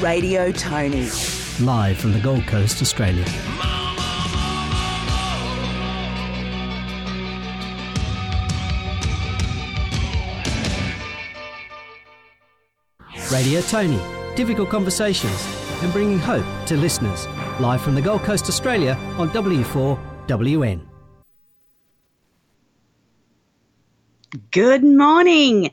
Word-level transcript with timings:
Radio 0.00 0.52
Tony. 0.52 1.08
Live 1.60 1.98
from 1.98 2.12
the 2.12 2.20
Gold 2.22 2.46
Coast, 2.46 2.80
Australia. 2.82 3.24
Radio 13.32 13.60
Tony. 13.62 13.98
Difficult 14.36 14.68
conversations 14.70 15.44
and 15.82 15.92
bringing 15.92 16.20
hope 16.20 16.46
to 16.66 16.76
listeners. 16.76 17.26
Live 17.58 17.82
from 17.82 17.96
the 17.96 18.02
Gold 18.02 18.22
Coast, 18.22 18.48
Australia 18.48 18.96
on 19.18 19.30
W4WN. 19.30 20.80
Good 24.52 24.84
morning 24.84 25.70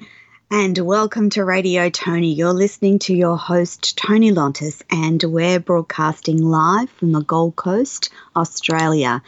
and 0.51 0.77
welcome 0.77 1.31
to 1.31 1.43
Radio 1.43 1.89
Tony. 1.89 2.31
You're 2.33 2.53
listening 2.53 2.99
to 2.99 3.15
your 3.15 3.35
host, 3.35 3.97
Tony 3.97 4.31
Lontis, 4.31 4.83
and 4.91 5.21
we're 5.23 5.59
broadcasting 5.59 6.37
live 6.37 6.89
from 6.91 7.11
the 7.11 7.21
Gold 7.21 7.55
Coast, 7.55 8.11
Australia. 8.35 9.23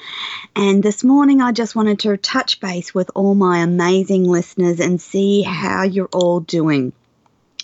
And 0.55 0.83
this 0.83 1.03
morning, 1.03 1.41
I 1.41 1.53
just 1.53 1.75
wanted 1.75 1.99
to 2.01 2.17
touch 2.17 2.59
base 2.59 2.93
with 2.93 3.09
all 3.15 3.33
my 3.33 3.59
amazing 3.59 4.25
listeners 4.25 4.79
and 4.79 5.01
see 5.01 5.41
how 5.41 5.83
you're 5.83 6.09
all 6.13 6.39
doing. 6.39 6.93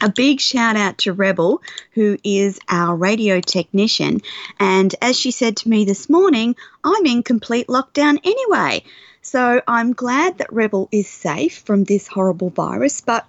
A 0.01 0.09
big 0.09 0.39
shout 0.39 0.75
out 0.75 0.97
to 0.99 1.13
Rebel, 1.13 1.61
who 1.91 2.17
is 2.23 2.59
our 2.67 2.95
radio 2.95 3.39
technician. 3.39 4.21
And 4.59 4.93
as 4.99 5.17
she 5.17 5.29
said 5.29 5.57
to 5.57 5.69
me 5.69 5.85
this 5.85 6.09
morning, 6.09 6.55
I'm 6.83 7.05
in 7.05 7.21
complete 7.21 7.67
lockdown 7.67 8.19
anyway. 8.23 8.83
So 9.21 9.61
I'm 9.67 9.93
glad 9.93 10.39
that 10.39 10.51
Rebel 10.51 10.89
is 10.91 11.07
safe 11.07 11.59
from 11.59 11.83
this 11.83 12.07
horrible 12.07 12.49
virus, 12.49 12.99
but 12.99 13.25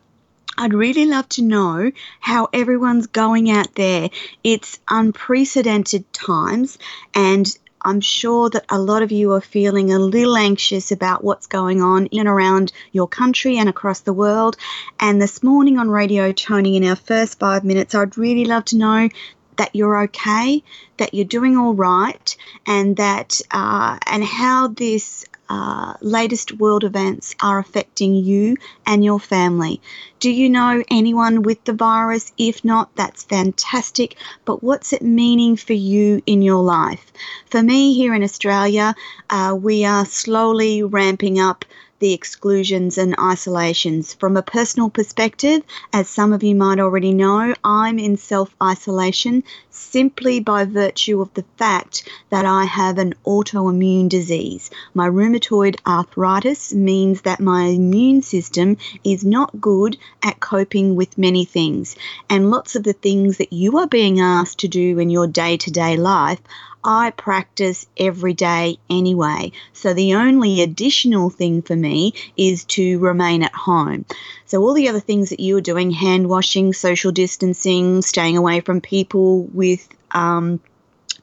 I'd 0.56 0.74
really 0.74 1.06
love 1.06 1.28
to 1.30 1.42
know 1.42 1.90
how 2.20 2.48
everyone's 2.52 3.06
going 3.08 3.50
out 3.50 3.74
there. 3.74 4.10
It's 4.42 4.78
unprecedented 4.88 6.12
times, 6.12 6.78
and 7.14 7.46
I'm 7.82 8.00
sure 8.00 8.48
that 8.50 8.64
a 8.70 8.78
lot 8.78 9.02
of 9.02 9.12
you 9.12 9.32
are 9.32 9.40
feeling 9.40 9.92
a 9.92 9.98
little 9.98 10.36
anxious 10.36 10.90
about 10.90 11.22
what's 11.22 11.46
going 11.46 11.82
on 11.82 12.06
in 12.06 12.20
and 12.20 12.28
around 12.28 12.72
your 12.92 13.06
country 13.06 13.58
and 13.58 13.68
across 13.68 14.00
the 14.00 14.12
world. 14.12 14.56
And 14.98 15.20
this 15.20 15.42
morning 15.42 15.78
on 15.78 15.90
Radio 15.90 16.32
Tony, 16.32 16.76
in 16.76 16.84
our 16.84 16.96
first 16.96 17.38
five 17.38 17.62
minutes, 17.62 17.94
I'd 17.94 18.16
really 18.16 18.46
love 18.46 18.64
to 18.66 18.78
know 18.78 19.08
that 19.56 19.74
you're 19.74 20.04
okay, 20.04 20.62
that 20.96 21.14
you're 21.14 21.24
doing 21.26 21.58
all 21.58 21.74
right, 21.74 22.36
and 22.66 22.96
that 22.96 23.40
uh, 23.50 23.98
and 24.06 24.24
how 24.24 24.68
this 24.68 25.26
uh, 25.48 25.94
latest 26.00 26.52
world 26.52 26.84
events 26.84 27.34
are 27.42 27.58
affecting 27.58 28.14
you 28.14 28.56
and 28.86 29.04
your 29.04 29.20
family. 29.20 29.80
Do 30.20 30.30
you 30.30 30.48
know 30.48 30.82
anyone 30.90 31.42
with 31.42 31.62
the 31.64 31.72
virus? 31.72 32.32
If 32.38 32.64
not, 32.64 32.94
that's 32.96 33.24
fantastic. 33.24 34.16
But 34.44 34.62
what's 34.62 34.92
it 34.92 35.02
meaning 35.02 35.56
for 35.56 35.74
you 35.74 36.22
in 36.26 36.42
your 36.42 36.62
life? 36.62 37.12
For 37.50 37.62
me 37.62 37.94
here 37.94 38.14
in 38.14 38.22
Australia, 38.22 38.94
uh, 39.30 39.56
we 39.60 39.84
are 39.84 40.06
slowly 40.06 40.82
ramping 40.82 41.38
up 41.38 41.64
the 41.98 42.12
exclusions 42.12 42.98
and 42.98 43.14
isolations. 43.18 44.14
From 44.14 44.36
a 44.36 44.42
personal 44.42 44.90
perspective, 44.90 45.62
as 45.92 46.08
some 46.08 46.32
of 46.32 46.42
you 46.42 46.54
might 46.54 46.80
already 46.80 47.12
know, 47.12 47.54
I'm 47.64 47.98
in 47.98 48.16
self 48.16 48.54
isolation 48.62 49.44
simply 49.70 50.40
by 50.40 50.64
virtue 50.64 51.20
of 51.20 51.32
the 51.34 51.44
fact 51.56 52.08
that 52.30 52.44
I 52.44 52.64
have 52.64 52.98
an 52.98 53.14
autoimmune 53.26 54.08
disease. 54.08 54.70
My 54.92 55.08
rheumatoid 55.08 55.76
arthritis 55.86 56.72
means 56.74 57.22
that 57.22 57.40
my 57.40 57.66
immune 57.66 58.22
system 58.22 58.76
is 59.04 59.24
not 59.24 59.60
good 59.60 59.96
at 60.22 60.40
coping 60.40 60.96
with 60.96 61.18
many 61.18 61.44
things. 61.44 61.96
And 62.28 62.50
lots 62.50 62.76
of 62.76 62.82
the 62.82 62.92
things 62.92 63.38
that 63.38 63.52
you 63.52 63.78
are 63.78 63.86
being 63.86 64.20
asked 64.20 64.58
to 64.60 64.68
do 64.68 64.98
in 64.98 65.10
your 65.10 65.26
day 65.26 65.56
to 65.58 65.70
day 65.70 65.96
life 65.96 66.40
I 66.84 67.10
practice 67.10 67.86
every 67.96 68.34
day 68.34 68.76
anyway. 68.90 69.52
So 69.72 69.94
the 69.94 70.14
only 70.14 70.60
additional 70.60 71.30
thing 71.30 71.62
for 71.62 71.74
me 71.74 72.12
is 72.36 72.64
to 72.66 72.98
remain 72.98 73.42
at 73.42 73.54
home. 73.54 74.04
So 74.44 74.62
all 74.62 74.74
the 74.74 74.88
other 74.88 75.00
things 75.00 75.30
that 75.30 75.40
you 75.40 75.56
are 75.56 75.62
doing, 75.62 75.90
hand 75.90 76.28
washing, 76.28 76.72
social 76.74 77.10
distancing, 77.10 78.02
staying 78.02 78.36
away 78.36 78.60
from 78.60 78.80
people 78.80 79.44
with 79.44 79.88
um, 80.10 80.60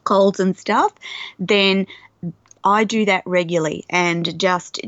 colds 0.04 0.40
and 0.40 0.58
stuff, 0.58 0.94
then 1.40 1.86
I 2.64 2.84
do 2.84 3.06
that 3.06 3.24
regularly 3.26 3.86
and 3.90 4.40
just 4.40 4.80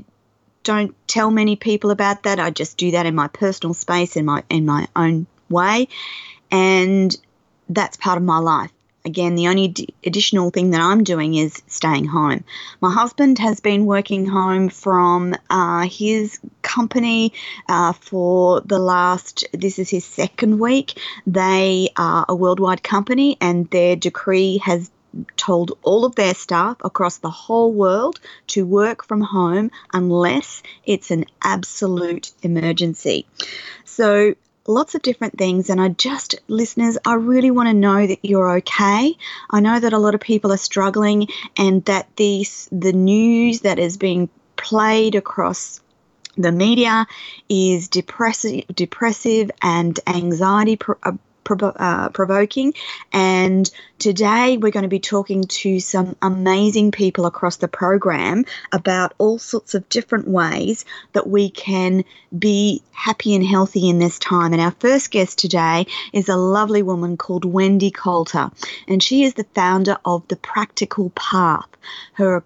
don't 0.63 0.95
tell 1.07 1.29
many 1.29 1.55
people 1.55 1.91
about 1.91 2.23
that. 2.23 2.39
I 2.39 2.49
just 2.49 2.77
do 2.77 2.91
that 2.91 3.05
in 3.05 3.15
my 3.15 3.27
personal 3.27 3.73
space 3.73 4.15
in 4.15 4.25
my 4.25 4.43
in 4.49 4.65
my 4.65 4.87
own 4.95 5.27
way 5.49 5.87
and 6.51 7.15
that's 7.69 7.97
part 7.97 8.17
of 8.17 8.23
my 8.23 8.37
life. 8.39 8.71
Again, 9.05 9.35
the 9.35 9.47
only 9.47 9.67
d- 9.67 9.89
additional 10.05 10.49
thing 10.49 10.71
that 10.71 10.79
I'm 10.79 11.03
doing 11.03 11.35
is 11.35 11.61
staying 11.67 12.05
home. 12.05 12.45
My 12.79 12.91
husband 12.91 13.37
has 13.39 13.59
been 13.59 13.85
working 13.85 14.25
home 14.25 14.69
from 14.69 15.35
uh, 15.49 15.81
his 15.81 16.39
company 16.61 17.33
uh, 17.67 17.91
for 17.91 18.61
the 18.61 18.79
last, 18.79 19.45
this 19.51 19.77
is 19.77 19.89
his 19.89 20.05
second 20.05 20.57
week. 20.57 20.97
They 21.27 21.89
are 21.97 22.25
a 22.29 22.35
worldwide 22.35 22.81
company 22.81 23.37
and 23.41 23.69
their 23.69 23.97
decree 23.97 24.59
has 24.59 24.89
told 25.35 25.77
all 25.83 26.05
of 26.05 26.15
their 26.15 26.33
staff 26.33 26.77
across 26.83 27.17
the 27.17 27.29
whole 27.29 27.73
world 27.73 28.19
to 28.47 28.65
work 28.65 29.03
from 29.03 29.21
home 29.21 29.69
unless 29.93 30.63
it's 30.85 31.11
an 31.11 31.25
absolute 31.43 32.31
emergency. 32.41 33.27
So 33.83 34.35
lots 34.67 34.95
of 34.95 35.01
different 35.01 35.37
things 35.37 35.69
and 35.69 35.81
I 35.81 35.89
just 35.89 36.35
listeners 36.47 36.97
I 37.05 37.15
really 37.15 37.51
want 37.51 37.67
to 37.69 37.73
know 37.73 38.05
that 38.07 38.19
you're 38.23 38.57
okay. 38.57 39.17
I 39.49 39.59
know 39.59 39.79
that 39.79 39.93
a 39.93 39.97
lot 39.97 40.15
of 40.15 40.21
people 40.21 40.51
are 40.53 40.57
struggling 40.57 41.27
and 41.57 41.83
that 41.85 42.07
these 42.15 42.69
the 42.71 42.93
news 42.93 43.61
that 43.61 43.79
is 43.79 43.97
being 43.97 44.29
played 44.55 45.15
across 45.15 45.81
the 46.37 46.51
media 46.51 47.05
is 47.49 47.89
depressive 47.89 48.63
depressive 48.73 49.51
and 49.61 49.99
anxiety 50.07 50.77
pro- 50.77 50.97
uh, 51.03 51.11
uh, 51.51 52.09
provoking. 52.09 52.73
And 53.11 53.69
today 54.03 54.57
we're 54.57 54.69
going 54.69 54.83
to 54.83 54.89
be 54.89 54.99
talking 54.99 55.45
to 55.45 55.79
some 55.79 56.13
amazing 56.21 56.91
people 56.91 57.25
across 57.25 57.55
the 57.55 57.69
program 57.69 58.43
about 58.73 59.13
all 59.17 59.39
sorts 59.39 59.75
of 59.75 59.87
different 59.87 60.27
ways 60.27 60.83
that 61.13 61.25
we 61.25 61.49
can 61.49 62.03
be 62.37 62.83
happy 62.91 63.33
and 63.33 63.45
healthy 63.45 63.89
in 63.89 63.99
this 63.99 64.19
time. 64.19 64.51
And 64.51 64.61
our 64.61 64.75
first 64.79 65.09
guest 65.09 65.37
today 65.37 65.87
is 66.11 66.27
a 66.27 66.35
lovely 66.35 66.83
woman 66.83 67.15
called 67.15 67.45
Wendy 67.45 67.91
Colter, 67.91 68.51
and 68.89 69.01
she 69.01 69.23
is 69.23 69.35
the 69.35 69.45
founder 69.55 69.97
of 70.03 70.27
The 70.27 70.35
Practical 70.35 71.09
Path. 71.11 71.67
Her, 72.13 72.41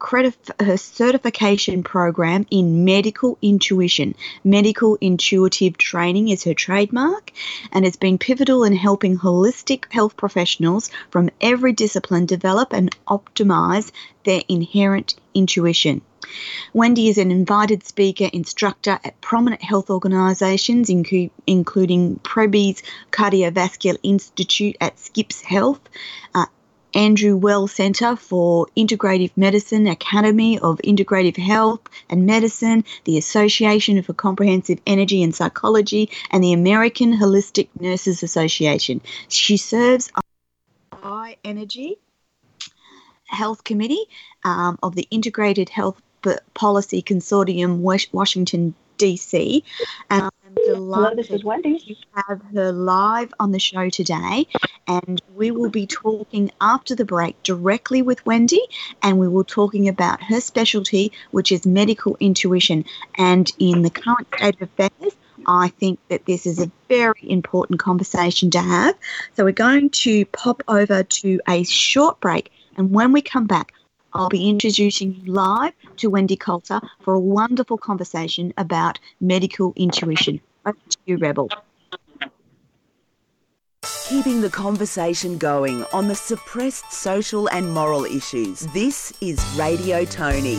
her 0.59 0.77
certification 0.77 1.83
program 1.83 2.48
in 2.50 2.86
medical 2.86 3.38
intuition, 3.39 4.15
medical 4.44 4.95
intuitive 4.95 5.77
training 5.77 6.30
is 6.30 6.44
her 6.45 6.56
trademark, 6.56 7.31
and 7.71 7.86
has 7.86 7.98
been 7.98 8.18
pivotal 8.18 8.63
in 8.63 8.75
helping 8.75 9.19
holistic 9.19 9.92
health 9.92 10.18
professionals 10.18 10.89
from 11.12 11.30
every 11.47 11.71
discipline 11.71 12.25
develop 12.25 12.73
and 12.73 12.94
optimize 13.07 13.89
their 14.25 14.41
inherent 14.49 15.15
intuition. 15.33 16.01
Wendy 16.73 17.07
is 17.07 17.17
an 17.17 17.31
invited 17.31 17.85
speaker 17.85 18.29
instructor 18.33 18.99
at 19.01 19.21
prominent 19.21 19.63
health 19.63 19.89
organisations, 19.89 20.89
including 20.89 22.19
Prebys 22.21 22.81
Cardiovascular 23.11 23.97
Institute 24.03 24.75
at 24.81 24.99
Scripps 24.99 25.41
Health, 25.41 25.79
uh, 26.35 26.47
Andrew 26.94 27.38
Weil 27.38 27.67
Centre 27.67 28.17
for 28.17 28.67
Integrative 28.75 29.31
Medicine, 29.38 29.88
Academy 29.88 30.59
of 30.59 30.79
Integrative 30.79 31.38
Health 31.38 31.81
and 32.09 32.25
Medicine, 32.25 32.83
the 33.05 33.17
Association 33.17 34.01
for 34.01 34.13
Comprehensive 34.13 34.79
Energy 34.85 35.23
and 35.23 35.33
Psychology, 35.33 36.09
and 36.31 36.44
the 36.44 36.51
American 36.51 37.17
Holistic 37.17 37.69
Nurses 37.79 38.21
Association. 38.21 38.99
She 39.29 39.55
serves 39.55 40.11
on 41.27 41.35
Energy 41.44 41.97
Health 43.25 43.63
Committee 43.63 44.06
um, 44.45 44.79
of 44.81 44.95
the 44.95 45.07
Integrative 45.12 45.68
Health 45.69 46.01
Policy 46.53 47.01
Consortium, 47.01 47.79
Washington, 48.13 48.74
D.C. 48.97 49.63
And 50.09 50.24
I'm 50.24 50.56
delighted 50.56 51.03
Hello, 51.03 51.15
this 51.15 51.29
is 51.29 51.44
Wendy. 51.44 51.79
to 51.79 51.95
have 52.27 52.41
her 52.53 52.71
live 52.71 53.33
on 53.39 53.51
the 53.51 53.59
show 53.59 53.89
today. 53.89 54.47
And 54.88 55.21
we 55.35 55.51
will 55.51 55.69
be 55.69 55.85
talking 55.85 56.50
after 56.62 56.95
the 56.95 57.06
break 57.06 57.41
directly 57.44 58.01
with 58.01 58.25
Wendy, 58.25 58.62
and 59.03 59.19
we 59.19 59.27
will 59.27 59.44
talking 59.44 59.89
about 59.89 60.23
her 60.23 60.39
specialty, 60.39 61.12
which 61.31 61.51
is 61.51 61.65
medical 61.65 62.15
intuition. 62.21 62.85
And 63.18 63.51
in 63.59 63.81
the 63.81 63.89
current 63.89 64.27
state 64.33 64.56
of 64.62 64.62
affairs, 64.62 65.13
I 65.47 65.69
think 65.69 65.99
that 66.09 66.25
this 66.25 66.45
is 66.45 66.59
a 66.59 66.71
very 66.89 67.21
important 67.29 67.79
conversation 67.79 68.49
to 68.51 68.59
have. 68.59 68.95
So 69.35 69.45
we're 69.45 69.51
going 69.51 69.89
to 69.91 70.25
pop 70.25 70.61
over 70.67 71.03
to 71.03 71.39
a 71.47 71.63
short 71.63 72.19
break. 72.19 72.51
And 72.75 72.91
when 72.91 73.11
we 73.11 73.21
come 73.21 73.47
back, 73.47 73.73
I'll 74.13 74.29
be 74.29 74.49
introducing 74.49 75.13
you 75.13 75.31
live 75.31 75.73
to 75.97 76.09
Wendy 76.09 76.35
Colter 76.35 76.81
for 77.01 77.13
a 77.13 77.19
wonderful 77.19 77.77
conversation 77.77 78.53
about 78.57 78.99
medical 79.21 79.73
intuition. 79.75 80.41
Over 80.65 80.77
to 80.89 80.97
you, 81.05 81.17
Rebel. 81.17 81.49
Keeping 84.09 84.39
the 84.39 84.50
conversation 84.50 85.38
going 85.38 85.83
on 85.92 86.07
the 86.07 86.15
suppressed 86.15 86.94
social 86.94 87.50
and 87.50 87.74
moral 87.74 88.06
issues. 88.06 88.62
This 88.68 89.12
is 89.19 89.38
Radio 89.57 90.06
Tony 90.06 90.56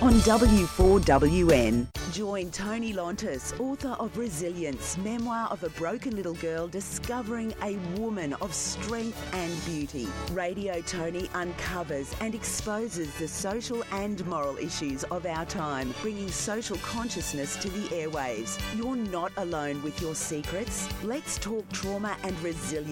on 0.00 0.14
W4WN. 0.24 1.88
Join 2.12 2.50
Tony 2.50 2.94
Lontis, 2.94 3.58
author 3.60 3.94
of 4.00 4.16
Resilience, 4.16 4.96
memoir 4.98 5.48
of 5.50 5.62
a 5.64 5.68
broken 5.70 6.16
little 6.16 6.34
girl 6.34 6.66
discovering 6.66 7.52
a 7.62 7.76
woman 7.98 8.32
of 8.34 8.54
strength 8.54 9.22
and 9.34 9.64
beauty. 9.66 10.08
Radio 10.32 10.80
Tony 10.80 11.28
uncovers 11.34 12.14
and 12.20 12.34
exposes 12.34 13.12
the 13.16 13.28
social 13.28 13.84
and 13.92 14.24
moral 14.26 14.56
issues 14.56 15.04
of 15.04 15.26
our 15.26 15.44
time, 15.44 15.94
bringing 16.00 16.30
social 16.30 16.78
consciousness 16.78 17.56
to 17.56 17.68
the 17.68 17.88
airwaves. 17.88 18.58
You're 18.74 18.96
not 18.96 19.32
alone 19.36 19.82
with 19.82 20.00
your 20.00 20.14
secrets. 20.14 20.88
Let's 21.04 21.36
talk 21.38 21.70
trauma 21.72 22.16
and 22.22 22.40
resilience. 22.42 22.85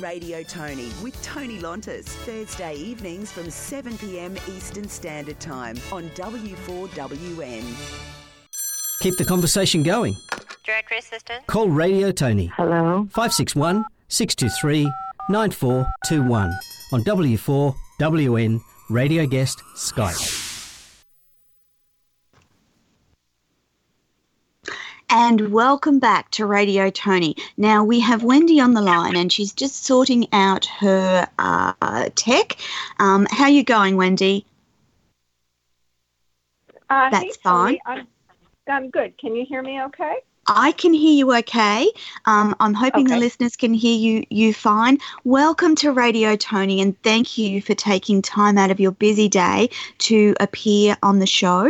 Radio 0.00 0.42
Tony 0.42 0.90
with 1.02 1.20
Tony 1.22 1.58
Lontis, 1.58 2.04
Thursday 2.04 2.74
evenings 2.74 3.32
from 3.32 3.50
7 3.50 3.96
pm 3.96 4.36
Eastern 4.48 4.88
Standard 4.88 5.40
Time 5.40 5.76
on 5.90 6.10
W. 6.14 6.50
W4WN. 6.56 7.64
Keep 9.00 9.16
the 9.16 9.24
conversation 9.24 9.82
going. 9.82 10.14
Directory 10.64 10.98
assistant. 10.98 11.46
Call 11.46 11.68
Radio 11.68 12.12
Tony. 12.12 12.46
Hello. 12.56 13.08
561 13.10 13.84
623 14.08 14.92
9421 15.30 16.52
on 16.92 17.04
W4WN 17.04 18.60
Radio 18.90 19.26
Guest 19.26 19.62
Skype. 19.76 20.49
And 25.12 25.52
welcome 25.52 25.98
back 25.98 26.30
to 26.32 26.46
Radio 26.46 26.88
Tony. 26.88 27.34
Now 27.56 27.82
we 27.82 27.98
have 27.98 28.22
Wendy 28.22 28.60
on 28.60 28.74
the 28.74 28.80
line, 28.80 29.16
and 29.16 29.32
she's 29.32 29.52
just 29.52 29.84
sorting 29.84 30.28
out 30.32 30.66
her 30.66 31.26
uh, 31.36 32.08
tech. 32.14 32.56
Um, 33.00 33.26
how 33.28 33.44
are 33.44 33.50
you 33.50 33.64
going, 33.64 33.96
Wendy? 33.96 34.46
Uh, 36.88 37.10
That's 37.10 37.24
hey, 37.24 37.32
fine. 37.42 37.78
I'm, 37.86 38.06
I'm 38.68 38.90
good. 38.90 39.18
Can 39.18 39.34
you 39.34 39.44
hear 39.44 39.62
me 39.62 39.82
okay? 39.82 40.18
I 40.46 40.70
can 40.72 40.94
hear 40.94 41.12
you 41.12 41.36
okay. 41.38 41.90
Um, 42.26 42.54
I'm 42.60 42.74
hoping 42.74 43.06
Okay. 43.06 43.14
the 43.14 43.20
listeners 43.20 43.56
can 43.56 43.74
hear 43.74 43.96
you 43.96 44.24
you 44.30 44.54
fine. 44.54 44.98
Welcome 45.24 45.74
to 45.76 45.90
Radio 45.90 46.36
Tony, 46.36 46.80
and 46.80 47.00
thank 47.02 47.36
you 47.36 47.60
for 47.62 47.74
taking 47.74 48.22
time 48.22 48.56
out 48.56 48.70
of 48.70 48.78
your 48.78 48.92
busy 48.92 49.28
day 49.28 49.70
to 49.98 50.36
appear 50.38 50.96
on 51.02 51.18
the 51.18 51.26
show. 51.26 51.68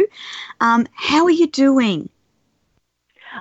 Um, 0.61 0.87
how 0.93 1.25
are 1.25 1.31
you 1.31 1.47
doing? 1.47 2.11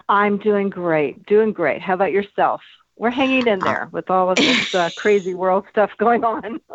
I'm 0.07 0.37
doing 0.37 0.69
great. 0.69 1.25
Doing 1.25 1.53
great. 1.53 1.81
How 1.81 1.93
about 1.93 2.11
yourself? 2.11 2.61
We're 2.97 3.11
hanging 3.11 3.47
in 3.47 3.59
there 3.59 3.87
with 3.93 4.09
all 4.09 4.29
of 4.29 4.35
this 4.35 4.75
uh, 4.75 4.89
crazy 4.97 5.33
world 5.33 5.65
stuff 5.69 5.91
going 5.97 6.23
on. 6.23 6.59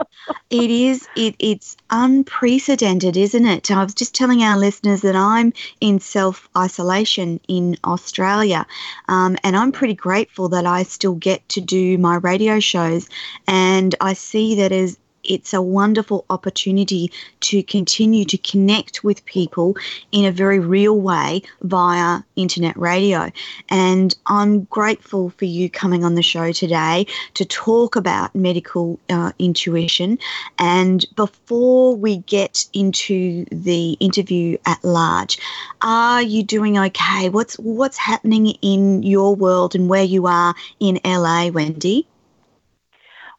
It 0.49 0.70
is 0.70 1.08
it 1.16 1.34
it's 1.38 1.76
unprecedented, 1.90 3.16
isn't 3.16 3.46
it? 3.46 3.70
I 3.70 3.82
was 3.82 3.94
just 3.94 4.14
telling 4.14 4.43
our 4.43 4.56
listeners 4.56 5.02
that 5.02 5.16
I'm 5.16 5.52
in 5.81 6.00
self 6.00 6.49
isolation 6.56 7.40
in 7.49 7.76
Australia, 7.84 8.64
um, 9.08 9.37
and 9.43 9.56
I'm 9.56 9.72
pretty 9.72 9.94
grateful 9.94 10.49
that 10.50 10.66
I 10.66 10.84
still 10.84 11.14
get 11.14 11.46
to 11.50 11.61
do 11.61 11.99
my 11.99 12.16
radio 12.16 12.61
shows, 12.61 13.08
and 13.49 13.94
I 14.00 14.12
see 14.14 14.55
that 14.55 14.72
as 14.72 14.99
it's 15.25 15.55
a 15.55 15.62
wonderful 15.62 16.25
opportunity 16.31 17.11
to 17.41 17.62
continue 17.62 18.25
to 18.25 18.38
connect 18.38 19.05
with 19.05 19.25
people 19.25 19.76
in 20.12 20.25
a 20.25 20.32
very 20.32 20.59
real 20.59 21.00
way 21.00 21.43
via 21.62 22.21
internet 22.37 22.76
radio. 22.76 23.31
And 23.69 24.15
I'm 24.26 24.65
grateful 24.65 25.31
for 25.31 25.44
you 25.44 25.71
coming 25.71 26.05
on 26.05 26.15
the 26.15 26.23
show 26.23 26.53
today 26.53 27.06
to 27.35 27.44
talk 27.44 27.97
about 27.97 28.35
medical 28.35 28.99
uh, 29.09 29.32
intuition. 29.38 30.19
And 30.59 31.05
before 31.17 31.97
we 31.97 32.19
get 32.19 32.67
into 32.73 33.44
the 33.50 33.93
interview 34.00 34.59
at 34.67 34.82
large, 34.85 35.38
are 35.82 36.23
you 36.23 36.43
doing 36.43 36.79
okay? 36.79 37.29
What's 37.29 37.55
what's 37.59 37.97
happening 37.97 38.47
in 38.62 39.03
your 39.03 39.35
world 39.35 39.75
and 39.75 39.88
where 39.88 40.05
you 40.05 40.26
are 40.26 40.55
in 40.81 41.00
LA, 41.05 41.49
Wendy? 41.49 42.06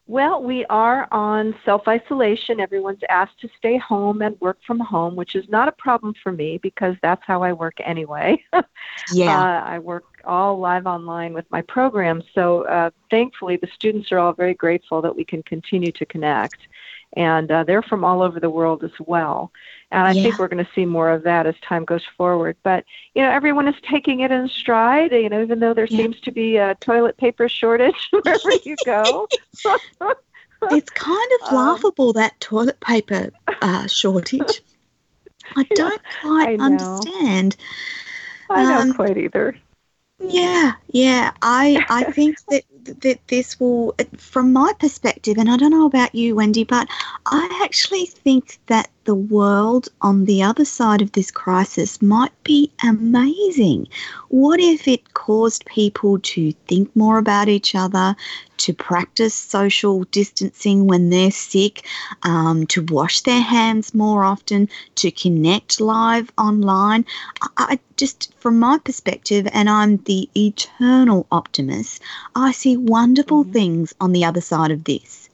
Well, 0.08 0.40
we 0.40 0.64
are 0.66 1.08
on 1.10 1.54
self 1.64 1.88
isolation. 1.88 2.60
Everyone's 2.60 3.00
asked 3.08 3.40
to 3.40 3.48
stay 3.58 3.76
home 3.76 4.22
and 4.22 4.40
work 4.40 4.58
from 4.64 4.78
home, 4.78 5.16
which 5.16 5.34
is 5.34 5.48
not 5.48 5.66
a 5.66 5.72
problem 5.72 6.14
for 6.22 6.30
me 6.30 6.58
because 6.58 6.94
that's 7.02 7.22
how 7.26 7.42
I 7.42 7.52
work 7.52 7.74
anyway. 7.84 8.42
Yeah. 9.12 9.38
Uh, 9.38 9.62
I 9.62 9.78
work 9.78 10.04
all 10.24 10.58
live 10.58 10.86
online 10.86 11.34
with 11.34 11.44
my 11.50 11.60
program. 11.62 12.22
So 12.34 12.62
uh, 12.62 12.90
thankfully, 13.10 13.56
the 13.56 13.68
students 13.74 14.10
are 14.10 14.18
all 14.18 14.32
very 14.32 14.54
grateful 14.54 15.02
that 15.02 15.14
we 15.14 15.24
can 15.24 15.42
continue 15.42 15.92
to 15.92 16.06
connect. 16.06 16.56
And 17.16 17.50
uh, 17.50 17.64
they're 17.64 17.82
from 17.82 18.04
all 18.04 18.22
over 18.22 18.40
the 18.40 18.50
world 18.50 18.84
as 18.84 18.92
well. 19.00 19.50
And 19.90 20.06
I 20.06 20.14
Yeah. 20.14 20.22
think 20.22 20.38
we're 20.38 20.48
going 20.48 20.64
to 20.64 20.70
see 20.74 20.84
more 20.84 21.10
of 21.10 21.22
that 21.24 21.46
as 21.46 21.54
time 21.60 21.84
goes 21.84 22.04
forward. 22.16 22.56
But, 22.62 22.84
you 23.14 23.22
know, 23.22 23.30
everyone 23.30 23.68
is 23.68 23.74
taking 23.82 24.20
it 24.20 24.30
in 24.32 24.48
stride, 24.48 25.12
you 25.12 25.28
know, 25.30 25.42
even 25.42 25.60
though 25.60 25.74
there 25.74 25.86
Yeah. 25.88 25.96
seems 25.96 26.20
to 26.22 26.32
be 26.32 26.56
a 26.56 26.74
toilet 26.76 27.16
paper 27.16 27.48
shortage 27.48 28.08
wherever 28.10 28.52
you 28.64 28.76
go. 28.84 29.28
It's 30.68 30.90
kind 30.90 31.30
of 31.40 31.50
Um, 31.50 31.52
laughable 31.52 32.12
that 32.14 32.38
toilet 32.40 32.80
paper 32.80 33.30
uh, 33.62 33.86
shortage. 33.86 34.62
I 35.56 35.64
don't 35.74 36.02
quite 36.20 36.50
I 36.50 36.54
understand. 36.58 37.56
I 38.54 38.66
don't 38.66 38.88
Um, 38.88 38.90
quite 38.90 39.16
either. 39.18 39.56
Yeah, 40.18 40.72
yeah. 40.88 41.32
I 41.42 41.84
I 41.88 42.04
think 42.04 42.38
that 42.50 42.64
that 42.86 43.20
this 43.28 43.58
will, 43.60 43.94
from 44.16 44.52
my 44.52 44.72
perspective, 44.78 45.38
and 45.38 45.50
I 45.50 45.56
don't 45.56 45.70
know 45.70 45.86
about 45.86 46.14
you, 46.14 46.36
Wendy, 46.36 46.64
but 46.64 46.88
I 47.26 47.60
actually 47.64 48.06
think 48.06 48.58
that 48.66 48.88
the 49.06 49.14
world 49.14 49.88
on 50.02 50.26
the 50.26 50.42
other 50.42 50.64
side 50.64 51.00
of 51.00 51.12
this 51.12 51.30
crisis 51.30 52.02
might 52.02 52.32
be 52.44 52.70
amazing. 52.82 53.88
What 54.28 54.60
if 54.60 54.86
it 54.86 55.14
caused 55.14 55.64
people 55.64 56.18
to 56.18 56.52
think 56.68 56.94
more 56.94 57.16
about 57.18 57.48
each 57.48 57.74
other, 57.74 58.14
to 58.58 58.74
practice 58.74 59.34
social 59.34 60.04
distancing 60.04 60.86
when 60.86 61.08
they're 61.10 61.30
sick, 61.30 61.86
um, 62.22 62.66
to 62.66 62.82
wash 62.84 63.22
their 63.22 63.40
hands 63.40 63.94
more 63.94 64.24
often, 64.24 64.68
to 64.96 65.10
connect 65.10 65.80
live 65.80 66.30
online? 66.36 67.06
I, 67.42 67.48
I 67.56 67.78
just, 67.96 68.34
from 68.38 68.58
my 68.58 68.78
perspective, 68.78 69.48
and 69.52 69.70
I'm 69.70 69.96
the 70.04 70.28
eternal 70.36 71.26
optimist, 71.32 72.02
I 72.34 72.52
see 72.52 72.76
wonderful 72.76 73.44
Mhm. 73.44 73.52
things 73.52 73.94
on 74.00 74.12
the 74.12 74.24
other 74.24 74.40
side 74.42 74.70
of 74.70 74.84
this. 74.84 75.25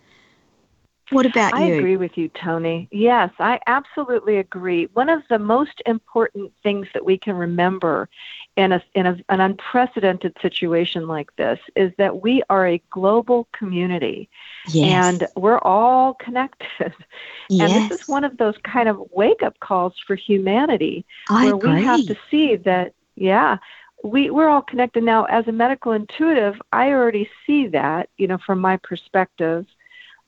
What 1.11 1.27
about 1.27 1.57
I 1.57 1.63
you? 1.63 1.75
agree 1.75 1.97
with 1.97 2.17
you, 2.17 2.29
Tony. 2.29 2.89
Yes, 2.91 3.31
I 3.39 3.59
absolutely 3.67 4.39
agree. 4.39 4.89
One 4.93 5.09
of 5.09 5.23
the 5.29 5.39
most 5.39 5.83
important 5.87 6.53
things 6.63 6.87
that 6.95 7.05
we 7.05 7.19
can 7.19 7.35
remember 7.37 8.09
in, 8.57 8.73
a, 8.73 8.83
in 8.95 9.07
a, 9.07 9.17
an 9.29 9.41
unprecedented 9.41 10.37
situation 10.41 11.07
like 11.07 11.35
this 11.37 11.59
is 11.77 11.93
that 11.99 12.23
we 12.23 12.43
are 12.51 12.67
a 12.67 12.83
global 12.91 13.49
community 13.53 14.29
Yes. 14.65 14.83
and 14.83 15.27
we're 15.37 15.59
all 15.59 16.15
connected. 16.15 16.95
yes. 16.95 16.99
And 17.59 17.75
this 17.75 17.85
is 17.91 18.01
one 18.07 18.25
of 18.25 18.37
those 18.39 18.57
kind 18.65 18.89
of 18.89 19.01
wake 19.13 19.43
up 19.43 19.59
calls 19.61 19.95
for 20.07 20.15
humanity 20.17 21.05
I 21.29 21.47
where 21.47 21.57
agree. 21.57 21.73
we 21.75 21.77
have 21.77 22.05
to 22.07 22.17
see 22.31 22.57
that, 22.57 22.93
yeah, 23.17 23.59
we, 24.05 24.31
we're 24.31 24.49
all 24.49 24.63
connected 24.63 25.03
now. 25.05 25.25
As 25.25 25.47
a 25.47 25.53
medical 25.53 25.93
intuitive, 25.93 26.55
I 26.73 26.91
already 26.91 27.29
see 27.47 27.67
that, 27.69 28.09
you 28.19 28.27
know, 28.27 28.39
from 28.39 28.61
my 28.61 28.77
perspective, 28.79 29.67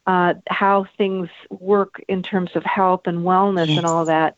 uh, 0.06 0.34
how 0.48 0.86
things 0.96 1.28
work 1.50 2.02
in 2.08 2.22
terms 2.22 2.50
of 2.54 2.64
health 2.64 3.02
and 3.06 3.18
wellness 3.18 3.68
Yes. 3.68 3.76
and 3.76 3.86
all 3.86 4.04
that. 4.06 4.36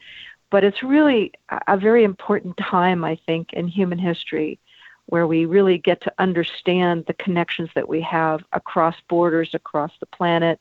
But 0.50 0.64
it's 0.64 0.82
really 0.82 1.32
a 1.68 1.76
very 1.76 2.04
important 2.04 2.56
time, 2.56 3.04
I 3.04 3.16
think, 3.26 3.52
in 3.52 3.66
human 3.68 3.98
history 3.98 4.58
where 5.06 5.26
we 5.26 5.44
really 5.44 5.78
get 5.78 6.00
to 6.02 6.12
understand 6.18 7.04
the 7.06 7.14
connections 7.14 7.70
that 7.74 7.88
we 7.88 8.00
have 8.02 8.44
across 8.52 8.94
borders, 9.08 9.54
across 9.54 9.92
the 10.00 10.06
planet. 10.06 10.60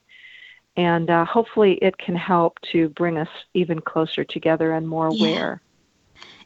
And 0.75 1.09
uh, 1.09 1.25
hopefully 1.25 1.73
it 1.81 1.97
can 1.97 2.15
help 2.15 2.59
to 2.71 2.89
bring 2.89 3.17
us 3.17 3.29
even 3.53 3.81
closer 3.81 4.23
together 4.23 4.71
and 4.71 4.87
more 4.87 5.07
Yeah. 5.07 5.07
aware. 5.07 5.61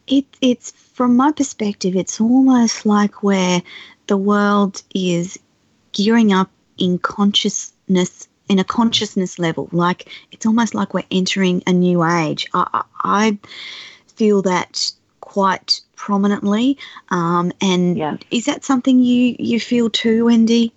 It, 0.08 0.26
it's 0.42 0.72
from 0.72 1.16
my 1.16 1.32
perspective, 1.32 1.96
it's 1.96 2.20
almost 2.20 2.86
like 2.86 3.24
where 3.24 3.62
the 4.08 4.18
world 4.18 4.82
is 4.94 5.40
gearing 5.94 6.32
up 6.34 6.50
in 6.78 6.98
consciousness, 7.00 8.28
in 8.50 8.60
a 8.60 8.64
consciousness 8.66 9.40
level. 9.40 9.70
Like 9.72 10.10
it's 10.32 10.46
almost 10.46 10.76
like 10.76 10.94
we're 10.94 11.04
entering 11.12 11.64
a 11.68 11.74
new 11.74 12.04
age. 12.04 12.48
I, 12.54 12.84
I 13.04 13.40
feel 14.08 14.42
that 14.44 14.92
quite 15.22 15.82
prominently. 15.96 16.78
Um, 17.10 17.52
and 17.62 18.04
is 18.32 18.46
that 18.46 18.66
something 18.66 19.00
you 19.00 19.36
you 19.40 19.60
feel 19.60 19.90
too, 19.90 20.26
Wendy? 20.26 20.74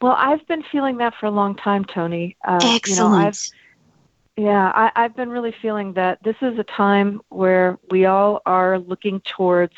Well, 0.00 0.16
I've 0.18 0.46
been 0.48 0.62
feeling 0.72 0.98
that 0.98 1.14
for 1.20 1.26
a 1.26 1.30
long 1.30 1.54
time, 1.56 1.84
Tony. 1.84 2.36
Uh, 2.44 2.74
Excellent. 2.74 2.84
You 2.84 2.96
know, 2.96 3.08
I've 3.12 3.38
Yeah, 4.36 4.72
I, 4.74 4.90
I've 4.96 5.16
been 5.16 5.30
really 5.30 5.54
feeling 5.62 5.92
that 5.94 6.18
this 6.24 6.36
is 6.42 6.58
a 6.58 6.64
time 6.64 7.20
where 7.28 7.78
we 7.90 8.06
all 8.06 8.40
are 8.46 8.78
looking 8.78 9.20
towards 9.20 9.74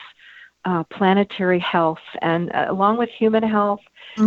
uh, 0.64 0.84
planetary 0.84 1.58
health, 1.60 2.00
and 2.22 2.52
uh, 2.54 2.66
along 2.68 2.98
with 2.98 3.10
human 3.10 3.42
health, 3.42 3.80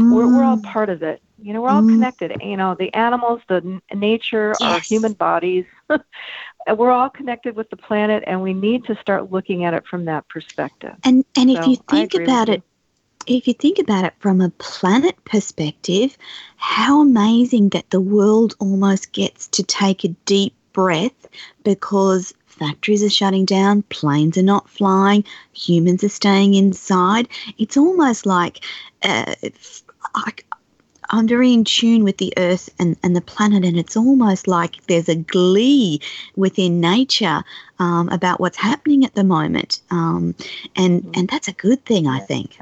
we're, 0.09 0.27
we're 0.27 0.43
all 0.43 0.57
Mm, 0.57 0.63
part 0.63 0.89
of 0.89 1.03
it. 1.03 1.21
You 1.37 1.53
know, 1.53 1.61
we're 1.61 1.69
all 1.69 1.83
Mm. 1.83 1.93
connected. 1.93 2.33
You 2.41 2.57
know, 2.57 2.75
the 2.77 2.93
animals, 2.93 3.41
the 3.47 3.55
n- 3.57 3.81
nature, 3.93 4.57
our 4.61 4.79
human 4.79 5.13
bodies. 5.13 5.65
We're 6.67 6.91
all 6.91 7.09
connected 7.09 7.55
with 7.55 7.69
the 7.69 7.77
planet, 7.77 8.23
and 8.27 8.41
we 8.41 8.53
need 8.53 8.85
to 8.85 8.95
start 9.01 9.31
looking 9.31 9.63
at 9.65 9.73
it 9.73 9.83
from 9.89 10.05
that 10.05 10.27
perspective. 10.29 10.93
and 11.03 11.23
and 11.35 11.49
if 11.49 11.65
you 11.67 11.75
think 11.87 12.13
agree 12.13 12.27
with 12.27 12.39
about 12.39 12.47
you. 12.47 12.55
it 12.55 12.63
if 13.27 13.47
you 13.47 13.53
think 13.53 13.77
about 13.79 14.05
it 14.05 14.13
from 14.19 14.41
a 14.41 14.49
planet 14.49 15.15
perspective, 15.25 16.17
how 16.57 17.01
amazing 17.01 17.69
that 17.69 17.89
the 17.89 18.01
world 18.01 18.55
almost 18.59 19.13
gets 19.13 19.47
to 19.47 19.63
take 19.63 20.03
a 20.03 20.09
deep 20.25 20.53
breath 20.73 21.27
because 21.63 22.33
factories 22.45 23.03
are 23.03 23.09
shutting 23.09 23.45
down, 23.45 23.83
planes 23.83 24.37
are 24.37 24.43
not 24.43 24.69
flying, 24.69 25.23
humans 25.53 26.03
are 26.03 26.09
staying 26.09 26.53
inside. 26.55 27.27
It's 27.57 27.77
almost 27.77 28.25
like 28.25 28.63
uh, 29.03 29.35
it's- 29.41 29.83
I, 30.15 30.31
I'm 31.09 31.27
very 31.27 31.53
in 31.53 31.63
tune 31.63 32.03
with 32.03 32.17
the 32.17 32.33
earth 32.37 32.69
and, 32.79 32.97
and 33.03 33.15
the 33.15 33.21
planet, 33.21 33.63
and 33.65 33.77
it's 33.77 33.95
almost 33.97 34.47
like 34.47 34.85
there's 34.87 35.09
a 35.09 35.15
glee 35.15 36.01
within 36.35 36.79
nature 36.79 37.43
um, 37.79 38.09
about 38.09 38.39
what's 38.39 38.57
happening 38.57 39.03
at 39.05 39.15
the 39.15 39.23
moment. 39.23 39.81
Um, 39.91 40.35
and, 40.75 41.03
Mhm. 41.03 41.17
and 41.17 41.27
that's 41.29 41.47
a 41.47 41.53
good 41.53 41.85
thing, 41.85 42.07
I 42.07 42.19
think. 42.19 42.57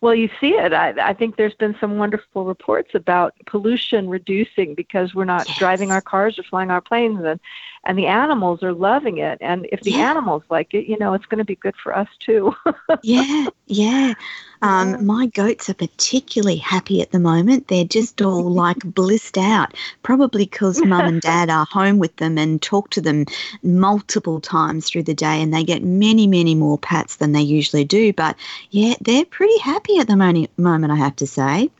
Well, 0.00 0.14
you 0.14 0.28
see 0.40 0.50
it. 0.50 0.72
I, 0.72 0.94
I 1.00 1.12
think 1.14 1.36
there's 1.36 1.54
been 1.54 1.76
some 1.80 1.98
wonderful 1.98 2.44
reports 2.44 2.94
about 2.94 3.34
pollution 3.46 4.08
reducing 4.08 4.74
because 4.74 5.14
we're 5.14 5.24
not 5.24 5.48
Yes. 5.48 5.56
driving 5.58 5.90
our 5.90 6.00
cars 6.00 6.38
or 6.38 6.42
flying 6.44 6.70
our 6.70 6.80
planes, 6.80 7.20
and 7.24 7.40
and 7.84 7.98
the 7.98 8.06
animals 8.06 8.62
are 8.62 8.72
loving 8.72 9.18
it. 9.18 9.38
And 9.40 9.66
if 9.72 9.82
the 9.84 9.92
Yeah. 9.92 10.10
animals 10.10 10.42
like 10.50 10.74
it, 10.74 10.86
you 10.86 10.98
know, 10.98 11.14
it's 11.14 11.26
going 11.26 11.38
to 11.38 11.44
be 11.44 11.56
good 11.56 11.76
for 11.82 11.96
us 11.96 12.08
too. 12.20 12.54
yeah, 13.02 13.48
yeah. 13.66 14.14
Um, 14.62 15.06
my 15.06 15.26
goats 15.26 15.70
are 15.70 15.74
particularly 15.74 16.56
happy 16.56 17.00
at 17.00 17.10
the 17.10 17.18
moment. 17.18 17.68
They're 17.68 17.84
just 17.84 18.20
all 18.20 18.42
like 18.50 18.78
blissed 18.84 19.38
out, 19.38 19.74
probably 20.02 20.44
because 20.44 20.84
mum 20.84 21.06
and 21.06 21.20
dad 21.20 21.50
are 21.50 21.66
home 21.70 21.98
with 21.98 22.16
them 22.16 22.38
and 22.38 22.60
talk 22.60 22.90
to 22.90 23.00
them 23.00 23.26
multiple 23.62 24.40
times 24.40 24.88
through 24.88 25.04
the 25.04 25.14
day, 25.14 25.40
and 25.40 25.52
they 25.52 25.64
get 25.64 25.82
many, 25.82 26.26
many 26.26 26.54
more 26.54 26.78
pats 26.78 27.16
than 27.16 27.32
they 27.32 27.42
usually 27.42 27.84
do. 27.84 28.12
But 28.12 28.36
yeah, 28.70 28.94
they're 29.00 29.24
pretty 29.24 29.58
happy 29.58 29.98
at 29.98 30.06
the 30.06 30.16
mo- 30.16 30.46
moment, 30.56 30.92
I 30.92 30.96
have 30.96 31.16
to 31.16 31.26
say. 31.26 31.70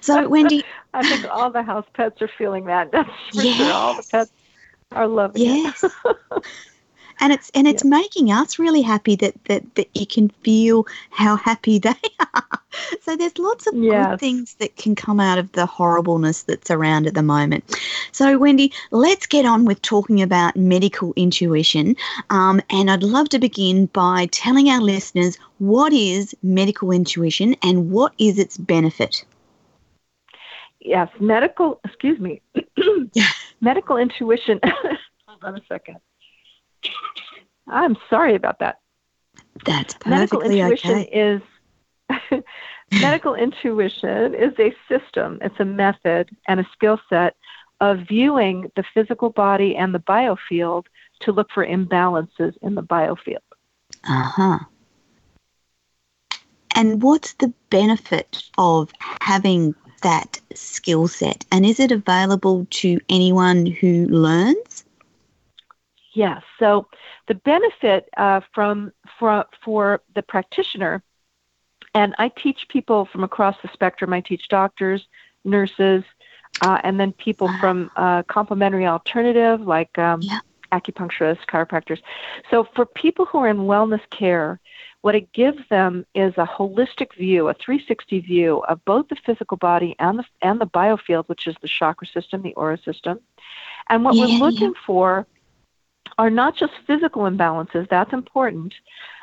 So, 0.00 0.28
Wendy, 0.28 0.64
I 0.94 1.02
think 1.02 1.26
all 1.30 1.50
the 1.50 1.62
house 1.62 1.86
pets 1.94 2.20
are 2.22 2.30
feeling 2.38 2.64
that. 2.66 2.90
That's 2.92 3.08
for 3.32 3.42
sure. 3.42 3.72
All 3.72 3.94
the 3.94 4.02
pets 4.10 4.32
are 4.92 5.06
loving 5.06 5.42
yes. 5.42 5.84
it. 5.84 5.92
And 7.20 7.32
it's 7.32 7.50
and 7.54 7.66
it's 7.66 7.84
making 7.84 8.30
us 8.30 8.58
really 8.58 8.82
happy 8.82 9.16
that, 9.16 9.34
that 9.44 9.74
that 9.74 9.88
you 9.94 10.06
can 10.06 10.28
feel 10.42 10.86
how 11.10 11.36
happy 11.36 11.78
they 11.78 11.94
are. 12.34 12.60
So 13.00 13.16
there's 13.16 13.38
lots 13.38 13.66
of 13.66 13.74
good 13.74 14.20
things 14.20 14.54
that 14.54 14.76
can 14.76 14.94
come 14.94 15.20
out 15.20 15.38
of 15.38 15.52
the 15.52 15.66
horribleness 15.66 16.42
that's 16.42 16.70
around 16.70 17.06
at 17.06 17.14
the 17.14 17.22
moment. 17.22 17.76
So 18.12 18.38
Wendy, 18.38 18.72
let's 18.90 19.26
get 19.26 19.44
on 19.46 19.64
with 19.64 19.82
talking 19.82 20.22
about 20.22 20.56
medical 20.56 21.12
intuition. 21.16 21.96
Um, 22.30 22.60
and 22.70 22.90
I'd 22.90 23.02
love 23.02 23.28
to 23.30 23.38
begin 23.38 23.86
by 23.86 24.26
telling 24.32 24.68
our 24.68 24.80
listeners 24.80 25.38
what 25.58 25.92
is 25.92 26.34
medical 26.42 26.92
intuition 26.92 27.56
and 27.62 27.90
what 27.90 28.12
is 28.18 28.38
its 28.38 28.56
benefit. 28.56 29.24
yes, 30.80 31.08
medical. 31.20 31.80
Excuse 31.84 32.18
me. 32.18 32.42
medical 33.60 33.96
intuition. 33.96 34.60
Hold 35.26 35.44
on 35.44 35.56
a 35.56 35.62
second. 35.68 35.96
I'm 37.68 37.96
sorry 38.10 38.34
about 38.34 38.58
that. 38.60 38.78
That's 39.64 39.94
medical 40.06 40.40
intuition 40.40 40.90
okay. 40.90 41.02
is 41.12 41.42
medical 42.92 43.34
intuition 43.34 44.34
is 44.34 44.52
a 44.58 44.74
system 44.88 45.38
it's 45.42 45.58
a 45.60 45.64
method 45.64 46.28
and 46.46 46.60
a 46.60 46.66
skill 46.72 46.98
set 47.08 47.36
of 47.80 47.98
viewing 48.08 48.70
the 48.76 48.84
physical 48.94 49.30
body 49.30 49.76
and 49.76 49.94
the 49.94 49.98
biofield 50.00 50.84
to 51.20 51.32
look 51.32 51.48
for 51.52 51.66
imbalances 51.66 52.54
in 52.62 52.74
the 52.74 52.82
biofield 52.82 53.44
Uh 54.04 54.22
huh. 54.36 54.58
And 56.74 57.02
what's 57.02 57.34
the 57.34 57.52
benefit 57.70 58.42
of 58.56 58.92
having 59.20 59.74
that 60.02 60.40
skill 60.54 61.08
set? 61.08 61.44
And 61.50 61.66
is 61.66 61.80
it 61.80 61.90
available 61.90 62.66
to 62.70 63.00
anyone 63.08 63.66
who 63.66 64.06
learns? 64.06 64.84
Yes 66.14 66.42
so 66.58 66.86
the 67.26 67.34
benefit 67.34 68.08
uh, 68.16 68.40
from 68.54 68.92
for, 69.18 69.44
for 69.64 70.00
the 70.14 70.22
practitioner 70.22 71.02
and 71.94 72.14
i 72.18 72.28
teach 72.28 72.66
people 72.68 73.06
from 73.06 73.24
across 73.24 73.56
the 73.62 73.68
spectrum 73.72 74.12
i 74.12 74.20
teach 74.20 74.48
doctors 74.48 75.06
nurses 75.44 76.04
uh, 76.60 76.78
and 76.82 76.98
then 76.98 77.12
people 77.12 77.50
from 77.60 77.90
uh, 77.96 78.22
complementary 78.24 78.86
alternative 78.86 79.60
like 79.60 79.96
um, 79.98 80.30
Yeah. 80.30 80.40
acupuncturists, 80.72 81.46
chiropractors. 81.46 82.00
So 82.50 82.66
for 82.74 82.84
people 82.84 83.24
who 83.26 83.38
are 83.38 83.48
in 83.48 83.58
wellness 83.58 84.00
care, 84.10 84.60
what 85.02 85.14
it 85.14 85.32
gives 85.32 85.58
them 85.70 86.04
is 86.14 86.32
a 86.36 86.46
holistic 86.46 87.14
view, 87.16 87.48
a 87.48 87.54
360 87.54 88.20
view 88.20 88.58
of 88.68 88.84
both 88.84 89.08
the 89.08 89.16
physical 89.24 89.56
body 89.56 89.94
and 89.98 90.18
the 90.18 90.24
and 90.42 90.60
the 90.60 90.66
biofield, 90.66 91.28
which 91.28 91.46
is 91.46 91.56
the 91.62 91.68
chakra 91.68 92.06
system, 92.06 92.42
the 92.42 92.54
aura 92.54 92.78
system. 92.78 93.20
And 93.88 94.04
what 94.04 94.16
Yeah, 94.16 94.18
we're 94.18 94.28
looking 94.28 94.74
for 94.86 95.26
are 96.16 96.30
not 96.30 96.56
just 96.56 96.72
physical 96.86 97.22
imbalances. 97.22 97.88
That's 97.88 98.12
important, 98.12 98.74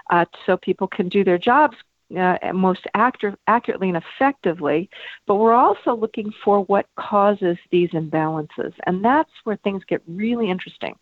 uh, 0.09 0.25
so 0.45 0.57
people 0.57 0.87
can 0.87 1.09
do 1.09 1.23
their 1.23 1.37
jobs 1.37 1.75
uh, 2.15 2.37
most 2.53 2.85
actu- 2.93 3.35
accurately 3.47 3.89
and 3.89 3.97
effectively. 3.97 4.89
But 5.25 5.35
we're 5.35 5.53
also 5.53 5.95
looking 5.95 6.31
for 6.43 6.63
what 6.65 6.87
causes 6.95 7.57
these 7.71 7.89
imbalances. 7.91 8.73
And 8.85 9.03
that's 9.03 9.31
where 9.43 9.57
things 9.57 9.83
get 9.87 10.01
really 10.07 10.49
interesting 10.49 10.95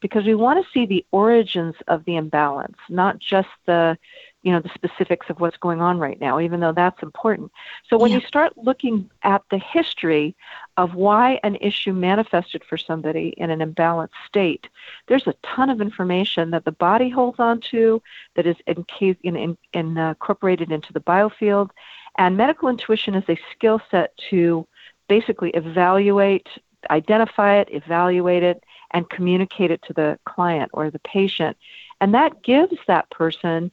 because 0.00 0.24
we 0.24 0.34
want 0.34 0.64
to 0.64 0.70
see 0.72 0.86
the 0.86 1.04
origins 1.12 1.74
of 1.86 2.04
the 2.04 2.16
imbalance, 2.16 2.76
not 2.88 3.18
just 3.18 3.48
the 3.66 3.96
you 4.42 4.52
know 4.52 4.60
the 4.60 4.70
specifics 4.74 5.28
of 5.30 5.40
what's 5.40 5.56
going 5.58 5.80
on 5.80 5.98
right 5.98 6.20
now 6.20 6.38
even 6.40 6.60
though 6.60 6.72
that's 6.72 7.02
important. 7.02 7.50
So 7.88 7.98
when 7.98 8.12
Yeah. 8.12 8.18
you 8.18 8.20
start 8.20 8.52
looking 8.56 9.10
at 9.22 9.42
the 9.50 9.58
history 9.58 10.36
of 10.76 10.94
why 10.94 11.40
an 11.42 11.56
issue 11.56 11.92
manifested 11.92 12.62
for 12.64 12.76
somebody 12.76 13.34
in 13.36 13.50
an 13.50 13.60
imbalanced 13.60 14.10
state 14.26 14.68
there's 15.08 15.26
a 15.26 15.34
ton 15.42 15.70
of 15.70 15.80
information 15.80 16.50
that 16.50 16.64
the 16.64 16.72
body 16.72 17.08
holds 17.08 17.38
on 17.38 17.60
to 17.70 18.02
that 18.36 18.46
is 18.46 18.56
encased 18.66 19.20
in, 19.22 19.36
in, 19.36 19.56
in, 19.72 19.98
uh, 19.98 20.10
incorporated 20.10 20.70
into 20.70 20.92
the 20.92 21.00
biofield. 21.00 21.70
And 22.18 22.36
medical 22.36 22.68
intuition 22.68 23.14
is 23.14 23.24
a 23.28 23.38
skill 23.52 23.80
set 23.90 24.16
to 24.30 24.66
basically 25.08 25.50
evaluate 25.50 26.48
identify 26.90 27.56
it 27.56 27.68
evaluate 27.72 28.42
it 28.42 28.62
and 28.92 29.08
communicate 29.10 29.70
it 29.70 29.82
to 29.82 29.92
the 29.92 30.18
client 30.24 30.70
or 30.72 30.90
the 30.90 31.00
patient. 31.00 31.56
And 32.00 32.14
that 32.14 32.42
gives 32.42 32.74
that 32.86 33.10
person 33.10 33.70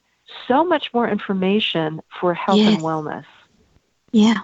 so 0.48 0.64
much 0.64 0.92
more 0.92 1.08
information 1.08 2.00
for 2.20 2.34
health 2.34 2.58
yes. 2.58 2.74
and 2.74 2.82
wellness. 2.82 3.24
Yeah. 4.12 4.40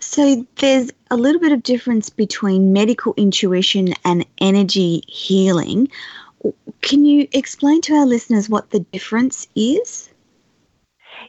So 0.00 0.46
there's 0.56 0.90
a 1.10 1.16
little 1.16 1.40
bit 1.40 1.52
of 1.52 1.62
difference 1.62 2.10
between 2.10 2.72
medical 2.72 3.14
intuition 3.16 3.94
and 4.04 4.26
energy 4.38 5.02
healing. 5.08 5.88
Can 6.82 7.04
you 7.04 7.26
explain 7.32 7.80
to 7.82 7.94
our 7.94 8.06
listeners 8.06 8.48
what 8.48 8.70
the 8.70 8.80
difference 8.80 9.46
is? 9.54 10.10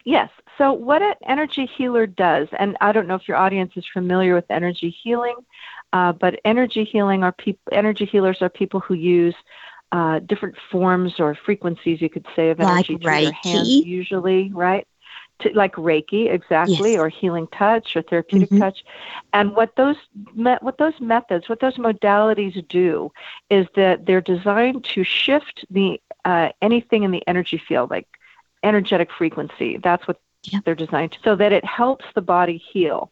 Yes. 0.04 0.30
So, 0.58 0.72
what 0.72 1.02
an 1.02 1.16
energy 1.28 1.66
healer 1.66 2.08
does, 2.08 2.48
and 2.58 2.78
I 2.80 2.92
don't 2.94 3.08
know 3.08 3.16
if 3.16 3.28
your 3.28 3.38
audience 3.38 3.74
is 3.76 3.86
familiar 3.92 4.36
with 4.36 4.46
energy 4.50 4.90
healing, 4.90 5.36
uh, 5.92 6.14
but 6.14 6.40
energy 6.46 6.86
healing 6.86 7.24
are 7.24 7.34
people. 7.34 7.62
Energy 7.74 8.06
healers 8.06 8.42
are 8.42 8.50
people 8.50 8.80
who 8.80 8.94
use 8.94 9.36
uh, 9.96 10.20
different 10.32 10.56
forms 10.72 11.12
or 11.24 11.30
frequencies, 11.48 11.98
you 12.04 12.10
could 12.16 12.28
say, 12.36 12.46
of 12.52 12.60
energy 12.60 12.94
like 12.94 13.02
through 13.02 13.22
their 13.22 13.40
hands, 13.46 13.70
usually, 14.00 14.42
right? 14.68 14.86
To, 15.40 15.48
like 15.54 15.76
Reiki, 15.76 16.24
exactly, 16.38 16.92
yes. 16.94 17.00
or 17.02 17.08
healing 17.10 17.48
touch 17.62 17.88
or 17.96 18.02
therapeutic 18.10 18.50
mm-hmm. 18.50 18.64
touch. 18.64 18.80
And 19.38 19.56
what 19.58 19.76
those 19.76 20.00
me- 20.46 20.64
what 20.68 20.78
those 20.84 20.98
methods, 21.14 21.50
what 21.50 21.60
those 21.60 21.78
modalities 21.78 22.56
do, 22.68 23.12
is 23.50 23.66
that 23.76 24.06
they're 24.06 24.28
designed 24.36 24.82
to 24.94 25.04
shift 25.04 25.56
the 25.78 25.90
uh, 26.32 26.50
anything 26.62 27.04
in 27.04 27.12
the 27.12 27.24
energy 27.28 27.60
field, 27.68 27.88
like 27.96 28.08
energetic 28.72 29.10
frequency. 29.20 29.78
That's 29.88 30.06
what 30.08 30.20
they're 30.64 30.84
designed 30.86 31.12
to, 31.14 31.20
so 31.24 31.36
that 31.42 31.52
it 31.52 31.66
helps 31.66 32.06
the 32.16 32.22
body 32.22 32.58
heal. 32.72 33.12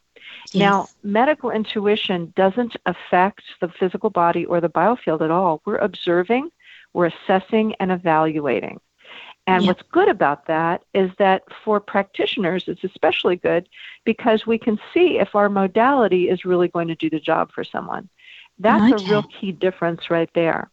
Yes. 0.51 0.59
Now, 0.65 0.77
medical 1.19 1.49
intuition 1.59 2.33
doesn't 2.35 2.75
affect 2.85 3.43
the 3.61 3.69
physical 3.79 4.09
body 4.09 4.43
or 4.45 4.61
the 4.61 4.69
biofield 4.81 5.21
at 5.21 5.31
all. 5.31 5.61
We're 5.65 5.77
observing, 5.89 6.51
we're 6.93 7.07
assessing, 7.07 7.75
and 7.79 7.91
evaluating. 7.91 8.79
And 9.45 9.67
what's 9.67 9.81
good 9.91 10.07
about 10.07 10.47
that 10.47 10.83
is 10.93 11.11
that 11.17 11.43
for 11.65 11.81
practitioners, 11.81 12.63
it's 12.67 12.83
especially 12.83 13.35
good 13.35 13.67
because 14.05 14.47
we 14.47 14.57
can 14.57 14.79
see 14.93 15.19
if 15.19 15.35
our 15.35 15.49
modality 15.49 16.29
is 16.29 16.45
really 16.45 16.69
going 16.69 16.87
to 16.87 16.95
do 16.95 17.09
the 17.09 17.19
job 17.19 17.51
for 17.51 17.65
someone. 17.65 18.07
That's 18.57 18.93
okay. 18.93 19.05
a 19.05 19.09
real 19.09 19.23
key 19.23 19.51
difference 19.51 20.09
right 20.09 20.29
there. 20.33 20.69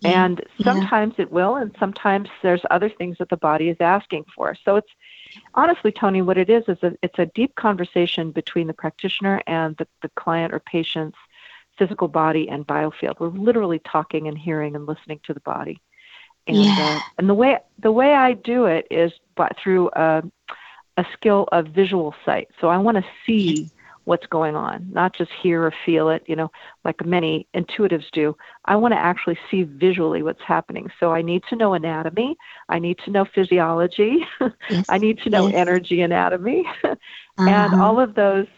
Yeah. 0.00 0.24
And 0.24 0.44
sometimes 0.62 1.14
yeah. 1.16 1.22
it 1.22 1.32
will, 1.32 1.56
and 1.56 1.74
sometimes 1.78 2.28
there's 2.42 2.62
other 2.70 2.88
things 2.88 3.18
that 3.18 3.28
the 3.28 3.36
body 3.36 3.68
is 3.68 3.76
asking 3.80 4.26
for. 4.34 4.56
So 4.64 4.76
it's 4.76 4.90
honestly, 5.54 5.92
Tony, 5.92 6.22
what 6.22 6.38
it 6.38 6.50
is 6.50 6.64
is 6.68 6.78
a, 6.82 6.92
it's 7.02 7.18
a 7.18 7.26
deep 7.26 7.54
conversation 7.54 8.32
between 8.32 8.66
the 8.66 8.74
practitioner 8.74 9.42
and 9.46 9.76
the, 9.76 9.86
the 10.00 10.10
client 10.10 10.52
or 10.52 10.60
patient's 10.60 11.18
physical 11.82 12.06
body 12.06 12.48
and 12.48 12.66
biofield. 12.66 13.18
We're 13.18 13.28
literally 13.28 13.80
talking 13.80 14.28
and 14.28 14.38
hearing 14.38 14.76
and 14.76 14.86
listening 14.86 15.20
to 15.26 15.34
the 15.34 15.40
body. 15.40 15.80
And 16.46 16.56
yeah. 16.56 16.76
uh, 16.78 17.00
and 17.18 17.28
the 17.28 17.34
way 17.34 17.58
the 17.78 17.92
way 17.92 18.14
I 18.14 18.34
do 18.34 18.66
it 18.66 18.86
is 18.90 19.12
but 19.36 19.56
through 19.62 19.90
a, 19.94 20.22
a 20.96 21.04
skill 21.12 21.48
of 21.50 21.66
visual 21.68 22.14
sight. 22.24 22.48
So 22.60 22.68
I 22.68 22.78
want 22.78 22.98
to 22.98 23.04
see 23.26 23.68
what's 24.04 24.26
going 24.26 24.56
on, 24.56 24.88
not 24.92 25.14
just 25.14 25.30
hear 25.30 25.62
or 25.62 25.72
feel 25.86 26.08
it, 26.08 26.24
you 26.26 26.34
know, 26.34 26.50
like 26.84 27.04
many 27.06 27.46
intuitives 27.54 28.10
do. 28.12 28.36
I 28.64 28.74
want 28.74 28.92
to 28.92 28.98
actually 28.98 29.38
see 29.48 29.62
visually 29.62 30.24
what's 30.24 30.42
happening. 30.42 30.90
So 30.98 31.12
I 31.12 31.22
need 31.22 31.44
to 31.50 31.56
know 31.56 31.74
anatomy, 31.74 32.36
I 32.68 32.80
need 32.80 32.98
to 33.04 33.12
know 33.12 33.24
physiology, 33.24 34.26
yes. 34.70 34.86
I 34.88 34.98
need 34.98 35.18
to 35.18 35.30
know 35.30 35.46
yes. 35.46 35.56
energy 35.56 36.00
anatomy. 36.00 36.64
uh-huh. 36.84 37.48
And 37.48 37.80
all 37.80 38.00
of 38.00 38.14
those 38.16 38.48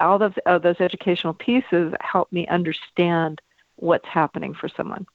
all 0.00 0.22
of, 0.22 0.38
of 0.46 0.62
those 0.62 0.80
educational 0.80 1.34
pieces 1.34 1.92
help 2.00 2.30
me 2.32 2.46
understand 2.48 3.40
what's 3.76 4.08
happening 4.08 4.54
for 4.54 4.68
someone. 4.68 5.06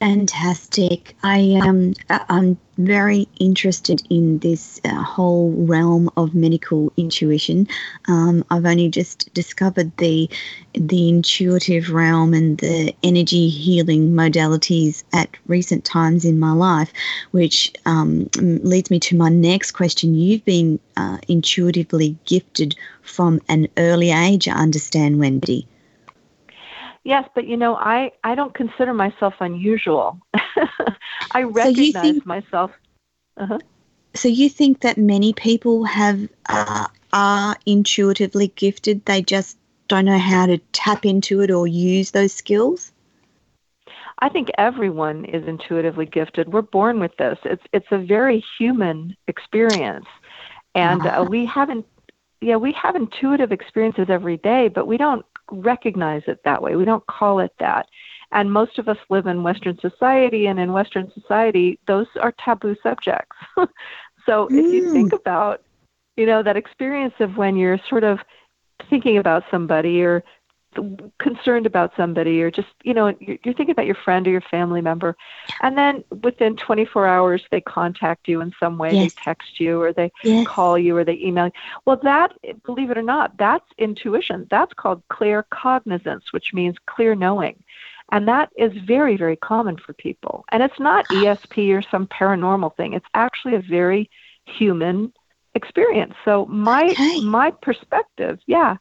Fantastic. 0.00 1.16
I 1.22 1.38
am 1.38 1.94
um, 2.10 2.20
I'm 2.28 2.58
very 2.76 3.26
interested 3.40 4.02
in 4.10 4.38
this 4.40 4.78
uh, 4.84 5.02
whole 5.02 5.52
realm 5.52 6.10
of 6.18 6.34
medical 6.34 6.92
intuition. 6.98 7.66
Um, 8.06 8.44
I've 8.50 8.66
only 8.66 8.90
just 8.90 9.32
discovered 9.32 9.96
the 9.96 10.28
the 10.74 11.08
intuitive 11.08 11.90
realm 11.90 12.34
and 12.34 12.58
the 12.58 12.94
energy 13.02 13.48
healing 13.48 14.12
modalities 14.12 15.02
at 15.14 15.30
recent 15.46 15.86
times 15.86 16.26
in 16.26 16.38
my 16.38 16.52
life, 16.52 16.92
which 17.30 17.72
um, 17.86 18.28
leads 18.36 18.90
me 18.90 19.00
to 19.00 19.16
my 19.16 19.30
next 19.30 19.72
question. 19.72 20.14
You've 20.14 20.44
been 20.44 20.78
uh, 20.98 21.18
intuitively 21.26 22.18
gifted 22.26 22.76
from 23.00 23.40
an 23.48 23.68
early 23.78 24.10
age, 24.10 24.46
I 24.46 24.52
understand, 24.56 25.18
Wendy. 25.18 25.66
Yes, 27.06 27.28
but 27.36 27.46
you 27.46 27.56
know, 27.56 27.76
I 27.76 28.10
I 28.24 28.34
don't 28.34 28.52
consider 28.52 28.92
myself 28.92 29.34
unusual. 29.38 30.18
I 31.30 31.44
recognize 31.44 31.92
so 31.92 32.00
think, 32.00 32.26
myself. 32.26 32.72
Uh-huh. 33.36 33.58
So 34.14 34.26
you 34.26 34.48
think 34.48 34.80
that 34.80 34.98
many 34.98 35.32
people 35.32 35.84
have 35.84 36.28
uh, 36.48 36.88
are 37.12 37.56
intuitively 37.64 38.48
gifted? 38.48 39.04
They 39.04 39.22
just 39.22 39.56
don't 39.86 40.06
know 40.06 40.18
how 40.18 40.46
to 40.46 40.58
tap 40.72 41.06
into 41.06 41.42
it 41.42 41.52
or 41.52 41.68
use 41.68 42.10
those 42.10 42.32
skills. 42.32 42.90
I 44.18 44.28
think 44.28 44.48
everyone 44.58 45.26
is 45.26 45.46
intuitively 45.46 46.06
gifted. 46.06 46.52
We're 46.52 46.62
born 46.62 46.98
with 46.98 47.16
this. 47.18 47.38
It's 47.44 47.62
it's 47.72 47.92
a 47.92 47.98
very 47.98 48.44
human 48.58 49.14
experience, 49.28 50.06
and 50.74 51.06
uh, 51.06 51.24
we 51.28 51.46
haven't. 51.46 51.86
Yeah, 52.40 52.56
we 52.56 52.72
have 52.72 52.96
intuitive 52.96 53.52
experiences 53.52 54.06
every 54.10 54.38
day, 54.38 54.66
but 54.66 54.88
we 54.88 54.96
don't 54.96 55.24
recognize 55.50 56.22
it 56.26 56.40
that 56.44 56.62
way. 56.62 56.76
We 56.76 56.84
don't 56.84 57.06
call 57.06 57.40
it 57.40 57.52
that. 57.58 57.86
And 58.32 58.52
most 58.52 58.78
of 58.78 58.88
us 58.88 58.98
live 59.08 59.26
in 59.26 59.42
Western 59.42 59.78
society, 59.80 60.46
and 60.46 60.58
in 60.58 60.72
Western 60.72 61.10
society, 61.12 61.78
those 61.86 62.06
are 62.20 62.34
taboo 62.44 62.76
subjects. 62.82 63.36
so 63.56 64.48
mm. 64.48 64.50
if 64.50 64.72
you 64.72 64.92
think 64.92 65.12
mm. 65.12 65.20
about, 65.20 65.62
you 66.16 66.26
know, 66.26 66.42
that 66.42 66.56
experience 66.56 67.14
of 67.20 67.36
when 67.36 67.56
you're 67.56 67.78
sort 67.88 68.04
of 68.04 68.18
thinking 68.90 69.18
about 69.18 69.44
somebody 69.50 70.02
or 70.02 70.22
concerned 71.18 71.66
about 71.66 71.92
somebody 71.96 72.42
or 72.42 72.50
just 72.50 72.68
you 72.82 72.94
know 72.94 73.14
you're, 73.20 73.38
thinking 73.44 73.70
about 73.70 73.86
your 73.86 73.94
friend 73.94 74.26
or 74.26 74.30
your 74.30 74.40
family 74.40 74.80
member 74.80 75.16
and 75.62 75.76
then 75.76 76.04
within 76.22 76.56
24 76.56 77.06
hours 77.06 77.42
they 77.50 77.60
contact 77.60 78.28
you 78.28 78.40
in 78.40 78.52
some 78.60 78.78
way 78.78 78.92
yes. 78.92 79.14
they 79.14 79.22
text 79.22 79.60
you 79.60 79.80
or 79.80 79.92
they 79.92 80.10
yes. 80.24 80.46
call 80.46 80.78
you 80.78 80.96
or 80.96 81.04
they 81.04 81.18
email 81.20 81.46
you. 81.46 81.52
Well 81.84 81.98
that 82.02 82.32
believe 82.64 82.90
it 82.90 82.98
or 82.98 83.02
not 83.02 83.36
that's 83.38 83.66
intuition. 83.78 84.46
That's 84.50 84.72
called 84.74 85.02
clear 85.08 85.46
cognizance 85.50 86.32
which 86.32 86.52
means 86.52 86.76
clear 86.86 87.14
knowing. 87.14 87.62
And 88.12 88.28
that 88.28 88.50
is 88.56 88.72
very 88.84 89.16
very 89.16 89.36
common 89.36 89.76
for 89.76 89.92
people. 89.92 90.44
And 90.52 90.62
it's 90.62 90.78
not 90.78 91.06
ah. 91.10 91.14
esp 91.14 91.76
or 91.76 91.82
some 91.82 92.06
paranormal 92.06 92.76
thing. 92.76 92.92
It's 92.92 93.06
actually 93.14 93.54
a 93.54 93.60
very 93.60 94.10
human 94.44 95.12
experience. 95.54 96.14
So 96.24 96.46
my 96.46 96.84
okay. 96.90 97.20
my 97.20 97.50
perspective 97.50 98.38
yeah 98.46 98.76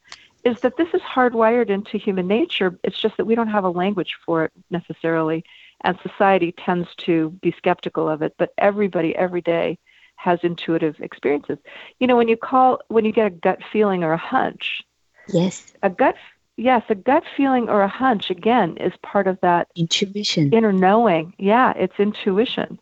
is 0.46 0.62
that 0.62 0.78
this 0.78 0.88
is 0.94 1.02
hardwired 1.02 1.70
into 1.70 1.98
human 1.98 2.28
nature. 2.28 2.80
It's 2.84 3.00
just 3.00 3.18
that 3.18 3.26
we 3.26 3.36
don't 3.36 3.50
have 3.50 3.64
a 3.64 3.70
language 3.70 4.16
for 4.26 4.46
it 4.46 4.52
necessarily, 4.70 5.44
and 5.84 5.98
society 6.02 6.54
tends 6.54 6.88
to 6.98 7.32
be 7.42 7.52
skeptical 7.58 8.08
of 8.08 8.22
it. 8.22 8.36
But 8.38 8.54
everybody, 8.58 9.16
every 9.16 9.42
day, 9.42 9.80
has 10.18 10.40
intuitive 10.44 10.96
experiences. 11.02 11.58
You 12.00 12.08
know, 12.08 12.16
when 12.16 12.28
you 12.28 12.38
call, 12.38 12.80
when 12.88 13.06
you 13.06 13.12
get 13.12 13.28
a 13.28 13.32
gut 13.32 13.60
feeling 13.72 14.04
or 14.04 14.14
a 14.14 14.18
hunch. 14.18 14.84
Yes. 15.28 15.74
A 15.82 15.90
gut, 15.90 16.16
yes, 16.56 16.84
a 16.90 16.96
gut 16.96 17.24
feeling 17.36 17.68
or 17.68 17.82
a 17.82 17.88
hunch 17.88 18.30
again 18.30 18.78
is 18.78 18.94
part 19.02 19.26
of 19.26 19.40
that 19.42 19.68
intuition, 19.76 20.54
inner 20.54 20.72
knowing. 20.72 21.34
Yeah, 21.40 21.74
it's 21.76 22.00
intuition, 22.00 22.80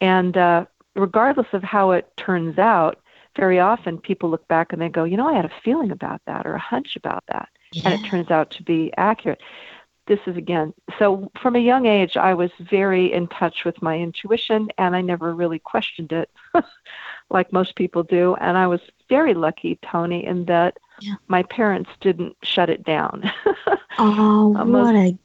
and 0.00 0.36
uh, 0.36 0.66
regardless 0.96 1.46
of 1.52 1.62
how 1.62 1.92
it 1.92 2.10
turns 2.16 2.58
out, 2.58 3.00
very 3.36 3.60
often 3.60 3.98
people 3.98 4.30
look 4.30 4.46
back 4.48 4.72
and 4.72 4.80
they 4.80 4.88
go, 4.88 5.04
you 5.04 5.16
know, 5.16 5.28
I 5.28 5.34
had 5.34 5.44
a 5.44 5.52
feeling 5.62 5.90
about 5.90 6.20
that 6.26 6.46
or 6.46 6.54
a 6.54 6.58
hunch 6.58 6.96
about 6.96 7.24
that. 7.28 7.48
Yeah. 7.72 7.90
And 7.90 8.00
it 8.00 8.08
turns 8.08 8.30
out 8.30 8.50
to 8.52 8.62
be 8.62 8.92
accurate. 8.96 9.40
This 10.06 10.20
is 10.26 10.36
again, 10.36 10.72
so 10.98 11.30
from 11.40 11.56
a 11.56 11.60
young 11.60 11.86
age, 11.86 12.16
I 12.16 12.34
was 12.34 12.50
very 12.60 13.12
in 13.12 13.26
touch 13.26 13.64
with 13.64 13.82
my 13.82 13.98
intuition 13.98 14.68
and 14.78 14.94
I 14.94 15.00
never 15.00 15.34
really 15.34 15.58
questioned 15.58 16.12
it 16.12 16.30
like 17.30 17.52
most 17.52 17.74
people 17.74 18.04
do. 18.04 18.36
And 18.40 18.56
I 18.56 18.68
was 18.68 18.80
very 19.08 19.34
lucky, 19.34 19.78
Tony, 19.82 20.24
in 20.24 20.44
that 20.44 20.78
yeah. 21.00 21.14
my 21.26 21.42
parents 21.42 21.90
didn't 22.00 22.36
shut 22.42 22.70
it 22.70 22.84
down. 22.84 23.30
oh, 23.98 24.56
uh, 24.56 24.64
most, 24.64 24.84
what 24.84 24.94
a 24.94 25.18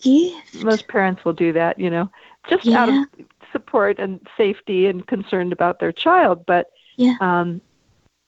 gift. 0.00 0.64
Most 0.64 0.88
parents 0.88 1.24
will 1.24 1.32
do 1.32 1.52
that, 1.52 1.78
you 1.80 1.90
know, 1.90 2.08
just 2.48 2.64
yeah. 2.64 2.82
out 2.82 2.88
of 2.88 3.26
support 3.52 3.98
and 3.98 4.20
safety 4.36 4.86
and 4.86 5.06
concerned 5.06 5.52
about 5.52 5.80
their 5.80 5.92
child. 5.92 6.46
But 6.46 6.70
yeah. 6.98 7.14
Um, 7.20 7.60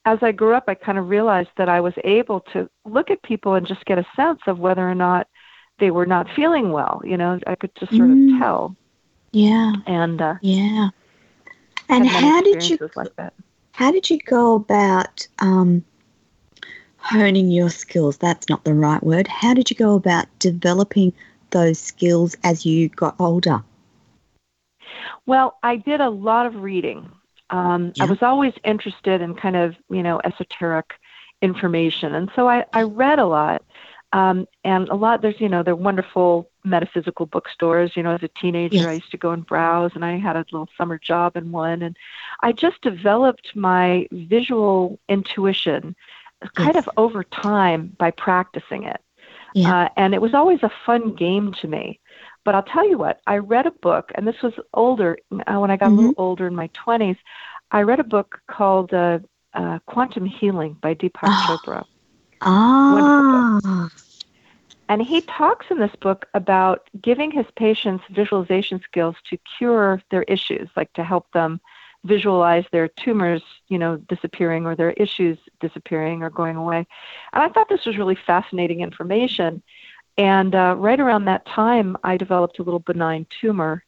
as 0.06 0.18
I 0.22 0.33
grew 0.33 0.54
up, 0.54 0.64
I 0.68 0.74
kind 0.74 0.96
of 0.96 1.09
realized 1.09 1.50
that 1.59 1.68
I 1.68 1.80
was 1.80 1.92
able 2.04 2.40
to 2.52 2.70
look 2.87 3.11
at 3.11 3.22
people 3.22 3.54
and 3.54 3.66
just 3.66 3.85
get 3.85 3.98
a 3.98 4.06
sense 4.16 4.40
of 4.46 4.59
whether 4.59 4.88
or 4.88 4.94
not 4.94 5.26
they 5.78 5.90
were 5.90 6.06
not 6.06 6.26
feeling 6.35 6.72
well. 6.72 7.02
You 7.04 7.16
know, 7.16 7.38
I 7.46 7.54
could 7.56 7.74
just 7.74 7.92
sort 7.92 8.09
mm. 8.09 8.35
of 8.35 8.40
tell. 8.40 8.76
Yeah. 9.33 9.72
And 9.87 10.22
uh, 10.22 10.37
yeah. 10.40 10.88
And 11.88 12.06
how 12.06 12.40
did 12.42 12.68
you 12.68 12.78
like 12.94 13.12
how 13.72 13.90
did 13.90 14.09
you 14.09 14.18
go 14.18 14.54
about 14.54 15.26
um, 15.40 15.85
honing 16.98 17.50
your 17.50 17.70
skills? 17.70 18.18
That's 18.18 18.48
not 18.48 18.64
the 18.64 18.74
right 18.74 19.02
word. 19.02 19.26
How 19.26 19.54
did 19.54 19.70
you 19.70 19.76
go 19.76 19.94
about 19.94 20.26
developing 20.38 21.12
those 21.50 21.78
skills 21.78 22.37
as 22.44 22.64
you 22.64 22.88
got 22.90 23.16
older? 23.18 23.62
Well, 25.26 25.59
I 25.62 25.76
did 25.76 26.00
a 26.00 26.11
lot 26.11 26.46
of 26.46 26.56
reading. 26.56 27.11
Um, 27.51 27.93
yeah. 27.95 28.05
I 28.05 28.07
was 28.07 28.23
always 28.23 28.55
interested 28.65 29.21
in 29.21 29.35
kind 29.35 29.57
of, 29.57 29.77
you 29.91 30.03
know, 30.03 30.21
esoteric 30.25 30.95
information. 31.43 32.15
And 32.15 32.31
so 32.35 32.49
I, 32.49 32.65
I 32.73 32.83
read 32.83 33.19
a 33.19 33.27
lot. 33.27 33.63
Um, 34.13 34.49
and 34.65 34.89
a 34.89 34.95
lot, 34.95 35.23
there's, 35.23 35.41
you 35.41 35.49
know, 35.49 35.63
they're 35.63 35.77
wonderful 35.77 36.51
metaphysical 36.65 37.27
bookstores. 37.27 37.97
You 37.97 38.03
know, 38.03 38.13
as 38.13 38.23
a 38.23 38.29
teenager, 38.29 38.77
yes. 38.77 38.87
I 38.87 38.93
used 38.95 39.11
to 39.13 39.17
go 39.17 39.31
and 39.31 39.47
browse, 39.47 39.93
and 39.95 40.05
I 40.05 40.19
had 40.19 40.37
a 40.37 40.45
little 40.51 40.69
summer 40.77 40.99
job 40.99 41.37
in 41.37 41.53
one. 41.53 41.83
And 41.83 41.97
I 42.41 42.53
just 42.53 42.81
developed 42.83 43.55
my 43.55 44.09
visual 44.11 44.99
intuition 45.09 45.95
kind 46.55 46.75
yes. 46.75 46.87
of 46.87 46.91
over 46.97 47.23
time 47.23 47.95
by 47.99 48.11
practicing 48.11 48.85
it. 48.85 49.01
Yeah. 49.55 49.85
Uh, 49.85 49.89
and 49.97 50.15
it 50.15 50.23
was 50.23 50.35
always 50.35 50.63
a 50.63 50.73
fun 50.87 51.15
game 51.15 51.53
to 51.61 51.69
me. 51.69 52.01
But 52.44 52.55
I'll 52.55 52.62
tell 52.62 52.88
you 52.88 52.96
what, 52.96 53.20
I 53.26 53.38
read 53.38 53.66
a 53.66 53.70
book, 53.70 54.12
and 54.14 54.26
this 54.26 54.40
was 54.42 54.55
older, 54.72 55.18
uh, 55.31 55.59
when 55.59 55.70
I 55.70 55.76
got 55.76 55.87
mm-hmm. 55.87 55.94
a 55.94 55.96
little 55.96 56.12
mm-hmm. 56.12 56.22
older 56.22 56.46
in 56.46 56.55
my 56.55 56.68
20s. 56.68 57.18
I 57.70 57.83
read 57.83 58.00
a 58.00 58.05
book 58.05 58.40
called 58.48 58.92
uh, 58.92 59.20
uh, 59.55 59.79
Quantum 59.87 60.24
Healing 60.24 60.76
by 60.81 60.94
Deepak 60.94 61.20
oh. 61.24 61.59
Chopra. 61.64 61.85
Ah. 62.42 63.88
And 64.88 65.03
he 65.03 65.20
talks 65.20 65.66
in 65.70 65.79
this 65.79 65.94
book 66.00 66.26
about 66.35 66.88
giving 67.00 67.31
his 67.31 67.46
patients 67.55 68.03
visualization 68.11 68.81
skills 68.83 69.14
to 69.29 69.38
cure 69.59 70.03
their 70.11 70.24
issues, 70.24 70.68
like 70.74 70.92
to 70.94 71.05
help 71.05 71.31
them 71.33 71.61
visualize 72.05 72.64
their 72.72 72.88
tumors, 72.88 73.42
you 73.68 73.79
know, 73.79 73.96
disappearing 73.96 74.66
or 74.66 74.74
their 74.74 74.90
issues 74.92 75.38
disappearing 75.61 76.22
or 76.22 76.31
going 76.31 76.57
away. 76.57 76.87
And 77.33 77.42
I 77.42 77.48
thought 77.50 77.68
this 77.68 77.85
was 77.85 77.98
really 77.98 78.16
fascinating 78.16 78.81
information. 78.81 79.62
And 80.20 80.54
uh, 80.54 80.74
right 80.76 81.00
around 81.00 81.24
that 81.24 81.46
time, 81.46 81.96
I 82.04 82.18
developed 82.18 82.59
a 82.59 82.62
little 82.62 82.80
benign 82.80 83.26
tumor. 83.40 83.83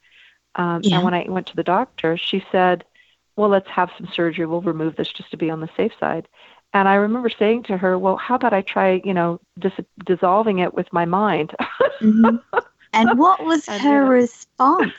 Um, 0.54 0.80
yeah. 0.82 0.96
And 0.96 1.04
when 1.04 1.12
I 1.12 1.26
went 1.28 1.46
to 1.48 1.56
the 1.56 1.62
doctor, 1.62 2.16
she 2.16 2.42
said, 2.50 2.84
Well, 3.36 3.50
let's 3.50 3.68
have 3.68 3.90
some 3.98 4.08
surgery. 4.14 4.46
We'll 4.46 4.62
remove 4.62 4.96
this 4.96 5.12
just 5.12 5.30
to 5.32 5.36
be 5.36 5.50
on 5.50 5.60
the 5.60 5.68
safe 5.76 5.92
side. 6.00 6.26
And 6.72 6.88
I 6.88 6.94
remember 6.94 7.28
saying 7.28 7.64
to 7.64 7.76
her, 7.76 7.98
Well, 7.98 8.16
how 8.16 8.36
about 8.36 8.54
I 8.54 8.62
try, 8.62 9.02
you 9.04 9.12
know, 9.12 9.40
dis- 9.58 9.72
dissolving 10.06 10.60
it 10.60 10.72
with 10.72 10.90
my 10.90 11.04
mind? 11.04 11.54
mm-hmm. 12.00 12.36
And 12.94 13.18
what 13.18 13.44
was 13.44 13.68
and, 13.68 13.82
her 13.82 13.90
you 13.90 14.04
know, 14.04 14.08
response? 14.08 14.92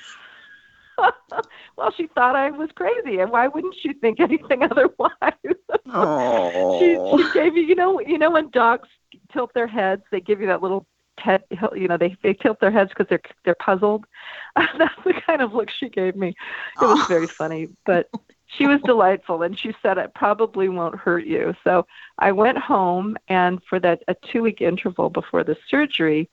well, 1.77 1.91
she 1.97 2.05
thought 2.13 2.35
I 2.35 2.51
was 2.51 2.69
crazy, 2.75 3.17
and 3.17 3.31
why 3.31 3.47
wouldn't 3.47 3.75
she 3.81 3.93
think 3.93 4.19
anything 4.19 4.61
otherwise? 4.71 5.57
Oh. 5.87 6.79
she, 6.79 7.23
she 7.23 7.33
gave 7.33 7.57
you, 7.57 7.63
you 7.63 7.73
know, 7.73 7.99
you 8.01 8.19
know 8.19 8.29
when 8.29 8.51
dogs 8.51 8.87
tilt 9.31 9.51
their 9.55 9.65
heads, 9.65 10.03
they 10.11 10.21
give 10.21 10.39
you 10.39 10.45
that 10.47 10.61
little 10.61 10.85
head, 11.23 11.43
you 11.75 11.88
know, 11.88 11.97
they 11.97 12.15
they 12.21 12.33
tilt 12.33 12.59
their 12.59 12.71
heads 12.71 12.89
because 12.89 13.07
they're 13.09 13.21
they're 13.45 13.55
puzzled. 13.55 14.05
That's 14.55 14.95
the 15.03 15.13
kind 15.25 15.41
of 15.41 15.53
look 15.53 15.69
she 15.69 15.89
gave 15.89 16.15
me. 16.15 16.29
It 16.29 16.86
was 16.86 16.99
oh. 17.01 17.05
very 17.07 17.27
funny, 17.27 17.69
but 17.86 18.09
she 18.45 18.67
was 18.67 18.81
delightful, 18.81 19.41
and 19.41 19.57
she 19.57 19.73
said 19.81 19.97
it 19.97 20.13
probably 20.13 20.69
won't 20.69 20.95
hurt 20.95 21.25
you. 21.25 21.55
So 21.63 21.88
I 22.19 22.31
went 22.33 22.57
home, 22.57 23.17
and 23.27 23.62
for 23.63 23.79
that 23.79 24.03
a 24.07 24.15
two 24.15 24.43
week 24.43 24.62
interval 24.62 25.09
before 25.09 25.43
the 25.43 25.57
surgery, 25.69 26.29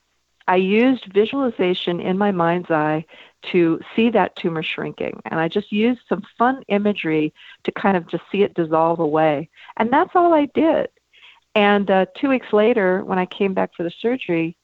I 0.47 0.57
used 0.57 1.13
visualization 1.13 1.99
in 1.99 2.17
my 2.17 2.31
mind's 2.31 2.69
eye 2.69 3.05
to 3.51 3.79
see 3.95 4.09
that 4.11 4.35
tumor 4.35 4.63
shrinking. 4.63 5.21
And 5.25 5.39
I 5.39 5.47
just 5.47 5.71
used 5.71 6.01
some 6.07 6.23
fun 6.37 6.63
imagery 6.67 7.33
to 7.63 7.71
kind 7.71 7.97
of 7.97 8.07
just 8.07 8.23
see 8.31 8.43
it 8.43 8.53
dissolve 8.53 8.99
away. 8.99 9.49
And 9.77 9.91
that's 9.91 10.11
all 10.13 10.33
I 10.33 10.45
did. 10.45 10.89
And 11.55 11.89
uh, 11.89 12.05
two 12.15 12.29
weeks 12.29 12.53
later, 12.53 13.03
when 13.03 13.19
I 13.19 13.25
came 13.25 13.53
back 13.53 13.71
for 13.75 13.83
the 13.83 13.91
surgery, 13.99 14.55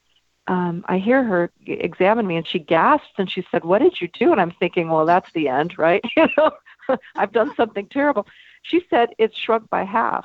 um, 0.48 0.82
I 0.88 0.98
hear 0.98 1.22
her 1.22 1.50
examine 1.66 2.26
me 2.26 2.36
and 2.36 2.46
she 2.46 2.58
gasps 2.58 3.12
and 3.18 3.30
she 3.30 3.46
said, 3.50 3.64
What 3.64 3.80
did 3.80 4.00
you 4.00 4.08
do? 4.08 4.32
And 4.32 4.40
I'm 4.40 4.50
thinking, 4.50 4.88
Well, 4.88 5.06
that's 5.06 5.30
the 5.32 5.48
end, 5.48 5.78
right? 5.78 6.02
you 6.16 6.26
know, 6.36 6.50
I've 7.16 7.32
done 7.32 7.54
something 7.54 7.86
terrible. 7.86 8.26
She 8.62 8.82
said, 8.88 9.10
It 9.18 9.36
shrunk 9.36 9.68
by 9.68 9.84
half. 9.84 10.24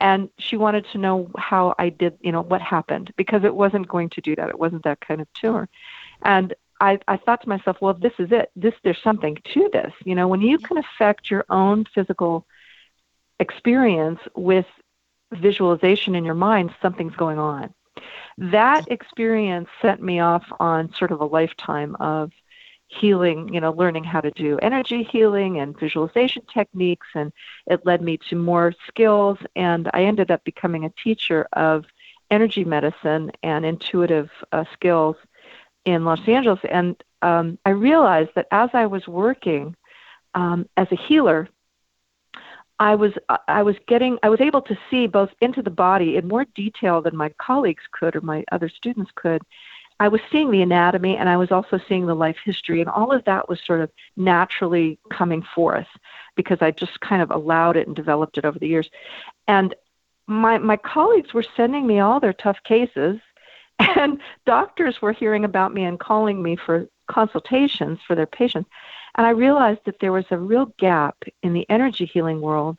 And 0.00 0.28
she 0.38 0.56
wanted 0.56 0.86
to 0.92 0.98
know 0.98 1.30
how 1.36 1.74
I 1.76 1.88
did, 1.88 2.18
you 2.20 2.30
know, 2.30 2.42
what 2.42 2.60
happened 2.60 3.12
because 3.16 3.42
it 3.42 3.54
wasn't 3.54 3.88
going 3.88 4.10
to 4.10 4.20
do 4.20 4.36
that. 4.36 4.48
It 4.48 4.58
wasn't 4.58 4.84
that 4.84 5.00
kind 5.00 5.20
of 5.20 5.26
tumor. 5.32 5.68
And 6.22 6.54
I, 6.80 7.00
I 7.08 7.16
thought 7.16 7.42
to 7.42 7.48
myself, 7.48 7.78
well, 7.80 7.94
this 7.94 8.12
is 8.20 8.30
it. 8.30 8.52
This 8.54 8.74
there's 8.84 9.02
something 9.02 9.38
to 9.54 9.70
this. 9.72 9.92
You 10.04 10.14
know, 10.14 10.28
when 10.28 10.42
you 10.42 10.58
can 10.58 10.78
affect 10.78 11.30
your 11.30 11.44
own 11.48 11.86
physical 11.92 12.46
experience 13.40 14.20
with 14.36 14.66
visualization 15.32 16.14
in 16.14 16.24
your 16.24 16.34
mind, 16.34 16.74
something's 16.80 17.16
going 17.16 17.38
on. 17.38 17.74
That 18.38 18.90
experience 18.90 19.68
sent 19.82 20.02
me 20.02 20.20
off 20.20 20.44
on 20.60 20.92
sort 20.94 21.10
of 21.10 21.20
a 21.20 21.26
lifetime 21.26 21.96
of 21.96 22.32
healing, 22.86 23.52
you 23.52 23.60
know, 23.60 23.72
learning 23.72 24.04
how 24.04 24.20
to 24.20 24.30
do 24.30 24.58
energy 24.62 25.02
healing 25.02 25.58
and 25.58 25.78
visualization 25.78 26.42
techniques. 26.52 27.06
And 27.14 27.32
it 27.66 27.84
led 27.84 28.00
me 28.00 28.18
to 28.30 28.36
more 28.36 28.72
skills. 28.86 29.38
And 29.56 29.90
I 29.92 30.04
ended 30.04 30.30
up 30.30 30.42
becoming 30.44 30.84
a 30.84 30.92
teacher 31.02 31.46
of 31.52 31.84
energy 32.30 32.64
medicine 32.64 33.30
and 33.42 33.64
intuitive 33.64 34.30
uh, 34.52 34.64
skills 34.72 35.16
in 35.84 36.04
Los 36.04 36.20
Angeles, 36.28 36.60
and 36.70 37.02
um, 37.22 37.58
I 37.64 37.70
realized 37.70 38.30
that 38.34 38.46
as 38.50 38.70
I 38.74 38.86
was 38.86 39.08
working 39.08 39.74
um, 40.34 40.68
as 40.76 40.86
a 40.92 40.96
healer, 40.96 41.48
I 42.78 42.94
was 42.94 43.12
uh, 43.28 43.38
I 43.48 43.62
was 43.62 43.76
getting 43.86 44.18
I 44.22 44.28
was 44.28 44.40
able 44.40 44.62
to 44.62 44.78
see 44.90 45.06
both 45.06 45.30
into 45.40 45.62
the 45.62 45.70
body 45.70 46.16
in 46.16 46.28
more 46.28 46.44
detail 46.54 47.02
than 47.02 47.16
my 47.16 47.30
colleagues 47.38 47.82
could 47.92 48.14
or 48.14 48.20
my 48.20 48.44
other 48.52 48.68
students 48.68 49.10
could. 49.14 49.42
I 50.00 50.06
was 50.06 50.20
seeing 50.30 50.52
the 50.52 50.62
anatomy 50.62 51.16
and 51.16 51.28
I 51.28 51.36
was 51.36 51.50
also 51.50 51.80
seeing 51.88 52.06
the 52.06 52.14
life 52.14 52.36
history 52.44 52.80
and 52.80 52.88
all 52.88 53.12
of 53.12 53.24
that 53.24 53.48
was 53.48 53.58
sort 53.66 53.80
of 53.80 53.90
naturally 54.16 54.98
coming 55.10 55.42
forth 55.54 55.88
because 56.36 56.58
I 56.60 56.70
just 56.70 57.00
kind 57.00 57.20
of 57.20 57.32
allowed 57.32 57.76
it 57.76 57.88
and 57.88 57.96
developed 57.96 58.38
it 58.38 58.44
over 58.44 58.58
the 58.58 58.68
years. 58.68 58.88
And 59.48 59.74
my 60.28 60.58
my 60.58 60.76
colleagues 60.76 61.34
were 61.34 61.44
sending 61.56 61.86
me 61.86 61.98
all 61.98 62.20
their 62.20 62.32
tough 62.32 62.58
cases 62.62 63.18
and 63.78 64.20
doctors 64.46 65.02
were 65.02 65.12
hearing 65.12 65.44
about 65.44 65.74
me 65.74 65.84
and 65.84 65.98
calling 65.98 66.42
me 66.42 66.56
for 66.56 66.88
consultations 67.08 67.98
for 68.06 68.14
their 68.14 68.26
patients. 68.26 68.68
And 69.18 69.26
I 69.26 69.30
realized 69.30 69.80
that 69.84 69.98
there 70.00 70.12
was 70.12 70.24
a 70.30 70.38
real 70.38 70.72
gap 70.78 71.24
in 71.42 71.52
the 71.52 71.68
energy 71.68 72.06
healing 72.06 72.40
world 72.40 72.78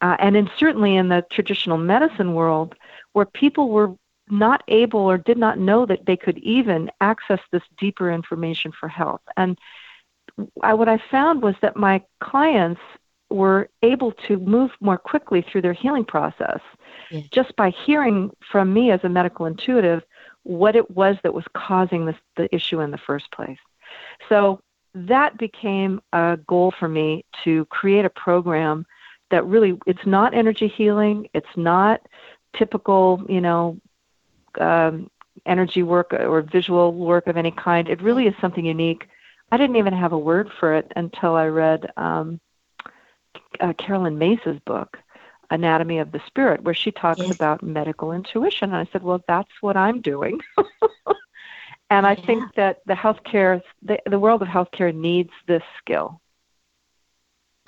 uh, 0.00 0.16
and 0.18 0.36
in, 0.36 0.50
certainly 0.58 0.96
in 0.96 1.08
the 1.08 1.24
traditional 1.30 1.78
medicine 1.78 2.34
world 2.34 2.74
where 3.12 3.24
people 3.24 3.70
were 3.70 3.94
not 4.28 4.62
able 4.68 5.00
or 5.00 5.16
did 5.16 5.38
not 5.38 5.58
know 5.58 5.86
that 5.86 6.04
they 6.04 6.16
could 6.16 6.36
even 6.38 6.90
access 7.00 7.40
this 7.52 7.62
deeper 7.78 8.10
information 8.10 8.72
for 8.72 8.88
health. 8.88 9.22
And 9.36 9.56
I, 10.62 10.74
what 10.74 10.88
I 10.88 11.00
found 11.10 11.42
was 11.42 11.54
that 11.62 11.76
my 11.76 12.02
clients 12.20 12.80
were 13.30 13.68
able 13.82 14.12
to 14.12 14.36
move 14.38 14.72
more 14.80 14.98
quickly 14.98 15.42
through 15.42 15.62
their 15.62 15.72
healing 15.72 16.04
process 16.04 16.60
yes. 17.10 17.26
just 17.30 17.54
by 17.56 17.70
hearing 17.70 18.30
from 18.50 18.72
me 18.72 18.90
as 18.90 19.00
a 19.04 19.08
medical 19.08 19.46
intuitive 19.46 20.02
what 20.42 20.74
it 20.74 20.90
was 20.90 21.16
that 21.22 21.34
was 21.34 21.44
causing 21.54 22.06
this, 22.06 22.16
the 22.36 22.52
issue 22.54 22.80
in 22.80 22.90
the 22.90 22.98
first 22.98 23.30
place. 23.30 23.58
So 24.28 24.60
that 24.94 25.38
became 25.38 26.00
a 26.12 26.38
goal 26.46 26.72
for 26.78 26.88
me 26.88 27.24
to 27.44 27.64
create 27.66 28.04
a 28.04 28.10
program 28.10 28.86
that 29.30 29.44
really 29.44 29.78
it's 29.86 30.06
not 30.06 30.34
energy 30.34 30.68
healing, 30.68 31.28
it's 31.34 31.56
not 31.56 32.00
typical, 32.56 33.22
you 33.28 33.40
know, 33.40 33.78
um, 34.60 35.10
energy 35.46 35.82
work 35.82 36.12
or 36.12 36.42
visual 36.42 36.92
work 36.92 37.26
of 37.26 37.36
any 37.36 37.50
kind. 37.50 37.88
It 37.88 38.02
really 38.02 38.26
is 38.26 38.34
something 38.40 38.64
unique. 38.64 39.08
I 39.50 39.56
didn't 39.56 39.76
even 39.76 39.94
have 39.94 40.12
a 40.12 40.18
word 40.18 40.50
for 40.58 40.74
it 40.74 40.92
until 40.96 41.34
I 41.34 41.46
read 41.46 41.90
um, 41.96 42.40
uh, 43.60 43.72
Caroline 43.74 44.18
Myss's 44.18 44.58
book 44.60 44.98
Anatomy 45.50 45.98
of 45.98 46.12
the 46.12 46.20
Spirit, 46.26 46.62
where 46.62 46.74
she 46.74 46.90
talks 46.90 47.20
yes. 47.20 47.34
about 47.34 47.62
medical 47.62 48.12
intuition. 48.12 48.70
And 48.70 48.76
I 48.76 48.90
said, 48.92 49.02
well, 49.02 49.22
that's 49.26 49.50
what 49.60 49.76
I'm 49.76 50.00
doing. 50.00 50.40
and 51.90 52.06
I 52.06 52.14
yeah. 52.14 52.26
think 52.26 52.54
that 52.56 52.80
the 52.86 52.94
healthcare, 52.94 53.62
the, 53.82 53.98
the 54.06 54.18
world 54.18 54.42
of 54.42 54.48
healthcare 54.48 54.94
needs 54.94 55.30
this 55.46 55.62
skill. 55.78 56.20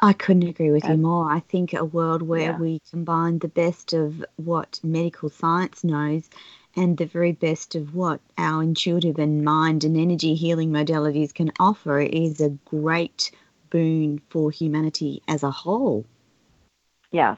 I 0.02 0.14
couldn't 0.14 0.48
agree 0.48 0.70
with 0.70 0.85
you 0.85 0.96
more. 0.96 1.30
I 1.30 1.40
think 1.40 1.74
a 1.74 1.85
world 1.85 2.22
where 2.22 2.52
yeah. 2.52 2.59
we 2.59 2.80
combine 2.90 3.38
the 3.38 3.48
best 3.48 3.92
of 3.92 4.24
what 4.37 4.80
medical 4.83 5.28
science 5.28 5.85
knows 5.85 6.30
and 6.74 6.96
the 6.96 7.04
very 7.04 7.33
best 7.33 7.74
of 7.74 7.94
what 7.94 8.20
our 8.38 8.62
intuitive 8.62 9.18
and 9.18 9.44
mind 9.44 9.85
and 9.85 9.98
energy 9.98 10.35
healing 10.35 10.70
modalities 10.70 11.35
can 11.35 11.52
offer 11.61 12.00
is 12.00 12.40
a 12.40 12.48
great 12.64 13.30
boon 13.68 14.22
for 14.30 14.50
humanity 14.50 15.22
as 15.28 15.42
a 15.42 15.50
whole. 15.50 16.06
Yes, 17.12 17.37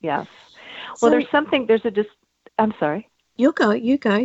Yes. 0.00 0.26
Well, 1.00 1.10
there's 1.10 1.30
something. 1.30 1.66
There's 1.66 1.84
a. 1.84 1.90
Dis- 1.90 2.06
I'm 2.58 2.72
sorry. 2.78 3.08
You 3.36 3.52
go. 3.52 3.72
You 3.72 3.98
go. 3.98 4.24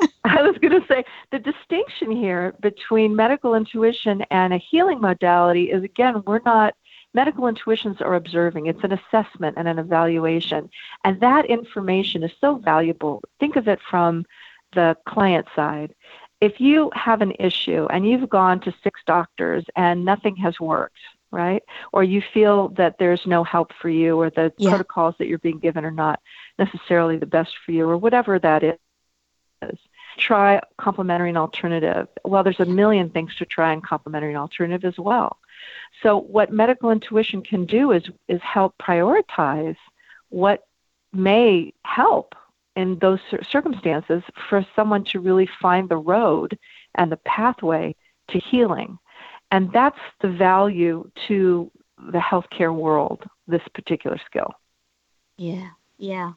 I 0.24 0.42
was 0.42 0.56
going 0.58 0.80
to 0.80 0.86
say 0.86 1.04
the 1.32 1.38
distinction 1.38 2.10
here 2.10 2.54
between 2.60 3.16
medical 3.16 3.54
intuition 3.54 4.22
and 4.30 4.52
a 4.52 4.58
healing 4.58 5.00
modality 5.00 5.70
is 5.70 5.82
again 5.82 6.22
we're 6.26 6.40
not 6.44 6.74
medical 7.14 7.46
intuitions 7.48 8.00
are 8.00 8.14
observing. 8.14 8.66
It's 8.66 8.84
an 8.84 8.92
assessment 8.92 9.56
and 9.58 9.66
an 9.66 9.78
evaluation, 9.78 10.70
and 11.04 11.20
that 11.20 11.46
information 11.46 12.22
is 12.22 12.32
so 12.40 12.56
valuable. 12.56 13.22
Think 13.40 13.56
of 13.56 13.66
it 13.68 13.80
from 13.90 14.24
the 14.74 14.96
client 15.06 15.46
side. 15.56 15.94
if 16.40 16.60
you 16.60 16.90
have 16.94 17.20
an 17.20 17.32
issue 17.38 17.86
and 17.90 18.08
you've 18.08 18.28
gone 18.28 18.60
to 18.60 18.74
six 18.82 19.00
doctors 19.06 19.64
and 19.76 20.04
nothing 20.04 20.36
has 20.36 20.58
worked, 20.60 20.98
right? 21.30 21.62
Or 21.92 22.04
you 22.04 22.22
feel 22.32 22.68
that 22.70 22.96
there's 22.98 23.26
no 23.26 23.42
help 23.44 23.72
for 23.80 23.88
you 23.88 24.20
or 24.20 24.30
the 24.30 24.52
yeah. 24.56 24.70
protocols 24.70 25.16
that 25.18 25.26
you're 25.26 25.38
being 25.38 25.58
given 25.58 25.84
are 25.84 25.90
not 25.90 26.20
necessarily 26.58 27.16
the 27.16 27.26
best 27.26 27.50
for 27.64 27.72
you 27.72 27.88
or 27.88 27.96
whatever 27.96 28.38
that 28.38 28.62
is. 28.62 29.78
Try 30.18 30.60
complementary 30.78 31.28
and 31.28 31.38
alternative. 31.38 32.08
Well, 32.24 32.42
there's 32.42 32.60
a 32.60 32.66
million 32.66 33.10
things 33.10 33.34
to 33.36 33.46
try 33.46 33.72
in 33.72 33.80
complementary 33.80 34.30
and 34.30 34.38
alternative 34.38 34.84
as 34.84 34.98
well. 34.98 35.38
So 36.02 36.18
what 36.18 36.52
medical 36.52 36.90
intuition 36.90 37.42
can 37.42 37.64
do 37.64 37.92
is 37.92 38.04
is 38.28 38.40
help 38.42 38.74
prioritize 38.78 39.76
what 40.28 40.64
may 41.12 41.72
help 41.84 42.34
in 42.76 42.98
those 43.00 43.20
circumstances 43.50 44.22
for 44.48 44.64
someone 44.76 45.04
to 45.04 45.20
really 45.20 45.48
find 45.60 45.88
the 45.88 45.96
road 45.96 46.58
and 46.94 47.10
the 47.10 47.16
pathway 47.18 47.94
to 48.28 48.38
healing. 48.38 48.98
And 49.50 49.72
that's 49.72 49.98
the 50.20 50.28
value 50.28 51.10
to 51.26 51.70
the 52.12 52.18
healthcare 52.18 52.74
world, 52.74 53.24
this 53.46 53.62
particular 53.74 54.20
skill. 54.26 54.52
Yeah, 55.36 55.70
yeah. 55.96 56.32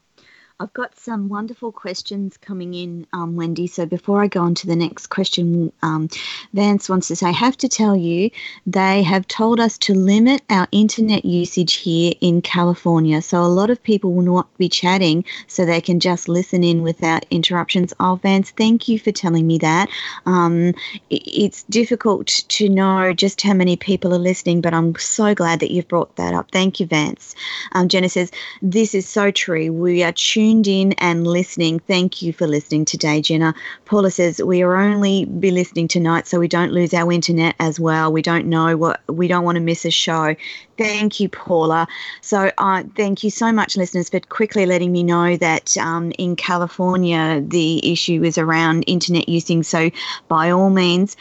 I've 0.62 0.72
got 0.74 0.96
some 0.96 1.28
wonderful 1.28 1.72
questions 1.72 2.36
coming 2.36 2.72
in, 2.74 3.04
um, 3.12 3.34
Wendy. 3.34 3.66
So 3.66 3.84
before 3.84 4.22
I 4.22 4.28
go 4.28 4.42
on 4.42 4.54
to 4.54 4.68
the 4.68 4.76
next 4.76 5.08
question, 5.08 5.72
um, 5.82 6.08
Vance 6.54 6.88
wants 6.88 7.08
to 7.08 7.16
say, 7.16 7.26
I 7.26 7.32
have 7.32 7.56
to 7.56 7.68
tell 7.68 7.96
you, 7.96 8.30
they 8.64 9.02
have 9.02 9.26
told 9.26 9.58
us 9.58 9.76
to 9.78 9.92
limit 9.92 10.40
our 10.50 10.68
internet 10.70 11.24
usage 11.24 11.74
here 11.74 12.14
in 12.20 12.42
California. 12.42 13.20
So 13.22 13.42
a 13.42 13.50
lot 13.50 13.70
of 13.70 13.82
people 13.82 14.12
will 14.12 14.22
not 14.22 14.56
be 14.56 14.68
chatting 14.68 15.24
so 15.48 15.66
they 15.66 15.80
can 15.80 15.98
just 15.98 16.28
listen 16.28 16.62
in 16.62 16.82
without 16.82 17.26
interruptions. 17.32 17.92
Oh, 17.98 18.20
Vance, 18.22 18.52
thank 18.52 18.86
you 18.86 19.00
for 19.00 19.10
telling 19.10 19.48
me 19.48 19.58
that. 19.58 19.88
Um, 20.26 20.74
it's 21.10 21.64
difficult 21.64 22.28
to 22.28 22.68
know 22.68 23.12
just 23.12 23.42
how 23.42 23.54
many 23.54 23.74
people 23.74 24.14
are 24.14 24.18
listening, 24.18 24.60
but 24.60 24.74
I'm 24.74 24.94
so 24.94 25.34
glad 25.34 25.58
that 25.58 25.72
you've 25.72 25.88
brought 25.88 26.14
that 26.14 26.34
up. 26.34 26.52
Thank 26.52 26.78
you, 26.78 26.86
Vance. 26.86 27.34
Um, 27.72 27.88
Jenna 27.88 28.08
says, 28.08 28.30
This 28.62 28.94
is 28.94 29.08
so 29.08 29.32
true. 29.32 29.72
We 29.72 30.04
are 30.04 30.12
tuned 30.12 30.51
tuned 30.52 30.68
in 30.68 30.92
and 30.98 31.26
listening. 31.26 31.78
Thank 31.78 32.20
you 32.20 32.32
for 32.32 32.46
listening 32.46 32.84
today, 32.84 33.22
Jenna. 33.22 33.54
Paula 33.86 34.10
says 34.10 34.42
we 34.42 34.62
are 34.62 34.76
only 34.76 35.24
be 35.24 35.50
listening 35.50 35.88
tonight 35.88 36.26
so 36.26 36.38
we 36.38 36.48
don't 36.48 36.72
lose 36.72 36.92
our 36.92 37.10
internet 37.10 37.54
as 37.58 37.80
well. 37.80 38.12
We 38.12 38.20
don't 38.20 38.46
know 38.46 38.76
what 38.76 39.00
we 39.08 39.28
don't 39.28 39.44
want 39.44 39.56
to 39.56 39.62
miss 39.62 39.86
a 39.86 39.90
show. 39.90 40.34
Thank 40.78 41.20
you, 41.20 41.28
Paula. 41.28 41.86
So, 42.22 42.50
uh, 42.56 42.84
thank 42.96 43.22
you 43.22 43.28
so 43.30 43.52
much, 43.52 43.76
listeners, 43.76 44.08
for 44.08 44.20
quickly 44.20 44.64
letting 44.64 44.90
me 44.90 45.02
know 45.02 45.36
that 45.36 45.76
um, 45.76 46.12
in 46.12 46.34
California 46.34 47.42
the 47.46 47.92
issue 47.92 48.22
is 48.24 48.38
around 48.38 48.84
internet 48.86 49.28
using. 49.28 49.62
So, 49.62 49.90
by 50.28 50.50
all 50.50 50.70
means, 50.70 51.14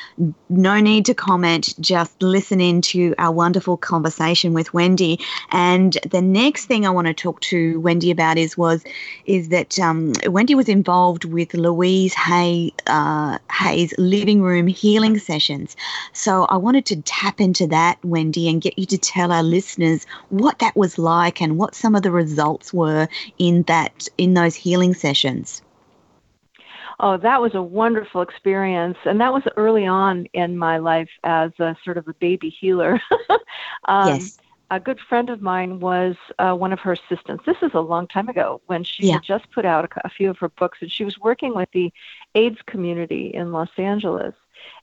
no 0.49 0.79
need 0.79 1.05
to 1.07 1.13
comment. 1.13 1.75
Just 1.81 2.21
listen 2.23 2.61
in 2.61 2.81
to 2.83 3.13
our 3.17 3.31
wonderful 3.31 3.75
conversation 3.75 4.53
with 4.53 4.73
Wendy. 4.73 5.19
And 5.51 5.97
the 6.09 6.21
next 6.21 6.67
thing 6.67 6.85
I 6.85 6.89
want 6.89 7.07
to 7.07 7.13
talk 7.13 7.41
to 7.41 7.79
Wendy 7.81 8.09
about 8.09 8.37
is 8.37 8.57
was 8.57 8.83
is 9.25 9.49
that 9.49 9.77
um, 9.79 10.13
Wendy 10.27 10.55
was 10.55 10.69
involved 10.69 11.25
with 11.25 11.53
Louise 11.53 12.13
Hay, 12.13 12.71
uh, 12.87 13.37
Hay's 13.51 13.93
living 13.97 14.41
room 14.41 14.67
healing 14.67 15.19
sessions. 15.19 15.75
So, 16.13 16.45
I 16.45 16.55
wanted 16.55 16.85
to 16.85 17.01
tap 17.01 17.41
into 17.41 17.67
that, 17.67 17.97
Wendy, 18.05 18.47
and 18.47 18.61
get 18.61 18.79
you 18.79 18.85
to 18.85 18.97
tell 18.97 19.31
our 19.41 19.47
listeners 19.47 20.05
what 20.29 20.59
that 20.59 20.75
was 20.75 20.97
like 20.97 21.41
and 21.41 21.57
what 21.57 21.75
some 21.75 21.95
of 21.95 22.03
the 22.03 22.11
results 22.11 22.73
were 22.73 23.07
in 23.39 23.63
that 23.63 24.07
in 24.17 24.35
those 24.35 24.55
healing 24.55 24.93
sessions. 24.93 25.61
Oh, 26.99 27.17
that 27.17 27.41
was 27.41 27.55
a 27.55 27.63
wonderful 27.63 28.21
experience. 28.21 28.97
And 29.05 29.19
that 29.21 29.33
was 29.33 29.41
early 29.57 29.87
on 29.87 30.27
in 30.33 30.55
my 30.57 30.77
life 30.77 31.09
as 31.23 31.51
a 31.59 31.75
sort 31.83 31.97
of 31.97 32.07
a 32.07 32.13
baby 32.13 32.49
healer. 32.49 33.01
um, 33.85 34.07
yes. 34.07 34.37
A 34.69 34.79
good 34.79 34.99
friend 35.09 35.29
of 35.29 35.41
mine 35.41 35.79
was 35.81 36.15
uh, 36.39 36.53
one 36.53 36.71
of 36.71 36.79
her 36.79 36.93
assistants. 36.93 37.43
This 37.45 37.57
is 37.61 37.71
a 37.73 37.81
long 37.81 38.07
time 38.07 38.29
ago 38.29 38.61
when 38.67 38.83
she 38.83 39.07
yeah. 39.07 39.13
had 39.13 39.23
just 39.23 39.51
put 39.51 39.65
out 39.65 39.83
a, 39.83 40.07
a 40.07 40.09
few 40.09 40.29
of 40.29 40.37
her 40.37 40.47
books, 40.47 40.77
and 40.79 40.89
she 40.89 41.03
was 41.03 41.19
working 41.19 41.53
with 41.53 41.67
the 41.73 41.91
AIDS 42.35 42.59
community 42.67 43.31
in 43.33 43.51
Los 43.51 43.67
Angeles 43.77 44.33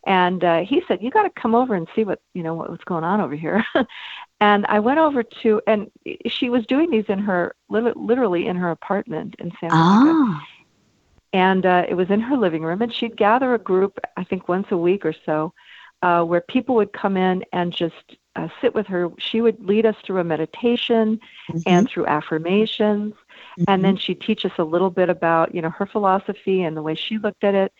and 0.06 0.44
uh, 0.44 0.60
he 0.60 0.82
said 0.86 1.02
you 1.02 1.10
got 1.10 1.24
to 1.24 1.40
come 1.40 1.54
over 1.54 1.74
and 1.74 1.88
see 1.94 2.04
what 2.04 2.20
you 2.34 2.42
know 2.42 2.54
what, 2.54 2.70
what's 2.70 2.84
going 2.84 3.04
on 3.04 3.20
over 3.20 3.34
here 3.34 3.64
and 4.40 4.66
i 4.66 4.78
went 4.78 4.98
over 4.98 5.22
to 5.22 5.60
and 5.66 5.90
she 6.26 6.50
was 6.50 6.66
doing 6.66 6.90
these 6.90 7.06
in 7.08 7.18
her 7.18 7.54
literally 7.68 8.46
in 8.46 8.56
her 8.56 8.70
apartment 8.70 9.34
in 9.38 9.52
Santa 9.60 9.74
Monica. 9.74 10.12
Ah. 10.14 10.46
and 11.32 11.66
uh, 11.66 11.84
it 11.88 11.94
was 11.94 12.10
in 12.10 12.20
her 12.20 12.36
living 12.36 12.62
room 12.62 12.82
and 12.82 12.92
she'd 12.92 13.16
gather 13.16 13.54
a 13.54 13.58
group 13.58 13.98
i 14.16 14.24
think 14.24 14.48
once 14.48 14.66
a 14.70 14.76
week 14.76 15.04
or 15.04 15.14
so 15.26 15.52
uh, 16.02 16.22
where 16.22 16.40
people 16.40 16.76
would 16.76 16.92
come 16.92 17.16
in 17.16 17.44
and 17.52 17.72
just 17.72 18.16
uh, 18.36 18.48
sit 18.60 18.74
with 18.74 18.86
her 18.86 19.10
she 19.18 19.40
would 19.40 19.58
lead 19.64 19.84
us 19.84 19.96
through 20.04 20.20
a 20.20 20.24
meditation 20.24 21.20
mm-hmm. 21.50 21.58
and 21.66 21.88
through 21.88 22.06
affirmations 22.06 23.12
mm-hmm. 23.12 23.64
and 23.66 23.84
then 23.84 23.96
she'd 23.96 24.20
teach 24.20 24.44
us 24.44 24.52
a 24.58 24.64
little 24.64 24.90
bit 24.90 25.08
about 25.08 25.54
you 25.54 25.60
know 25.60 25.70
her 25.70 25.86
philosophy 25.86 26.62
and 26.62 26.76
the 26.76 26.82
way 26.82 26.94
she 26.94 27.18
looked 27.18 27.42
at 27.42 27.54
it 27.54 27.72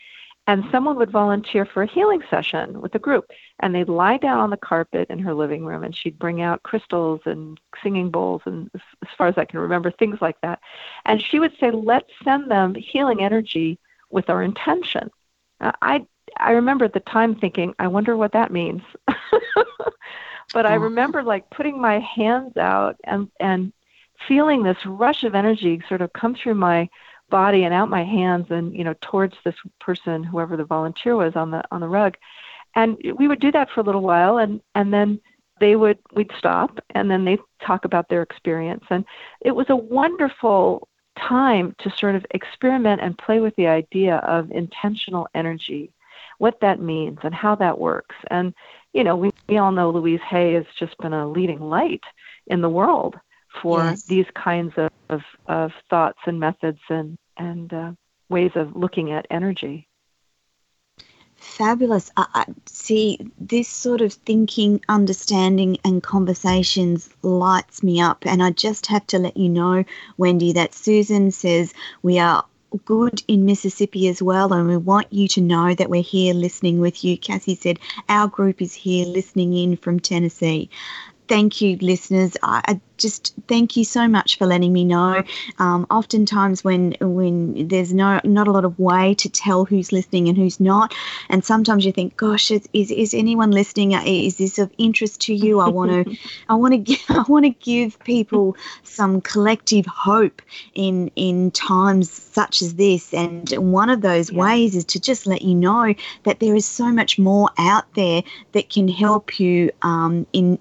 and 0.49 0.65
someone 0.73 0.97
would 0.97 1.11
volunteer 1.11 1.67
for 1.67 1.83
a 1.83 1.87
healing 1.87 2.23
session 2.31 2.81
with 2.81 2.95
a 2.95 2.99
group 2.99 3.31
and 3.61 3.75
they'd 3.75 3.89
lie 3.89 4.17
down 4.17 4.39
on 4.39 4.49
the 4.49 4.57
carpet 4.57 5.07
in 5.11 5.19
her 5.19 5.35
living 5.35 5.63
room 5.63 5.85
and 5.85 5.95
she'd 5.95 6.19
bring 6.19 6.41
out 6.41 6.63
crystals 6.63 7.21
and 7.27 7.61
singing 7.83 8.11
bowls 8.11 8.41
and 8.47 8.71
as 8.75 9.09
far 9.17 9.29
as 9.29 9.37
i 9.37 9.45
can 9.45 9.61
remember 9.61 9.91
things 9.93 10.19
like 10.21 10.41
that. 10.41 10.59
And 11.05 11.23
she 11.23 11.39
would 11.39 11.53
say 11.61 11.71
let's 11.71 12.11
send 12.25 12.51
them 12.51 12.75
healing 12.75 13.23
energy 13.23 13.79
with 14.11 14.31
our 14.31 14.43
intention. 14.43 15.11
I 15.61 16.07
i 16.39 16.53
remember 16.53 16.87
at 16.87 16.95
the 16.95 17.01
time 17.01 17.35
thinking 17.35 17.75
i 17.79 17.87
wonder 17.87 18.17
what 18.17 18.33
that 18.33 18.51
means. 18.51 18.83
But 20.55 20.65
i 20.65 20.77
oh. 20.77 20.79
remember 20.79 21.23
like 21.23 21.51
putting 21.51 21.79
my 21.79 21.99
hands 21.99 22.57
out 22.57 22.97
and 23.05 23.29
and 23.39 23.71
feeling 24.27 24.63
this 24.63 24.87
rush 24.87 25.25
of 25.25 25.35
energy 25.35 25.83
sort 25.89 26.01
of 26.01 26.13
come 26.15 26.35
through 26.35 26.55
my 26.55 26.89
body 27.31 27.65
and 27.65 27.75
out 27.75 27.89
my 27.89 28.05
hands 28.05 28.47
and 28.51 28.75
you 28.75 28.85
know 28.85 28.95
towards 29.01 29.35
this 29.45 29.55
person 29.81 30.25
whoever 30.25 30.57
the 30.57 30.65
volunteer 30.65 31.17
was 31.17 31.37
on 31.37 31.51
the 31.51 31.63
on 31.71 31.81
the 31.81 31.89
rug. 31.89 32.17
And 32.75 32.97
we 33.17 33.29
would 33.29 33.41
do 33.41 33.53
that 33.53 33.71
for 33.71 33.81
a 33.81 33.85
little 33.85 34.03
while 34.03 34.39
and 34.39 34.61
and 34.75 34.93
then 34.93 35.21
they 35.61 35.77
would 35.77 35.99
we'd 36.15 36.31
stop 36.39 36.79
and 36.91 37.11
then 37.11 37.25
they'd 37.25 37.41
talk 37.65 37.85
about 37.85 38.09
their 38.09 38.23
experience. 38.23 38.85
And 38.91 39.05
it 39.41 39.53
was 39.53 39.67
a 39.71 39.77
wonderful 39.77 40.89
time 41.19 41.75
to 41.79 41.91
sort 41.91 42.15
of 42.15 42.25
experiment 42.31 43.01
and 43.01 43.19
play 43.19 43.41
with 43.41 43.57
the 43.57 43.67
idea 43.67 44.17
of 44.19 44.51
intentional 44.51 45.29
energy 45.35 45.93
what 46.39 46.61
that 46.61 46.81
means 46.81 47.19
and 47.25 47.35
how 47.35 47.57
that 47.57 47.81
works. 47.81 48.15
And 48.31 48.55
you 48.93 49.05
know 49.05 49.17
we, 49.17 49.31
we 49.49 49.59
all 49.59 49.73
know 49.73 49.91
louise 49.91 50.21
hay 50.29 50.55
has 50.55 50.65
just 50.79 50.97
been 50.99 51.13
a 51.13 51.29
leading 51.29 51.61
light 51.61 52.05
in 52.47 52.61
the 52.61 52.69
world 52.69 53.17
for 53.63 53.79
yes. 53.85 54.05
these 54.05 54.27
kinds 54.35 54.73
of, 54.77 54.91
of, 55.09 55.23
of, 55.47 55.73
thoughts 55.91 56.19
and 56.27 56.41
methods 56.41 56.81
and, 56.89 57.17
and 57.37 57.73
uh, 57.73 57.93
ways 58.29 58.53
of 58.55 58.77
looking 58.77 59.11
at 59.11 59.27
energy. 59.31 59.89
Fabulous. 61.37 62.11
I, 62.17 62.27
I, 62.35 62.45
see, 62.67 63.19
this 63.39 63.69
sort 63.69 64.01
of 64.01 64.13
thinking, 64.13 64.85
understanding, 64.89 65.79
and 65.85 66.03
conversations 66.03 67.11
lights 67.23 67.83
me 67.83 68.01
up. 68.01 68.27
And 68.27 68.43
I 68.43 68.51
just 68.51 68.87
have 68.87 69.07
to 69.09 69.19
let 69.19 69.37
you 69.37 69.49
know, 69.49 69.85
Wendy, 70.17 70.53
that 70.53 70.75
Susan 70.75 71.31
says 71.31 71.73
we 72.03 72.19
are 72.19 72.45
good 72.85 73.23
in 73.29 73.45
Mississippi 73.45 74.09
as 74.09 74.21
well, 74.21 74.53
and 74.53 74.69
we 74.69 74.77
want 74.77 75.13
you 75.13 75.29
to 75.29 75.41
know 75.41 75.75
that 75.75 75.89
we're 75.89 76.03
here 76.03 76.35
listening 76.35 76.81
with 76.81 77.03
you. 77.05 77.17
Cassie 77.17 77.55
said 77.55 77.79
our 78.09 78.29
group 78.29 78.61
is 78.61 78.75
here 78.75 79.07
listening 79.07 79.55
in 79.55 79.77
from 79.77 80.01
Tennessee 80.01 80.69
thank 81.29 81.61
you, 81.61 81.77
listeners. 81.81 82.37
I, 82.43 82.81
just 82.99 83.33
thank 83.47 83.77
you 83.77 83.85
so 83.85 84.09
much 84.09 84.37
for 84.37 84.47
letting 84.47 84.73
me 84.73 84.85
know. 84.85 85.23
Um, 85.59 85.87
oftentimes, 85.91 86.63
when 86.63 86.97
when 87.01 87.69
there's 87.69 87.95
no 87.95 88.21
not 88.25 88.49
a 88.49 88.51
lot 88.51 88.65
of 88.65 88.79
way 88.79 89.15
to 89.15 89.29
tell 89.29 89.65
who's 89.65 89.93
listening 89.93 90.29
and 90.29 90.37
who's 90.37 90.61
not, 90.61 90.95
and 91.29 91.45
sometimes 91.45 91.87
you 91.87 91.93
think, 91.93 92.17
"Gosh, 92.17 92.51
is 92.51 92.69
is, 92.73 92.91
is 92.91 93.15
anyone 93.15 93.53
listening? 93.53 93.95
Uh, 93.95 94.03
is 94.05 94.37
this 94.37 94.59
of 94.59 94.71
interest 94.79 95.21
to 95.23 95.35
you?" 95.35 95.61
I 95.61 95.69
want 95.69 95.91
to, 96.07 96.17
I 96.49 96.55
want 96.55 96.73
to, 96.73 96.79
give, 96.79 97.03
I 97.09 97.25
want 97.29 97.45
to 97.45 97.51
give 97.51 97.99
people 98.01 98.57
some 98.83 99.21
collective 99.21 99.87
hope 99.87 100.43
in 100.75 101.11
in 101.17 101.51
times 101.53 102.11
such 102.11 102.63
as 102.63 102.75
this. 102.75 103.15
And 103.15 103.49
one 103.73 103.91
of 103.91 104.01
those 104.01 104.31
yeah. 104.31 104.39
ways 104.39 104.75
is 104.75 104.85
to 104.87 105.01
just 105.01 105.27
let 105.27 105.43
you 105.43 105.55
know 105.55 105.95
that 106.25 106.41
there 106.41 106.55
is 106.55 106.67
so 106.67 106.91
much 106.91 107.19
more 107.19 107.49
out 107.59 107.93
there 107.95 108.23
that 108.53 108.71
can 108.71 108.89
help 108.89 109.39
you 109.39 109.71
um, 109.83 110.27
in 110.33 110.59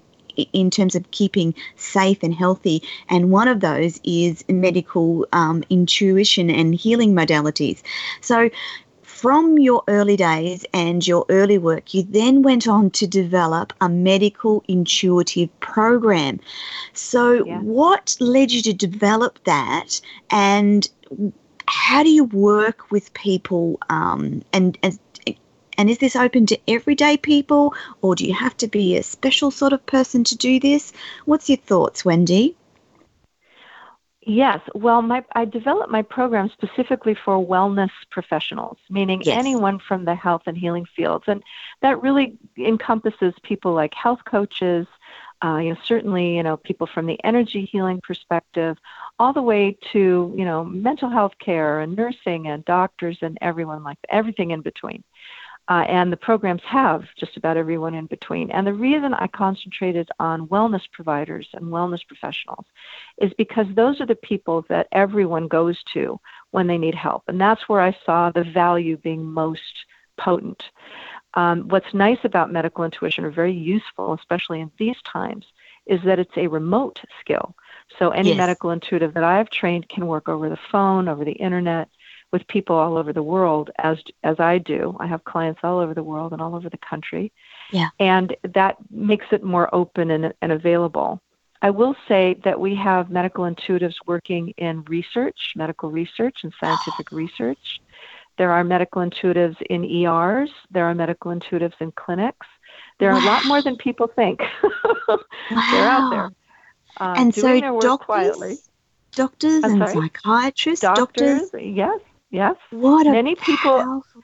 in 0.52 0.70
terms 0.70 0.94
of 0.94 1.10
keeping 1.10 1.54
safe 1.76 2.22
and 2.22 2.34
healthy. 2.34 2.82
And 3.08 3.30
one 3.30 3.48
of 3.48 3.60
those 3.60 4.00
is 4.04 4.44
medical 4.48 5.26
um, 5.32 5.64
intuition 5.70 6.50
and 6.50 6.74
healing 6.74 7.14
modalities. 7.14 7.82
So, 8.20 8.50
from 9.02 9.58
your 9.58 9.82
early 9.88 10.16
days 10.16 10.64
and 10.72 11.04
your 11.04 11.26
early 11.28 11.58
work, 11.58 11.92
you 11.92 12.04
then 12.04 12.42
went 12.42 12.68
on 12.68 12.88
to 12.90 13.04
develop 13.04 13.72
a 13.80 13.88
medical 13.88 14.62
intuitive 14.68 15.48
program. 15.58 16.38
So, 16.92 17.44
yeah. 17.44 17.58
what 17.60 18.16
led 18.20 18.52
you 18.52 18.62
to 18.62 18.72
develop 18.72 19.42
that, 19.44 20.00
and 20.30 20.88
how 21.66 22.02
do 22.02 22.10
you 22.10 22.24
work 22.24 22.90
with 22.90 23.12
people 23.14 23.78
um, 23.90 24.42
and, 24.52 24.78
and 24.82 24.98
And 25.78 25.88
is 25.88 25.98
this 25.98 26.16
open 26.16 26.44
to 26.46 26.58
everyday 26.68 27.16
people, 27.16 27.72
or 28.02 28.16
do 28.16 28.26
you 28.26 28.34
have 28.34 28.56
to 28.58 28.66
be 28.66 28.96
a 28.96 29.02
special 29.02 29.50
sort 29.52 29.72
of 29.72 29.86
person 29.86 30.24
to 30.24 30.36
do 30.36 30.58
this? 30.60 30.92
What's 31.24 31.48
your 31.48 31.58
thoughts, 31.58 32.04
Wendy? 32.04 32.56
Yes. 34.22 34.60
Well, 34.74 35.00
my, 35.00 35.24
I 35.34 35.46
developed 35.46 35.90
my 35.90 36.02
program 36.02 36.50
specifically 36.50 37.14
for 37.14 37.38
wellness 37.44 37.90
professionals, 38.10 38.76
meaning 38.90 39.22
Yes. 39.22 39.38
anyone 39.38 39.78
from 39.78 40.04
the 40.04 40.14
health 40.14 40.42
and 40.46 40.58
healing 40.58 40.84
fields. 40.84 41.24
And 41.28 41.42
that 41.80 42.02
really 42.02 42.36
encompasses 42.58 43.32
people 43.42 43.72
like 43.72 43.94
health 43.94 44.20
coaches, 44.26 44.86
uh, 45.42 45.56
you 45.58 45.70
know, 45.70 45.80
certainly, 45.84 46.36
you 46.36 46.42
know, 46.42 46.56
people 46.58 46.86
from 46.86 47.06
the 47.06 47.18
energy 47.24 47.64
healing 47.64 48.00
perspective, 48.02 48.76
all 49.18 49.32
the 49.32 49.40
way 49.40 49.78
to, 49.92 50.34
you 50.36 50.44
know, 50.44 50.64
mental 50.64 51.08
health 51.08 51.38
care 51.38 51.80
and 51.80 51.96
nursing 51.96 52.48
and 52.48 52.64
doctors 52.64 53.18
and 53.22 53.38
everyone 53.40 53.82
like 53.84 53.98
everything 54.10 54.50
in 54.50 54.60
between. 54.60 55.04
Uh, 55.68 55.84
and 55.88 56.10
the 56.10 56.16
programs 56.16 56.62
have 56.64 57.04
just 57.18 57.36
about 57.36 57.56
everyone 57.58 57.94
in 57.94 58.06
between. 58.06 58.50
And 58.50 58.66
the 58.66 58.72
reason 58.72 59.12
I 59.14 59.26
concentrated 59.26 60.08
on 60.18 60.48
wellness 60.48 60.80
providers 60.92 61.46
and 61.52 61.66
wellness 61.66 62.06
professionals 62.06 62.64
is 63.18 63.32
because 63.36 63.66
those 63.74 64.00
are 64.00 64.06
the 64.06 64.14
people 64.14 64.64
that 64.68 64.86
everyone 64.92 65.46
goes 65.46 65.78
to 65.92 66.18
when 66.52 66.66
they 66.66 66.78
need 66.78 66.94
help. 66.94 67.24
And 67.28 67.40
that's 67.40 67.68
where 67.68 67.82
I 67.82 67.96
saw 68.06 68.30
the 68.30 68.44
value 68.44 68.96
being 68.96 69.22
most 69.24 69.60
potent. 70.18 70.62
Um, 71.34 71.68
what's 71.68 71.92
nice 71.92 72.18
about 72.24 72.52
medical 72.52 72.84
intuition, 72.84 73.24
or 73.24 73.30
very 73.30 73.52
useful, 73.52 74.14
especially 74.14 74.60
in 74.60 74.70
these 74.78 74.96
times, 75.02 75.44
is 75.86 76.00
that 76.04 76.18
it's 76.18 76.36
a 76.36 76.46
remote 76.46 77.00
skill. 77.20 77.54
So 77.98 78.10
any 78.10 78.30
Yes. 78.30 78.38
medical 78.38 78.70
intuitive 78.70 79.14
that 79.14 79.24
I've 79.24 79.50
trained 79.50 79.88
can 79.88 80.06
work 80.06 80.28
over 80.28 80.48
the 80.48 80.58
phone, 80.72 81.08
over 81.08 81.24
the 81.24 81.32
internet, 81.32 81.88
with 82.32 82.46
people 82.48 82.76
all 82.76 82.96
over 82.96 83.12
the 83.12 83.22
world, 83.22 83.70
as 83.78 83.98
as 84.22 84.38
I 84.38 84.58
do. 84.58 84.96
I 85.00 85.06
have 85.06 85.24
clients 85.24 85.60
all 85.62 85.78
over 85.78 85.94
the 85.94 86.02
world 86.02 86.32
and 86.32 86.42
all 86.42 86.54
over 86.54 86.68
the 86.68 86.78
country. 86.78 87.32
Yeah. 87.72 87.88
And 87.98 88.36
that 88.42 88.76
makes 88.90 89.26
it 89.32 89.42
more 89.42 89.72
open 89.74 90.10
and, 90.10 90.34
and 90.42 90.52
available. 90.52 91.20
I 91.60 91.70
will 91.70 91.96
say 92.06 92.36
that 92.44 92.60
we 92.60 92.74
have 92.76 93.10
medical 93.10 93.44
intuitives 93.44 93.96
working 94.06 94.50
in 94.56 94.84
research, 94.84 95.54
medical 95.56 95.90
research, 95.90 96.44
and 96.44 96.52
scientific 96.60 97.10
research. 97.10 97.80
There 98.36 98.52
are 98.52 98.62
medical 98.62 99.02
intuitives 99.02 99.60
in 99.62 99.84
ERs. 99.84 100.50
There 100.70 100.84
are 100.84 100.94
medical 100.94 101.32
intuitives 101.32 101.74
in 101.80 101.90
clinics. 101.92 102.46
There 103.00 103.10
are 103.10 103.20
a 103.20 103.24
lot 103.24 103.44
more 103.46 103.60
than 103.60 103.76
people 103.76 104.06
think. 104.06 104.40
They're 105.08 105.88
out 105.88 106.10
there. 106.10 106.30
Uh, 107.00 107.14
and 107.16 107.32
doing 107.32 107.56
so 107.56 107.60
their 107.60 107.72
work 107.72 107.82
doctors, 107.82 108.06
quietly. 108.06 108.56
doctors 109.12 109.64
I'm 109.64 109.82
and 109.82 109.90
sorry? 109.90 110.08
psychiatrists, 110.08 110.80
Doctors, 110.82 111.50
yes, 111.58 112.00
yes. 112.30 112.56
What 112.70 113.06
a 113.06 113.10
Many 113.10 113.34
people- 113.34 113.78
powerful, 113.82 114.22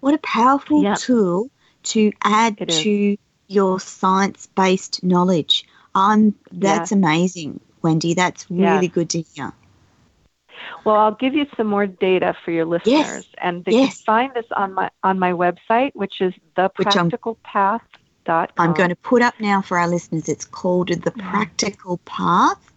what 0.00 0.14
a 0.14 0.18
powerful 0.18 0.82
Yep. 0.82 0.98
tool 0.98 1.50
to 1.84 2.12
add 2.24 2.56
It 2.58 2.70
is. 2.70 2.80
to 2.82 3.16
your 3.48 3.80
science-based 3.80 5.02
knowledge. 5.04 5.66
Um, 5.94 6.34
that's 6.50 6.92
amazing, 6.92 7.60
Wendy. 7.82 8.14
That's 8.14 8.50
really 8.50 8.86
Yes. 8.86 8.94
good 8.94 9.10
to 9.10 9.20
hear. 9.20 9.52
Well, 10.84 10.96
I'll 10.96 11.14
give 11.14 11.34
you 11.34 11.46
some 11.56 11.66
more 11.66 11.86
data 11.86 12.34
for 12.44 12.50
your 12.52 12.64
listeners, 12.64 13.28
and 13.38 13.64
they 13.64 13.72
Yes. 13.72 13.96
can 13.98 14.04
find 14.04 14.34
this 14.34 14.46
on 14.56 14.74
my 14.74 14.90
on 15.02 15.18
my 15.18 15.32
website, 15.32 15.90
which 15.94 16.20
is 16.20 16.32
thepracticalpath.com. 16.56 18.48
I'm 18.58 18.72
going 18.72 18.88
to 18.90 18.96
put 18.96 19.22
up 19.22 19.34
now 19.40 19.60
for 19.62 19.78
our 19.78 19.88
listeners. 19.88 20.28
It's 20.28 20.44
called 20.44 20.88
the 20.88 21.10
Practical 21.10 21.98
Path. 22.04 22.72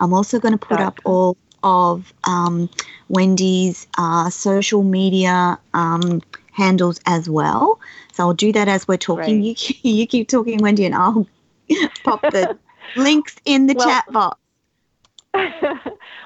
I'm 0.00 0.12
also 0.12 0.38
going 0.38 0.52
to 0.52 0.58
put 0.58 0.80
up 0.80 1.00
all 1.04 1.36
of 1.64 2.12
um, 2.24 2.70
Wendy's 3.08 3.88
uh, 3.98 4.30
social 4.30 4.82
media 4.84 5.58
um, 5.72 6.22
handles 6.52 7.00
as 7.06 7.28
well. 7.28 7.80
So 8.12 8.22
I'll 8.24 8.34
do 8.34 8.52
that 8.52 8.68
as 8.68 8.86
we're 8.86 8.96
talking. 8.98 9.36
Right. 9.36 9.44
You 9.44 9.54
keep- 9.56 9.78
you 9.82 10.06
keep 10.06 10.28
talking, 10.28 10.58
Wendy, 10.62 10.84
and 10.84 10.94
I'll 10.94 11.26
pop 12.04 12.20
the 12.22 12.56
links 12.96 13.34
in 13.44 13.66
the 13.66 13.74
Well- 13.74 13.88
chat 13.88 14.04
box. 14.12 14.38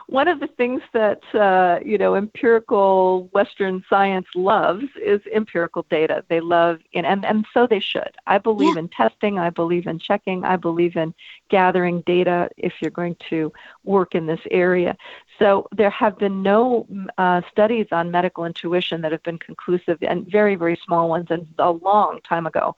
One 0.09 0.29
of 0.29 0.41
the 0.41 0.47
things 0.47 0.83
that 0.93 1.23
uh, 1.35 1.81
you 1.85 1.99
know 1.99 2.15
empirical 2.15 3.29
Western 3.33 3.83
science 3.89 4.27
loves 4.35 4.85
is 5.03 5.21
empirical 5.35 5.87
data. 5.91 6.25
They 6.29 6.41
love, 6.41 6.81
and 6.95 7.07
and, 7.07 7.25
and 7.25 7.47
so 7.55 7.67
they 7.67 7.81
should. 7.81 8.13
I 8.27 8.39
believe 8.39 8.77
Yeah. 8.77 8.81
in 8.81 8.89
testing. 8.89 9.39
I 9.39 9.51
believe 9.51 9.87
in 9.87 9.99
checking. 9.99 10.45
I 10.45 10.57
believe 10.57 10.97
in 10.97 11.15
gathering 11.49 12.03
data 12.07 12.49
if 12.57 12.75
you're 12.81 12.91
going 12.91 13.17
to 13.31 13.53
work 13.85 14.15
in 14.15 14.27
this 14.27 14.41
area. 14.51 14.97
So 15.39 15.69
there 15.73 15.91
have 15.91 16.19
been 16.19 16.43
no 16.43 16.87
uh, 17.17 17.43
studies 17.51 17.87
on 17.93 18.11
medical 18.11 18.45
intuition 18.45 19.01
that 19.03 19.13
have 19.13 19.23
been 19.23 19.39
conclusive, 19.39 19.99
and 20.03 20.27
very 20.31 20.55
very 20.57 20.79
small 20.85 21.09
ones, 21.09 21.27
and 21.31 21.47
a 21.59 21.71
long 21.71 22.21
time 22.29 22.47
ago. 22.47 22.77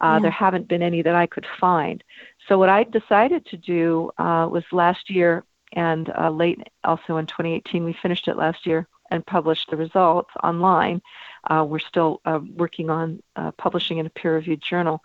Uh, 0.00 0.18
Yeah. 0.18 0.20
There 0.20 0.30
haven't 0.30 0.68
been 0.68 0.82
any 0.82 1.02
that 1.02 1.14
I 1.14 1.26
could 1.26 1.46
find. 1.60 2.02
So 2.46 2.56
what 2.58 2.68
I 2.68 2.84
decided 2.84 3.44
to 3.46 3.56
do 3.56 4.10
uh, 4.18 4.48
was 4.50 4.64
last 4.72 5.10
year 5.10 5.44
and 5.72 6.10
uh, 6.18 6.30
late 6.30 6.60
also 6.84 7.16
in 7.16 7.26
2018 7.26 7.84
we 7.84 7.92
finished 7.92 8.28
it 8.28 8.36
last 8.36 8.66
year 8.66 8.86
and 9.10 9.24
published 9.24 9.70
the 9.70 9.76
results 9.76 10.30
online. 10.42 11.00
Uh, 11.50 11.64
we're 11.66 11.78
still 11.78 12.20
uh, 12.26 12.40
working 12.56 12.90
on 12.90 13.22
uh, 13.36 13.50
publishing 13.52 13.98
in 13.98 14.06
a 14.06 14.10
peer-reviewed 14.10 14.60
journal. 14.60 15.00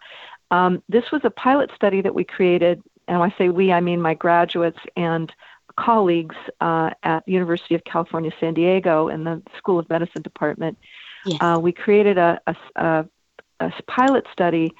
Um, 0.52 0.84
this 0.90 1.10
was 1.12 1.22
a 1.24 1.30
pilot 1.30 1.72
study 1.76 2.02
that 2.02 2.14
we 2.14 2.24
created 2.24 2.84
and 3.08 3.20
when 3.20 3.32
i 3.32 3.38
say 3.38 3.50
we 3.50 3.72
i 3.72 3.82
mean 3.82 4.02
my 4.02 4.14
graduates 4.14 4.80
and 4.96 5.32
colleagues 5.76 6.36
uh, 6.62 6.92
at 7.04 7.26
the 7.26 7.32
university 7.32 7.76
of 7.76 7.84
california 7.84 8.32
san 8.40 8.54
diego 8.54 9.08
in 9.08 9.24
the 9.24 9.42
school 9.58 9.80
of 9.80 9.90
medicine 9.90 10.22
department. 10.22 10.78
Yes. 11.26 11.38
uh, 11.42 11.58
we 11.62 11.72
created 11.72 12.18
a, 12.18 12.40
a, 12.48 12.56
a, 12.76 13.06
a 13.62 13.72
pilot 13.88 14.26
study 14.32 14.74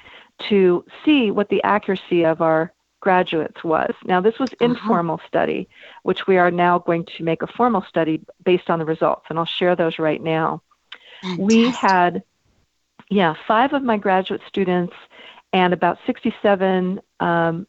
to 0.48 0.84
see 1.04 1.30
what 1.30 1.48
the 1.48 1.62
accuracy 1.62 2.24
of 2.24 2.42
our 2.42 2.73
graduates 3.08 3.60
was. 3.72 3.94
Now, 4.12 4.20
this 4.26 4.38
was 4.42 4.50
Uh-huh. 4.52 4.68
informal 4.70 5.18
study, 5.30 5.60
which 6.08 6.20
we 6.30 6.36
are 6.42 6.52
now 6.66 6.74
going 6.88 7.04
to 7.16 7.20
make 7.30 7.42
a 7.42 7.52
formal 7.58 7.82
study 7.92 8.16
based 8.50 8.68
on 8.72 8.78
the 8.80 8.88
results, 8.94 9.26
and 9.28 9.38
I'll 9.38 9.56
share 9.60 9.74
those 9.76 9.96
right 10.08 10.22
now. 10.38 10.48
We 11.48 11.58
had, 11.86 12.22
yeah, 13.18 13.32
five 13.50 13.70
of 13.76 13.82
my 13.82 13.98
graduate 14.06 14.42
students 14.52 14.96
and 15.52 15.70
about 15.72 15.96
67 16.06 17.00
um, 17.20 17.66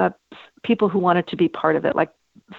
uh, 0.00 0.10
people 0.68 0.88
who 0.92 0.98
wanted 1.08 1.26
to 1.28 1.36
be 1.36 1.48
part 1.62 1.76
of 1.76 1.84
it, 1.88 1.94
like 2.00 2.12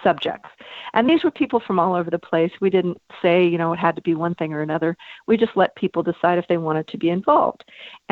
subjects. 0.03 0.49
And 0.95 1.03
these 1.09 1.23
were 1.23 1.31
people 1.41 1.59
from 1.59 1.77
all 1.81 1.93
over 1.99 2.09
the 2.11 2.27
place. 2.31 2.53
We 2.65 2.69
didn't 2.69 2.99
say, 3.23 3.35
you 3.51 3.57
know, 3.57 3.73
it 3.73 3.79
had 3.87 3.95
to 3.99 4.01
be 4.09 4.15
one 4.25 4.35
thing 4.35 4.53
or 4.53 4.61
another. 4.61 4.91
We 5.29 5.35
just 5.37 5.57
let 5.61 5.75
people 5.83 6.03
decide 6.03 6.37
if 6.37 6.47
they 6.47 6.57
wanted 6.67 6.87
to 6.89 6.97
be 6.97 7.09
involved. 7.09 7.61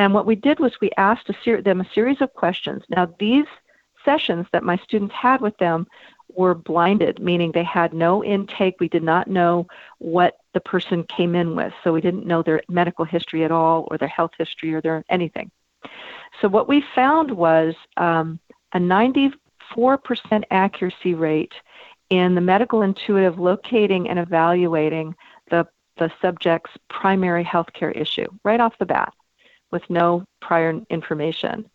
And 0.00 0.12
what 0.14 0.26
we 0.26 0.36
did 0.48 0.58
was 0.58 0.72
we 0.80 0.90
asked 1.10 1.28
a 1.30 1.34
ser- 1.42 1.62
them 1.62 1.80
a 1.80 1.92
series 1.94 2.20
of 2.20 2.34
questions. 2.42 2.82
Now, 2.88 3.04
these 3.18 3.50
sessions 4.04 4.46
that 4.52 4.64
my 4.64 4.76
students 4.78 5.14
had 5.14 5.40
with 5.40 5.56
them 5.58 5.86
were 6.34 6.54
blinded, 6.54 7.18
meaning 7.20 7.52
they 7.52 7.64
had 7.64 7.92
no 7.92 8.24
intake. 8.24 8.76
We 8.80 8.88
did 8.88 9.02
not 9.02 9.28
know 9.28 9.66
what 9.98 10.38
the 10.54 10.60
person 10.60 11.04
came 11.04 11.34
in 11.34 11.54
with. 11.54 11.72
So 11.84 11.92
we 11.92 12.00
didn't 12.00 12.26
know 12.26 12.42
their 12.42 12.62
medical 12.68 13.04
history 13.04 13.44
at 13.44 13.52
all, 13.52 13.86
or 13.90 13.98
their 13.98 14.08
health 14.08 14.32
history, 14.38 14.74
or 14.74 14.80
their 14.80 15.04
anything. 15.08 15.50
So 16.40 16.48
what 16.48 16.68
we 16.68 16.84
found 16.94 17.30
was 17.30 17.74
um, 17.96 18.38
a 18.72 18.78
94% 18.78 19.32
accuracy 20.50 21.14
rate 21.14 21.52
in 22.10 22.34
the 22.34 22.40
medical 22.40 22.82
intuitive 22.82 23.38
locating 23.38 24.08
and 24.08 24.18
evaluating 24.18 25.14
the, 25.50 25.66
the 25.96 26.10
subject's 26.20 26.72
primary 26.88 27.44
healthcare 27.44 27.94
issue 27.96 28.26
right 28.44 28.60
off 28.60 28.78
the 28.78 28.86
bat 28.86 29.12
with 29.70 29.82
no 29.88 30.24
prior 30.40 30.80
information. 30.90 31.68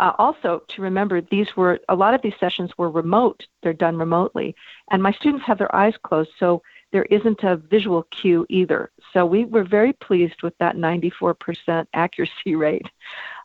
Uh, 0.00 0.12
also, 0.18 0.62
to 0.68 0.82
remember, 0.82 1.20
these 1.20 1.56
were 1.56 1.80
a 1.88 1.94
lot 1.94 2.14
of 2.14 2.22
these 2.22 2.34
sessions 2.38 2.70
were 2.78 2.90
remote. 2.90 3.46
They're 3.62 3.72
done 3.72 3.96
remotely, 3.96 4.54
and 4.90 5.02
my 5.02 5.12
students 5.12 5.44
have 5.46 5.58
their 5.58 5.74
eyes 5.74 5.94
closed, 6.02 6.30
so 6.38 6.62
there 6.92 7.04
isn't 7.04 7.42
a 7.42 7.56
visual 7.56 8.04
cue 8.04 8.46
either. 8.48 8.90
So 9.12 9.26
we 9.26 9.44
were 9.44 9.64
very 9.64 9.92
pleased 9.92 10.42
with 10.42 10.56
that 10.58 10.76
94% 10.76 11.86
accuracy 11.92 12.54
rate. 12.56 12.86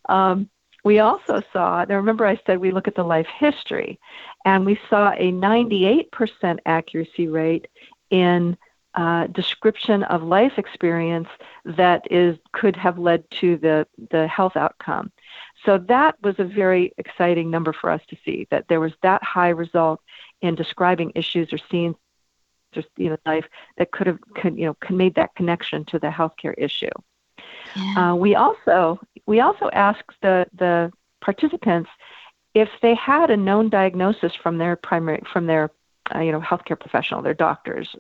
Um, 0.10 0.50
we 0.84 1.00
also 1.00 1.42
saw, 1.54 1.86
now 1.86 1.96
remember 1.96 2.26
I 2.26 2.40
said 2.46 2.60
we 2.60 2.72
look 2.72 2.88
at 2.88 2.96
the 2.96 3.04
life 3.04 3.28
history, 3.40 4.00
and 4.46 4.66
we 4.66 4.80
saw 4.90 5.12
a 5.12 5.32
98% 5.32 6.58
accuracy 6.66 7.28
rate 7.28 7.68
in 8.10 8.58
uh, 8.96 9.28
description 9.28 10.04
of 10.04 10.22
life 10.22 10.54
experience 10.58 11.30
that 11.66 12.06
is 12.12 12.38
could 12.52 12.76
have 12.76 13.00
led 13.00 13.24
to 13.32 13.58
the, 13.58 13.88
the 14.12 14.28
health 14.28 14.56
outcome. 14.56 15.12
So 15.66 15.78
that 15.78 16.16
was 16.22 16.36
a 16.40 16.44
very 16.44 16.94
exciting 16.98 17.50
number 17.50 17.74
for 17.74 17.90
us 17.90 18.02
to 18.10 18.18
see 18.26 18.48
that 18.52 18.68
there 18.68 18.80
was 18.80 18.94
that 19.02 19.24
high 19.24 19.50
result 19.50 20.02
in 20.42 20.56
describing 20.56 21.12
issues 21.16 21.54
or 21.54 21.58
scenes 21.72 21.96
just 22.74 22.88
you 22.98 23.10
know 23.10 23.18
life 23.26 23.46
that 23.78 23.92
could 23.92 24.08
have 24.08 24.20
could 24.36 24.58
you 24.58 24.66
know 24.66 24.74
could 24.80 24.96
made 24.96 25.16
that 25.16 25.36
connection 25.36 25.86
to 25.86 26.00
the 26.00 26.08
healthcare 26.08 26.56
issue. 26.58 26.90
Yeah. 27.76 28.12
Uh, 28.12 28.16
we 28.16 28.36
also 28.36 29.00
we 29.26 29.40
also 29.40 29.70
asked 29.72 30.16
the 30.22 30.48
the 30.54 30.92
participants 31.22 31.90
if 32.54 32.70
they 32.82 32.96
had 32.96 33.30
a 33.30 33.38
known 33.38 33.70
diagnosis 33.70 34.34
from 34.36 34.58
their 34.58 34.76
primary 34.76 35.22
from 35.32 35.46
their 35.46 35.72
uh, 36.14 36.20
you 36.20 36.32
know 36.32 36.42
healthcare 36.42 36.80
professional, 36.80 37.22
their 37.22 37.34
doctors, 37.34 37.96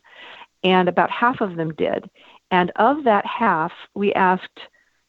and 0.63 0.89
about 0.89 1.09
half 1.09 1.41
of 1.41 1.55
them 1.55 1.73
did. 1.73 2.09
And 2.51 2.71
of 2.75 3.05
that 3.05 3.25
half, 3.25 3.71
we 3.95 4.13
asked 4.13 4.59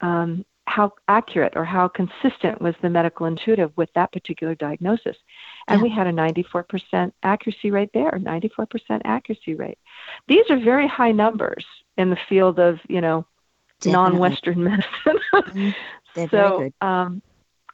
um, 0.01 0.45
how 0.67 0.93
accurate 1.09 1.53
or 1.57 1.65
how 1.65 1.89
consistent 1.89 2.61
was 2.61 2.75
the 2.81 2.89
medical 2.89 3.27
intuitive 3.27 3.71
with 3.77 3.91
that 3.95 4.13
particular 4.13 4.55
diagnosis. 4.55 5.17
And 5.69 5.81
yeah. 5.81 5.83
we 5.83 5.91
had 5.91 6.07
a 6.07 6.13
94% 6.13 7.13
accuracy 7.23 7.71
rate 7.71 7.91
there, 7.93 8.13
94% 8.13 8.67
accuracy 9.05 9.55
rate. 9.55 9.79
These 10.27 10.45
are 10.51 10.59
very 10.59 10.89
high 10.89 11.13
numbers 11.13 11.65
in 11.97 12.11
the 12.11 12.19
field 12.29 12.59
of, 12.59 12.79
you 12.89 13.01
know, 13.01 13.27
non-Western 13.85 14.65
medicine. 14.65 15.21
Mm-hmm. 15.35 16.27
so, 16.31 16.71
um, 16.81 17.23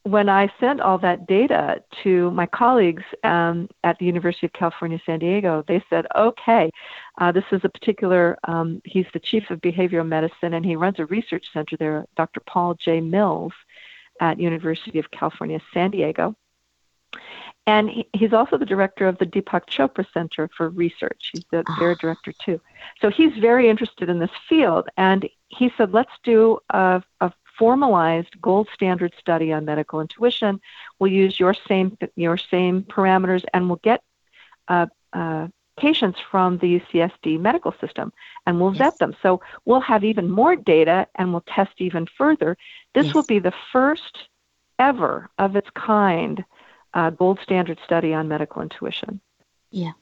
when 0.05 0.29
I 0.29 0.51
sent 0.59 0.81
all 0.81 0.99
that 0.99 1.27
data 1.27 1.83
to 2.03 2.31
my 2.31 2.47
colleagues 2.47 3.03
um, 3.23 3.69
at 3.85 3.99
the 3.99 4.07
University 4.07 4.47
of 4.47 4.53
California, 4.53 4.99
San 5.05 5.19
Diego, 5.19 5.63
they 5.69 5.83
said, 5.91 6.07
okay, 6.17 6.71
uh, 7.19 7.31
this 7.33 7.45
is 7.53 7.61
a 7.65 7.69
particular, 7.69 8.39
um, 8.45 8.81
he's 8.85 9.07
the 9.13 9.21
chief 9.21 9.51
of 9.51 9.61
behavioral 9.61 10.07
medicine 10.07 10.55
and 10.55 10.65
he 10.65 10.75
runs 10.75 10.99
a 10.99 11.07
research 11.07 11.47
center 11.53 11.77
there, 11.77 12.07
Dr. 12.17 12.41
Paul 12.41 12.75
J. 12.75 13.01
Mills 13.01 13.53
at 14.21 14.41
University 14.41 14.99
of 14.99 15.11
California, 15.11 15.61
San 15.75 15.91
Diego. 15.91 16.35
And 17.67 17.91
he, 17.91 18.09
he's 18.15 18.33
also 18.33 18.57
the 18.57 18.67
director 18.67 19.07
of 19.07 19.19
the 19.19 19.27
Deepak 19.27 19.67
Chopra 19.67 20.07
Center 20.15 20.49
for 20.57 20.71
Research. 20.71 21.31
He's 21.33 21.45
the, 21.51 21.63
their 21.79 21.95
director 21.95 22.33
too. 22.45 22.61
So 23.03 23.11
he's 23.11 23.37
very 23.39 23.69
interested 23.69 24.09
in 24.09 24.19
this 24.19 24.31
field. 24.49 24.89
And 24.97 25.29
he 25.49 25.71
said, 25.77 25.93
let's 25.93 26.13
do 26.25 26.59
a, 26.71 27.03
a 27.21 27.33
formalized 27.61 28.41
gold 28.41 28.69
standard 28.73 29.13
study 29.21 29.53
on 29.53 29.67
medical 29.67 30.01
intuition. 30.01 30.59
We'll 30.99 31.13
use 31.13 31.39
your 31.39 31.55
same 31.69 31.99
your 32.17 32.39
same 32.39 32.83
parameters, 32.83 33.45
and 33.53 33.69
we'll 33.69 33.85
get 33.85 34.03
uh, 34.69 34.87
uh, 35.13 35.49
patients 35.77 36.19
from 36.31 36.57
the 36.59 36.81
UCSD 36.81 37.39
medical 37.39 37.75
system, 37.79 38.15
and 38.47 38.59
we'll 38.59 38.75
yes. 38.75 38.79
vet 38.79 38.99
them. 38.99 39.15
So 39.23 39.43
we'll 39.67 39.81
have 39.93 40.05
even 40.05 40.31
more 40.31 40.57
data, 40.57 41.07
and 41.17 41.33
we'll 41.33 41.45
test 41.47 41.73
even 41.79 42.07
further. 42.17 42.57
This 42.95 43.07
yes. 43.07 43.15
will 43.15 43.25
be 43.25 43.39
the 43.39 43.55
first 43.73 44.29
ever 44.79 45.29
of 45.39 45.55
its 45.55 45.69
kind 45.75 46.43
uh, 46.95 47.11
gold 47.11 47.39
standard 47.43 47.79
study 47.85 48.15
on 48.15 48.27
medical 48.27 48.63
intuition. 48.63 49.21
Yeah. 49.71 49.93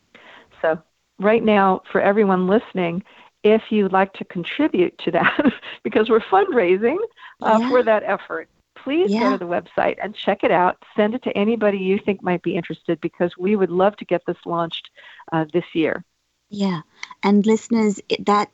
So 0.63 0.81
right 1.19 1.43
now, 1.43 1.83
for 1.91 2.01
everyone 2.01 2.47
listening, 2.47 3.03
if 3.43 3.63
you'd 3.71 3.93
like 3.93 4.13
to 4.15 4.25
contribute 4.25 4.97
to 4.99 5.11
that, 5.13 5.53
because 5.85 6.09
we're 6.09 6.21
fundraising 6.21 6.99
uh, 7.43 7.59
yeah. 7.61 7.69
for 7.69 7.83
that 7.83 8.03
effort, 8.05 8.49
please 8.77 9.11
yeah. 9.11 9.21
go 9.21 9.33
to 9.33 9.39
the 9.39 9.45
website 9.45 9.97
and 10.03 10.15
check 10.15 10.45
it 10.45 10.51
out. 10.51 10.83
Send 10.97 11.15
it 11.15 11.23
to 11.25 11.37
anybody 11.37 11.79
you 11.79 11.99
think 11.99 12.23
might 12.23 12.43
be 12.43 12.57
interested 12.57 13.01
because 13.01 13.37
we 13.39 13.57
would 13.57 13.71
love 13.71 13.97
to 13.97 14.05
get 14.05 14.23
this 14.27 14.39
launched 14.45 14.91
uh, 15.33 15.45
this 15.53 15.65
year. 15.75 16.05
Yeah. 16.51 16.81
And 17.23 17.45
listeners, 17.47 18.01
that 18.21 18.51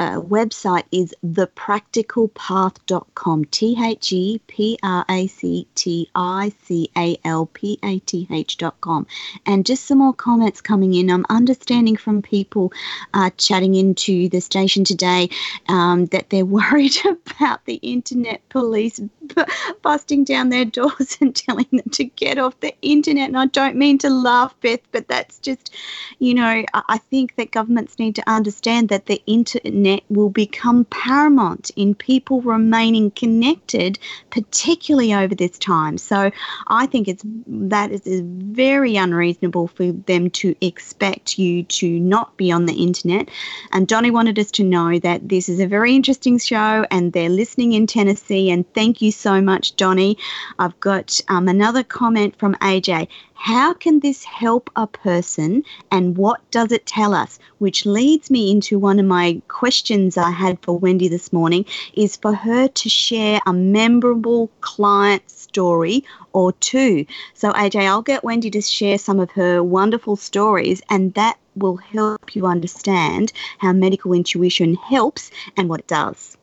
uh, 0.00 0.20
website 0.20 0.82
is 0.90 1.14
thepracticalpath.com. 1.24 3.44
T 3.44 3.76
H 3.84 4.12
E 4.12 4.40
P 4.46 4.78
R 4.82 5.04
A 5.10 5.26
C 5.26 5.66
T 5.74 6.08
I 6.14 6.50
C 6.64 6.90
A 6.96 7.18
L 7.24 7.44
P 7.46 7.78
A 7.84 7.98
T 8.00 8.26
H.com. 8.30 9.06
And 9.44 9.66
just 9.66 9.84
some 9.84 9.98
more 9.98 10.14
comments 10.14 10.62
coming 10.62 10.94
in. 10.94 11.10
I'm 11.10 11.26
understanding 11.28 11.96
from 11.96 12.22
people 12.22 12.72
uh, 13.12 13.28
chatting 13.36 13.74
into 13.74 14.30
the 14.30 14.40
station 14.40 14.84
today 14.84 15.28
um, 15.68 16.06
that 16.06 16.30
they're 16.30 16.44
worried 16.46 16.96
about 17.04 17.66
the 17.66 17.74
internet 17.74 18.40
police 18.48 18.98
b- 18.98 19.44
busting 19.82 20.24
down 20.24 20.48
their 20.48 20.64
doors 20.64 21.18
and 21.20 21.36
telling 21.36 21.68
them 21.72 21.90
to 21.90 22.04
get 22.04 22.38
off 22.38 22.58
the 22.60 22.74
internet. 22.80 23.28
And 23.28 23.36
I 23.36 23.44
don't 23.46 23.76
mean 23.76 23.98
to 23.98 24.08
laugh, 24.08 24.54
Beth, 24.62 24.80
but 24.92 25.08
that's 25.08 25.38
just, 25.40 25.74
you 26.18 26.32
know, 26.32 26.64
I 26.72 26.96
think 27.10 27.36
that 27.36 27.50
governments 27.50 27.98
need 27.98 28.16
to 28.16 28.30
understand 28.30 28.88
that 28.88 29.04
the 29.04 29.20
internet 29.26 29.89
will 30.08 30.30
become 30.30 30.84
paramount 30.86 31.70
in 31.76 31.94
people 31.94 32.40
remaining 32.42 33.10
connected, 33.10 33.98
particularly 34.30 35.14
over 35.14 35.34
this 35.34 35.58
time. 35.58 35.98
So 35.98 36.30
I 36.68 36.86
think 36.86 37.08
it's 37.08 37.24
that 37.46 37.90
is 37.90 38.22
very 38.24 38.96
unreasonable 38.96 39.68
for 39.68 39.92
them 39.92 40.30
to 40.30 40.54
expect 40.60 41.38
you 41.38 41.62
to 41.64 42.00
not 42.00 42.36
be 42.36 42.52
on 42.52 42.66
the 42.66 42.74
internet. 42.74 43.28
And 43.72 43.86
Donnie 43.86 44.10
wanted 44.10 44.38
us 44.38 44.50
to 44.52 44.64
know 44.64 44.98
that 44.98 45.28
this 45.28 45.48
is 45.48 45.60
a 45.60 45.66
very 45.66 45.94
interesting 45.94 46.38
show 46.38 46.86
and 46.90 47.12
they're 47.12 47.28
listening 47.28 47.72
in 47.72 47.86
Tennessee. 47.86 48.50
And 48.50 48.70
thank 48.74 49.00
you 49.02 49.12
so 49.12 49.40
much, 49.40 49.76
Donnie. 49.76 50.18
I've 50.58 50.78
got 50.80 51.20
um, 51.28 51.48
another 51.48 51.82
comment 51.82 52.36
from 52.38 52.54
AJ. 52.56 53.08
How 53.42 53.72
can 53.72 54.00
this 54.00 54.22
help 54.22 54.68
a 54.76 54.86
person 54.86 55.64
and 55.90 56.18
what 56.18 56.42
does 56.50 56.72
it 56.72 56.84
tell 56.84 57.14
us? 57.14 57.38
Which 57.56 57.86
leads 57.86 58.30
me 58.30 58.50
into 58.50 58.78
one 58.78 59.00
of 59.00 59.06
my 59.06 59.40
questions 59.48 60.18
I 60.18 60.30
had 60.30 60.58
for 60.60 60.76
Wendy 60.76 61.08
this 61.08 61.32
morning 61.32 61.64
is 61.94 62.16
for 62.16 62.34
her 62.34 62.68
to 62.68 62.88
share 62.90 63.40
a 63.46 63.54
memorable 63.54 64.50
client 64.60 65.30
story 65.30 66.04
or 66.34 66.52
two. 66.52 67.06
So, 67.32 67.50
AJ, 67.52 67.86
I'll 67.86 68.02
get 68.02 68.22
Wendy 68.22 68.50
to 68.50 68.60
share 68.60 68.98
some 68.98 69.18
of 69.18 69.30
her 69.30 69.64
wonderful 69.64 70.16
stories 70.16 70.82
and 70.90 71.14
that 71.14 71.38
will 71.56 71.76
help 71.76 72.36
you 72.36 72.44
understand 72.44 73.32
how 73.56 73.72
medical 73.72 74.12
intuition 74.12 74.74
helps 74.74 75.30
and 75.56 75.70
what 75.70 75.80
it 75.80 75.86
does. 75.86 76.36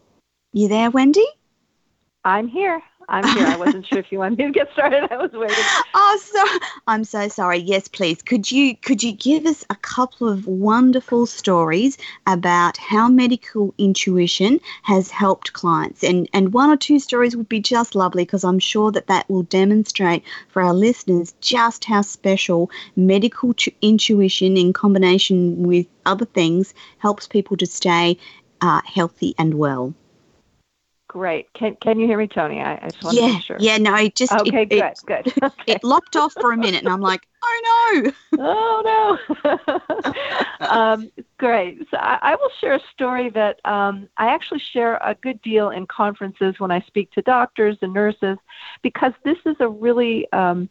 You 0.51 0.67
there, 0.67 0.89
Wendy? 0.89 1.27
I'm 2.25 2.47
here. 2.47 2.81
I'm 3.09 3.25
here. 3.37 3.47
I 3.47 3.55
wasn't 3.55 3.87
sure 3.87 3.99
if 3.99 4.11
you 4.11 4.19
wanted 4.19 4.37
me 4.37 4.45
to 4.45 4.51
get 4.51 4.71
started. 4.73 5.07
I 5.11 5.17
was 5.17 5.31
waiting. 5.31 5.55
Oh, 5.99 6.19
so 6.21 6.67
I'm 6.87 7.03
so 7.03 7.27
sorry. 7.27 7.57
Yes, 7.57 7.87
please. 7.87 8.21
Could 8.21 8.51
you 8.51 8.75
could 8.75 9.01
you 9.01 9.13
give 9.13 9.45
us 9.45 9.65
a 9.69 9.75
couple 9.75 10.27
of 10.27 10.45
wonderful 10.45 11.25
stories 11.25 11.97
about 12.27 12.77
how 12.77 13.07
medical 13.07 13.73
intuition 13.77 14.59
has 14.83 15.09
helped 15.09 15.53
clients, 15.53 16.03
and 16.03 16.29
and 16.33 16.53
one 16.53 16.69
or 16.69 16.77
two 16.77 16.99
stories 16.99 17.35
would 17.35 17.49
be 17.49 17.59
just 17.59 17.95
lovely 17.95 18.23
because 18.23 18.43
I'm 18.43 18.59
sure 18.59 18.91
that 18.91 19.07
that 19.07 19.29
will 19.29 19.43
demonstrate 19.43 20.23
for 20.49 20.61
our 20.61 20.73
listeners 20.73 21.33
just 21.41 21.85
how 21.85 22.01
special 22.01 22.69
medical 22.95 23.53
t- 23.53 23.75
intuition 23.81 24.57
in 24.57 24.73
combination 24.73 25.63
with 25.63 25.87
other 26.05 26.25
things 26.25 26.73
helps 26.99 27.27
people 27.27 27.57
to 27.57 27.65
stay 27.65 28.17
uh, 28.61 28.81
healthy 28.85 29.33
and 29.37 29.53
well. 29.53 29.93
Great. 31.07 31.51
Can 31.53 31.75
Can 31.77 31.99
you 31.99 32.05
hear 32.05 32.17
me, 32.17 32.27
Tony? 32.27 32.61
I, 32.61 32.75
I 32.75 32.89
just 32.89 33.03
want 33.03 33.15
yeah, 33.15 33.27
to 33.27 33.33
make 33.33 33.43
sure. 33.43 33.57
Yeah. 33.59 33.77
No. 33.77 33.95
It 33.95 34.15
just 34.15 34.33
okay. 34.33 34.63
It, 34.63 34.69
good. 34.69 34.83
It, 34.83 34.99
good. 35.05 35.33
Okay. 35.43 35.73
It 35.73 35.83
locked 35.83 36.17
off 36.17 36.33
for 36.33 36.51
a 36.51 36.57
minute, 36.57 36.83
and 36.83 36.91
I'm 36.91 37.01
like, 37.01 37.25
oh 37.43 38.03
no. 38.03 38.11
oh 38.39 39.19
no. 39.43 40.59
um, 40.67 41.09
great. 41.37 41.79
So 41.89 41.97
I, 41.97 42.19
I, 42.21 42.35
will 42.35 42.49
share 42.59 42.73
a 42.73 42.81
story 42.93 43.29
that 43.29 43.61
um, 43.65 44.09
I 44.17 44.27
actually 44.27 44.59
share 44.59 44.95
a 44.97 45.15
good 45.15 45.41
deal 45.41 45.69
in 45.69 45.87
conferences 45.87 46.59
when 46.59 46.71
I 46.71 46.81
speak 46.81 47.11
to 47.11 47.21
doctors 47.21 47.77
and 47.81 47.93
nurses, 47.93 48.37
because 48.81 49.13
this 49.23 49.37
is 49.45 49.55
a 49.61 49.69
really 49.69 50.29
um, 50.33 50.69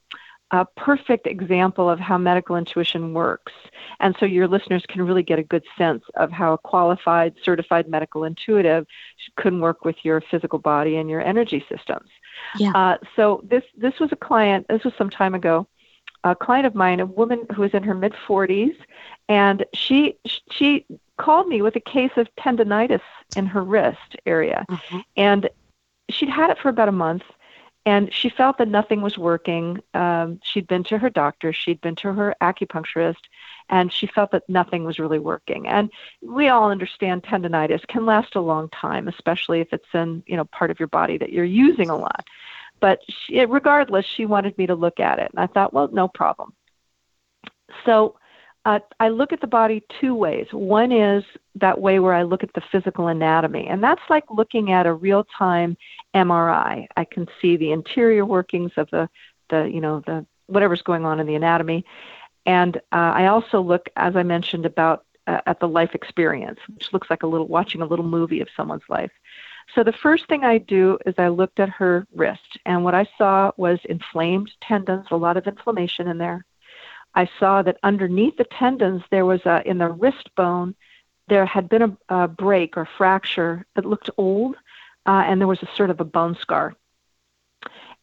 a 0.53 0.65
perfect 0.65 1.27
example 1.27 1.91
of 1.91 1.99
how 1.99 2.17
medical 2.17 2.57
intuition 2.57 3.13
works. 3.13 3.53
And 3.99 4.15
so 4.19 4.27
your 4.27 4.47
listeners 4.47 4.85
can 4.87 5.03
really 5.03 5.23
get 5.23 5.39
a 5.39 5.43
good 5.43 5.65
sense 5.77 6.05
of 6.15 6.31
how 6.31 6.53
a 6.53 6.59
qualified, 6.59 7.35
certified 7.43 7.89
medical 7.89 8.25
intuitive 8.25 8.87
can 9.37 9.61
work 9.61 9.85
with 9.85 9.97
your 10.05 10.21
physical 10.21 10.59
body 10.59 10.97
and 10.97 11.11
your 11.11 11.21
energy 11.21 11.65
systems. 11.69 12.09
Yeah. 12.59 12.73
Uh, 12.75 12.99
so 13.17 13.43
this 13.45 13.65
this 13.77 13.99
was 13.99 14.13
a 14.13 14.17
client. 14.17 14.67
This 14.69 14.85
was 14.85 14.95
some 14.97 15.11
time 15.11 15.35
ago. 15.35 15.67
A 16.23 16.35
client 16.35 16.67
of 16.67 16.75
mine, 16.75 17.01
a 17.01 17.07
woman 17.07 17.47
who 17.55 17.63
was 17.63 17.73
in 17.73 17.83
her 17.83 17.95
mid 17.95 18.13
40s, 18.13 18.77
and 19.29 19.65
she 19.75 20.17
she 20.51 20.85
called 21.19 21.49
me 21.49 21.63
with 21.63 21.77
a 21.77 21.81
case 21.81 22.11
of 22.17 22.29
tendonitis 22.37 23.01
in 23.37 23.47
her 23.47 23.65
wrist 23.65 24.17
area, 24.27 24.65
mm-hmm. 24.69 24.99
and 25.17 25.49
she'd 26.11 26.29
had 26.29 26.51
it 26.51 26.59
for 26.59 26.69
about 26.69 26.89
a 26.89 26.93
month 26.93 27.23
and 27.87 28.13
she 28.13 28.29
felt 28.29 28.59
that 28.59 28.67
nothing 28.67 29.01
was 29.01 29.17
working. 29.17 29.81
Um, 29.95 30.41
she'd 30.43 30.67
been 30.67 30.83
to 30.85 30.99
her 30.99 31.09
doctor, 31.09 31.53
she'd 31.53 31.81
been 31.81 31.95
to 31.97 32.13
her 32.13 32.35
acupuncturist, 32.43 33.23
and 33.69 33.93
she 33.93 34.09
felt 34.09 34.33
that 34.33 34.43
nothing 34.49 34.83
was 34.83 34.99
really 34.99 35.21
working. 35.21 35.69
And 35.69 35.91
we 36.21 36.49
all 36.49 36.71
understand 36.71 37.23
tendonitis 37.23 37.87
can 37.87 38.05
last 38.05 38.35
a 38.35 38.41
long 38.41 38.69
time, 38.71 39.07
especially 39.07 39.61
if 39.61 39.73
it's 39.73 39.87
in 39.95 40.25
you 40.27 40.37
know 40.37 40.45
part 40.45 40.73
of 40.73 40.81
your 40.81 40.89
body 40.89 41.17
that 41.17 41.33
you're 41.33 41.45
using 41.45 41.89
a 41.89 41.97
lot. 41.97 42.27
But 42.81 43.01
she, 43.09 43.43
regardless, 43.45 44.05
she 44.05 44.27
wanted 44.27 44.59
me 44.59 44.67
to 44.67 44.75
look 44.75 44.99
at 44.99 45.21
it, 45.21 45.31
and 45.31 45.41
I 45.41 45.47
thought, 45.47 45.73
well, 45.73 45.89
no 45.93 46.09
problem. 46.09 46.53
So 47.85 48.17
uh, 48.67 48.81
I 48.99 49.11
look 49.11 49.33
at 49.33 49.41
the 49.41 49.47
body 49.47 49.85
two 50.01 50.13
ways. 50.17 50.49
One 50.51 50.91
is 50.91 51.23
that 51.55 51.81
way 51.81 52.01
where 52.01 52.13
I 52.13 52.25
look 52.25 52.43
at 52.43 52.53
the 52.55 52.63
physical 52.73 53.07
anatomy, 53.07 53.69
and 53.69 53.81
that's 53.81 54.03
like 54.11 54.25
looking 54.29 54.73
at 54.73 54.87
a 54.87 54.93
real-time 54.93 55.77
MRI. 56.15 56.89
I 56.97 57.05
can 57.05 57.29
see 57.41 57.57
the 57.57 57.71
interior 57.71 58.27
workings 58.27 58.73
of 58.77 58.91
the, 58.91 59.09
the 59.51 59.71
you 59.73 59.81
know, 59.81 60.03
the 60.05 60.27
whatever's 60.49 60.83
going 60.83 61.05
on 61.05 61.21
in 61.21 61.29
the 61.29 61.37
anatomy, 61.37 61.85
and 62.45 62.77
uh, 62.91 63.13
I 63.15 63.27
also 63.27 63.61
look, 63.61 63.89
as 63.95 64.17
I 64.17 64.25
mentioned, 64.25 64.67
about 64.67 65.05
uh, 65.29 65.43
at 65.47 65.61
the 65.61 65.69
life 65.69 65.95
experience, 65.95 66.59
which 66.75 66.93
looks 66.93 67.09
like 67.09 67.23
a 67.23 67.29
little 67.29 67.47
watching 67.47 67.83
a 67.83 67.87
little 67.87 68.05
movie 68.05 68.41
of 68.41 68.49
someone's 68.57 68.89
life. 68.89 69.13
So 69.77 69.85
the 69.85 69.93
first 69.93 70.27
thing 70.27 70.43
I 70.45 70.59
do 70.59 70.99
is 71.07 71.15
I 71.19 71.29
looked 71.29 71.61
at 71.61 71.69
her 71.69 72.05
wrist, 72.17 72.59
and 72.67 72.83
what 72.83 72.97
I 72.97 73.07
saw 73.17 73.53
was 73.57 73.79
inflamed 73.85 74.51
tendons, 74.61 75.07
a 75.13 75.17
lot 75.17 75.37
of 75.37 75.47
inflammation 75.47 76.09
in 76.09 76.19
there. 76.19 76.45
I 77.17 77.29
saw 77.41 77.63
that 77.63 77.79
underneath 77.83 78.37
the 78.37 78.45
tendons, 78.45 79.03
there 79.11 79.27
was 79.27 79.41
a, 79.47 79.63
in 79.69 79.79
the 79.79 79.89
wrist 79.89 80.31
bone, 80.37 80.75
there 81.29 81.47
had 81.47 81.69
been 81.69 81.83
a, 81.83 81.97
a 82.09 82.29
break 82.29 82.77
or 82.77 82.87
fracture 82.99 83.67
that 83.75 83.85
looked 83.85 84.11
old. 84.17 84.55
uh, 85.07 85.23
and 85.27 85.41
there 85.41 85.49
was 85.49 85.63
a 85.63 85.69
sort 85.77 85.91
of 85.91 86.01
a 86.01 86.05
bone 86.05 86.37
scar. 86.41 86.75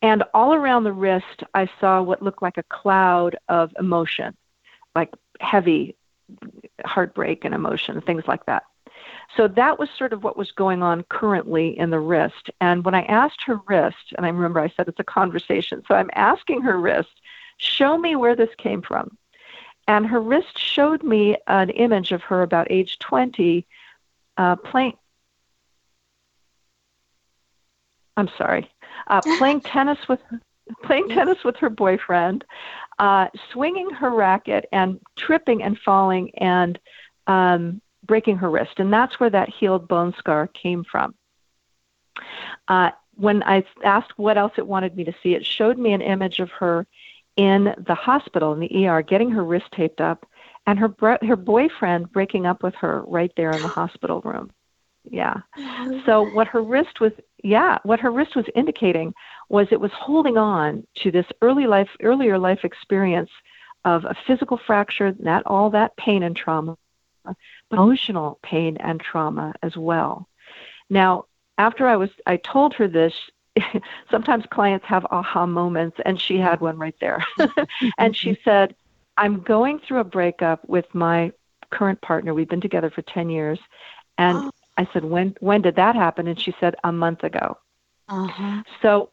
And 0.01 0.23
all 0.33 0.53
around 0.53 0.83
the 0.83 0.93
wrist, 0.93 1.43
I 1.53 1.69
saw 1.79 2.01
what 2.01 2.21
looked 2.21 2.41
like 2.41 2.57
a 2.57 2.63
cloud 2.63 3.37
of 3.47 3.71
emotion, 3.79 4.35
like 4.95 5.13
heavy 5.39 5.95
heartbreak 6.85 7.45
and 7.45 7.53
emotion, 7.53 8.01
things 8.01 8.23
like 8.27 8.45
that. 8.45 8.63
So 9.37 9.47
that 9.49 9.79
was 9.79 9.89
sort 9.97 10.13
of 10.13 10.23
what 10.23 10.37
was 10.37 10.51
going 10.51 10.81
on 10.83 11.03
currently 11.03 11.77
in 11.77 11.89
the 11.89 11.99
wrist. 11.99 12.49
And 12.61 12.83
when 12.85 12.95
I 12.95 13.03
asked 13.03 13.43
her 13.43 13.59
wrist, 13.67 14.13
and 14.17 14.25
I 14.25 14.29
remember 14.29 14.59
I 14.59 14.73
said 14.75 14.87
it's 14.87 14.99
a 14.99 15.03
conversation, 15.03 15.83
so 15.87 15.95
I'm 15.95 16.09
asking 16.13 16.61
her 16.61 16.79
wrist, 16.79 17.21
show 17.57 17.97
me 17.97 18.15
where 18.15 18.35
this 18.35 18.53
came 18.57 18.81
from. 18.81 19.17
And 19.87 20.07
her 20.07 20.19
wrist 20.19 20.57
showed 20.57 21.03
me 21.03 21.37
an 21.47 21.69
image 21.69 22.11
of 22.11 22.21
her 22.23 22.41
about 22.41 22.67
age 22.69 22.99
20 22.99 23.65
uh, 24.37 24.55
playing. 24.57 24.97
I'm 28.15 28.29
sorry, 28.37 28.69
uh, 29.07 29.21
playing 29.37 29.61
tennis 29.61 30.07
with 30.07 30.21
playing 30.83 31.09
tennis 31.09 31.43
with 31.43 31.57
her 31.57 31.69
boyfriend, 31.69 32.45
uh, 32.99 33.27
swinging 33.51 33.89
her 33.89 34.09
racket 34.09 34.65
and 34.71 34.99
tripping 35.17 35.61
and 35.61 35.77
falling 35.77 36.31
and 36.37 36.79
um, 37.27 37.81
breaking 38.05 38.37
her 38.37 38.49
wrist, 38.49 38.79
and 38.79 38.93
that's 38.93 39.19
where 39.19 39.29
that 39.29 39.49
healed 39.49 39.87
bone 39.87 40.13
scar 40.17 40.47
came 40.47 40.83
from. 40.83 41.13
Uh, 42.67 42.91
when 43.15 43.43
I 43.43 43.63
asked 43.83 44.17
what 44.17 44.37
else 44.37 44.53
it 44.57 44.67
wanted 44.67 44.95
me 44.95 45.03
to 45.03 45.13
see, 45.21 45.35
it 45.35 45.45
showed 45.45 45.77
me 45.77 45.93
an 45.93 46.01
image 46.01 46.39
of 46.39 46.49
her 46.51 46.87
in 47.35 47.73
the 47.87 47.95
hospital 47.95 48.53
in 48.53 48.59
the 48.59 48.87
ER, 48.87 49.01
getting 49.01 49.31
her 49.31 49.43
wrist 49.43 49.65
taped 49.75 50.01
up, 50.01 50.27
and 50.65 50.79
her 50.79 50.93
her 51.21 51.35
boyfriend 51.35 52.11
breaking 52.11 52.45
up 52.45 52.63
with 52.63 52.75
her 52.75 53.03
right 53.07 53.31
there 53.35 53.51
in 53.51 53.61
the 53.61 53.67
hospital 53.79 54.21
room. 54.21 54.51
Yeah. 55.09 55.41
So 56.05 56.23
what 56.33 56.47
her 56.47 56.61
wrist 56.61 57.01
was, 57.01 57.11
yeah, 57.43 57.77
what 57.83 57.99
her 57.99 58.11
wrist 58.11 58.35
was 58.35 58.45
indicating 58.55 59.13
was 59.49 59.67
it 59.69 59.81
was 59.81 59.91
holding 59.93 60.37
on 60.37 60.87
to 61.01 61.11
this 61.11 61.25
early 61.41 61.67
life, 61.67 61.89
earlier 62.01 62.37
life 62.37 62.63
experience 62.63 63.29
of 63.83 64.05
a 64.05 64.15
physical 64.25 64.57
fracture, 64.65 65.13
not 65.19 65.43
all 65.45 65.69
that 65.71 65.97
pain 65.97 66.23
and 66.23 66.35
trauma, 66.35 66.77
but 67.25 67.35
emotional 67.71 68.39
pain 68.43 68.77
and 68.77 69.01
trauma 69.01 69.53
as 69.61 69.75
well. 69.75 70.27
Now, 70.89 71.25
after 71.57 71.87
I 71.87 71.97
was, 71.97 72.09
I 72.25 72.37
told 72.37 72.73
her 72.75 72.87
this. 72.87 73.13
sometimes 74.11 74.45
clients 74.49 74.85
have 74.85 75.05
aha 75.11 75.45
moments, 75.45 75.97
and 76.05 76.19
she 76.19 76.37
had 76.37 76.61
one 76.61 76.77
right 76.77 76.95
there. 76.99 77.25
and 77.97 78.15
she 78.15 78.37
said, 78.43 78.75
"I'm 79.17 79.41
going 79.41 79.79
through 79.79 79.99
a 79.99 80.05
breakup 80.05 80.67
with 80.67 80.85
my 80.93 81.31
current 81.71 82.01
partner. 82.01 82.33
We've 82.33 82.49
been 82.49 82.61
together 82.61 82.89
for 82.89 83.01
ten 83.01 83.29
years, 83.29 83.59
and." 84.17 84.37
Oh. 84.37 84.51
I 84.75 84.87
said, 84.91 85.05
"When 85.05 85.35
when 85.39 85.61
did 85.61 85.75
that 85.75 85.95
happen?" 85.95 86.27
And 86.27 86.39
she 86.39 86.51
said, 86.59 86.75
"A 86.83 86.91
month 86.91 87.23
ago." 87.23 87.59
Uh-huh. 88.09 88.63
So, 88.81 89.11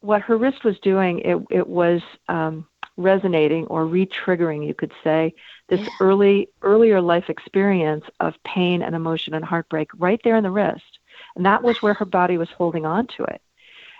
what 0.00 0.22
her 0.22 0.38
wrist 0.38 0.64
was 0.64 0.78
doing, 0.78 1.18
it 1.18 1.36
it 1.50 1.66
was 1.66 2.00
um, 2.28 2.66
resonating 2.96 3.66
or 3.66 3.86
re-triggering, 3.86 4.66
you 4.66 4.74
could 4.74 4.92
say, 5.02 5.34
this 5.68 5.80
yeah. 5.80 5.88
early 6.00 6.48
earlier 6.62 7.00
life 7.00 7.28
experience 7.28 8.04
of 8.20 8.34
pain 8.44 8.82
and 8.82 8.94
emotion 8.94 9.34
and 9.34 9.44
heartbreak 9.44 9.88
right 9.96 10.20
there 10.24 10.36
in 10.36 10.42
the 10.42 10.50
wrist. 10.50 10.98
And 11.36 11.46
that 11.46 11.62
was 11.62 11.80
where 11.80 11.94
her 11.94 12.04
body 12.04 12.36
was 12.36 12.50
holding 12.50 12.84
on 12.84 13.06
to 13.18 13.24
it. 13.24 13.40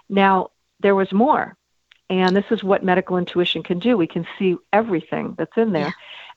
Now, 0.09 0.51
there 0.81 0.95
was 0.95 1.13
more. 1.13 1.57
And 2.11 2.37
this 2.37 2.45
is 2.51 2.63
what 2.63 2.85
medical 2.85 3.17
intuition 3.17 3.63
can 3.63 3.79
do. 3.79 3.97
We 3.97 4.07
can 4.07 4.27
see 4.39 4.57
everything 4.73 5.35
that's 5.39 5.57
in 5.57 5.73
there. 5.73 5.87
Yeah. 5.87 5.93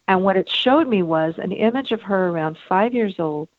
And 0.08 0.24
what 0.24 0.38
it 0.38 0.50
showed 0.50 0.88
me 0.88 1.04
was 1.04 1.36
an 1.38 1.52
image 1.52 1.92
of 1.92 2.02
her 2.04 2.30
around 2.30 2.58
five 2.70 2.94
years 2.94 3.20
old 3.20 3.50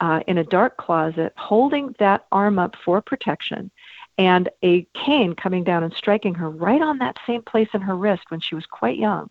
uh, 0.00 0.20
in 0.26 0.38
a 0.38 0.44
dark 0.44 0.76
closet 0.76 1.32
holding 1.36 1.94
that 1.98 2.26
arm 2.32 2.58
up 2.58 2.76
for 2.84 3.00
protection 3.00 3.70
and 4.18 4.48
a 4.62 4.86
cane 4.94 5.34
coming 5.34 5.64
down 5.64 5.82
and 5.82 5.94
striking 5.94 6.34
her 6.34 6.50
right 6.50 6.82
on 6.82 6.98
that 6.98 7.16
same 7.26 7.42
place 7.42 7.68
in 7.74 7.80
her 7.80 7.96
wrist 7.96 8.24
when 8.28 8.40
she 8.40 8.54
was 8.54 8.66
quite 8.66 8.98
young. 8.98 9.30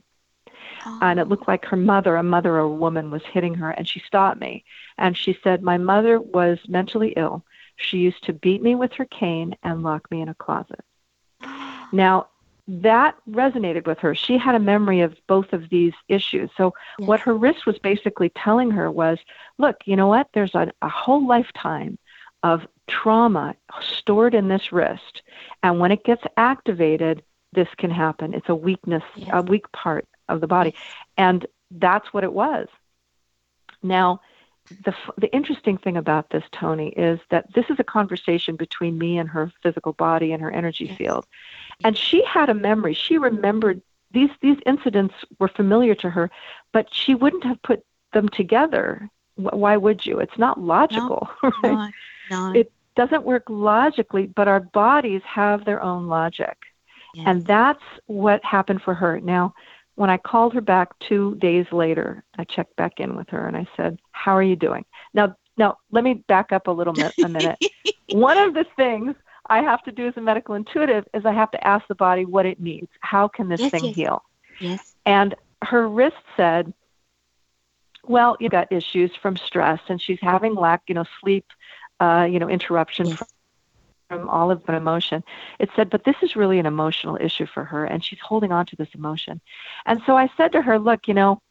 Oh. 0.85 0.99
And 1.01 1.19
it 1.19 1.27
looked 1.27 1.47
like 1.47 1.65
her 1.65 1.77
mother, 1.77 2.15
a 2.15 2.23
mother 2.23 2.55
or 2.55 2.59
a 2.59 2.69
woman, 2.69 3.11
was 3.11 3.23
hitting 3.23 3.55
her. 3.55 3.71
And 3.71 3.87
she 3.87 3.99
stopped 3.99 4.39
me. 4.39 4.63
And 4.97 5.17
she 5.17 5.37
said, 5.43 5.61
My 5.61 5.77
mother 5.77 6.19
was 6.19 6.59
mentally 6.67 7.13
ill. 7.15 7.45
She 7.75 7.97
used 7.97 8.23
to 8.25 8.33
beat 8.33 8.61
me 8.61 8.75
with 8.75 8.93
her 8.93 9.05
cane 9.05 9.55
and 9.63 9.83
lock 9.83 10.09
me 10.11 10.21
in 10.21 10.29
a 10.29 10.35
closet. 10.35 10.83
Now, 11.91 12.27
that 12.67 13.15
resonated 13.29 13.85
with 13.85 13.99
her. 13.99 14.15
She 14.15 14.37
had 14.37 14.55
a 14.55 14.59
memory 14.59 15.01
of 15.01 15.17
both 15.27 15.51
of 15.51 15.69
these 15.69 15.93
issues. 16.07 16.49
So, 16.55 16.73
yes. 16.97 17.07
what 17.07 17.19
her 17.21 17.35
wrist 17.35 17.65
was 17.65 17.77
basically 17.79 18.29
telling 18.29 18.71
her 18.71 18.89
was 18.89 19.17
look, 19.57 19.77
you 19.85 19.95
know 19.95 20.07
what? 20.07 20.29
There's 20.33 20.55
a, 20.55 20.71
a 20.81 20.89
whole 20.89 21.27
lifetime 21.27 21.97
of 22.41 22.65
trauma 22.87 23.55
stored 23.81 24.33
in 24.33 24.47
this 24.47 24.71
wrist. 24.71 25.23
And 25.61 25.79
when 25.79 25.91
it 25.91 26.03
gets 26.03 26.23
activated, 26.37 27.23
this 27.53 27.69
can 27.77 27.91
happen. 27.91 28.33
It's 28.33 28.49
a 28.49 28.55
weakness, 28.55 29.03
yes. 29.15 29.29
a 29.31 29.41
weak 29.41 29.71
part 29.71 30.07
of 30.29 30.41
the 30.41 30.47
body. 30.47 30.73
And 31.17 31.45
that's 31.71 32.13
what 32.13 32.23
it 32.23 32.33
was. 32.33 32.67
Now, 33.81 34.21
the, 34.69 34.93
the 35.17 35.33
interesting 35.33 35.77
thing 35.77 35.97
about 35.97 36.29
this, 36.29 36.43
Tony, 36.51 36.89
is 36.89 37.19
that 37.29 37.53
this 37.53 37.65
is 37.69 37.79
a 37.79 37.83
conversation 37.83 38.55
between 38.55 38.97
me 38.97 39.17
and 39.17 39.29
her 39.29 39.51
physical 39.61 39.93
body 39.93 40.31
and 40.31 40.41
her 40.41 40.51
energy 40.51 40.85
yes. 40.85 40.97
field. 40.97 41.25
And 41.83 41.97
she 41.97 42.23
had 42.23 42.49
a 42.49 42.53
memory. 42.53 42.93
She 42.93 43.17
remembered 43.17 43.81
these, 44.11 44.29
these 44.41 44.57
incidents 44.65 45.15
were 45.39 45.47
familiar 45.47 45.95
to 45.95 46.09
her, 46.09 46.31
but 46.71 46.93
she 46.93 47.15
wouldn't 47.15 47.43
have 47.43 47.61
put 47.61 47.83
them 48.13 48.29
together. 48.29 49.09
Why 49.35 49.75
would 49.75 50.05
you? 50.05 50.19
It's 50.19 50.37
not 50.37 50.61
logical, 50.61 51.29
no, 51.43 51.49
right? 51.63 51.91
No, 52.31 52.51
no. 52.51 52.59
It 52.59 52.71
doesn't 52.95 53.23
work 53.23 53.43
logically, 53.49 54.27
but 54.27 54.47
our 54.47 54.59
bodies 54.59 55.21
have 55.25 55.65
their 55.65 55.81
own 55.81 56.07
logic. 56.07 56.57
Yes. 57.15 57.25
And 57.27 57.45
that's 57.45 57.83
what 58.05 58.43
happened 58.45 58.81
for 58.81 58.93
her. 58.93 59.19
Now, 59.19 59.53
when 59.95 60.09
I 60.09 60.17
called 60.17 60.53
her 60.53 60.61
back 60.61 60.97
two 60.99 61.35
days 61.35 61.65
later, 61.71 62.23
I 62.37 62.43
checked 62.43 62.75
back 62.75 62.99
in 62.99 63.15
with 63.15 63.29
her 63.29 63.47
and 63.47 63.55
I 63.55 63.67
said, 63.77 63.99
How 64.11 64.35
are 64.35 64.43
you 64.43 64.55
doing? 64.55 64.85
Now, 65.13 65.35
now 65.57 65.77
let 65.91 66.03
me 66.03 66.15
back 66.15 66.51
up 66.51 66.67
a 66.67 66.71
little 66.71 66.93
bit, 66.93 67.13
a 67.23 67.29
minute. 67.29 67.59
One 68.11 68.37
of 68.37 68.53
the 68.53 68.65
things 68.75 69.15
I 69.47 69.61
have 69.61 69.83
to 69.83 69.91
do 69.91 70.07
as 70.07 70.17
a 70.17 70.21
medical 70.21 70.55
intuitive 70.55 71.05
is 71.13 71.25
I 71.25 71.33
have 71.33 71.51
to 71.51 71.67
ask 71.67 71.87
the 71.87 71.95
body 71.95 72.25
what 72.25 72.45
it 72.45 72.59
needs. 72.59 72.89
How 73.01 73.27
can 73.27 73.49
this 73.49 73.59
yes, 73.59 73.71
thing 73.71 73.85
yes. 73.85 73.95
heal? 73.95 74.23
Yes. 74.59 74.95
And 75.05 75.35
her 75.61 75.87
wrist 75.87 76.15
said, 76.35 76.73
Well, 78.05 78.35
you 78.39 78.49
got 78.49 78.71
issues 78.71 79.11
from 79.21 79.37
stress 79.37 79.79
and 79.87 80.01
she's 80.01 80.19
having 80.21 80.55
lack, 80.55 80.83
you 80.87 80.95
know, 80.95 81.05
sleep 81.21 81.45
uh, 81.99 82.27
you 82.29 82.39
know, 82.39 82.49
interruption 82.49 83.07
yes. 83.07 83.23
From, 84.19 84.29
of 84.29 84.63
the 84.65 84.75
emotion. 84.75 85.23
It 85.59 85.69
said, 85.75 85.89
but 85.89 86.03
this 86.03 86.15
is 86.21 86.35
really 86.35 86.59
an 86.59 86.65
emotional 86.65 87.17
issue 87.19 87.45
for 87.45 87.63
her, 87.63 87.85
and 87.85 88.03
she's 88.03 88.19
holding 88.21 88.51
on 88.51 88.65
to 88.67 88.75
this 88.75 88.89
emotion. 88.93 89.41
And 89.85 90.01
so 90.05 90.17
I 90.17 90.29
said 90.37 90.51
to 90.53 90.61
her, 90.61 90.79
look, 90.79 91.07
you 91.07 91.13
know, 91.13 91.41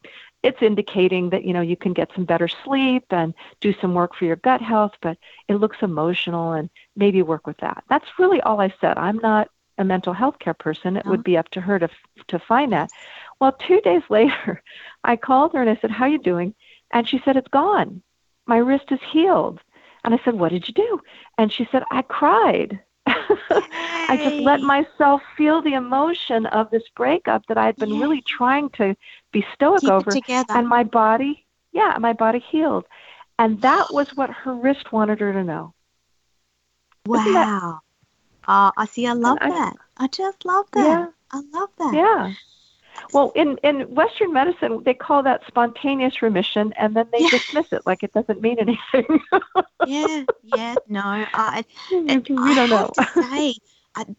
it's 0.42 0.60
indicating 0.60 1.30
that 1.30 1.44
you 1.44 1.52
know 1.52 1.60
you 1.60 1.76
can 1.76 1.92
get 1.92 2.10
some 2.14 2.24
better 2.24 2.48
sleep 2.48 3.04
and 3.10 3.32
do 3.60 3.72
some 3.80 3.94
work 3.94 4.14
for 4.14 4.24
your 4.24 4.34
gut 4.34 4.60
health 4.60 4.90
but 5.00 5.16
it 5.46 5.54
looks 5.54 5.76
emotional 5.82 6.52
and 6.52 6.68
maybe 6.96 7.22
work 7.22 7.46
with 7.46 7.56
that. 7.58 7.84
That's 7.88 8.18
really 8.18 8.40
all 8.40 8.60
i 8.60 8.74
said. 8.80 8.98
I'm 8.98 9.18
not 9.18 9.48
a 9.78 9.84
mental 9.84 10.12
health 10.12 10.40
care 10.40 10.54
person. 10.54 10.96
It 10.96 11.04
no. 11.04 11.12
would 11.12 11.20
uh-huh. 11.20 11.24
be 11.24 11.36
up 11.36 11.48
to 11.50 11.60
her 11.60 11.78
to 11.78 11.88
to 12.26 12.38
find 12.40 12.72
that. 12.72 12.90
Well 13.40 13.52
two 13.52 13.80
days 13.82 14.02
later 14.10 14.62
i 15.04 15.14
called 15.14 15.52
her 15.52 15.60
and 15.60 15.70
i 15.70 15.76
said 15.80 15.92
how 15.92 16.06
are 16.06 16.08
you 16.08 16.18
doing? 16.18 16.54
And 16.90 17.08
she 17.08 17.20
said 17.24 17.36
it's 17.36 17.48
gone. 17.48 18.02
My 18.46 18.56
wrist 18.56 18.90
is 18.90 19.00
healed 19.12 19.60
and 20.05 20.14
I 20.14 20.20
said, 20.24 20.34
What 20.34 20.50
did 20.50 20.66
you 20.68 20.74
do? 20.74 21.00
And 21.38 21.53
she 21.53 21.68
said, 21.70 21.82
I 21.90 22.03
cried. 22.03 22.80
I 23.07 24.18
just 24.22 24.36
let 24.40 24.61
myself 24.61 25.22
feel 25.36 25.62
the 25.62 25.74
emotion 25.74 26.46
of 26.46 26.70
this 26.70 26.84
breakup 26.94 27.46
that 27.46 27.59
I 27.59 27.66
had 27.66 27.76
been 27.76 27.98
really 27.98 28.22
trying 28.22 28.70
to 28.70 28.94
be 29.32 29.44
stoic 29.55 29.80
Keep 29.80 29.90
over. 29.90 30.12
together. 30.12 30.53
And 30.55 30.68
my 30.68 30.84
body, 30.84 31.44
yeah, 31.72 31.96
my 31.98 32.12
body 32.12 32.38
healed. 32.38 32.84
And 33.38 33.61
that 33.62 33.92
was 33.92 34.09
what 34.14 34.30
her 34.30 34.55
wrist 34.55 34.92
wanted 34.92 35.20
her 35.20 35.32
to 35.32 35.42
know. 35.42 35.74
Wow. 37.07 37.80
Oh, 38.46 38.72
I 38.76 38.86
see. 38.86 39.07
I 39.07 39.12
love 39.12 39.38
I, 39.40 39.48
that. 39.48 39.76
I 39.96 40.07
just 40.09 40.44
love 40.44 40.66
that. 40.72 40.84
Yeah. 40.84 41.07
I 41.32 41.40
love 41.53 41.70
that. 41.78 41.94
Yeah. 41.94 42.32
Well, 43.12 43.32
in, 43.34 43.59
in 43.62 43.95
Western 43.95 44.32
medicine, 44.32 44.82
they 44.84 44.95
call 44.95 45.22
that 45.24 45.43
spontaneous 45.47 46.22
remission, 46.22 46.72
and 46.78 46.95
then 46.97 47.07
they 47.12 47.20
yeah. 47.20 47.38
dismiss 47.38 47.66
it 47.72 47.82
like 47.86 48.03
it 48.03 48.12
doesn't 48.12 48.40
mean 48.40 48.59
anything. 48.59 49.20
yeah, 49.86 50.24
yeah, 50.43 50.76
no, 50.88 51.01
I, 51.05 51.64
and 51.90 52.26
we 52.28 52.55
don't 52.55 52.70
know. 52.70 52.90
say, 53.18 53.55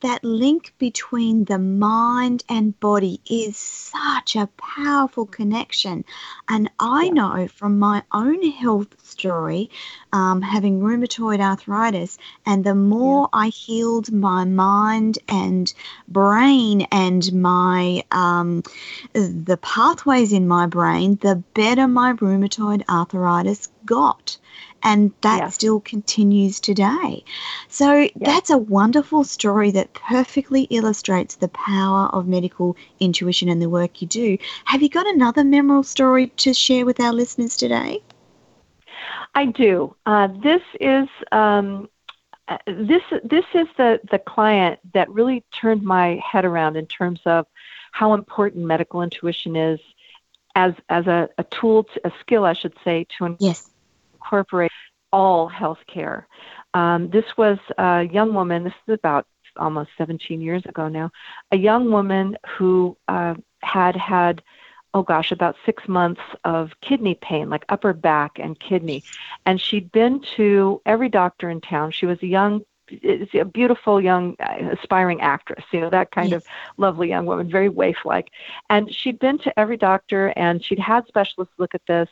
that 0.01 0.23
link 0.23 0.73
between 0.77 1.45
the 1.45 1.57
mind 1.57 2.43
and 2.47 2.79
body 2.79 3.19
is 3.29 3.57
such 3.57 4.35
a 4.35 4.47
powerful 4.57 5.25
connection. 5.25 6.05
And 6.47 6.69
I 6.79 7.09
know 7.09 7.47
from 7.47 7.79
my 7.79 8.03
own 8.11 8.41
health 8.51 8.95
story, 9.03 9.71
um, 10.11 10.41
having 10.41 10.79
rheumatoid 10.79 11.39
arthritis, 11.39 12.17
and 12.45 12.63
the 12.63 12.75
more 12.75 13.29
yeah. 13.33 13.39
I 13.39 13.47
healed 13.47 14.11
my 14.11 14.45
mind 14.45 15.17
and 15.27 15.73
brain 16.07 16.81
and 16.91 17.33
my 17.33 18.03
um, 18.11 18.63
the 19.13 19.57
pathways 19.61 20.33
in 20.33 20.47
my 20.47 20.67
brain, 20.67 21.17
the 21.21 21.35
better 21.53 21.87
my 21.87 22.13
rheumatoid 22.13 22.83
arthritis 22.87 23.69
got. 23.85 24.37
And 24.83 25.13
that 25.21 25.39
Yeah. 25.39 25.51
still 25.51 25.79
continues 25.79 26.59
today. 26.59 27.23
So 27.67 28.09
that's 28.23 28.49
a 28.49 28.57
wonderful 28.57 29.23
story 29.23 29.71
that 29.71 29.93
perfectly 29.93 30.63
illustrates 30.69 31.35
the 31.35 31.47
power 31.49 32.07
of 32.13 32.27
medical 32.27 32.75
intuition 32.99 33.49
and 33.49 33.61
the 33.61 33.69
work 33.69 34.01
you 34.01 34.07
do. 34.07 34.37
Have 34.65 34.81
you 34.81 34.89
got 34.89 35.07
another 35.07 35.43
memorable 35.43 35.83
story 35.83 36.27
to 36.37 36.53
share 36.53 36.85
with 36.85 36.99
our 36.99 37.13
listeners 37.13 37.55
today? 37.57 38.01
I 39.35 39.45
do. 39.45 39.95
Uh, 40.05 40.27
this 40.43 40.61
is 40.79 41.07
um, 41.31 41.89
uh, 42.47 42.57
this 42.67 43.01
this 43.23 43.45
is 43.53 43.67
the 43.77 43.99
the 44.11 44.19
client 44.19 44.79
that 44.93 45.09
really 45.09 45.43
turned 45.59 45.83
my 45.83 46.21
head 46.25 46.45
around 46.45 46.75
in 46.77 46.85
terms 46.87 47.21
of 47.25 47.45
how 47.91 48.13
important 48.13 48.65
medical 48.65 49.01
intuition 49.01 49.55
is 49.55 49.79
as 50.55 50.73
as 50.89 51.07
a, 51.07 51.29
a 51.37 51.43
tool, 51.45 51.83
to, 51.83 52.01
a 52.07 52.11
skill, 52.21 52.45
I 52.45 52.53
should 52.53 52.73
say, 52.83 53.05
to 53.17 53.25
Yes. 53.39 53.72
Incorporate 54.23 54.71
all 55.11 55.49
healthcare. 55.49 56.23
Um, 56.73 57.09
this 57.09 57.25
was 57.37 57.57
a 57.77 58.03
young 58.11 58.33
woman. 58.33 58.63
This 58.63 58.73
is 58.87 58.93
about 58.95 59.25
almost 59.57 59.89
17 59.97 60.41
years 60.41 60.63
ago 60.65 60.87
now. 60.87 61.11
A 61.51 61.57
young 61.57 61.91
woman 61.91 62.37
who 62.57 62.97
uh, 63.07 63.35
had 63.61 63.95
had, 63.95 64.41
oh 64.93 65.03
gosh, 65.03 65.31
about 65.31 65.55
six 65.65 65.87
months 65.87 66.21
of 66.43 66.71
kidney 66.81 67.15
pain, 67.21 67.49
like 67.49 67.65
upper 67.69 67.93
back 67.93 68.39
and 68.39 68.59
kidney, 68.59 69.03
and 69.45 69.59
she'd 69.59 69.91
been 69.91 70.21
to 70.37 70.81
every 70.85 71.09
doctor 71.09 71.49
in 71.49 71.61
town. 71.61 71.91
She 71.91 72.05
was 72.05 72.21
a 72.23 72.27
young. 72.27 72.61
A 73.33 73.45
beautiful 73.45 74.01
young 74.01 74.35
uh, 74.39 74.75
aspiring 74.79 75.21
actress, 75.21 75.63
you 75.71 75.79
know 75.81 75.89
that 75.89 76.11
kind 76.11 76.33
Yes. 76.33 76.41
of 76.41 76.43
lovely 76.77 77.09
young 77.09 77.25
woman, 77.25 77.49
very 77.49 77.69
waif-like. 77.69 78.27
And 78.69 78.93
she'd 78.93 79.19
been 79.19 79.39
to 79.39 79.59
every 79.59 79.77
doctor, 79.77 80.33
and 80.35 80.63
she'd 80.63 80.79
had 80.79 81.07
specialists 81.07 81.53
look 81.57 81.73
at 81.73 81.81
this, 81.87 82.09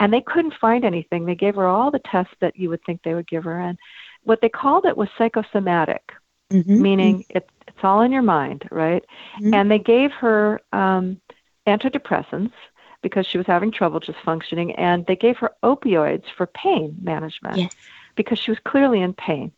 and 0.00 0.12
they 0.12 0.20
couldn't 0.20 0.54
find 0.60 0.84
anything. 0.84 1.24
They 1.24 1.34
gave 1.34 1.54
her 1.56 1.66
all 1.66 1.90
the 1.90 2.00
tests 2.00 2.34
that 2.40 2.56
you 2.56 2.68
would 2.70 2.82
think 2.84 3.02
they 3.02 3.14
would 3.14 3.28
give 3.28 3.44
her, 3.44 3.58
and 3.60 3.78
what 4.24 4.40
they 4.40 4.48
called 4.48 4.86
it 4.86 4.96
was 4.96 5.08
psychosomatic, 5.18 6.12
Mhm. 6.52 6.78
meaning 6.78 7.24
it, 7.28 7.48
it's 7.68 7.84
all 7.84 8.00
in 8.02 8.12
your 8.12 8.22
mind, 8.22 8.68
right? 8.70 9.04
Mhm. 9.40 9.54
And 9.54 9.70
they 9.70 9.78
gave 9.78 10.12
her 10.12 10.60
um, 10.72 11.20
antidepressants 11.66 12.52
because 13.02 13.26
she 13.26 13.38
was 13.38 13.46
having 13.46 13.70
trouble 13.72 14.00
just 14.00 14.18
functioning, 14.24 14.72
and 14.76 15.04
they 15.06 15.16
gave 15.16 15.36
her 15.38 15.50
opioids 15.62 16.24
for 16.36 16.46
pain 16.46 16.96
management 17.02 17.58
Yes. 17.58 17.70
because 18.16 18.38
she 18.38 18.50
was 18.50 18.60
clearly 18.60 19.00
in 19.00 19.12
pain. 19.12 19.52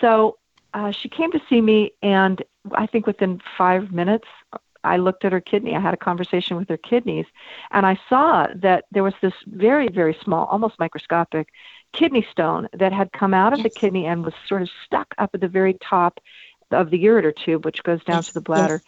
So 0.00 0.38
uh, 0.74 0.90
she 0.90 1.08
came 1.08 1.30
to 1.32 1.40
see 1.48 1.60
me, 1.60 1.92
and 2.02 2.42
I 2.72 2.86
think 2.86 3.06
within 3.06 3.40
five 3.56 3.92
minutes, 3.92 4.28
I 4.84 4.96
looked 4.96 5.24
at 5.24 5.32
her 5.32 5.40
kidney. 5.40 5.74
I 5.74 5.80
had 5.80 5.94
a 5.94 5.98
conversation 5.98 6.56
with 6.56 6.68
her 6.68 6.76
kidneys, 6.76 7.26
and 7.70 7.84
I 7.86 7.98
saw 8.08 8.46
that 8.56 8.84
there 8.90 9.02
was 9.02 9.14
this 9.20 9.34
very, 9.46 9.88
very 9.88 10.16
small, 10.22 10.46
almost 10.46 10.78
microscopic 10.78 11.48
kidney 11.92 12.26
stone 12.30 12.68
that 12.72 12.92
had 12.92 13.12
come 13.12 13.34
out 13.34 13.52
of 13.52 13.62
the 13.62 13.70
kidney 13.70 14.06
and 14.06 14.24
was 14.24 14.34
sort 14.46 14.62
of 14.62 14.70
stuck 14.84 15.14
up 15.18 15.30
at 15.34 15.40
the 15.40 15.48
very 15.48 15.74
top 15.74 16.20
of 16.70 16.90
the 16.90 17.02
ureter 17.04 17.34
tube, 17.34 17.64
which 17.64 17.82
goes 17.82 18.02
down 18.04 18.16
Yes, 18.16 18.28
to 18.28 18.34
the 18.34 18.40
bladder. 18.40 18.82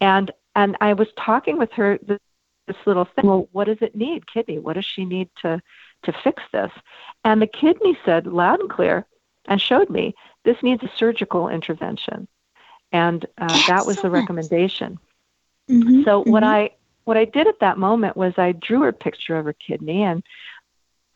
And 0.00 0.30
and 0.54 0.76
I 0.80 0.94
was 0.94 1.08
talking 1.16 1.58
with 1.58 1.72
her 1.72 1.98
this, 2.02 2.18
this 2.66 2.76
little 2.86 3.04
thing. 3.04 3.26
Well, 3.26 3.48
what 3.52 3.64
does 3.64 3.78
it 3.80 3.94
need, 3.94 4.26
kidney? 4.26 4.58
What 4.58 4.74
does 4.74 4.84
she 4.84 5.04
need 5.04 5.30
to 5.42 5.60
to 6.04 6.12
fix 6.24 6.42
this? 6.52 6.72
And 7.24 7.40
the 7.40 7.46
kidney 7.46 7.96
said 8.04 8.26
loud 8.26 8.60
and 8.60 8.70
clear, 8.70 9.06
and 9.46 9.60
showed 9.60 9.90
me 9.90 10.14
this 10.44 10.62
needs 10.62 10.82
a 10.82 10.90
surgical 10.96 11.48
intervention. 11.48 12.26
And 12.92 13.24
uh, 13.38 13.60
that 13.68 13.86
was 13.86 14.00
the 14.02 14.10
recommendation. 14.10 14.98
Mhm. 15.70 16.04
So 16.04 16.20
what 16.20 16.42
Mhm. 16.42 16.46
I 16.46 16.70
what 17.04 17.16
I 17.16 17.24
did 17.24 17.46
at 17.46 17.58
that 17.60 17.78
moment 17.78 18.16
was 18.16 18.34
I 18.36 18.52
drew 18.52 18.80
her 18.82 18.88
a 18.88 18.92
picture 18.92 19.36
of 19.36 19.44
her 19.46 19.54
kidney 19.54 20.02
and 20.02 20.22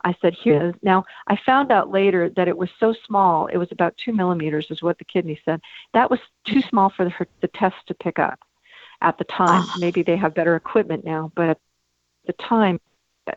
I 0.03 0.15
said, 0.21 0.33
here 0.33 0.67
is. 0.69 0.75
Now 0.81 1.05
I 1.27 1.35
found 1.45 1.71
out 1.71 1.89
later 1.91 2.29
that 2.35 2.47
it 2.47 2.57
was 2.57 2.69
so 2.79 2.93
small, 3.07 3.47
it 3.47 3.57
was 3.57 3.71
about 3.71 3.95
two 3.97 4.13
millimeters 4.13 4.67
is 4.69 4.81
what 4.81 4.97
the 4.97 5.05
kidney 5.05 5.39
said. 5.45 5.61
That 5.93 6.09
was 6.09 6.19
too 6.45 6.61
small 6.61 6.89
for 6.89 7.09
her, 7.09 7.27
the 7.41 7.47
test 7.49 7.75
to 7.87 7.93
pick 7.93 8.19
up 8.19 8.39
at 9.01 9.17
the 9.17 9.23
time. 9.25 9.61
Ah. 9.67 9.75
Maybe 9.77 10.03
they 10.03 10.17
have 10.17 10.33
better 10.33 10.55
equipment 10.55 11.05
now, 11.05 11.31
but 11.35 11.49
at 11.49 11.59
the 12.27 12.33
time 12.33 12.79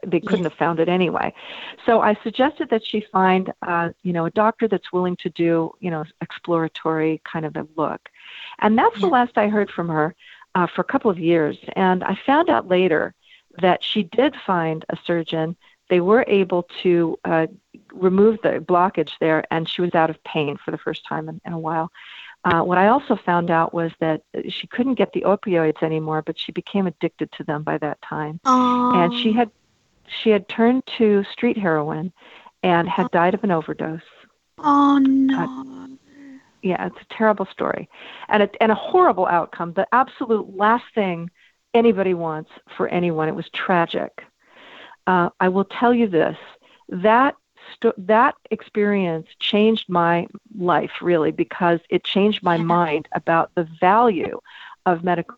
they 0.07 0.21
couldn't 0.21 0.45
Yes. 0.45 0.53
have 0.53 0.59
found 0.59 0.81
it 0.81 0.89
anyway. 0.89 1.33
So 1.87 2.01
I 2.03 2.14
suggested 2.23 2.69
that 2.71 2.85
she 2.85 3.01
find, 3.12 3.51
uh, 3.62 3.91
you 4.03 4.12
know, 4.12 4.27
a 4.27 4.31
doctor 4.31 4.69
that's 4.69 4.93
willing 4.93 5.16
to 5.16 5.31
do, 5.31 5.73
you 5.81 5.91
know, 5.91 6.05
exploratory 6.21 7.23
kind 7.25 7.47
of 7.47 7.57
a 7.57 7.66
look. 7.77 8.11
And 8.59 8.77
that's 8.77 9.01
the 9.01 9.07
last 9.07 9.39
I 9.39 9.49
heard 9.49 9.71
from 9.71 9.89
her 9.89 10.14
uh, 10.59 10.67
for 10.67 10.81
a 10.83 10.85
couple 10.93 11.11
of 11.11 11.19
years. 11.19 11.57
And 11.77 12.03
I 12.03 12.19
found 12.27 12.51
out 12.51 12.69
later 12.69 13.15
that 13.63 13.83
she 13.85 14.03
did 14.03 14.35
find 14.47 14.85
a 14.89 14.97
surgeon. 15.07 15.57
They 15.89 16.01
were 16.01 16.25
able 16.27 16.69
to 16.83 17.19
uh, 17.25 17.47
remove 17.93 18.39
the 18.43 18.59
blockage 18.59 19.13
there, 19.21 19.45
and 19.51 19.69
she 19.69 19.83
was 19.83 19.95
out 19.95 20.11
of 20.11 20.23
pain 20.25 20.59
for 20.63 20.73
the 20.73 20.79
first 20.79 21.05
time 21.07 21.29
in, 21.29 21.41
in 21.47 21.53
a 21.53 21.59
while. 21.59 21.91
Uh, 22.45 22.63
what 22.63 22.79
I 22.79 22.89
also 22.89 23.17
found 23.17 23.51
out 23.51 23.73
was 23.73 23.93
that 24.01 24.23
she 24.49 24.67
couldn't 24.67 24.95
get 24.95 25.13
the 25.13 25.23
opioids 25.23 25.83
anymore, 25.83 26.23
but 26.23 26.39
she 26.39 26.53
became 26.53 26.87
addicted 26.87 27.31
to 27.33 27.45
them 27.45 27.63
by 27.63 27.79
that 27.79 28.01
time 28.03 28.41
and 28.95 29.13
she 29.15 29.33
had 29.33 29.51
she 30.23 30.31
had 30.31 30.49
turned 30.49 30.87
to 30.99 31.25
street 31.25 31.59
heroin 31.59 32.13
and 32.63 32.89
had 32.89 33.11
died 33.11 33.35
of 33.35 33.45
an 33.45 33.51
overdose. 33.51 34.01
Oh 34.59 34.99
no. 34.99 35.99
Yeah, 36.63 36.87
it's 36.87 37.01
a 37.01 37.15
terrible 37.15 37.47
story, 37.47 37.89
and 38.29 38.43
a, 38.43 38.51
and 38.63 38.73
a 38.73 38.75
horrible 38.75 39.27
outcome. 39.27 39.73
The 39.75 39.87
absolute 39.93 40.57
last 40.57 40.85
thing 40.95 41.31
anybody 41.75 42.15
wants 42.15 42.51
for 42.77 42.89
anyone. 42.89 43.29
It 43.29 43.35
was 43.35 43.49
tragic. 43.51 44.25
Uh, 45.07 45.31
I 45.41 45.49
will 45.49 45.65
tell 45.65 45.95
you 45.95 46.09
this: 46.09 46.37
that 46.89 47.37
that 47.97 48.35
experience 48.51 49.29
changed 49.39 49.89
my 49.89 50.27
life 50.59 50.91
really 51.03 51.31
because 51.31 51.81
it 51.91 52.03
changed 52.05 52.43
my 52.43 52.57
mind 52.57 53.09
about 53.13 53.51
the 53.55 53.69
value 53.81 54.41
of 54.87 55.05
medical 55.05 55.37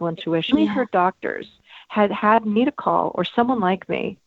intuition. 0.00 0.58
Yeah. 0.58 0.66
Her 0.66 0.88
doctors 0.90 1.46
had 1.88 2.10
had 2.10 2.44
me 2.46 2.64
to 2.64 2.72
call 2.72 3.12
or 3.14 3.24
someone 3.24 3.60
like 3.60 3.88
me. 3.88 4.18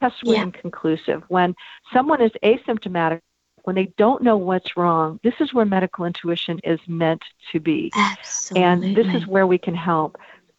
Tests 0.00 0.22
were 0.24 0.34
Yeah. 0.34 0.42
inconclusive. 0.42 1.24
When 1.28 1.54
someone 1.92 2.20
is 2.20 2.32
asymptomatic, 2.42 3.20
when 3.64 3.76
they 3.76 3.92
don't 3.96 4.22
know 4.22 4.36
what's 4.36 4.76
wrong, 4.76 5.20
this 5.22 5.34
is 5.40 5.54
where 5.54 5.64
medical 5.64 6.04
intuition 6.04 6.58
is 6.64 6.80
meant 6.86 7.22
to 7.52 7.60
be. 7.60 7.90
Absolutely. 7.94 8.64
And 8.64 8.96
this 8.96 9.14
is 9.14 9.26
where 9.26 9.46
we 9.46 9.58
can 9.58 9.74
help. 9.74 10.16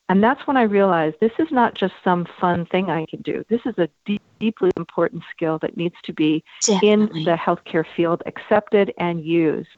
And 0.09 0.23
that's 0.23 0.45
when 0.47 0.57
I 0.57 0.63
realized 0.63 1.15
this 1.19 1.31
is 1.39 1.47
not 1.51 1.75
just 1.75 1.93
some 2.03 2.25
fun 2.39 2.65
thing 2.65 2.89
I 2.89 3.05
can 3.05 3.21
do. 3.21 3.43
This 3.49 3.61
is 3.65 3.77
a 3.77 3.89
deep, 4.05 4.21
deeply 4.39 4.69
important 4.77 5.23
skill 5.31 5.57
that 5.59 5.77
needs 5.77 5.95
to 6.03 6.13
be 6.13 6.43
Definitely. 6.61 7.21
in 7.21 7.25
the 7.25 7.35
healthcare 7.35 7.85
field, 7.95 8.21
accepted 8.25 8.93
and 8.97 9.23
used. 9.23 9.69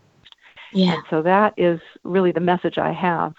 yeah. 0.74 0.94
And 0.94 1.04
so 1.10 1.22
that 1.22 1.54
is 1.58 1.80
really 2.04 2.32
the 2.32 2.40
message 2.40 2.78
I 2.78 2.92
have 2.92 3.34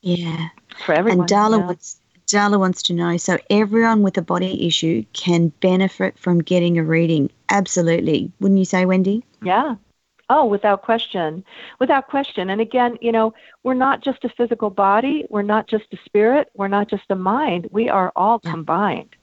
Yeah. 0.00 0.48
for 0.84 0.92
everyone. 0.94 1.20
And 1.20 1.28
Darla 1.28 1.58
yeah. 1.58 1.66
wants 1.66 2.00
Darla 2.26 2.58
wants 2.58 2.82
to 2.84 2.92
know 2.94 3.16
so 3.16 3.38
everyone 3.50 4.02
with 4.02 4.16
a 4.16 4.22
body 4.22 4.66
issue 4.66 5.04
can 5.12 5.48
benefit 5.60 6.18
from 6.18 6.40
getting 6.42 6.78
a 6.78 6.82
reading. 6.84 7.30
Absolutely. 7.50 8.30
Wouldn't 8.40 8.58
you 8.58 8.64
say, 8.64 8.84
Wendy? 8.86 9.24
Yeah. 9.42 9.76
Oh, 10.30 10.46
without 10.46 10.82
question. 10.82 11.44
Without 11.78 12.08
question. 12.08 12.48
And 12.48 12.60
again, 12.60 12.96
you 13.02 13.12
know, 13.12 13.34
we're 13.64 13.74
not 13.74 14.02
just 14.02 14.24
a 14.24 14.30
physical 14.30 14.70
body, 14.70 15.26
we're 15.28 15.42
not 15.42 15.66
just 15.68 15.84
a 15.92 15.98
spirit, 16.06 16.48
we're 16.54 16.68
not 16.68 16.88
just 16.88 17.02
a 17.10 17.14
mind. 17.16 17.68
We 17.70 17.90
are 17.90 18.12
all 18.16 18.40
Yeah. 18.42 18.50
combined. 18.52 19.14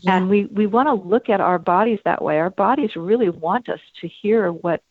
Yeah. 0.00 0.16
And 0.16 0.28
we, 0.28 0.46
we 0.46 0.66
want 0.66 0.88
to 0.88 0.94
look 0.94 1.28
at 1.28 1.40
our 1.40 1.58
bodies 1.58 2.00
that 2.04 2.22
way. 2.22 2.38
Our 2.38 2.50
bodies 2.50 2.96
really 2.96 3.28
want 3.30 3.68
us 3.68 3.80
to 4.00 4.08
hear 4.08 4.50
what 4.52 4.82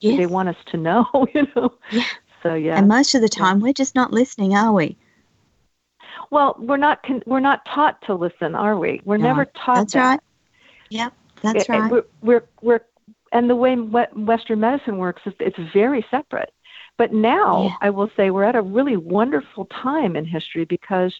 Yes. 0.00 0.18
they 0.18 0.26
want 0.26 0.48
us 0.50 0.56
to 0.66 0.76
know, 0.76 1.06
you 1.34 1.48
know. 1.56 1.72
Yeah. 1.90 2.04
So 2.42 2.54
yeah. 2.54 2.76
And 2.78 2.86
most 2.86 3.14
of 3.14 3.22
the 3.22 3.28
time 3.28 3.60
we're 3.60 3.72
just 3.72 3.94
not 3.96 4.12
listening, 4.12 4.54
are 4.54 4.72
we? 4.72 4.96
Well, 6.30 6.56
we're 6.58 6.76
not 6.76 7.02
con- 7.02 7.22
we're 7.26 7.40
not 7.40 7.64
taught 7.66 8.00
to 8.02 8.14
listen, 8.14 8.54
are 8.54 8.76
we? 8.78 9.00
We're 9.04 9.16
No, 9.16 9.28
never 9.28 9.44
taught 9.44 9.76
That's 9.76 9.92
that. 9.94 10.08
right. 10.10 10.20
Yep. 10.90 11.12
That's 11.42 11.68
eh, 11.68 11.72
right. 11.78 11.90
We're, 11.90 12.04
we're, 12.22 12.44
we're, 12.62 12.80
and 13.32 13.50
the 13.50 13.56
way 13.56 13.76
we- 13.76 14.22
Western 14.24 14.60
medicine 14.60 14.98
works 14.98 15.22
is 15.26 15.34
it's 15.40 15.58
very 15.72 16.04
separate. 16.10 16.52
But 16.96 17.12
now, 17.12 17.64
Yeah. 17.64 17.74
I 17.82 17.90
will 17.90 18.10
say, 18.16 18.30
we're 18.30 18.44
at 18.44 18.56
a 18.56 18.62
really 18.62 18.96
wonderful 18.96 19.66
time 19.66 20.16
in 20.16 20.24
history 20.24 20.64
because 20.64 21.14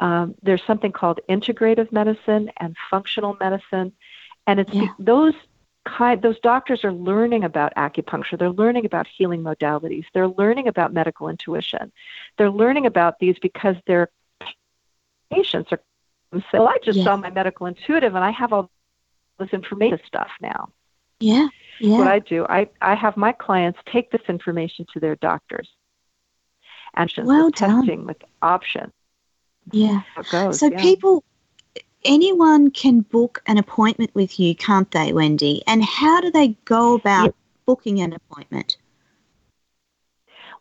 um, 0.00 0.34
there's 0.42 0.62
something 0.66 0.92
called 0.92 1.20
integrative 1.28 1.90
medicine 1.92 2.50
and 2.58 2.76
functional 2.90 3.36
medicine, 3.40 3.92
and 4.46 4.60
it's 4.60 4.72
Yeah. 4.74 4.88
those 4.98 5.34
kind 5.86 6.20
those 6.22 6.40
doctors 6.40 6.82
are 6.82 6.92
learning 6.92 7.44
about 7.44 7.74
acupuncture. 7.76 8.38
They're 8.38 8.50
learning 8.50 8.86
about 8.86 9.06
healing 9.06 9.42
modalities. 9.42 10.04
They're 10.12 10.28
learning 10.28 10.66
about 10.66 10.92
medical 10.92 11.28
intuition. 11.28 11.92
They're 12.38 12.50
learning 12.50 12.86
about 12.86 13.18
these 13.18 13.38
because 13.40 13.76
their 13.86 14.08
patients 15.32 15.72
are 15.72 15.80
saying, 16.32 16.42
"Well, 16.52 16.68
I 16.68 16.78
just 16.84 16.98
Yeah. 16.98 17.04
saw 17.04 17.16
my 17.16 17.30
medical 17.30 17.66
intuitive, 17.66 18.14
and 18.14 18.24
I 18.24 18.30
have 18.30 18.52
all 18.52 18.70
this 19.38 19.50
information 19.52 20.00
stuff 20.06 20.30
now." 20.40 20.70
yeah. 21.20 21.48
Yeah. 21.80 21.98
What 21.98 22.08
I 22.08 22.20
do, 22.20 22.46
I, 22.48 22.68
I 22.80 22.94
have 22.94 23.16
my 23.16 23.32
clients 23.32 23.78
take 23.90 24.10
this 24.10 24.22
information 24.28 24.86
to 24.92 25.00
their 25.00 25.16
doctors. 25.16 25.68
And 26.94 27.12
Well 27.24 27.50
testing 27.50 28.06
with 28.06 28.18
options. 28.42 28.92
yeah. 29.72 30.02
Goes. 30.30 30.60
So 30.60 30.70
yeah. 30.70 30.80
people 30.80 31.24
anyone 32.04 32.70
can 32.70 33.00
book 33.00 33.42
an 33.46 33.58
appointment 33.58 34.14
with 34.14 34.38
you, 34.38 34.54
can't 34.54 34.90
they, 34.92 35.12
Wendy? 35.12 35.62
And 35.66 35.82
how 35.82 36.20
do 36.20 36.30
they 36.30 36.48
go 36.64 36.94
about 36.94 37.24
yep. 37.24 37.34
booking 37.66 38.00
an 38.00 38.12
appointment? 38.12 38.76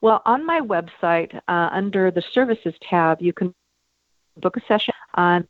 Well, 0.01 0.21
on 0.25 0.45
my 0.45 0.59
website, 0.59 1.35
uh, 1.47 1.69
under 1.71 2.09
the 2.11 2.23
services 2.33 2.73
tab, 2.89 3.21
you 3.21 3.33
can 3.33 3.53
book 4.37 4.57
a 4.57 4.61
session. 4.67 4.93
On 5.15 5.47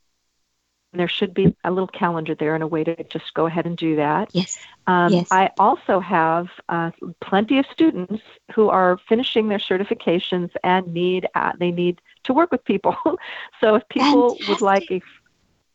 there 0.94 1.08
should 1.08 1.34
be 1.34 1.56
a 1.64 1.72
little 1.72 1.88
calendar 1.88 2.36
there 2.36 2.54
and 2.54 2.64
a 2.64 2.68
way 2.68 2.84
to 2.84 3.04
just 3.06 3.34
go 3.34 3.46
ahead 3.46 3.66
and 3.66 3.76
do 3.78 3.96
that. 3.96 4.30
Yes. 4.34 4.60
Um, 4.86 5.12
yes. 5.12 5.28
I 5.32 5.50
also 5.58 6.00
have 6.00 6.50
uh, 6.70 6.92
plenty 7.20 7.58
of 7.58 7.66
students 7.72 8.22
who 8.54 8.70
are 8.70 9.00
finishing 9.10 9.48
their 9.48 9.58
certifications 9.58 10.52
and 10.64 10.94
need 10.94 11.28
uh, 11.36 11.54
they 11.58 11.72
need 11.72 12.02
to 12.24 12.34
work 12.34 12.52
with 12.52 12.64
people. 12.64 12.96
so 13.60 13.76
if 13.76 13.88
people 13.90 14.30
Fantastic. 14.30 14.48
would 14.48 14.62
like 14.62 14.92
a, 14.92 15.02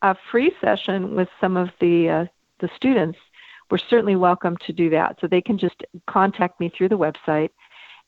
a 0.03 0.17
free 0.31 0.53
session 0.61 1.15
with 1.17 1.29
some 1.41 1.57
of 1.57 1.71
the 1.81 2.09
uh, 2.09 2.27
the 2.61 2.71
students, 2.77 3.19
we're 3.71 3.79
certainly 3.79 4.17
welcome 4.17 4.57
to 4.59 4.73
do 4.73 4.91
that. 4.91 5.19
So 5.21 5.27
they 5.27 5.43
can 5.43 5.59
just 5.59 5.83
contact 6.07 6.61
me 6.61 6.69
through 6.69 6.89
the 6.89 6.99
website 6.99 7.51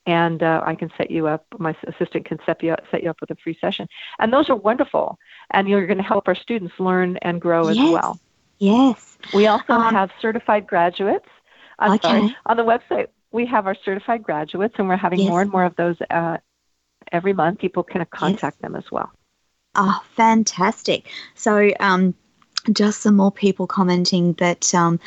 and 0.06 0.42
uh, 0.42 0.62
I 0.64 0.74
can 0.74 0.90
set 0.96 1.10
you 1.10 1.26
up. 1.26 1.44
My 1.58 1.76
assistant 1.86 2.24
can 2.24 2.38
set 2.46 2.62
you 2.62 2.72
up, 2.72 2.80
set 2.90 3.02
you 3.02 3.10
up 3.10 3.20
with 3.20 3.30
a 3.30 3.36
free 3.36 3.56
session, 3.60 3.86
and 4.18 4.32
those 4.32 4.48
are 4.48 4.56
wonderful. 4.56 5.18
And 5.50 5.68
you're 5.68 5.86
going 5.86 5.98
to 5.98 6.04
help 6.04 6.28
our 6.28 6.34
students 6.34 6.74
learn 6.78 7.18
and 7.18 7.40
grow 7.40 7.68
as 7.68 7.76
yes. 7.76 7.92
well. 7.92 8.20
Yes. 8.58 9.18
We 9.34 9.46
also 9.46 9.72
um, 9.72 9.94
have 9.94 10.10
certified 10.20 10.66
graduates. 10.66 11.28
I'm 11.78 11.92
okay. 11.92 12.08
sorry. 12.08 12.36
On 12.46 12.56
the 12.56 12.64
website, 12.64 13.08
we 13.32 13.46
have 13.46 13.66
our 13.66 13.76
certified 13.84 14.22
graduates, 14.22 14.74
and 14.78 14.88
we're 14.88 14.96
having 14.96 15.20
yes. 15.20 15.28
more 15.28 15.40
and 15.42 15.50
more 15.50 15.64
of 15.64 15.76
those 15.76 15.96
uh, 16.10 16.38
every 17.12 17.32
month. 17.32 17.58
People 17.58 17.82
can 17.82 18.04
contact 18.06 18.56
yes. 18.58 18.62
them 18.62 18.76
as 18.76 18.90
well. 18.90 19.10
Oh, 19.74 20.02
fantastic! 20.16 21.06
So, 21.34 21.70
um, 21.78 22.14
just 22.72 23.00
some 23.00 23.16
more 23.16 23.32
people 23.32 23.66
commenting 23.66 24.34
that 24.34 24.74
um, 24.74 24.98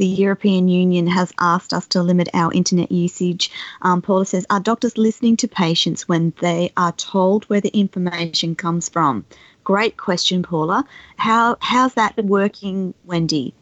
the 0.00 0.06
European 0.06 0.66
Union 0.66 1.06
has 1.06 1.30
asked 1.40 1.74
us 1.74 1.86
to 1.88 2.02
limit 2.02 2.30
our 2.32 2.50
internet 2.54 2.90
usage. 2.90 3.50
Um, 3.82 4.00
Paula 4.00 4.24
says, 4.24 4.46
Are 4.48 4.58
doctors 4.58 4.96
listening 4.96 5.36
to 5.36 5.46
patients 5.46 6.08
when 6.08 6.32
they 6.40 6.72
are 6.78 6.92
told 6.92 7.44
where 7.44 7.60
the 7.60 7.68
information 7.78 8.54
comes 8.54 8.88
from? 8.88 9.26
Great 9.62 9.98
question, 9.98 10.42
Paula. 10.42 10.86
How 11.18 11.58
how's 11.60 11.92
that 11.94 12.16
working, 12.24 12.94
Wendy? 13.04 13.52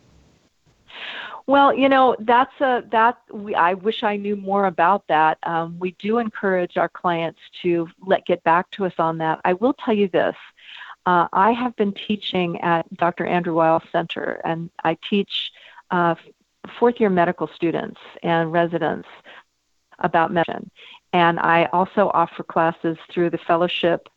Well, 1.49 1.75
you 1.75 1.89
know, 1.89 2.15
that's 2.21 2.61
a 2.61 2.85
that 2.93 3.19
we, 3.33 3.57
I 3.57 3.75
wish 3.75 4.05
I 4.05 4.15
knew 4.17 4.37
more 4.37 4.67
about 4.67 5.09
that. 5.09 5.39
Um, 5.43 5.77
we 5.81 5.91
do 5.99 6.19
encourage 6.19 6.77
our 6.77 6.89
clients 6.89 7.41
to 7.63 7.89
let 8.07 8.27
get 8.27 8.45
back 8.45 8.71
to 8.73 8.87
us 8.87 8.95
on 9.01 9.19
that. 9.19 9.41
I 9.45 9.55
will 9.55 9.73
tell 9.73 9.95
you 9.95 10.07
this. 10.07 10.37
Uh, 11.05 11.27
I 11.33 11.51
have 11.51 11.75
been 11.75 11.95
teaching 11.95 12.61
at 12.61 12.87
Dr. 12.95 13.27
Andrew 13.27 13.55
Weil 13.55 13.83
Center, 13.91 14.41
and 14.45 14.71
I 14.85 14.97
teach 15.09 15.51
uh, 15.91 16.15
fourth 16.79 17.01
year 17.01 17.11
medical 17.11 17.49
students 17.55 18.01
and 18.23 18.53
residents 18.53 19.09
about 19.99 20.33
medicine. 20.33 20.71
And 21.13 21.41
I 21.41 21.67
also 21.67 22.11
offer 22.13 22.43
classes 22.43 22.97
through 23.11 23.31
the 23.31 23.39
fellowship. 23.39 24.09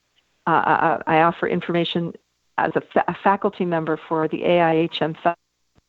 Uh, 0.45 0.49
uh, 0.49 0.53
uh 0.53 1.03
I 1.07 1.21
offer 1.21 1.47
information 1.47 2.13
as 2.57 2.71
a, 2.75 2.81
fa- 2.81 3.05
a, 3.07 3.15
faculty 3.23 3.65
member 3.65 3.99
for 4.09 4.27
the 4.27 4.41
AIHM 4.41 5.15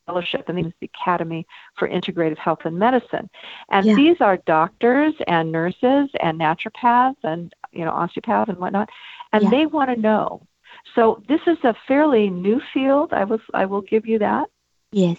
Fellowship 0.06 0.48
and 0.48 0.58
the 0.80 0.90
Academy 0.94 1.46
for 1.76 1.88
Integrative 1.88 2.38
Health 2.38 2.60
and 2.64 2.78
Medicine. 2.78 3.28
And 3.70 3.86
yeah. 3.86 3.94
these 3.94 4.20
are 4.20 4.36
doctors 4.38 5.14
and 5.26 5.52
nurses 5.52 6.08
and 6.20 6.40
naturopaths 6.40 7.16
and 7.22 7.52
you 7.72 7.84
know 7.84 7.90
osteopaths 7.90 8.48
and 8.48 8.58
whatnot, 8.58 8.88
and 9.32 9.44
yeah. 9.44 9.50
they 9.50 9.66
want 9.66 9.90
to 9.90 10.00
know. 10.00 10.46
So 10.94 11.22
this 11.28 11.40
is 11.46 11.58
a 11.62 11.74
fairly 11.86 12.30
new 12.30 12.60
field. 12.72 13.12
I 13.12 13.24
was 13.24 13.40
I 13.54 13.66
will 13.66 13.82
give 13.82 14.06
you 14.06 14.18
that. 14.20 14.48
Yes 14.92 15.18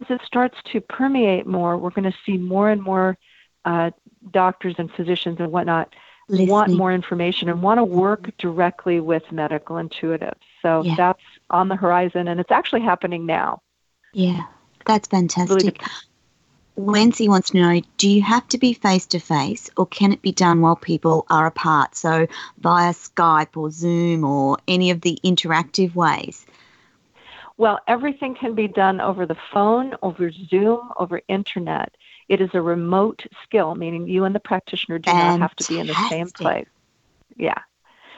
as 0.00 0.10
it 0.10 0.20
starts 0.24 0.56
to 0.72 0.80
permeate 0.80 1.46
more, 1.46 1.76
we're 1.76 1.90
going 1.90 2.10
to 2.10 2.18
see 2.24 2.36
more 2.36 2.70
and 2.70 2.82
more 2.82 3.16
uh, 3.64 3.90
doctors 4.30 4.74
and 4.78 4.90
physicians 4.92 5.38
and 5.40 5.50
whatnot 5.50 5.94
Listening. 6.28 6.48
want 6.48 6.72
more 6.72 6.92
information 6.92 7.48
and 7.48 7.62
want 7.62 7.78
to 7.78 7.84
work 7.84 8.30
directly 8.38 9.00
with 9.00 9.30
medical 9.30 9.76
intuitives. 9.76 10.34
So 10.60 10.82
yeah. 10.82 10.94
that's 10.96 11.22
on 11.50 11.68
the 11.68 11.76
horizon, 11.76 12.28
and 12.28 12.40
it's 12.40 12.50
actually 12.50 12.82
happening 12.82 13.26
now. 13.26 13.62
Yeah, 14.12 14.42
that's 14.84 15.08
fantastic. 15.08 15.80
Really 16.76 17.28
wants 17.28 17.50
to 17.50 17.56
know 17.56 17.80
do 17.96 18.08
you 18.08 18.20
have 18.20 18.46
to 18.48 18.58
be 18.58 18.74
face 18.74 19.06
to 19.06 19.18
face 19.18 19.70
or 19.78 19.86
can 19.86 20.12
it 20.12 20.20
be 20.20 20.32
done 20.32 20.60
while 20.60 20.76
people 20.76 21.24
are 21.30 21.46
apart? 21.46 21.94
So 21.94 22.26
via 22.58 22.92
Skype 22.92 23.56
or 23.56 23.70
Zoom 23.70 24.24
or 24.24 24.58
any 24.68 24.90
of 24.90 25.00
the 25.00 25.18
interactive 25.24 25.94
ways? 25.94 26.44
Well, 27.58 27.78
everything 27.88 28.34
can 28.34 28.54
be 28.54 28.68
done 28.68 29.00
over 29.00 29.24
the 29.24 29.36
phone, 29.52 29.94
over 30.02 30.30
Zoom, 30.30 30.90
over 30.98 31.22
internet. 31.28 31.94
It 32.28 32.40
is 32.40 32.50
a 32.52 32.60
remote 32.60 33.24
skill, 33.44 33.74
meaning 33.74 34.06
you 34.06 34.24
and 34.24 34.34
the 34.34 34.40
practitioner 34.40 34.98
do 34.98 35.10
Fantastic. 35.10 35.40
not 35.40 35.40
have 35.40 35.56
to 35.56 35.64
be 35.72 35.78
in 35.78 35.86
the 35.86 36.08
same 36.10 36.30
place. 36.32 36.66
Yeah. 37.36 37.58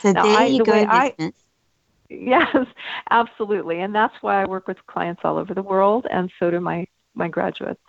So 0.02 0.12
now, 0.12 0.22
there 0.22 0.32
I, 0.32 0.46
you 0.46 0.58
the 0.58 0.64
go, 0.64 0.72
I, 0.72 1.14
Yes, 2.10 2.54
absolutely. 3.10 3.80
And 3.80 3.94
that's 3.94 4.14
why 4.22 4.42
I 4.42 4.46
work 4.46 4.66
with 4.66 4.84
clients 4.86 5.20
all 5.24 5.36
over 5.36 5.54
the 5.54 5.62
world, 5.62 6.06
and 6.10 6.30
so 6.38 6.50
do 6.50 6.60
my, 6.60 6.86
my 7.14 7.28
graduates. 7.28 7.80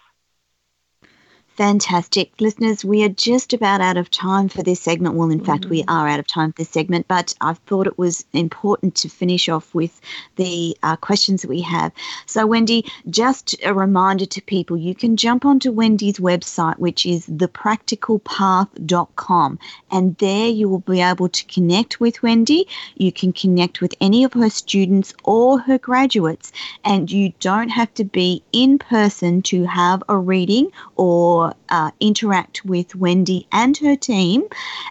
Fantastic. 1.60 2.32
Listeners, 2.40 2.84
we 2.86 3.04
are 3.04 3.10
just 3.10 3.52
about 3.52 3.82
out 3.82 3.98
of 3.98 4.10
time 4.10 4.48
for 4.48 4.64
this 4.64 4.80
segment. 4.80 5.16
Well, 5.16 5.30
in 5.30 5.40
mm-hmm. 5.40 5.46
fact, 5.46 5.66
we 5.66 5.84
mm. 5.84 5.90
are 5.90 6.08
out 6.08 6.22
of 6.22 6.26
time 6.26 6.54
for 6.54 6.60
this 6.60 6.70
segment, 6.70 7.10
but 7.10 7.36
I 7.42 7.54
thought 7.54 7.86
it 7.86 7.98
was 7.98 8.24
important 8.32 8.96
to 8.96 9.10
finish 9.10 9.50
off 9.50 9.76
with 9.76 10.00
the 10.38 10.78
uh, 10.84 10.96
questions 10.96 11.42
that 11.42 11.50
we 11.50 11.60
have. 11.60 11.92
So, 12.28 12.48
Wendy, 12.48 12.90
just 13.10 13.58
a 13.66 13.74
reminder 13.74 14.26
to 14.26 14.42
people 14.42 14.78
you 14.78 14.96
can 14.96 15.18
jump 15.18 15.44
onto 15.44 15.74
Wendy's 15.74 16.18
website, 16.18 16.80
which 16.80 17.06
is 17.06 17.26
thepracticalpath.com, 17.26 19.60
and 19.92 20.16
there 20.16 20.48
you 20.48 20.70
will 20.70 20.80
be 20.80 21.02
able 21.02 21.28
to 21.28 21.46
connect 21.48 22.00
with 22.00 22.24
Wendy. 22.24 22.70
You 22.96 23.12
can 23.12 23.34
connect 23.34 23.82
with 23.82 23.94
any 24.00 24.24
of 24.24 24.32
her 24.32 24.50
students 24.50 25.14
or 25.26 25.60
her 25.60 25.78
graduates, 25.78 26.54
and 26.86 27.12
you 27.12 27.34
don't 27.42 27.68
have 27.68 27.94
to 27.96 28.06
be 28.06 28.44
in 28.54 28.80
person 28.80 29.42
to 29.42 29.66
have 29.66 30.02
a 30.08 30.18
reading 30.18 30.72
or 30.96 31.49
uh, 31.70 31.92
interact 32.00 32.66
with 32.66 32.96
Wendy 32.96 33.48
and 33.52 33.78
her 33.78 33.96
team. 33.96 34.44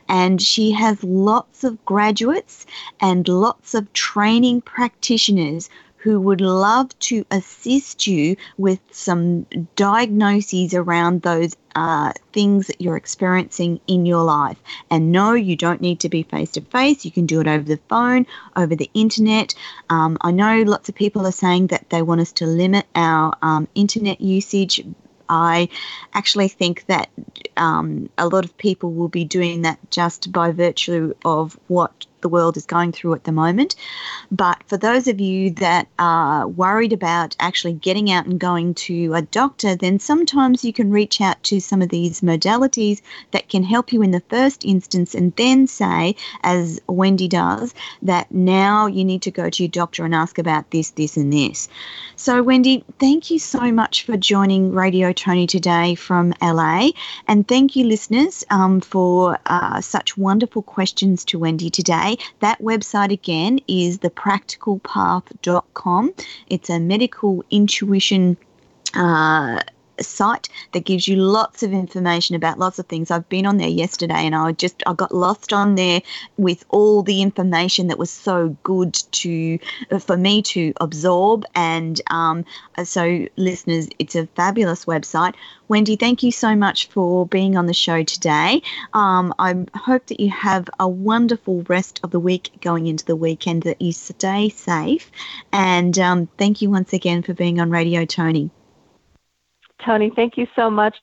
And 0.08 0.40
she 0.40 0.72
has 0.72 1.02
lots 1.02 1.64
of 1.64 1.84
graduates 1.84 2.66
and 3.00 3.26
lots 3.28 3.74
of 3.74 3.92
training 3.92 4.62
practitioners 4.62 5.68
who 5.98 6.20
would 6.20 6.40
love 6.40 6.96
to 7.00 7.24
assist 7.30 8.06
you 8.06 8.36
with 8.56 8.78
some 8.92 9.46
diagnoses 9.74 10.72
around 10.72 11.22
those 11.22 11.56
uh, 11.74 12.12
things 12.32 12.68
that 12.68 12.80
you're 12.80 12.96
experiencing 12.96 13.80
in 13.86 14.06
your 14.06 14.22
life. 14.22 14.56
And 14.90 15.12
no, 15.12 15.34
you 15.34 15.56
don't 15.56 15.80
need 15.80 16.00
to 16.00 16.08
be 16.08 16.22
face 16.22 16.52
to 16.52 16.60
face. 16.60 17.04
You 17.04 17.10
can 17.10 17.26
do 17.26 17.40
it 17.40 17.48
over 17.48 17.64
the 17.64 17.80
phone, 17.88 18.26
over 18.56 18.74
the 18.74 18.90
internet. 18.94 19.54
Um, 19.90 20.18
I 20.20 20.30
know 20.30 20.62
lots 20.62 20.88
of 20.88 20.94
people 20.94 21.26
are 21.26 21.32
saying 21.32 21.68
that 21.68 21.90
they 21.90 22.02
want 22.02 22.20
us 22.20 22.32
to 22.32 22.46
limit 22.46 22.86
our 22.94 23.34
um, 23.42 23.68
internet 23.74 24.20
usage 24.20 24.80
I 25.28 25.68
actually 26.14 26.48
think 26.48 26.86
that 26.86 27.08
um, 27.56 28.08
a 28.18 28.28
lot 28.28 28.44
of 28.44 28.56
people 28.58 28.92
will 28.92 29.08
be 29.08 29.24
doing 29.24 29.62
that 29.62 29.78
just 29.90 30.32
by 30.32 30.52
virtue 30.52 31.14
of 31.24 31.58
what 31.68 32.06
the 32.20 32.28
world 32.28 32.56
is 32.56 32.66
going 32.66 32.92
through 32.92 33.14
at 33.14 33.24
the 33.24 33.32
moment. 33.32 33.76
But 34.30 34.62
for 34.66 34.76
those 34.76 35.06
of 35.08 35.20
you 35.20 35.50
that 35.52 35.88
are 35.98 36.46
worried 36.46 36.92
about 36.92 37.36
actually 37.40 37.74
getting 37.74 38.10
out 38.10 38.26
and 38.26 38.38
going 38.38 38.74
to 38.74 39.14
a 39.14 39.22
doctor, 39.22 39.74
then 39.74 39.98
sometimes 39.98 40.64
you 40.64 40.72
can 40.72 40.90
reach 40.90 41.20
out 41.20 41.42
to 41.44 41.60
some 41.60 41.82
of 41.82 41.88
these 41.88 42.20
modalities 42.20 43.00
that 43.30 43.48
can 43.48 43.62
help 43.62 43.92
you 43.92 44.02
in 44.02 44.10
the 44.10 44.22
first 44.28 44.64
instance 44.64 45.14
and 45.14 45.34
then 45.36 45.66
say, 45.66 46.16
as 46.42 46.80
Wendy 46.86 47.28
does, 47.28 47.74
that 48.02 48.30
now 48.32 48.86
you 48.86 49.04
need 49.04 49.22
to 49.22 49.30
go 49.30 49.50
to 49.50 49.62
your 49.62 49.70
doctor 49.70 50.04
and 50.04 50.14
ask 50.14 50.38
about 50.38 50.70
this, 50.70 50.90
this, 50.90 51.16
and 51.16 51.32
this. 51.32 51.68
So, 52.16 52.42
Wendy, 52.42 52.84
thank 52.98 53.30
you 53.30 53.38
so 53.38 53.70
much 53.72 54.04
for 54.04 54.16
joining 54.16 54.72
Radio 54.72 55.12
Tony 55.12 55.46
today 55.46 55.94
from 55.94 56.34
LA. 56.42 56.90
And 57.26 57.46
thank 57.46 57.76
you, 57.76 57.84
listeners, 57.84 58.44
um, 58.50 58.80
for 58.80 59.38
uh, 59.46 59.80
such 59.80 60.16
wonderful 60.16 60.62
questions 60.62 61.24
to 61.26 61.38
Wendy 61.38 61.70
today. 61.70 62.07
That 62.40 62.60
website 62.60 63.12
again 63.12 63.60
is 63.68 63.98
thepracticalpath.com. 63.98 66.14
It's 66.48 66.70
a 66.70 66.80
medical 66.80 67.44
intuition 67.50 68.36
uh, 68.94 69.60
site 70.04 70.48
that 70.72 70.84
gives 70.84 71.08
you 71.08 71.16
lots 71.16 71.62
of 71.62 71.72
information 71.72 72.36
about 72.36 72.58
lots 72.58 72.78
of 72.78 72.86
things. 72.86 73.10
I've 73.10 73.28
been 73.28 73.46
on 73.46 73.56
there 73.56 73.68
yesterday 73.68 74.26
and 74.26 74.34
I 74.34 74.52
just 74.52 74.82
I 74.86 74.94
got 74.94 75.14
lost 75.14 75.52
on 75.52 75.74
there 75.74 76.00
with 76.36 76.64
all 76.68 77.02
the 77.02 77.22
information 77.22 77.88
that 77.88 77.98
was 77.98 78.10
so 78.10 78.56
good 78.62 78.94
to 78.94 79.58
for 80.00 80.16
me 80.16 80.42
to 80.42 80.72
absorb. 80.80 81.44
And 81.54 82.00
um, 82.10 82.44
so, 82.84 83.26
listeners, 83.36 83.88
it's 83.98 84.14
a 84.14 84.26
fabulous 84.26 84.84
website. 84.84 85.34
Wendy, 85.68 85.96
thank 85.96 86.22
you 86.22 86.32
so 86.32 86.56
much 86.56 86.88
for 86.88 87.26
being 87.26 87.56
on 87.56 87.66
the 87.66 87.74
show 87.74 88.02
today. 88.02 88.62
Um, 88.94 89.34
I 89.38 89.66
hope 89.74 90.06
that 90.06 90.20
you 90.20 90.30
have 90.30 90.68
a 90.80 90.88
wonderful 90.88 91.62
rest 91.68 92.00
of 92.02 92.10
the 92.10 92.20
week 92.20 92.50
going 92.60 92.86
into 92.86 93.04
the 93.04 93.16
weekend, 93.16 93.64
that 93.64 93.82
you 93.82 93.92
stay 93.92 94.48
safe. 94.48 95.10
And 95.52 95.98
um, 95.98 96.28
thank 96.38 96.62
you 96.62 96.70
once 96.70 96.92
again 96.92 97.22
for 97.22 97.34
being 97.34 97.60
on 97.60 97.70
Radio 97.70 98.04
Tony. 98.04 98.50
Tony, 99.84 100.10
thank 100.14 100.36
you 100.36 100.46
so 100.56 100.70
much. 100.70 100.96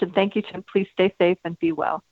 And 0.00 0.14
thank 0.14 0.36
you, 0.36 0.42
Tim. 0.42 0.64
Please 0.70 0.88
stay 0.92 1.14
safe 1.18 1.38
and 1.44 1.58
be 1.58 1.72
well. 1.72 2.02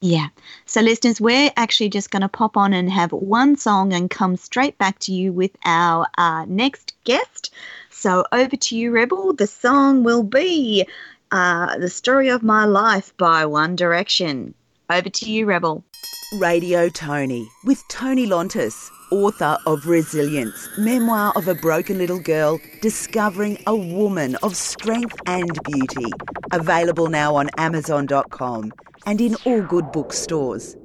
Yeah. 0.00 0.28
So, 0.64 0.80
listeners, 0.80 1.20
we're 1.20 1.50
actually 1.56 1.88
just 1.88 2.10
going 2.10 2.22
to 2.22 2.28
pop 2.28 2.56
on 2.56 2.72
and 2.72 2.90
have 2.90 3.12
one 3.12 3.56
song 3.56 3.92
and 3.92 4.08
come 4.08 4.36
straight 4.36 4.78
back 4.78 4.98
to 5.00 5.12
you 5.12 5.32
with 5.32 5.56
our 5.64 6.06
uh, 6.16 6.44
next 6.46 6.94
guest. 7.04 7.52
So, 7.90 8.24
over 8.30 8.56
to 8.56 8.76
you, 8.76 8.92
Rebel. 8.92 9.32
The 9.32 9.46
song 9.46 10.04
will 10.04 10.22
be 10.22 10.86
uh, 11.32 11.78
The 11.78 11.88
Story 11.88 12.28
of 12.28 12.42
My 12.44 12.64
Life 12.64 13.16
by 13.16 13.46
One 13.46 13.74
Direction. 13.74 14.54
Over 14.88 15.08
to 15.08 15.30
you, 15.30 15.46
Rebel. 15.46 15.82
Radio 16.34 16.90
Tony 16.90 17.50
with 17.64 17.88
Tony 17.88 18.26
Lontis, 18.26 18.90
author 19.10 19.56
of 19.64 19.86
Resilience, 19.86 20.68
memoir 20.76 21.32
of 21.36 21.48
a 21.48 21.54
broken 21.54 21.96
little 21.96 22.18
girl 22.18 22.60
discovering 22.82 23.56
a 23.66 23.74
woman 23.74 24.36
of 24.42 24.54
strength 24.54 25.18
and 25.24 25.58
beauty. 25.64 26.12
Available 26.52 27.06
now 27.06 27.34
on 27.34 27.48
Amazon.com 27.56 28.72
and 29.06 29.22
in 29.22 29.36
all 29.46 29.62
good 29.62 29.90
bookstores. 29.90 30.76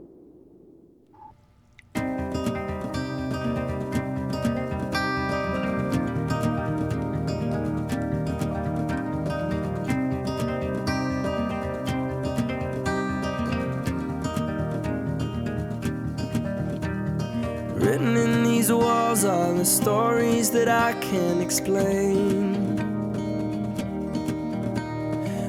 Written 17.94 18.18
in 18.18 18.44
these 18.44 18.72
walls 18.72 19.24
are 19.24 19.54
the 19.54 19.64
stories 19.64 20.50
that 20.50 20.68
I 20.68 20.94
can't 20.94 21.44
explain. 21.44 22.80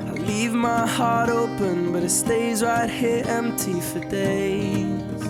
I 0.08 0.12
leave 0.12 0.52
my 0.52 0.86
heart 0.86 1.30
open, 1.30 1.90
but 1.90 2.02
it 2.02 2.10
stays 2.10 2.62
right 2.62 2.90
here 2.90 3.24
empty 3.26 3.80
for 3.80 4.00
days. 4.00 5.22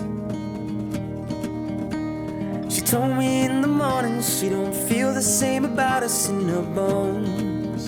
She 2.69 2.81
told 2.81 3.15
me 3.15 3.45
in 3.45 3.61
the 3.61 3.69
morning 3.69 4.21
she 4.21 4.49
don't 4.49 4.75
feel 4.75 5.13
the 5.13 5.21
same 5.21 5.63
about 5.63 6.03
us 6.03 6.27
in 6.27 6.49
her 6.49 6.63
bones. 6.63 7.85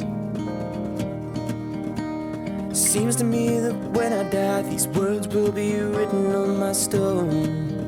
Seems 2.80 3.18
to 3.18 3.26
me 3.26 3.60
that 3.60 3.76
when 3.92 4.14
I 4.14 4.24
die, 4.30 4.62
these 4.62 4.88
words 4.88 5.28
will 5.28 5.52
be 5.52 5.74
written 5.82 6.34
on 6.34 6.58
my 6.58 6.72
stone. 6.72 7.87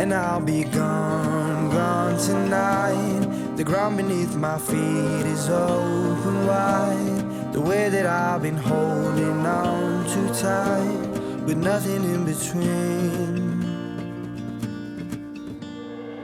And 0.00 0.14
I'll 0.14 0.40
be 0.40 0.64
gone, 0.64 1.68
gone 1.68 2.18
tonight. 2.18 3.56
The 3.58 3.64
ground 3.64 3.98
beneath 3.98 4.34
my 4.34 4.56
feet 4.56 5.26
is 5.26 5.50
open 5.50 6.46
wide. 6.46 7.52
The 7.52 7.60
way 7.60 7.90
that 7.90 8.06
I've 8.06 8.40
been 8.40 8.56
holding 8.56 9.44
on 9.44 10.06
too 10.08 10.28
tight, 10.40 11.06
with 11.44 11.58
nothing 11.58 12.02
in 12.02 12.24
between. 12.24 13.60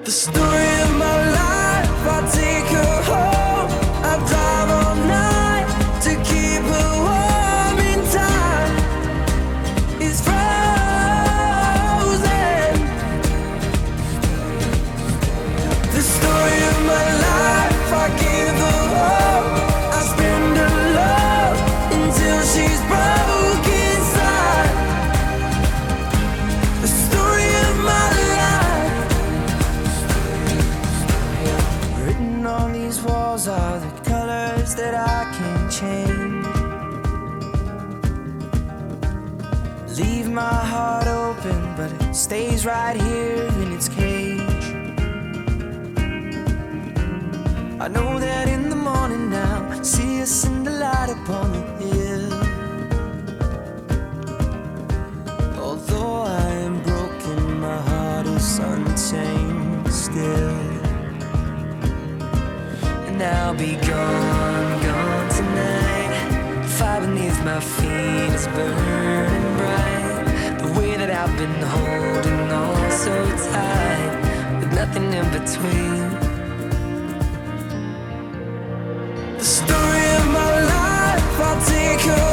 The 0.05 0.11
story 0.11 0.69
of 0.85 0.93
my 0.97 1.17
life, 1.41 1.91
I 2.17 2.21
take 2.33 2.86
stays 42.27 42.67
right 42.67 43.01
here 43.01 43.47
in 43.63 43.73
its 43.73 43.89
cage. 43.89 44.67
I 47.79 47.87
know 47.87 48.19
that 48.19 48.49
in 48.49 48.69
the 48.69 48.75
morning 48.75 49.31
now, 49.31 49.81
see 49.83 50.21
us 50.23 50.45
in 50.45 50.65
the 50.65 50.73
light 50.73 51.11
upon 51.19 51.53
the 51.53 51.63
hill. 51.85 52.33
Although 55.65 56.23
I 56.23 56.49
am 56.67 56.83
broken, 56.83 57.61
my 57.61 57.81
heart 57.91 58.27
is 58.27 58.59
untamed 58.59 59.93
still. 59.93 60.59
And 63.07 63.23
I'll 63.23 63.55
be 63.55 63.77
gone, 63.93 64.83
gone 64.83 65.29
tonight. 65.39 66.65
Fire 66.77 67.03
beneath 67.03 67.41
my 67.45 67.61
feet 67.61 68.35
is 68.35 68.49
burning 68.49 69.57
bright. 69.59 69.96
I've 71.39 71.43
been 71.43 71.63
holding 71.69 72.51
on 72.51 72.91
so 72.91 73.13
tight, 73.51 74.59
with 74.59 74.73
nothing 74.73 75.13
in 75.13 75.27
between. 75.33 76.01
The 79.37 79.45
story 79.45 80.07
of 80.17 80.27
my 80.33 80.63
life, 80.65 81.41
I'll 81.41 81.61
take 81.67 82.26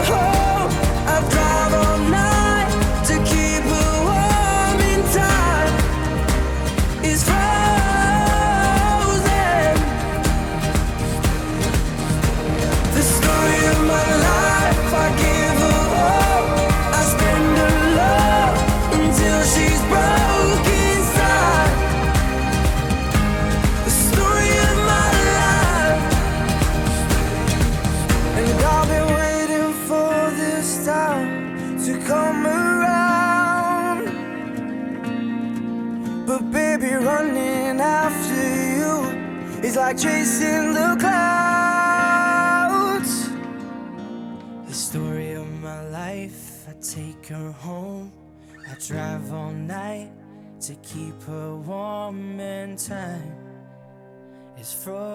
chasing 40.43 40.73
the 40.73 40.97
clouds. 40.99 42.33
The 44.67 44.73
story 44.73 45.33
of 45.33 45.47
my 45.61 45.81
life, 45.89 46.67
I 46.67 46.73
take 46.81 47.27
her 47.27 47.51
home. 47.51 48.11
I 48.69 48.75
drive 48.87 49.33
all 49.33 49.51
night 49.51 50.11
to 50.61 50.75
keep 50.75 51.21
her 51.23 51.55
warm 51.55 52.39
and 52.39 52.77
time 52.77 53.35
is 54.57 54.73
frozen. 54.73 55.13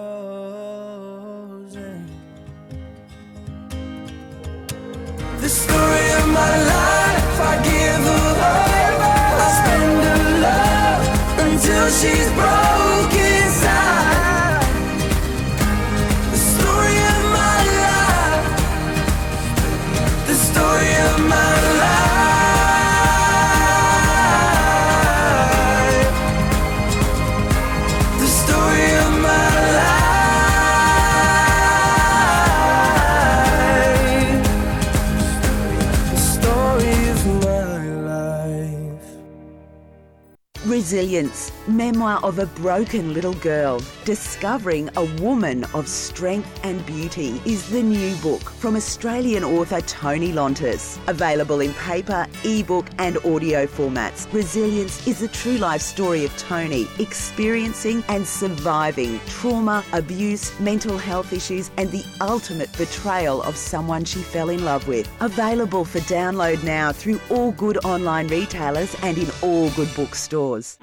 The 5.41 5.49
story 5.49 6.11
of 6.19 6.27
my 6.27 6.55
life, 6.75 7.39
I 7.51 7.55
give 7.69 8.03
her 8.11 8.33
hope. 8.43 9.01
I 9.45 9.49
spend 9.59 10.03
her 10.07 10.23
love 10.47 11.03
until 11.45 11.85
she's 11.99 12.29
broke 12.33 13.18
Resilience, 40.91 41.51
memoir 41.69 42.19
of 42.23 42.39
a 42.39 42.45
broken 42.47 43.13
little 43.13 43.35
girl 43.35 43.81
discovering 44.03 44.89
a 44.97 45.05
woman 45.21 45.63
of 45.75 45.87
strength 45.87 46.59
and 46.63 46.83
beauty, 46.85 47.41
is 47.45 47.69
the 47.69 47.83
new 47.83 48.15
book 48.17 48.41
from 48.41 48.75
Australian 48.75 49.43
author 49.43 49.81
Tony 49.81 50.31
Lontis. 50.31 50.97
Available 51.07 51.59
in 51.59 51.73
paper, 51.75 52.25
ebook, 52.43 52.87
and 52.97 53.17
audio 53.25 53.65
formats. 53.67 54.31
Resilience 54.33 55.07
is 55.07 55.19
the 55.19 55.27
true 55.27 55.57
life 55.57 55.81
story 55.81 56.25
of 56.25 56.35
Tony 56.37 56.87
experiencing 56.97 58.03
and 58.09 58.25
surviving 58.25 59.19
trauma, 59.27 59.83
abuse, 59.93 60.59
mental 60.59 60.97
health 60.97 61.31
issues, 61.31 61.69
and 61.77 61.91
the 61.91 62.03
ultimate 62.21 62.75
betrayal 62.77 63.43
of 63.43 63.55
someone 63.55 64.03
she 64.03 64.19
fell 64.19 64.49
in 64.49 64.65
love 64.65 64.87
with. 64.87 65.09
Available 65.21 65.85
for 65.85 65.99
download 65.99 66.63
now 66.63 66.91
through 66.91 67.19
all 67.29 67.51
good 67.51 67.77
online 67.85 68.27
retailers 68.27 68.95
and 69.03 69.17
in 69.17 69.29
all 69.41 69.69
good 69.71 69.93
bookstores. 69.95 70.77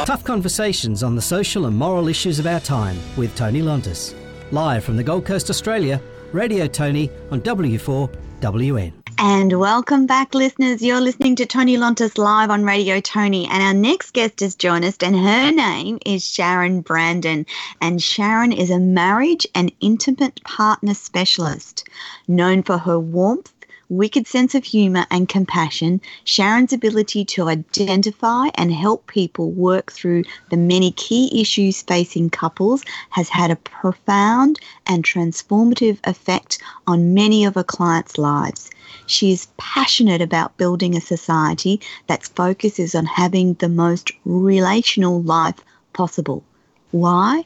Tough 0.00 0.24
conversations 0.24 1.04
on 1.04 1.14
the 1.14 1.22
social 1.22 1.66
and 1.66 1.76
moral 1.76 2.08
issues 2.08 2.40
of 2.40 2.46
our 2.46 2.58
time 2.58 2.98
with 3.16 3.34
Tony 3.36 3.62
Lontis. 3.62 4.14
Live 4.50 4.82
from 4.82 4.96
the 4.96 5.04
Gold 5.04 5.24
Coast, 5.24 5.48
Australia, 5.48 6.00
Radio 6.32 6.66
Tony 6.66 7.08
on 7.30 7.40
W4WN. 7.42 8.92
And 9.18 9.60
welcome 9.60 10.06
back, 10.06 10.34
listeners. 10.34 10.82
You're 10.82 11.00
listening 11.00 11.36
to 11.36 11.46
Tony 11.46 11.76
Lontis 11.76 12.18
live 12.18 12.50
on 12.50 12.64
Radio 12.64 12.98
Tony. 13.00 13.46
And 13.48 13.62
our 13.62 13.72
next 13.74 14.10
guest 14.12 14.40
has 14.40 14.56
joined 14.56 14.84
us, 14.84 14.96
and 15.00 15.14
her 15.14 15.52
name 15.52 16.00
is 16.04 16.26
Sharon 16.26 16.80
Brandon. 16.80 17.46
And 17.80 18.02
Sharon 18.02 18.50
is 18.50 18.70
a 18.70 18.80
marriage 18.80 19.46
and 19.54 19.70
intimate 19.80 20.42
partner 20.42 20.94
specialist 20.94 21.88
known 22.26 22.64
for 22.64 22.78
her 22.78 22.98
warmth 22.98 23.52
wicked 23.92 24.26
sense 24.26 24.54
of 24.54 24.64
humour 24.64 25.04
and 25.10 25.28
compassion, 25.28 26.00
Sharon's 26.24 26.72
ability 26.72 27.26
to 27.26 27.48
identify 27.50 28.48
and 28.54 28.72
help 28.72 29.06
people 29.06 29.50
work 29.50 29.92
through 29.92 30.24
the 30.48 30.56
many 30.56 30.92
key 30.92 31.30
issues 31.38 31.82
facing 31.82 32.30
couples 32.30 32.84
has 33.10 33.28
had 33.28 33.50
a 33.50 33.56
profound 33.56 34.58
and 34.86 35.04
transformative 35.04 35.98
effect 36.04 36.58
on 36.86 37.12
many 37.12 37.44
of 37.44 37.54
her 37.54 37.62
clients' 37.62 38.16
lives. 38.16 38.70
She 39.06 39.30
is 39.30 39.48
passionate 39.58 40.22
about 40.22 40.56
building 40.56 40.96
a 40.96 41.00
society 41.00 41.78
that 42.06 42.24
focuses 42.24 42.94
on 42.94 43.04
having 43.04 43.54
the 43.54 43.68
most 43.68 44.10
relational 44.24 45.22
life 45.22 45.60
possible. 45.92 46.42
Why? 46.92 47.44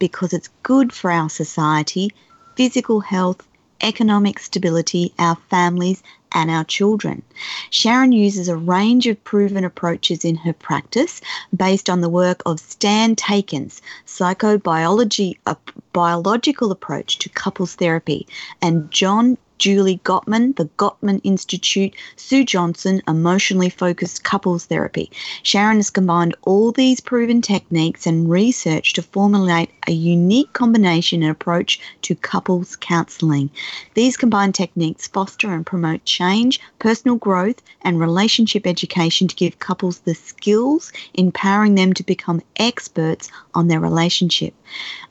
Because 0.00 0.32
it's 0.32 0.50
good 0.64 0.92
for 0.92 1.12
our 1.12 1.30
society, 1.30 2.10
physical 2.56 2.98
health, 2.98 3.46
economic 3.80 4.38
stability, 4.38 5.12
our 5.18 5.36
families, 5.50 6.02
and 6.32 6.50
our 6.50 6.64
children. 6.64 7.22
Sharon 7.70 8.12
uses 8.12 8.48
a 8.48 8.56
range 8.56 9.06
of 9.06 9.22
proven 9.24 9.64
approaches 9.64 10.24
in 10.24 10.36
her 10.36 10.52
practice 10.52 11.20
based 11.56 11.88
on 11.88 12.00
the 12.00 12.08
work 12.08 12.42
of 12.44 12.60
Stan 12.60 13.14
Tatkin's 13.14 13.80
psychobiology 14.06 15.38
a 15.46 15.56
biological 15.92 16.72
approach 16.72 17.18
to 17.18 17.28
couples 17.28 17.76
therapy 17.76 18.26
and 18.60 18.90
John 18.90 19.38
Julie 19.64 20.02
Gottman, 20.04 20.54
the 20.56 20.66
Gottman 20.76 21.22
Institute, 21.24 21.94
Sue 22.16 22.44
Johnson, 22.44 23.00
emotionally 23.08 23.70
focused 23.70 24.22
couples 24.22 24.66
therapy. 24.66 25.10
Sharon 25.42 25.76
has 25.76 25.88
combined 25.88 26.34
all 26.42 26.70
these 26.70 27.00
proven 27.00 27.40
techniques 27.40 28.06
and 28.06 28.28
research 28.28 28.92
to 28.92 29.00
formulate 29.00 29.70
a 29.86 29.92
unique 29.92 30.52
combination 30.52 31.22
and 31.22 31.32
approach 31.32 31.80
to 32.02 32.14
couples 32.14 32.76
counseling. 32.76 33.48
These 33.94 34.18
combined 34.18 34.54
techniques 34.54 35.06
foster 35.06 35.50
and 35.50 35.64
promote 35.64 36.04
change, 36.04 36.60
personal 36.78 37.16
growth, 37.16 37.62
and 37.80 37.98
relationship 37.98 38.66
education 38.66 39.28
to 39.28 39.34
give 39.34 39.60
couples 39.60 40.00
the 40.00 40.14
skills, 40.14 40.92
empowering 41.14 41.74
them 41.74 41.94
to 41.94 42.02
become 42.02 42.42
experts 42.56 43.30
on 43.54 43.68
their 43.68 43.80
relationship. 43.80 44.52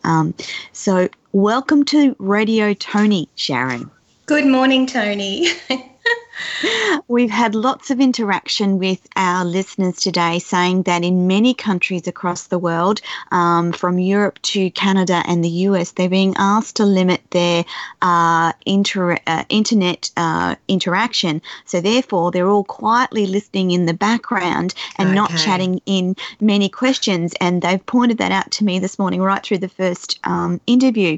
Um, 0.04 0.36
so, 0.74 1.10
welcome 1.32 1.84
to 1.86 2.16
Radio 2.20 2.76
Tony, 2.76 3.28
Sharon. 3.34 3.90
Good 4.26 4.48
morning, 4.48 4.88
Tony. 4.88 5.48
We've 7.08 7.30
had 7.30 7.56
lots 7.56 7.92
of 7.92 8.00
interaction 8.00 8.80
with 8.80 9.06
our 9.18 9.44
listeners 9.44 9.98
today 9.98 10.40
saying 10.40 10.84
that 10.84 11.04
in 11.04 11.28
many 11.28 11.54
countries 11.54 12.08
across 12.08 12.48
the 12.48 12.58
world, 12.58 13.02
um, 13.32 13.74
from 13.74 14.00
Europe 14.00 14.42
to 14.44 14.72
Canada 14.72 15.24
and 15.28 15.44
the 15.44 15.50
US, 15.68 15.92
they're 15.92 16.10
being 16.10 16.36
asked 16.38 16.78
to 16.78 16.86
limit 16.86 17.22
their 17.32 17.66
uh, 18.02 18.54
inter- 18.66 19.20
uh, 19.28 19.44
internet 19.50 20.10
uh, 20.16 20.56
interaction. 20.70 21.42
So, 21.66 21.82
therefore, 21.82 22.32
they're 22.32 22.50
all 22.50 22.64
quietly 22.64 23.28
listening 23.28 23.72
in 23.72 23.86
the 23.86 23.94
background 23.94 24.74
and 24.98 25.10
okay. 25.10 25.16
not 25.16 25.32
chatting 25.32 25.82
in 25.86 26.16
many 26.40 26.70
questions. 26.70 27.34
And 27.42 27.62
they've 27.62 27.86
pointed 27.86 28.20
that 28.20 28.32
out 28.32 28.52
to 28.52 28.64
me 28.64 28.80
this 28.80 28.98
morning, 28.98 29.22
right 29.22 29.44
through 29.44 29.60
the 29.60 29.70
first 29.70 30.20
um, 30.24 30.62
interview. 30.66 31.18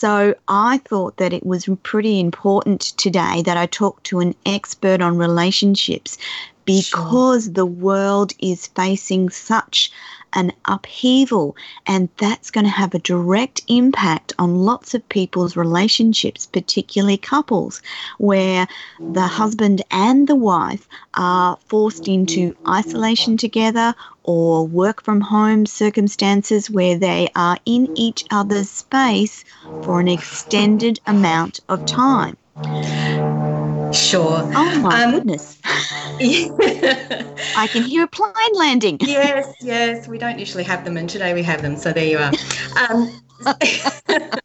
So 0.00 0.34
I 0.48 0.78
thought 0.78 1.18
that 1.18 1.34
it 1.34 1.44
was 1.44 1.68
pretty 1.82 2.20
important 2.20 2.80
today 2.96 3.42
that 3.42 3.58
I 3.58 3.66
talk 3.66 4.02
to 4.04 4.20
an 4.20 4.34
expert 4.46 5.02
on 5.02 5.18
relationships 5.18 6.16
because 6.70 7.44
sure. 7.44 7.52
the 7.52 7.66
world 7.66 8.32
is 8.38 8.68
facing 8.68 9.28
such 9.30 9.90
an 10.32 10.52
upheaval, 10.66 11.56
and 11.86 12.08
that's 12.18 12.50
going 12.52 12.64
to 12.64 12.70
have 12.70 12.94
a 12.94 13.00
direct 13.00 13.62
impact 13.66 14.32
on 14.38 14.54
lots 14.54 14.94
of 14.94 15.08
people's 15.08 15.56
relationships, 15.56 16.46
particularly 16.46 17.16
couples, 17.16 17.82
where 18.18 18.68
the 19.12 19.26
husband 19.26 19.82
and 19.90 20.28
the 20.28 20.36
wife 20.36 20.86
are 21.14 21.58
forced 21.66 22.06
into 22.06 22.54
isolation 22.68 23.36
together 23.36 23.92
or 24.22 24.64
work 24.64 25.02
from 25.02 25.20
home 25.20 25.66
circumstances 25.66 26.70
where 26.70 26.96
they 26.96 27.28
are 27.34 27.58
in 27.66 27.88
each 27.96 28.24
other's 28.30 28.70
space 28.70 29.44
for 29.82 29.98
an 29.98 30.06
extended 30.06 31.00
amount 31.06 31.58
of 31.68 31.84
time. 31.86 32.36
Sure. 33.92 34.48
Oh 34.54 34.78
my 34.80 35.02
um, 35.02 35.12
goodness. 35.12 35.58
I 37.56 37.66
can 37.66 37.82
hear 37.82 38.04
a 38.04 38.08
plane 38.08 38.32
landing. 38.54 38.98
yes, 39.00 39.56
yes. 39.60 40.08
We 40.08 40.18
don't 40.18 40.38
usually 40.38 40.64
have 40.64 40.84
them, 40.84 40.96
and 40.96 41.08
today 41.08 41.34
we 41.34 41.42
have 41.42 41.62
them. 41.62 41.76
So 41.76 41.92
there 41.92 42.06
you 42.06 42.18
are. 42.18 42.32
Um, 42.88 43.20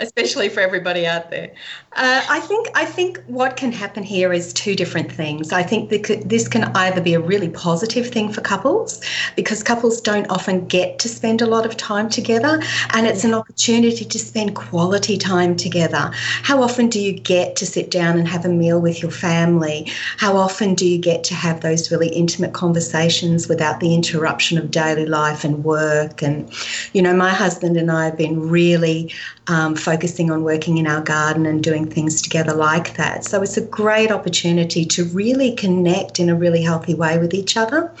especially 0.00 0.48
for 0.48 0.60
everybody 0.60 1.06
out 1.06 1.30
there. 1.30 1.52
Uh, 1.92 2.22
I 2.28 2.40
think 2.40 2.68
I 2.74 2.84
think 2.84 3.22
what 3.26 3.56
can 3.56 3.72
happen 3.72 4.02
here 4.02 4.32
is 4.32 4.52
two 4.52 4.74
different 4.74 5.12
things. 5.12 5.52
I 5.52 5.62
think 5.62 5.90
this 5.90 6.48
can 6.48 6.64
either 6.76 7.00
be 7.00 7.14
a 7.14 7.20
really 7.20 7.48
positive 7.48 8.08
thing 8.08 8.32
for 8.32 8.40
couples 8.40 9.00
because 9.36 9.62
couples 9.62 10.00
don't 10.00 10.28
often 10.30 10.66
get 10.66 10.98
to 11.00 11.08
spend 11.08 11.42
a 11.42 11.46
lot 11.46 11.66
of 11.66 11.76
time 11.76 12.08
together, 12.08 12.62
and 12.94 13.06
it's 13.06 13.24
an 13.24 13.34
opportunity 13.34 14.04
to 14.04 14.18
spend 14.18 14.56
quality 14.56 15.18
time 15.18 15.56
together. 15.56 16.10
How 16.42 16.62
often 16.62 16.88
do 16.88 17.00
you 17.00 17.12
get 17.12 17.56
to 17.56 17.66
sit 17.66 17.90
down 17.90 18.18
and 18.18 18.26
have 18.28 18.44
a 18.44 18.48
meal 18.48 18.80
with 18.80 19.02
your 19.02 19.10
family? 19.10 19.90
How 20.16 20.36
often 20.36 20.74
do 20.74 20.88
you 20.88 20.98
get 20.98 21.24
to 21.24 21.34
have 21.34 21.60
those 21.60 21.90
really 21.90 22.08
intimate 22.08 22.54
conversations 22.54 23.48
without 23.48 23.80
the 23.80 23.94
interruption 23.94 24.58
of 24.58 24.70
daily 24.70 25.06
life 25.06 25.44
and 25.44 25.64
work? 25.64 26.22
And 26.22 26.50
you 26.92 27.02
know, 27.02 27.14
my 27.14 27.30
husband 27.30 27.76
and 27.76 27.90
I 27.90 27.99
have 28.04 28.16
been 28.16 28.48
really 28.48 29.12
um, 29.46 29.74
focusing 29.74 30.30
on 30.30 30.44
working 30.44 30.78
in 30.78 30.86
our 30.86 31.00
garden 31.00 31.46
and 31.46 31.62
doing 31.62 31.88
things 31.88 32.22
together 32.22 32.54
like 32.54 32.96
that. 32.96 33.24
So 33.24 33.42
it's 33.42 33.56
a 33.56 33.64
great 33.64 34.10
opportunity 34.10 34.84
to 34.86 35.04
really 35.04 35.54
connect 35.54 36.20
in 36.20 36.28
a 36.28 36.34
really 36.34 36.62
healthy 36.62 36.94
way 36.94 37.18
with 37.18 37.34
each 37.34 37.56
other. 37.56 37.92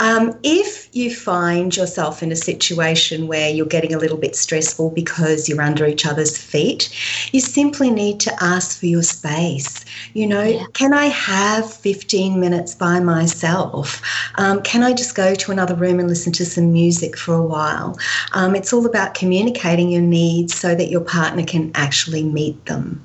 Um, 0.00 0.38
if 0.42 0.83
you 0.94 1.14
find 1.14 1.76
yourself 1.76 2.22
in 2.22 2.30
a 2.30 2.36
situation 2.36 3.26
where 3.26 3.50
you're 3.50 3.66
getting 3.66 3.94
a 3.94 3.98
little 3.98 4.16
bit 4.16 4.36
stressful 4.36 4.90
because 4.90 5.48
you're 5.48 5.60
under 5.60 5.86
each 5.86 6.06
other's 6.06 6.38
feet, 6.38 6.88
you 7.32 7.40
simply 7.40 7.90
need 7.90 8.20
to 8.20 8.42
ask 8.42 8.78
for 8.78 8.86
your 8.86 9.02
space. 9.02 9.84
You 10.12 10.26
know, 10.26 10.42
yeah. 10.42 10.66
can 10.72 10.94
I 10.94 11.06
have 11.06 11.72
15 11.72 12.38
minutes 12.38 12.74
by 12.74 13.00
myself? 13.00 14.00
Um, 14.36 14.62
can 14.62 14.82
I 14.82 14.92
just 14.92 15.14
go 15.14 15.34
to 15.34 15.52
another 15.52 15.74
room 15.74 15.98
and 15.98 16.08
listen 16.08 16.32
to 16.34 16.46
some 16.46 16.72
music 16.72 17.16
for 17.16 17.34
a 17.34 17.42
while? 17.42 17.98
Um, 18.32 18.54
it's 18.54 18.72
all 18.72 18.86
about 18.86 19.14
communicating 19.14 19.90
your 19.90 20.02
needs 20.02 20.54
so 20.54 20.74
that 20.74 20.90
your 20.90 21.00
partner 21.00 21.44
can 21.44 21.72
actually 21.74 22.22
meet 22.22 22.64
them. 22.66 23.04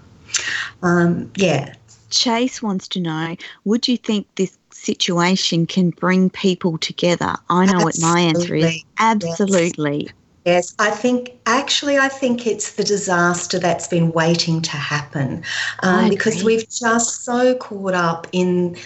Um, 0.83 1.31
yeah. 1.35 1.73
Chase 2.09 2.61
wants 2.61 2.87
to 2.89 2.99
know 2.99 3.35
Would 3.65 3.87
you 3.87 3.97
think 3.97 4.27
this 4.35 4.58
situation 4.83 5.65
can 5.65 5.91
bring 5.91 6.29
people 6.29 6.77
together? 6.77 7.35
I 7.49 7.65
know 7.65 7.81
Absolutely. 7.81 7.83
what 7.83 7.99
my 8.01 8.19
answer 8.21 8.55
is. 8.55 8.83
Absolutely. 8.99 10.03
Yes. 10.03 10.13
Yes, 10.45 10.73
I 10.79 10.89
think 10.89 11.33
actually, 11.45 11.97
I 11.97 12.07
think 12.07 12.47
it's 12.47 12.73
the 12.73 12.83
disaster 12.83 13.59
that's 13.59 13.87
been 13.87 14.11
waiting 14.13 14.61
to 14.61 14.71
happen 14.71 15.43
um, 15.83 16.09
because 16.09 16.43
we've 16.43 16.67
just 16.69 17.23
so 17.23 17.55
caught 17.55 17.93
up 17.93 18.25
in 18.31 18.77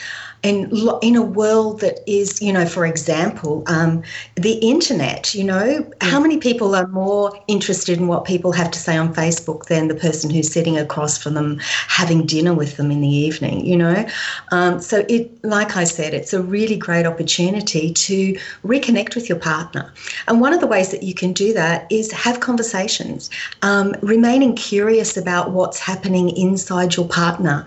in 0.43 0.69
in 1.01 1.15
a 1.15 1.21
world 1.21 1.79
that 1.79 1.99
is, 2.05 2.41
you 2.41 2.51
know, 2.51 2.65
for 2.65 2.85
example, 2.85 3.63
um, 3.67 4.03
the 4.35 4.55
internet. 4.55 5.33
You 5.33 5.45
know, 5.45 5.89
how 6.01 6.19
many 6.19 6.37
people 6.37 6.75
are 6.75 6.87
more 6.87 7.33
interested 7.47 7.97
in 7.97 8.07
what 8.07 8.25
people 8.25 8.51
have 8.51 8.69
to 8.71 8.79
say 8.79 8.97
on 8.97 9.13
Facebook 9.13 9.65
than 9.65 9.87
the 9.87 9.95
person 9.95 10.29
who's 10.29 10.51
sitting 10.51 10.77
across 10.77 11.17
from 11.17 11.33
them 11.35 11.59
having 11.87 12.25
dinner 12.25 12.53
with 12.53 12.75
them 12.75 12.91
in 12.91 12.99
the 12.99 13.07
evening? 13.07 13.65
You 13.65 13.77
know, 13.77 14.05
um, 14.51 14.81
so 14.81 15.05
it, 15.07 15.31
like 15.45 15.77
I 15.77 15.85
said, 15.85 16.13
it's 16.13 16.33
a 16.33 16.41
really 16.41 16.75
great 16.75 17.05
opportunity 17.05 17.93
to 17.93 18.33
reconnect 18.65 19.15
with 19.15 19.29
your 19.29 19.39
partner, 19.39 19.93
and 20.27 20.41
one 20.41 20.51
of 20.53 20.59
the 20.59 20.67
ways 20.67 20.91
that 20.91 21.03
you 21.03 21.13
can 21.13 21.31
do 21.31 21.53
that 21.53 21.89
is 21.89 22.11
have 22.11 22.41
conversations, 22.41 23.29
um, 23.61 23.95
remaining 24.01 24.55
curious 24.55 25.15
about 25.15 25.51
what's 25.51 25.79
happening 25.79 26.35
inside 26.35 26.97
your 26.97 27.07
partner, 27.07 27.65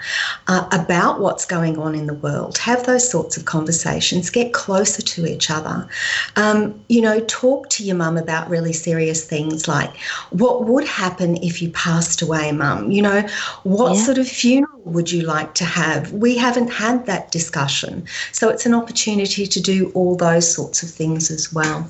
uh, 0.49 0.69
about 0.73 1.21
what's 1.21 1.47
going 1.47 1.79
on 1.79 1.95
in 1.95 2.07
the 2.07 2.15
world. 2.15 2.59
Have 2.67 2.85
those 2.85 3.09
sorts 3.09 3.37
of 3.37 3.45
conversations. 3.45 4.29
Get 4.29 4.53
closer 4.53 5.01
to 5.01 5.25
each 5.25 5.51
other. 5.51 5.89
Um, 6.35 6.75
you 6.89 7.01
know, 7.01 7.21
talk 7.21 7.69
to 7.71 7.85
your 7.85 7.95
mum 7.95 8.17
about 8.19 8.51
really 8.51 8.73
serious 8.73 9.25
things 9.25 9.69
like 9.69 9.97
what 10.31 10.65
would 10.65 10.85
happen 10.85 11.37
if 11.45 11.63
you 11.63 11.71
passed 11.71 12.23
away, 12.23 12.51
mum? 12.51 12.91
You 12.91 13.03
know, 13.03 13.21
what 13.63 13.95
yeah. 13.95 14.03
sort 14.03 14.19
of 14.19 14.27
funeral 14.27 14.81
would 14.85 15.13
you 15.13 15.23
like 15.23 15.55
to 15.55 15.65
have? 15.65 16.13
We 16.13 16.37
haven't 16.37 16.73
had 16.73 17.07
that 17.07 17.31
discussion. 17.31 18.05
So 18.33 18.49
it's 18.49 18.67
an 18.67 18.75
opportunity 18.75 19.47
to 19.47 19.61
do 19.61 19.93
all 19.95 20.17
those 20.17 20.53
sorts 20.53 20.83
of 20.83 20.91
things 20.91 21.31
as 21.31 21.53
well 21.53 21.89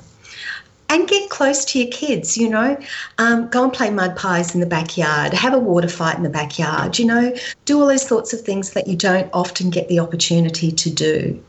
and 0.89 1.07
get 1.07 1.29
close 1.29 1.65
to 1.65 1.79
your 1.79 1.89
kids, 1.89 2.37
you 2.37 2.49
know. 2.49 2.77
Um, 3.17 3.47
go 3.49 3.63
and 3.63 3.73
play 3.73 3.89
mud 3.89 4.15
pies 4.15 4.53
in 4.53 4.61
the 4.61 4.65
backyard, 4.65 5.33
have 5.33 5.53
a 5.53 5.59
water 5.59 5.89
fight 5.89 6.17
in 6.17 6.23
the 6.23 6.29
backyard, 6.29 6.97
you 6.97 7.05
know, 7.05 7.33
do 7.65 7.79
all 7.79 7.87
those 7.87 8.05
sorts 8.05 8.33
of 8.33 8.41
things 8.41 8.71
that 8.71 8.87
you 8.87 8.95
don't 8.95 9.29
often 9.33 9.69
get 9.69 9.87
the 9.87 9.99
opportunity 9.99 10.71
to 10.71 10.89
do. 10.89 11.43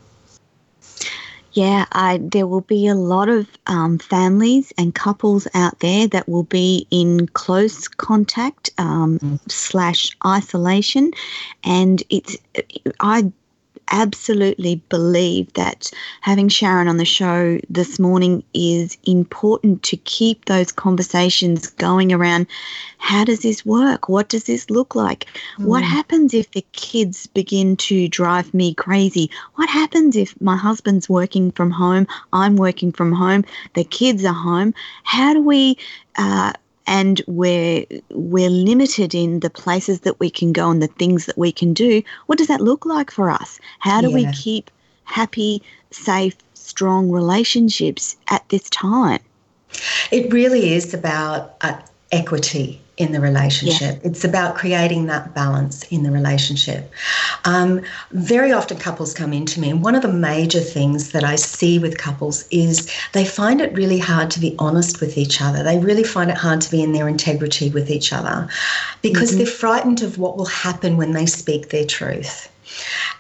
Yeah, 1.53 1.87
I, 1.93 2.19
there 2.23 2.47
will 2.47 2.61
be 2.61 2.87
a 2.87 2.95
lot 2.95 3.29
of 3.29 3.49
um, 3.67 3.99
families 3.99 4.73
and 4.79 4.95
couples 4.95 5.49
out 5.55 5.81
there 5.81 6.07
that 6.07 6.29
will 6.29 6.45
be 6.45 6.87
in 6.91 7.27
close 7.29 7.89
contact 7.89 8.71
um, 8.79 9.19
mm. 9.19 9.41
slash 9.51 10.11
isolation, 10.25 11.11
and 11.65 12.03
it's 12.11 12.37
I 13.01 13.33
absolutely 13.91 14.77
believe 14.89 15.53
that 15.55 15.91
having 16.21 16.49
Sharon 16.49 16.89
on 16.89 16.97
the 16.97 17.05
show 17.05 17.59
this 17.69 17.99
morning 17.99 18.43
is 18.55 18.97
important 19.05 19.83
to 19.85 19.97
keep 19.97 20.45
those 20.45 20.73
conversations 20.73 21.69
going 21.71 22.13
around 22.13 22.47
how 22.99 23.25
does 23.25 23.41
this 23.41 23.65
work? 23.65 24.09
What 24.09 24.29
does 24.29 24.45
this 24.45 24.69
look 24.71 24.95
like? 24.95 25.27
Mm. 25.59 25.67
What 25.67 25.83
happens 25.83 26.35
if 26.35 26.51
the 26.51 26.65
kids 26.73 27.27
begin 27.27 27.77
to 27.77 28.09
drive 28.09 28.53
me 28.53 28.75
crazy? 28.75 29.31
What 29.55 29.69
happens 29.69 30.17
if 30.17 30.39
my 30.41 30.57
husband's 30.57 31.09
working 31.09 31.53
from 31.53 31.71
home, 31.71 32.07
I'm 32.33 32.57
working 32.57 32.93
from 32.93 33.13
home, 33.13 33.45
the 33.75 33.85
kids 33.85 34.25
are 34.25 34.35
home? 34.35 34.75
How 35.05 35.33
do 35.33 35.43
we 35.43 35.79
uh, 36.17 36.53
and 36.89 37.21
we're 37.27 37.85
we're 38.11 38.51
limited 38.51 39.15
in 39.15 39.41
the 39.41 39.51
places 39.51 40.01
that 40.01 40.19
we 40.19 40.31
can 40.31 40.53
go 40.53 40.71
and 40.71 40.83
the 40.83 40.89
things 40.89 41.27
that 41.27 41.39
we 41.39 41.53
can 41.53 41.73
do 41.75 42.03
what 42.27 42.39
does 42.39 42.49
that 42.49 42.61
look 42.61 42.85
like 42.85 43.11
for 43.11 43.31
us? 43.31 43.61
How 43.79 44.01
do 44.01 44.09
yeah. 44.09 44.15
we 44.15 44.33
keep 44.33 44.71
happy 45.05 45.63
safe 45.91 46.37
strong 46.55 47.11
relationships 47.11 48.17
at 48.29 48.49
this 48.49 48.69
time? 48.71 49.21
It 50.11 50.33
really 50.33 50.73
is 50.73 50.95
about 50.95 51.57
uh, 51.61 51.79
equity 52.11 52.81
in 52.99 53.13
the 53.13 53.21
relationship. 53.21 54.01
Yeah. 54.03 54.11
It's 54.11 54.25
about 54.25 54.57
creating 54.57 55.07
that 55.07 55.35
balance 55.35 55.85
in 55.85 56.03
the 56.03 56.11
relationship. 56.11 56.93
Um, 57.45 57.81
very 58.11 58.53
often, 58.53 58.77
couples 58.77 59.15
come 59.15 59.33
into 59.33 59.61
me, 59.61 59.71
and 59.71 59.83
one 59.83 59.95
of 59.95 60.03
the 60.03 60.13
major 60.13 60.61
things 60.61 61.13
that 61.13 61.25
I 61.25 61.37
see 61.37 61.79
with 61.79 61.97
couples 61.97 62.47
is 62.51 62.91
they 63.13 63.25
find 63.25 63.61
it 63.61 63.73
really 63.73 63.99
hard 63.99 64.31
to 64.33 64.41
be 64.41 64.57
honest 64.59 65.01
with 65.01 65.17
each 65.17 65.41
other. 65.41 65.63
They 65.63 65.79
really 65.79 66.05
find 66.05 66.31
it 66.31 66.37
hard 66.37 66.61
to 66.63 66.71
be 66.71 66.83
in 66.83 66.93
their 66.93 67.09
integrity 67.09 67.71
with 67.71 67.91
each 67.91 68.13
other 68.13 68.49
because 69.01 69.31
mm-hmm. 69.31 69.39
they're 69.39 69.47
frightened 69.47 70.03
of 70.03 70.19
what 70.19 70.37
will 70.37 70.47
happen 70.47 70.97
when 70.97 71.13
they 71.13 71.27
speak 71.27 71.71
their 71.71 71.87
truth. 71.87 72.51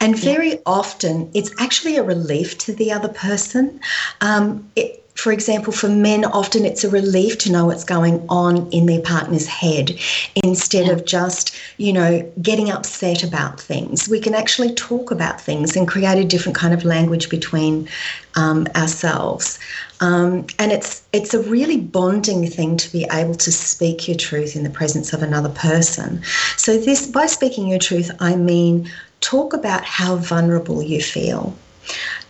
And 0.00 0.18
very 0.18 0.50
yeah. 0.50 0.56
often, 0.66 1.30
it's 1.34 1.50
actually 1.58 1.96
a 1.96 2.02
relief 2.02 2.58
to 2.58 2.72
the 2.72 2.92
other 2.92 3.08
person. 3.08 3.80
Um, 4.20 4.70
it, 4.76 5.04
for 5.18 5.32
example, 5.32 5.72
for 5.72 5.88
men, 5.88 6.24
often 6.24 6.64
it's 6.64 6.84
a 6.84 6.88
relief 6.88 7.38
to 7.38 7.50
know 7.50 7.66
what's 7.66 7.82
going 7.82 8.24
on 8.28 8.70
in 8.70 8.86
their 8.86 9.00
partner's 9.00 9.48
head 9.48 9.98
instead 10.44 10.86
yeah. 10.86 10.92
of 10.92 11.04
just, 11.04 11.56
you 11.76 11.92
know, 11.92 12.22
getting 12.40 12.70
upset 12.70 13.24
about 13.24 13.60
things. 13.60 14.08
We 14.08 14.20
can 14.20 14.32
actually 14.32 14.72
talk 14.74 15.10
about 15.10 15.40
things 15.40 15.74
and 15.74 15.88
create 15.88 16.18
a 16.18 16.24
different 16.24 16.56
kind 16.56 16.72
of 16.72 16.84
language 16.84 17.30
between 17.30 17.88
um, 18.36 18.68
ourselves. 18.76 19.58
Um, 20.00 20.46
and 20.60 20.70
it's 20.70 21.02
it's 21.12 21.34
a 21.34 21.42
really 21.42 21.78
bonding 21.78 22.46
thing 22.46 22.76
to 22.76 22.92
be 22.92 23.04
able 23.10 23.34
to 23.34 23.50
speak 23.50 24.06
your 24.06 24.16
truth 24.16 24.54
in 24.54 24.62
the 24.62 24.70
presence 24.70 25.12
of 25.12 25.24
another 25.24 25.48
person. 25.48 26.22
So 26.56 26.78
this 26.78 27.08
by 27.08 27.26
speaking 27.26 27.66
your 27.66 27.80
truth, 27.80 28.12
I 28.20 28.36
mean 28.36 28.88
talk 29.20 29.52
about 29.52 29.82
how 29.82 30.14
vulnerable 30.14 30.80
you 30.80 31.02
feel. 31.02 31.56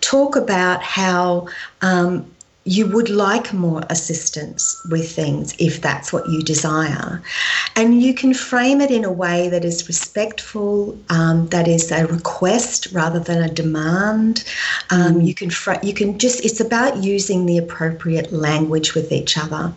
Talk 0.01 0.37
about 0.37 0.83
how 0.83 1.49
um, 1.83 2.25
you 2.69 2.87
would 2.87 3.09
like 3.09 3.55
more 3.55 3.83
assistance 3.89 4.79
with 4.91 5.11
things 5.11 5.55
if 5.59 5.81
that's 5.81 6.13
what 6.13 6.29
you 6.29 6.43
desire. 6.43 7.23
And 7.77 8.03
you 8.03 8.13
can 8.13 8.35
frame 8.35 8.83
it 8.83 8.91
in 8.91 9.07
a 9.07 9.11
way 9.11 9.49
that 9.49 9.65
is 9.65 9.89
respectful, 9.89 10.99
um, 11.09 11.47
that 11.49 11.67
is 11.67 11.91
a 11.91 12.07
request 12.07 12.89
rather 12.93 13.21
than 13.21 13.43
a 13.43 13.49
demand. 13.49 14.45
Um, 14.91 15.15
mm. 15.15 15.27
You 15.27 15.35
can 15.35 15.51
you 15.83 15.95
can 15.95 16.19
just 16.19 16.45
it's 16.45 16.61
about 16.61 17.03
using 17.03 17.47
the 17.47 17.57
appropriate 17.57 18.33
language 18.33 18.95
with 18.95 19.13
each 19.13 19.39
other, 19.39 19.73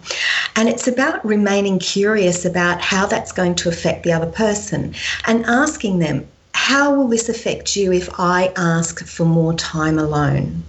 and 0.58 0.68
it's 0.68 0.88
about 0.88 1.26
remaining 1.26 1.80
curious 1.80 2.44
about 2.44 2.82
how 2.82 3.06
that's 3.06 3.32
going 3.32 3.56
to 3.56 3.70
affect 3.70 4.04
the 4.04 4.12
other 4.12 4.32
person 4.32 4.94
and 5.28 5.46
asking 5.46 6.00
them. 6.00 6.28
How 6.54 6.94
will 6.94 7.08
this 7.08 7.30
affect 7.30 7.78
you 7.78 7.94
if 7.94 8.10
I 8.20 8.52
ask 8.58 9.04
for 9.06 9.26
more 9.26 9.54
time 9.54 9.98
alone? 9.98 10.64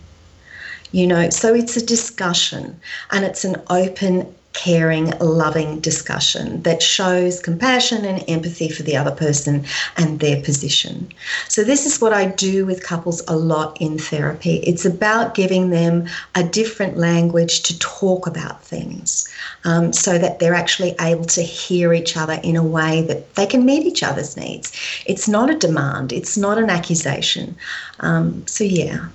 You 0.92 1.06
know. 1.06 1.30
So 1.30 1.54
it's 1.54 1.76
a 1.76 1.84
discussion 1.84 2.80
and 3.10 3.24
it's 3.24 3.44
an 3.44 3.56
open 3.68 4.32
caring 4.52 5.10
loving 5.18 5.80
discussion 5.80 6.62
that 6.62 6.82
shows 6.82 7.40
compassion 7.40 8.04
and 8.04 8.24
empathy 8.28 8.68
for 8.68 8.82
the 8.82 8.96
other 8.96 9.10
person 9.10 9.64
and 9.96 10.20
their 10.20 10.42
position. 10.42 11.08
So 11.48 11.64
this 11.64 11.86
is 11.86 12.00
what 12.00 12.12
i 12.12 12.26
do 12.26 12.66
with 12.66 12.82
couples 12.82 13.22
a 13.28 13.36
lot 13.36 13.76
in 13.80 13.98
therapy. 13.98 14.56
It's 14.58 14.84
about 14.84 15.34
giving 15.34 15.70
them 15.70 16.06
a 16.34 16.42
different 16.42 16.98
language 16.98 17.62
to 17.62 17.78
talk 17.78 18.26
about 18.26 18.62
things 18.62 19.28
um, 19.64 19.92
so 19.92 20.18
that 20.18 20.38
they're 20.38 20.54
actually 20.54 20.94
able 21.00 21.24
to 21.24 21.42
hear 21.42 21.92
each 21.92 22.16
other 22.16 22.38
in 22.42 22.56
a 22.56 22.62
way 22.62 23.02
that 23.02 23.34
they 23.34 23.46
can 23.46 23.64
meet 23.64 23.86
each 23.86 24.02
other's 24.02 24.36
needs. 24.36 24.72
It's 25.06 25.28
not 25.28 25.50
a 25.50 25.58
demand. 25.58 26.12
It's 26.12 26.36
not 26.36 26.58
an 26.58 26.70
accusation. 26.70 27.56
Um, 28.00 28.46
so 28.46 28.64
yeah 28.64 29.08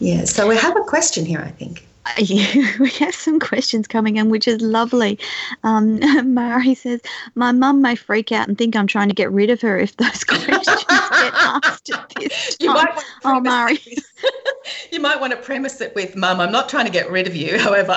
yeah, 0.00 0.24
so 0.24 0.48
we 0.48 0.56
have 0.56 0.76
a 0.76 0.82
question 0.82 1.24
here, 1.24 1.40
I 1.40 1.50
think. 1.50 1.86
Yeah, 2.18 2.72
we 2.80 2.90
have 2.90 3.14
some 3.14 3.38
questions 3.38 3.86
coming 3.86 4.16
in, 4.16 4.30
which 4.30 4.48
is 4.48 4.60
lovely. 4.60 5.18
Um, 5.62 6.00
Mari 6.34 6.74
says, 6.74 7.00
My 7.34 7.52
mum 7.52 7.82
may 7.82 7.94
freak 7.94 8.32
out 8.32 8.48
and 8.48 8.56
think 8.58 8.74
I'm 8.74 8.86
trying 8.86 9.08
to 9.08 9.14
get 9.14 9.30
rid 9.30 9.50
of 9.50 9.60
her 9.60 9.78
if 9.78 9.96
those 9.96 10.24
questions 10.28 10.66
get 10.66 11.34
asked 11.34 11.90
at 11.90 12.08
this 12.18 12.56
time. 12.56 12.66
You 12.66 12.74
might 12.74 13.04
oh, 13.24 13.40
Mari. 13.40 13.78
you 14.90 15.00
might 15.00 15.20
want 15.20 15.32
to 15.32 15.36
premise 15.36 15.80
it 15.80 15.94
with, 15.94 16.16
Mum, 16.16 16.40
I'm 16.40 16.50
not 16.50 16.68
trying 16.68 16.86
to 16.86 16.92
get 16.92 17.10
rid 17.10 17.26
of 17.26 17.36
you, 17.36 17.58
however. 17.58 17.96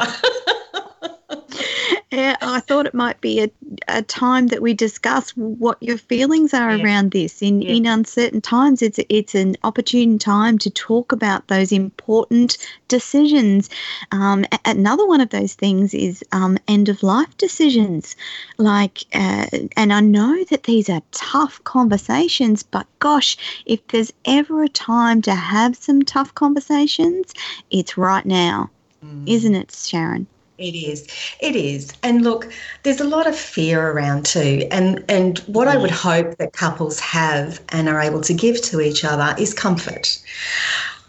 Yeah, 2.14 2.38
I 2.42 2.60
thought 2.60 2.86
it 2.86 2.94
might 2.94 3.20
be 3.22 3.42
a, 3.42 3.50
a 3.88 4.04
time 4.04 4.50
that 4.50 4.62
we 4.62 4.76
discuss 4.76 5.32
what 5.32 5.82
your 5.82 5.98
feelings 5.98 6.54
are 6.54 6.76
yeah. 6.76 6.84
around 6.84 7.10
this. 7.10 7.42
In 7.42 7.64
yeah. 7.64 7.72
in 7.72 7.88
uncertain 7.88 8.40
times, 8.40 8.84
it's 8.84 9.00
it's 9.10 9.34
an 9.34 9.58
opportune 9.64 10.20
time 10.20 10.60
to 10.60 10.70
talk 10.70 11.12
about 11.12 11.48
those 11.48 11.72
important 11.72 12.60
decisions. 12.88 13.68
Um, 14.12 14.46
another 14.64 15.08
one 15.08 15.22
of 15.22 15.32
those 15.32 15.56
things 15.56 15.96
is 15.96 16.24
um, 16.32 16.60
end 16.68 16.88
of 16.88 17.02
life 17.02 17.36
decisions. 17.38 18.16
Like, 18.60 19.00
uh, 19.16 19.48
and 19.76 19.92
I 19.92 20.00
know 20.00 20.44
that 20.52 20.66
these 20.66 20.92
are 20.92 21.02
tough 21.14 21.64
conversations, 21.64 22.62
but 22.62 22.86
gosh, 23.00 23.38
if 23.66 23.88
there's 23.88 24.14
ever 24.26 24.62
a 24.62 24.70
time 24.70 25.24
to 25.24 25.34
have 25.34 25.76
some 25.76 26.04
tough 26.04 26.36
conversations, 26.36 27.34
it's 27.72 27.98
right 27.98 28.26
now, 28.28 28.70
mm. 29.04 29.28
isn't 29.28 29.56
it, 29.56 29.72
Sharon? 29.72 30.28
It 30.58 30.76
is. 30.76 31.08
It 31.40 31.56
is. 31.56 31.94
And 32.04 32.24
look, 32.24 32.52
there's 32.84 33.02
a 33.02 33.06
lot 33.06 33.26
of 33.26 33.36
fear 33.36 33.90
around 33.92 34.26
too. 34.26 34.68
And 34.70 35.04
and 35.10 35.40
what 35.40 35.68
I 35.68 35.78
would 35.78 35.92
hope 35.92 36.38
that 36.38 36.54
couples 36.54 37.00
have 37.00 37.60
and 37.70 37.90
are 37.90 38.00
able 38.00 38.22
to 38.22 38.34
give 38.34 38.62
to 38.64 38.80
each 38.80 39.04
other 39.04 39.34
is 39.40 39.54
comfort. 39.54 40.20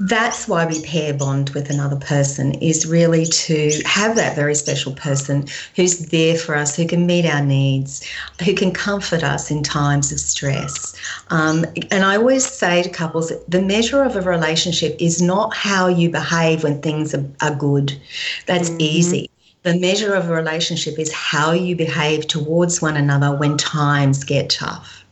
that's 0.00 0.48
why 0.48 0.66
we 0.66 0.82
pair 0.82 1.14
bond 1.14 1.50
with 1.50 1.70
another 1.70 1.96
person 1.96 2.54
is 2.54 2.86
really 2.86 3.24
to 3.26 3.70
have 3.84 4.16
that 4.16 4.34
very 4.34 4.54
special 4.54 4.92
person 4.94 5.46
who's 5.76 6.06
there 6.06 6.36
for 6.36 6.56
us 6.56 6.74
who 6.74 6.86
can 6.86 7.06
meet 7.06 7.24
our 7.24 7.44
needs 7.44 8.04
who 8.44 8.54
can 8.54 8.72
comfort 8.72 9.22
us 9.22 9.50
in 9.50 9.62
times 9.62 10.10
of 10.10 10.18
stress 10.18 10.96
um, 11.28 11.64
and 11.92 12.04
i 12.04 12.16
always 12.16 12.44
say 12.44 12.82
to 12.82 12.90
couples 12.90 13.32
the 13.46 13.62
measure 13.62 14.02
of 14.02 14.16
a 14.16 14.20
relationship 14.22 14.96
is 14.98 15.22
not 15.22 15.54
how 15.54 15.86
you 15.86 16.10
behave 16.10 16.64
when 16.64 16.80
things 16.82 17.14
are, 17.14 17.24
are 17.40 17.54
good 17.54 17.96
that's 18.46 18.70
mm-hmm. 18.70 18.80
easy 18.80 19.30
the 19.64 19.78
measure 19.78 20.14
of 20.14 20.30
a 20.30 20.32
relationship 20.32 20.98
is 20.98 21.12
how 21.12 21.52
you 21.52 21.74
behave 21.74 22.26
towards 22.28 22.80
one 22.80 22.96
another 22.96 23.36
when 23.36 23.56
times 23.56 24.22
get 24.24 24.50
tough 24.50 25.04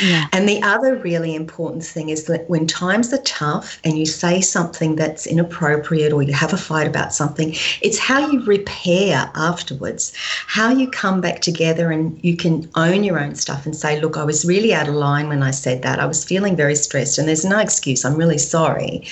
yeah. 0.00 0.26
And 0.32 0.48
the 0.48 0.62
other 0.62 0.96
really 0.96 1.34
important 1.34 1.84
thing 1.84 2.08
is 2.08 2.24
that 2.24 2.48
when 2.48 2.66
times 2.66 3.12
are 3.12 3.22
tough 3.22 3.78
and 3.84 3.98
you 3.98 4.06
say 4.06 4.40
something 4.40 4.96
that's 4.96 5.26
inappropriate 5.26 6.12
or 6.12 6.22
you 6.22 6.32
have 6.32 6.52
a 6.52 6.56
fight 6.56 6.86
about 6.86 7.12
something, 7.12 7.54
it's 7.82 7.98
how 7.98 8.30
you 8.30 8.42
repair 8.44 9.30
afterwards, 9.34 10.12
how 10.46 10.70
you 10.70 10.88
come 10.88 11.20
back 11.20 11.40
together 11.40 11.90
and 11.90 12.18
you 12.22 12.36
can 12.36 12.68
own 12.74 13.04
your 13.04 13.20
own 13.20 13.34
stuff 13.34 13.66
and 13.66 13.76
say, 13.76 14.00
Look, 14.00 14.16
I 14.16 14.24
was 14.24 14.44
really 14.44 14.72
out 14.72 14.88
of 14.88 14.94
line 14.94 15.28
when 15.28 15.42
I 15.42 15.50
said 15.50 15.82
that. 15.82 16.00
I 16.00 16.06
was 16.06 16.24
feeling 16.24 16.56
very 16.56 16.76
stressed 16.76 17.18
and 17.18 17.28
there's 17.28 17.44
no 17.44 17.58
excuse. 17.58 18.04
I'm 18.04 18.16
really 18.16 18.38
sorry 18.38 19.06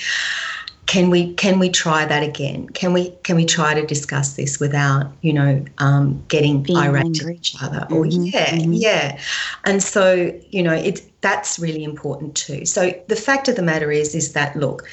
can 0.87 1.09
we 1.09 1.33
can 1.33 1.59
we 1.59 1.69
try 1.69 2.05
that 2.05 2.23
again? 2.23 2.67
Can 2.69 2.93
we 2.93 3.11
can 3.23 3.35
we 3.35 3.45
try 3.45 3.73
to 3.73 3.85
discuss 3.85 4.35
this 4.35 4.59
without 4.59 5.11
you 5.21 5.33
know 5.33 5.63
um, 5.79 6.23
getting 6.29 6.63
Being 6.63 6.77
irate 6.79 7.05
angry. 7.05 7.33
at 7.33 7.39
each 7.39 7.55
other? 7.61 7.79
Mm-hmm. 7.79 7.93
Or 7.93 8.05
yeah, 8.05 8.55
mm-hmm. 8.55 8.73
yeah, 8.73 9.19
and 9.65 9.83
so 9.83 10.33
you 10.49 10.63
know 10.63 10.73
it's 10.73 11.01
that's 11.19 11.59
really 11.59 11.83
important 11.83 12.35
too. 12.35 12.65
So 12.65 12.93
the 13.07 13.17
fact 13.17 13.49
of 13.49 13.57
the 13.57 13.61
matter 13.61 13.91
is 13.91 14.15
is 14.15 14.31
that 14.31 14.55
look, 14.55 14.87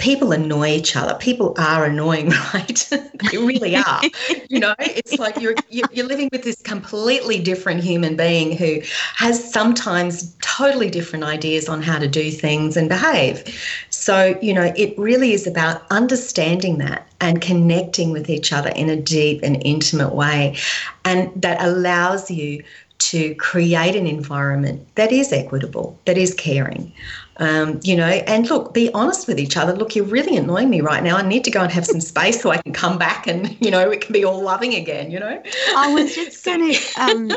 people 0.00 0.32
annoy 0.32 0.68
each 0.68 0.96
other. 0.96 1.14
People 1.14 1.54
are 1.58 1.84
annoying, 1.84 2.30
right? 2.54 2.88
they 2.90 3.38
really 3.38 3.76
are. 3.76 4.00
you 4.48 4.58
know, 4.58 4.74
it's 4.80 5.18
like 5.18 5.36
you're 5.40 5.54
you're 5.68 6.06
living 6.06 6.28
with 6.32 6.42
this 6.42 6.60
completely 6.62 7.40
different 7.40 7.82
human 7.82 8.16
being 8.16 8.56
who 8.56 8.80
has 9.14 9.52
sometimes 9.52 10.34
totally 10.42 10.90
different 10.90 11.24
ideas 11.24 11.68
on 11.68 11.82
how 11.82 11.98
to 11.98 12.08
do 12.08 12.30
things 12.30 12.76
and 12.76 12.88
behave. 12.88 13.44
So, 13.90 14.38
you 14.42 14.52
know, 14.52 14.72
it 14.76 14.98
really 14.98 15.32
is 15.32 15.46
about 15.46 15.82
understanding 15.90 16.78
that 16.78 17.06
and 17.20 17.40
connecting 17.40 18.10
with 18.10 18.30
each 18.30 18.52
other 18.52 18.70
in 18.70 18.88
a 18.88 18.96
deep 18.96 19.40
and 19.42 19.60
intimate 19.64 20.14
way. 20.14 20.56
And 21.04 21.30
that 21.40 21.62
allows 21.62 22.30
you 22.30 22.64
to 22.98 23.34
create 23.36 23.96
an 23.96 24.06
environment 24.06 24.86
that 24.94 25.10
is 25.10 25.32
equitable, 25.32 25.98
that 26.04 26.18
is 26.18 26.34
caring. 26.34 26.92
Um, 27.40 27.80
you 27.82 27.96
know, 27.96 28.04
and 28.04 28.48
look, 28.48 28.74
be 28.74 28.92
honest 28.92 29.26
with 29.26 29.40
each 29.40 29.56
other. 29.56 29.72
Look, 29.72 29.96
you're 29.96 30.04
really 30.04 30.36
annoying 30.36 30.68
me 30.68 30.82
right 30.82 31.02
now. 31.02 31.16
I 31.16 31.22
need 31.26 31.42
to 31.44 31.50
go 31.50 31.62
and 31.62 31.72
have 31.72 31.86
some 31.86 32.00
space 32.00 32.40
so 32.40 32.50
I 32.50 32.58
can 32.58 32.72
come 32.72 32.98
back 32.98 33.26
and, 33.26 33.56
you 33.64 33.70
know, 33.70 33.90
it 33.90 34.02
can 34.02 34.12
be 34.12 34.24
all 34.24 34.42
loving 34.42 34.74
again, 34.74 35.10
you 35.10 35.18
know? 35.18 35.42
I 35.76 35.92
was 35.94 36.14
just 36.14 36.44
going 36.44 36.72
to 36.74 36.80
um, 37.00 37.30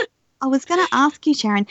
I 0.43 0.47
was 0.47 0.65
going 0.65 0.85
to 0.85 0.93
ask 0.93 1.25
you, 1.25 1.33
Sharon. 1.33 1.65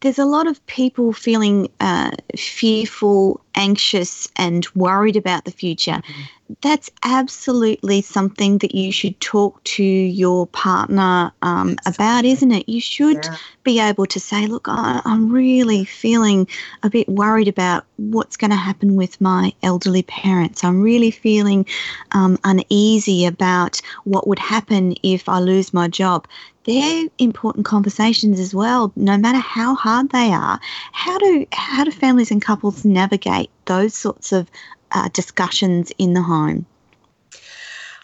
There's 0.00 0.18
a 0.18 0.26
lot 0.26 0.46
of 0.46 0.64
people 0.66 1.14
feeling 1.14 1.70
uh, 1.80 2.10
fearful, 2.36 3.40
anxious, 3.60 4.26
and 4.36 4.66
worried 4.74 5.16
about 5.16 5.44
the 5.44 5.50
future. 5.50 6.00
Mm-hmm. 6.02 6.54
That's 6.62 6.90
absolutely 7.04 8.00
something 8.02 8.58
that 8.58 8.74
you 8.74 8.90
should 8.90 9.20
talk 9.20 9.62
to 9.62 9.84
your 9.84 10.48
partner 10.48 11.30
um, 11.42 11.76
about, 11.86 12.24
isn't 12.24 12.50
it? 12.50 12.68
You 12.68 12.80
should 12.80 13.24
yeah. 13.24 13.36
be 13.62 13.78
able 13.78 14.06
to 14.06 14.18
say, 14.18 14.46
"Look, 14.46 14.66
I, 14.66 15.00
I'm 15.04 15.30
really 15.30 15.84
feeling 15.84 16.48
a 16.82 16.90
bit 16.90 17.08
worried 17.08 17.46
about 17.46 17.84
what's 17.96 18.36
going 18.36 18.50
to 18.50 18.56
happen 18.56 18.96
with 18.96 19.20
my 19.20 19.52
elderly 19.62 20.02
parents. 20.02 20.64
I'm 20.64 20.80
really 20.82 21.12
feeling 21.12 21.66
um, 22.12 22.38
uneasy 22.42 23.26
about 23.26 23.80
what 24.04 24.26
would 24.26 24.40
happen 24.40 24.94
if 25.04 25.28
I 25.28 25.38
lose 25.38 25.72
my 25.72 25.86
job." 25.86 26.26
they're 26.64 27.08
important 27.18 27.64
conversations 27.64 28.38
as 28.38 28.54
well 28.54 28.92
no 28.94 29.16
matter 29.16 29.38
how 29.38 29.74
hard 29.74 30.10
they 30.10 30.30
are 30.30 30.60
how 30.92 31.16
do 31.18 31.46
how 31.52 31.84
do 31.84 31.90
families 31.90 32.30
and 32.30 32.42
couples 32.42 32.84
navigate 32.84 33.49
those 33.74 33.94
sorts 33.94 34.32
of 34.32 34.50
uh, 34.92 35.08
discussions 35.20 35.92
in 35.98 36.14
the 36.14 36.22
home 36.22 36.66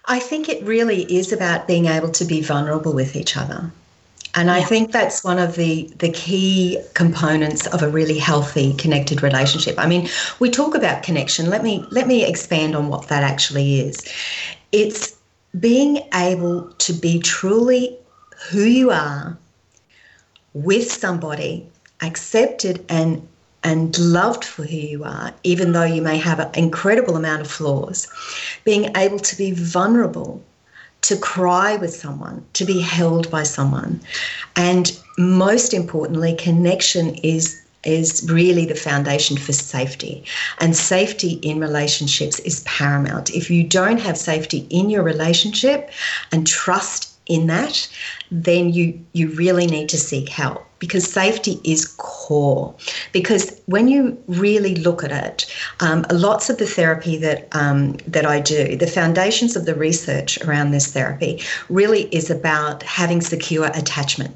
i 0.06 0.18
think 0.18 0.48
it 0.48 0.62
really 0.64 1.02
is 1.20 1.32
about 1.32 1.66
being 1.66 1.86
able 1.86 2.12
to 2.20 2.24
be 2.24 2.40
vulnerable 2.40 2.94
with 2.94 3.16
each 3.16 3.36
other 3.36 3.70
and 4.36 4.50
I 4.50 4.62
think 4.62 4.92
that's 4.92 5.24
one 5.24 5.38
of 5.38 5.56
the, 5.56 5.90
the 5.96 6.10
key 6.10 6.78
components 6.92 7.66
of 7.68 7.82
a 7.82 7.88
really 7.88 8.18
healthy 8.18 8.74
connected 8.74 9.22
relationship. 9.22 9.78
I 9.78 9.86
mean, 9.86 10.10
we 10.40 10.50
talk 10.50 10.74
about 10.74 11.02
connection. 11.02 11.48
Let 11.48 11.62
me 11.62 11.82
let 11.90 12.06
me 12.06 12.22
expand 12.22 12.76
on 12.76 12.88
what 12.88 13.08
that 13.08 13.22
actually 13.22 13.80
is. 13.80 13.96
It's 14.72 15.16
being 15.58 16.02
able 16.12 16.68
to 16.70 16.92
be 16.92 17.18
truly 17.18 17.96
who 18.50 18.64
you 18.64 18.90
are 18.90 19.38
with 20.52 20.92
somebody, 20.92 21.66
accepted 22.02 22.84
and 22.90 23.26
and 23.66 23.98
loved 23.98 24.44
for 24.44 24.62
who 24.62 24.76
you 24.76 25.02
are, 25.02 25.34
even 25.42 25.72
though 25.72 25.82
you 25.82 26.00
may 26.00 26.16
have 26.16 26.38
an 26.38 26.48
incredible 26.54 27.16
amount 27.16 27.40
of 27.40 27.50
flaws, 27.50 28.06
being 28.62 28.96
able 28.96 29.18
to 29.18 29.36
be 29.36 29.50
vulnerable, 29.50 30.40
to 31.02 31.16
cry 31.16 31.74
with 31.74 31.92
someone, 31.92 32.44
to 32.52 32.64
be 32.64 32.80
held 32.80 33.28
by 33.28 33.42
someone. 33.42 34.00
And 34.54 34.96
most 35.18 35.74
importantly, 35.74 36.36
connection 36.36 37.16
is 37.16 37.60
is 37.82 38.28
really 38.28 38.66
the 38.66 38.74
foundation 38.74 39.36
for 39.36 39.52
safety. 39.52 40.24
And 40.58 40.76
safety 40.76 41.34
in 41.42 41.60
relationships 41.60 42.40
is 42.40 42.64
paramount. 42.64 43.30
If 43.30 43.48
you 43.48 43.62
don't 43.62 44.00
have 44.00 44.18
safety 44.18 44.66
in 44.70 44.90
your 44.90 45.04
relationship 45.04 45.90
and 46.32 46.46
trust 46.46 47.15
in 47.26 47.46
that, 47.48 47.88
then 48.30 48.72
you 48.72 49.04
you 49.12 49.28
really 49.30 49.66
need 49.66 49.88
to 49.88 49.98
seek 49.98 50.28
help 50.28 50.66
because 50.78 51.10
safety 51.10 51.60
is 51.64 51.86
core. 51.96 52.74
Because 53.12 53.60
when 53.66 53.88
you 53.88 54.16
really 54.26 54.76
look 54.76 55.02
at 55.02 55.10
it, 55.10 55.46
um, 55.80 56.04
lots 56.10 56.50
of 56.50 56.58
the 56.58 56.66
therapy 56.66 57.16
that 57.18 57.48
um, 57.52 57.94
that 58.06 58.26
I 58.26 58.40
do, 58.40 58.76
the 58.76 58.86
foundations 58.86 59.56
of 59.56 59.66
the 59.66 59.74
research 59.74 60.38
around 60.44 60.70
this 60.70 60.92
therapy 60.92 61.42
really 61.68 62.04
is 62.14 62.30
about 62.30 62.82
having 62.82 63.20
secure 63.20 63.66
attachment. 63.74 64.34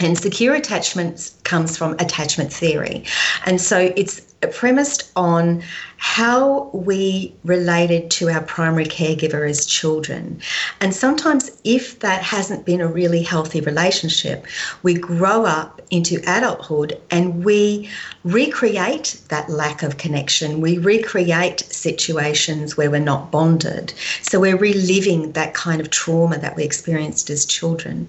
And 0.00 0.18
secure 0.18 0.54
attachment 0.54 1.32
comes 1.44 1.76
from 1.76 1.92
attachment 1.94 2.52
theory. 2.52 3.04
And 3.46 3.60
so 3.60 3.92
it's 3.96 4.27
premised 4.46 5.10
on 5.16 5.62
how 5.96 6.70
we 6.72 7.34
related 7.42 8.08
to 8.08 8.30
our 8.30 8.42
primary 8.42 8.84
caregiver 8.84 9.48
as 9.48 9.66
children. 9.66 10.40
And 10.80 10.94
sometimes, 10.94 11.50
if 11.64 11.98
that 12.00 12.22
hasn't 12.22 12.64
been 12.64 12.80
a 12.80 12.86
really 12.86 13.22
healthy 13.22 13.60
relationship, 13.60 14.46
we 14.84 14.94
grow 14.94 15.44
up 15.44 15.82
into 15.90 16.20
adulthood 16.26 17.00
and 17.10 17.44
we 17.44 17.90
recreate 18.22 19.20
that 19.28 19.50
lack 19.50 19.82
of 19.82 19.98
connection. 19.98 20.60
We 20.60 20.78
recreate 20.78 21.60
situations 21.60 22.76
where 22.76 22.90
we're 22.90 23.00
not 23.00 23.32
bonded. 23.32 23.92
So 24.22 24.38
we're 24.38 24.56
reliving 24.56 25.32
that 25.32 25.54
kind 25.54 25.80
of 25.80 25.90
trauma 25.90 26.38
that 26.38 26.54
we 26.54 26.62
experienced 26.62 27.28
as 27.28 27.44
children. 27.44 28.08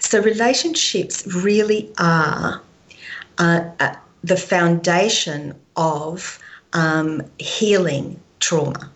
So 0.00 0.20
relationships 0.20 1.26
really 1.26 1.90
are. 1.98 2.60
Uh, 3.38 3.64
uh, 3.80 3.94
the 4.22 4.36
foundation 4.36 5.54
of 5.80 6.38
um, 6.74 7.22
healing 7.38 8.20
trauma. 8.38 8.92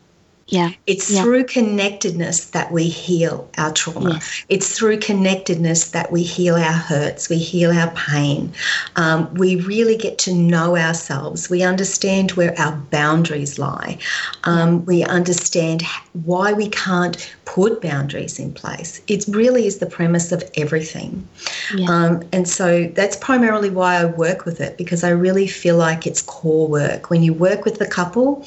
Yeah. 0.48 0.72
It's 0.86 1.10
yeah. 1.10 1.22
through 1.22 1.44
connectedness 1.44 2.50
that 2.50 2.70
we 2.70 2.88
heal 2.88 3.48
our 3.56 3.72
trauma. 3.72 4.14
Yes. 4.14 4.44
It's 4.48 4.78
through 4.78 4.98
connectedness 4.98 5.90
that 5.90 6.12
we 6.12 6.22
heal 6.22 6.56
our 6.56 6.72
hurts, 6.72 7.28
we 7.28 7.38
heal 7.38 7.70
our 7.70 7.90
pain. 7.92 8.52
Um, 8.96 9.32
we 9.34 9.56
really 9.56 9.96
get 9.96 10.18
to 10.18 10.34
know 10.34 10.76
ourselves. 10.76 11.48
We 11.48 11.62
understand 11.62 12.32
where 12.32 12.58
our 12.58 12.76
boundaries 12.90 13.58
lie. 13.58 13.98
Um, 14.44 14.84
we 14.84 15.02
understand 15.04 15.82
why 16.24 16.52
we 16.52 16.68
can't 16.68 17.34
put 17.46 17.80
boundaries 17.80 18.38
in 18.38 18.52
place. 18.52 19.00
It 19.06 19.24
really 19.28 19.66
is 19.66 19.78
the 19.78 19.86
premise 19.86 20.30
of 20.32 20.42
everything. 20.56 21.26
Yeah. 21.74 21.88
Um, 21.88 22.22
and 22.32 22.48
so 22.48 22.86
that's 22.88 23.16
primarily 23.16 23.70
why 23.70 23.96
I 23.96 24.04
work 24.04 24.44
with 24.44 24.60
it 24.60 24.76
because 24.76 25.04
I 25.04 25.10
really 25.10 25.46
feel 25.46 25.76
like 25.76 26.06
it's 26.06 26.20
core 26.20 26.68
work. 26.68 27.10
When 27.10 27.22
you 27.22 27.32
work 27.32 27.64
with 27.64 27.78
the 27.78 27.86
couple, 27.86 28.46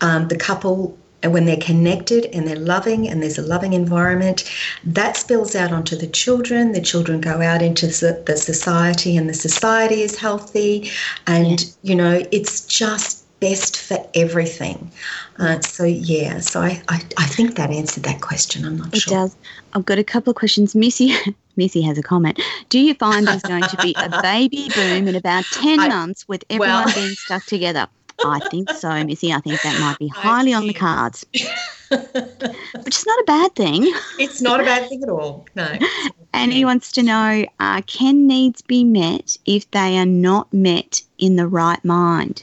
um, 0.00 0.28
the 0.28 0.36
couple 0.36 0.96
and 1.22 1.32
when 1.32 1.46
they're 1.46 1.56
connected 1.56 2.26
and 2.26 2.46
they're 2.46 2.56
loving 2.56 3.08
and 3.08 3.22
there's 3.22 3.38
a 3.38 3.42
loving 3.42 3.72
environment, 3.72 4.50
that 4.84 5.16
spills 5.16 5.54
out 5.54 5.72
onto 5.72 5.96
the 5.96 6.06
children. 6.06 6.72
The 6.72 6.80
children 6.80 7.20
go 7.20 7.40
out 7.40 7.62
into 7.62 7.86
the 7.86 8.36
society 8.36 9.16
and 9.16 9.28
the 9.28 9.34
society 9.34 10.02
is 10.02 10.18
healthy. 10.18 10.90
And, 11.26 11.60
yeah. 11.60 11.68
you 11.82 11.94
know, 11.94 12.22
it's 12.32 12.66
just 12.66 13.22
best 13.40 13.76
for 13.76 13.98
everything. 14.14 14.90
Uh, 15.38 15.60
so, 15.60 15.84
yeah, 15.84 16.38
so 16.38 16.60
I, 16.60 16.80
I, 16.88 17.02
I, 17.18 17.26
think 17.26 17.56
that 17.56 17.70
answered 17.70 18.04
that 18.04 18.20
question. 18.20 18.64
I'm 18.64 18.76
not 18.76 18.94
it 18.94 19.00
sure. 19.00 19.12
It 19.12 19.16
does. 19.16 19.36
I've 19.72 19.84
got 19.84 19.98
a 19.98 20.04
couple 20.04 20.30
of 20.30 20.36
questions. 20.36 20.76
Missy, 20.76 21.12
Missy 21.56 21.82
has 21.82 21.98
a 21.98 22.02
comment. 22.02 22.40
Do 22.68 22.78
you 22.78 22.94
find 22.94 23.26
there's 23.26 23.42
going 23.42 23.64
to 23.64 23.76
be 23.78 23.96
a 23.98 24.22
baby 24.22 24.68
boom 24.74 25.08
in 25.08 25.16
about 25.16 25.44
10 25.52 25.80
I, 25.80 25.88
months 25.88 26.28
with 26.28 26.44
everyone 26.50 26.84
well, 26.84 26.94
being 26.94 27.14
stuck 27.14 27.44
together? 27.46 27.88
I 28.24 28.40
think 28.50 28.70
so, 28.70 29.04
Missy. 29.04 29.32
I 29.32 29.40
think 29.40 29.60
that 29.62 29.80
might 29.80 29.98
be 29.98 30.08
highly 30.14 30.52
on 30.52 30.66
the 30.66 30.72
cards. 30.72 31.24
Which 31.32 32.96
is 32.96 33.06
not 33.06 33.20
a 33.20 33.24
bad 33.26 33.54
thing. 33.54 33.92
It's 34.18 34.40
not 34.40 34.60
a 34.60 34.64
bad 34.64 34.88
thing 34.88 35.02
at 35.02 35.08
all. 35.08 35.46
No. 35.54 35.78
And 36.34 36.50
he 36.50 36.64
wants 36.64 36.92
to 36.92 37.02
know 37.02 37.44
uh, 37.60 37.82
can 37.82 38.26
needs 38.26 38.62
be 38.62 38.84
met 38.84 39.36
if 39.44 39.70
they 39.70 39.98
are 39.98 40.06
not 40.06 40.50
met 40.50 41.02
in 41.18 41.36
the 41.36 41.46
right 41.46 41.84
mind? 41.84 42.42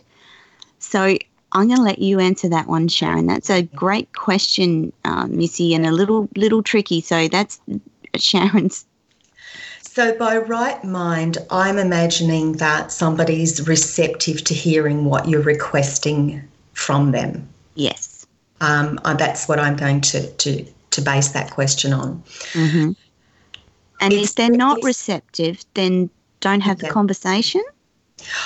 So 0.78 1.18
I'm 1.52 1.68
going 1.68 1.78
to 1.78 1.84
let 1.84 2.00
you 2.00 2.20
answer 2.20 2.50
that 2.50 2.68
one, 2.68 2.88
Sharon. 2.88 3.26
That's 3.26 3.50
a 3.50 3.64
great 3.64 4.14
question, 4.14 4.94
uh, 5.06 5.26
Missy, 5.28 5.74
and 5.74 5.86
a 5.86 5.92
little 5.92 6.30
little 6.36 6.62
tricky. 6.62 7.02
So 7.02 7.28
that's 7.28 7.60
Sharon's. 8.16 8.86
So 9.92 10.16
by 10.16 10.38
right 10.38 10.84
mind, 10.84 11.40
I'm 11.50 11.80
imagining 11.80 12.54
that 12.54 12.92
somebody's 12.92 13.68
receptive 13.68 14.44
to 14.44 14.54
hearing 14.54 15.06
what 15.06 15.28
you're 15.28 15.42
requesting 15.42 16.48
from 16.74 17.12
them. 17.12 17.50
Yes. 17.74 18.28
Um, 18.62 19.00
that's 19.18 19.48
what 19.48 19.58
I'm 19.58 19.76
going 19.76 20.02
to 20.02 20.28
to 20.32 20.64
to 20.92 21.02
base 21.02 21.30
that 21.30 21.50
question 21.50 21.92
on. 21.92 22.24
Mm-hmm. 22.54 22.92
And 24.02 24.14
It's- 24.14 24.30
if 24.30 24.36
they're 24.36 24.52
not 24.52 24.78
receptive, 24.84 25.66
then 25.74 26.12
don't 26.40 26.62
have 26.62 26.78
the 26.78 26.90
conversation. 26.90 27.64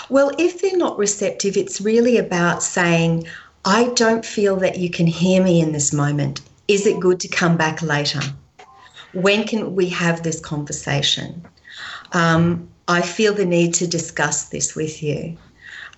Well, 0.09 0.31
if 0.39 0.61
they're 0.61 0.77
not 0.77 0.97
receptive, 0.97 1.57
it's 1.57 1.81
really 1.81 2.17
about 2.17 2.63
saying, 2.63 3.27
I 3.65 3.89
don't 3.95 4.25
feel 4.25 4.55
that 4.57 4.77
you 4.77 4.89
can 4.89 5.07
hear 5.07 5.43
me 5.43 5.59
in 5.59 5.73
this 5.73 5.91
moment. 5.91 6.39
Is 6.69 6.85
it 6.87 7.01
good 7.01 7.19
to 7.19 7.27
come 7.27 7.57
back 7.57 7.81
later? 7.81 8.21
When 9.13 9.45
can 9.45 9.75
we 9.75 9.89
have 9.89 10.23
this 10.23 10.39
conversation? 10.39 11.45
Um, 12.13 12.67
I 12.87 13.01
feel 13.01 13.33
the 13.33 13.45
need 13.45 13.73
to 13.75 13.87
discuss 13.87 14.49
this 14.49 14.75
with 14.75 15.01
you. 15.01 15.37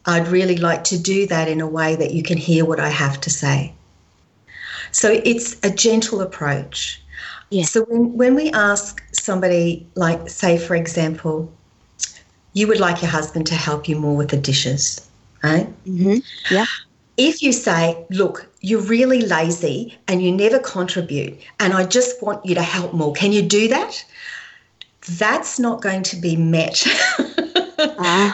I'd 0.05 0.27
really 0.27 0.57
like 0.57 0.83
to 0.85 0.99
do 0.99 1.25
that 1.27 1.47
in 1.47 1.61
a 1.61 1.67
way 1.67 1.95
that 1.95 2.11
you 2.11 2.21
can 2.21 2.37
hear 2.37 2.63
what 2.63 2.79
I 2.79 2.89
have 2.89 3.19
to 3.21 3.29
say. 3.29 3.73
So 4.91 5.19
it's 5.23 5.57
a 5.63 5.71
gentle 5.71 6.21
approach. 6.21 7.01
Yeah. 7.49 7.63
So 7.63 7.83
when, 7.85 8.13
when 8.17 8.35
we 8.35 8.51
ask 8.51 9.03
somebody, 9.13 9.87
like, 9.95 10.29
say, 10.29 10.57
for 10.57 10.75
example, 10.75 11.51
you 12.53 12.67
would 12.67 12.79
like 12.79 13.01
your 13.01 13.11
husband 13.11 13.47
to 13.47 13.55
help 13.55 13.89
you 13.89 13.97
more 13.97 14.15
with 14.15 14.29
the 14.29 14.37
dishes, 14.37 15.09
right? 15.43 15.67
Mm-hmm. 15.85 16.17
Yeah. 16.53 16.65
If 17.17 17.41
you 17.41 17.51
say, 17.51 18.05
look, 18.09 18.47
you're 18.61 18.81
really 18.81 19.21
lazy 19.21 19.97
and 20.07 20.21
you 20.23 20.31
never 20.31 20.59
contribute, 20.59 21.39
and 21.59 21.73
I 21.73 21.85
just 21.85 22.21
want 22.21 22.45
you 22.45 22.55
to 22.55 22.61
help 22.63 22.93
more, 22.93 23.13
can 23.13 23.31
you 23.31 23.41
do 23.41 23.67
that? 23.69 24.03
That's 25.17 25.59
not 25.59 25.81
going 25.81 26.03
to 26.03 26.15
be 26.15 26.35
met. 26.35 26.83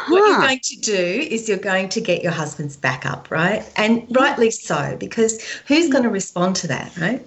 What 0.08 0.26
you're 0.26 0.36
Uh-huh. 0.36 0.48
going 0.48 0.60
to 0.64 0.76
do 0.82 0.95
is 1.30 1.48
you're 1.48 1.58
going 1.58 1.90
to 1.90 2.02
get 2.02 2.24
your 2.24 2.32
husband's 2.32 2.76
back 2.76 3.06
up, 3.06 3.30
right? 3.32 3.64
And 3.76 4.06
rightly 4.10 4.49
so, 4.52 4.95
because 4.99 5.41
who's 5.68 5.90
going 5.90 6.03
to 6.03 6.10
respond 6.10 6.56
to 6.58 6.68
that, 6.68 6.95
right? 6.98 7.22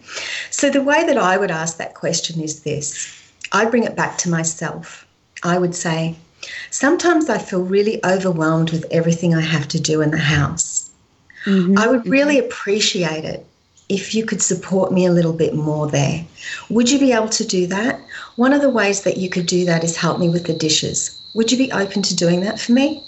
So 0.50 0.68
the 0.70 0.82
way 0.82 1.04
that 1.06 1.16
I 1.18 1.36
would 1.36 1.50
ask 1.50 1.76
that 1.78 1.94
question 1.94 2.40
is 2.40 2.62
this 2.62 2.94
I 3.52 3.64
bring 3.66 3.84
it 3.84 3.96
back 3.96 4.18
to 4.18 4.30
myself. 4.30 5.06
I 5.42 5.58
would 5.58 5.74
say, 5.74 6.16
sometimes 6.70 7.28
I 7.30 7.38
feel 7.38 7.62
really 7.62 8.00
overwhelmed 8.04 8.70
with 8.70 8.84
everything 8.90 9.34
I 9.34 9.40
have 9.42 9.68
to 9.68 9.80
do 9.80 10.00
in 10.00 10.10
the 10.10 10.18
house. 10.18 10.73
Mhm. 11.46 11.78
I 11.78 11.86
would 11.86 12.06
really 12.06 12.38
appreciate 12.38 13.24
it 13.24 13.44
if 13.88 14.14
you 14.14 14.24
could 14.24 14.40
support 14.40 14.92
me 14.92 15.04
a 15.06 15.12
little 15.12 15.32
bit 15.32 15.54
more 15.54 15.86
there. 15.86 16.24
Would 16.70 16.90
you 16.90 16.98
be 16.98 17.12
able 17.12 17.28
to 17.28 17.44
do 17.44 17.66
that? 17.66 18.00
One 18.36 18.52
of 18.52 18.62
the 18.62 18.70
ways 18.70 19.02
that 19.02 19.18
you 19.18 19.28
could 19.28 19.46
do 19.46 19.64
that 19.66 19.84
is 19.84 19.96
help 19.96 20.18
me 20.18 20.28
with 20.28 20.44
the 20.46 20.54
dishes. 20.54 21.10
Would 21.34 21.52
you 21.52 21.58
be 21.58 21.70
open 21.72 22.02
to 22.02 22.16
doing 22.16 22.40
that 22.40 22.58
for 22.58 22.72
me? 22.72 23.02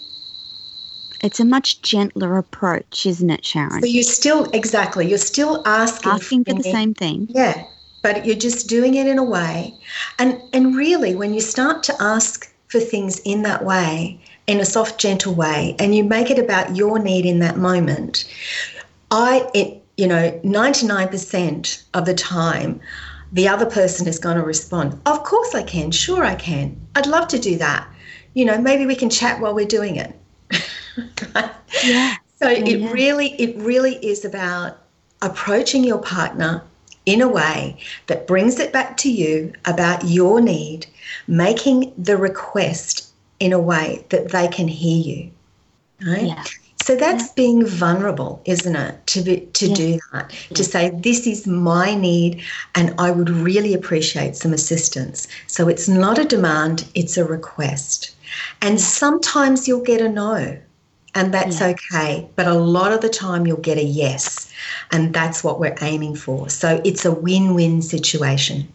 It's 1.23 1.41
a 1.41 1.45
much 1.45 1.81
gentler 1.81 2.37
approach, 2.37 3.07
isn't 3.07 3.31
it, 3.31 3.45
Sharon? 3.45 3.81
So 3.81 3.87
you're 3.87 4.03
still 4.03 4.45
exactly, 4.53 5.09
you're 5.09 5.19
still 5.19 5.63
asking, 5.65 6.13
Asking 6.13 6.45
for 6.45 6.53
the 6.55 6.63
me- 6.63 6.73
same 6.73 6.93
thing. 6.95 7.27
Yeah, 7.31 7.65
but 8.03 8.27
you're 8.27 8.37
just 8.37 8.69
doing 8.69 8.95
it 8.95 9.07
in 9.07 9.19
a 9.19 9.25
way. 9.25 9.75
And 10.19 10.41
and 10.53 10.77
really 10.77 11.15
when 11.15 11.33
you 11.33 11.41
start 11.41 11.83
to 11.85 11.95
ask 12.03 12.53
for 12.69 12.81
things 12.81 13.19
in 13.21 13.43
that 13.43 13.65
way, 13.65 14.21
in 14.47 14.61
a 14.61 14.65
soft 14.65 15.01
gentle 15.01 15.35
way, 15.35 15.75
and 15.79 15.95
you 15.95 16.05
make 16.05 16.31
it 16.31 16.39
about 16.39 16.77
your 16.77 16.99
need 16.99 17.27
in 17.27 17.41
that 17.41 17.57
moment, 17.57 18.25
I 19.11 19.49
it 19.55 19.83
you 19.97 20.07
know, 20.07 20.31
99% 20.45 21.83
of 21.95 22.05
the 22.05 22.13
time 22.13 22.81
the 23.33 23.49
other 23.49 23.65
person 23.67 24.07
is 24.07 24.19
going 24.19 24.37
to 24.37 24.43
respond, 24.43 25.01
"Of 25.07 25.25
course 25.25 25.55
I 25.55 25.63
can. 25.63 25.91
Sure 25.91 26.23
I 26.25 26.35
can. 26.35 26.77
I'd 26.95 27.07
love 27.07 27.29
to 27.29 27.39
do 27.39 27.57
that. 27.59 27.89
You 28.35 28.45
know, 28.45 28.59
maybe 28.59 28.87
we 28.87 28.95
can 28.95 29.11
chat 29.11 29.41
while 29.41 29.55
we're 29.55 29.67
doing 29.67 29.97
it." 29.97 30.15
Yeah. 31.85 32.17
So 32.41 32.49
Yeah, 32.49 32.65
it 32.65 32.93
really, 32.93 33.35
it 33.41 33.57
really 33.57 33.97
is 33.97 34.25
about 34.25 34.79
approaching 35.23 35.85
your 35.85 35.99
partner 35.99 36.63
in 37.07 37.21
a 37.21 37.29
way 37.29 37.79
that 38.07 38.27
brings 38.27 38.59
it 38.59 38.73
back 38.73 38.97
to 38.99 39.11
you 39.11 39.53
about 39.65 40.05
your 40.05 40.41
need, 40.41 40.87
making 41.27 41.93
the 41.97 42.17
request 42.17 43.09
in 43.41 43.53
a 43.53 43.59
way 43.61 44.05
that 44.11 44.31
they 44.31 44.49
can 44.49 44.69
hear 44.69 45.03
you. 45.03 45.31
Right? 46.07 46.27
Yeah. 46.27 46.45
So 46.83 46.95
that's 46.95 47.33
being 47.33 47.67
vulnerable, 47.67 48.41
isn't 48.45 48.77
it? 48.77 49.07
To 49.09 49.21
be, 49.23 49.41
to 49.55 49.67
Yeah. 49.67 49.75
do 49.75 49.99
that, 50.13 50.33
to 50.55 50.63
say 50.63 50.91
this 50.95 51.27
is 51.27 51.47
my 51.47 51.97
need, 51.97 52.43
and 52.77 52.95
I 52.99 53.11
would 53.11 53.29
really 53.29 53.75
appreciate 53.75 54.37
some 54.37 54.53
assistance. 54.53 55.27
So 55.49 55.69
it's 55.69 55.89
not 55.89 56.19
a 56.19 56.25
demand; 56.25 56.85
it's 56.95 57.17
a 57.17 57.25
request. 57.25 58.15
And 58.63 58.81
sometimes 58.81 59.67
you'll 59.67 59.81
get 59.81 60.01
a 60.01 60.09
no, 60.09 60.57
and 61.15 61.35
that's 61.35 61.61
Yeah. 61.61 61.75
okay. 61.75 62.29
But 62.37 62.47
a 62.47 62.55
lot 62.55 62.93
of 62.93 63.01
the 63.01 63.09
time 63.09 63.47
you'll 63.49 63.57
get 63.57 63.79
a 63.79 63.85
yes, 63.85 64.49
and 64.93 65.13
that's 65.13 65.43
what 65.43 65.59
we're 65.59 65.77
aiming 65.81 66.15
for. 66.15 66.49
So 66.49 66.81
it's 66.85 67.05
a 67.05 67.11
win-win 67.11 67.83
situation 67.83 68.69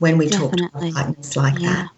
when 0.00 0.18
we 0.18 0.28
Definitely. 0.28 0.60
talk 0.60 0.72
to 0.72 0.86
our 0.86 1.04
partners 1.04 1.36
like 1.36 1.58
Yeah. 1.60 1.72
that. 1.72 1.88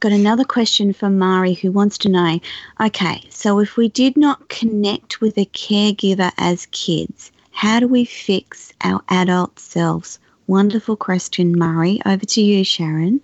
Got 0.00 0.12
another 0.12 0.44
question 0.44 0.92
from 0.92 1.18
Mari 1.18 1.54
who 1.54 1.72
wants 1.72 1.98
to 1.98 2.08
know 2.08 2.38
okay, 2.80 3.24
so 3.30 3.58
if 3.58 3.76
we 3.76 3.88
did 3.88 4.16
not 4.16 4.48
connect 4.48 5.20
with 5.20 5.36
a 5.36 5.46
caregiver 5.46 6.30
as 6.38 6.66
kids, 6.70 7.32
how 7.50 7.80
do 7.80 7.88
we 7.88 8.04
fix 8.04 8.72
our 8.82 9.00
adult 9.08 9.58
selves? 9.58 10.20
Wonderful 10.46 10.94
question, 10.96 11.58
Mari. 11.58 12.00
Over 12.06 12.24
to 12.26 12.40
you, 12.40 12.62
Sharon. 12.64 13.20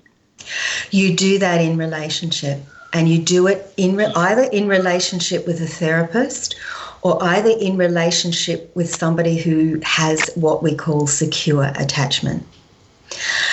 you 0.90 1.14
do 1.14 1.38
that 1.38 1.60
in 1.60 1.78
relationship 1.78 2.58
and 2.92 3.08
you 3.08 3.18
do 3.18 3.46
it 3.46 3.72
in 3.76 3.94
re- 3.96 4.12
either 4.16 4.42
in 4.42 4.66
relationship 4.68 5.46
with 5.46 5.60
a 5.60 5.66
therapist 5.66 6.56
or 7.02 7.22
either 7.22 7.50
in 7.50 7.76
relationship 7.76 8.74
with 8.74 8.92
somebody 8.94 9.36
who 9.36 9.80
has 9.84 10.28
what 10.34 10.62
we 10.62 10.74
call 10.74 11.06
secure 11.06 11.64
attachment 11.76 12.44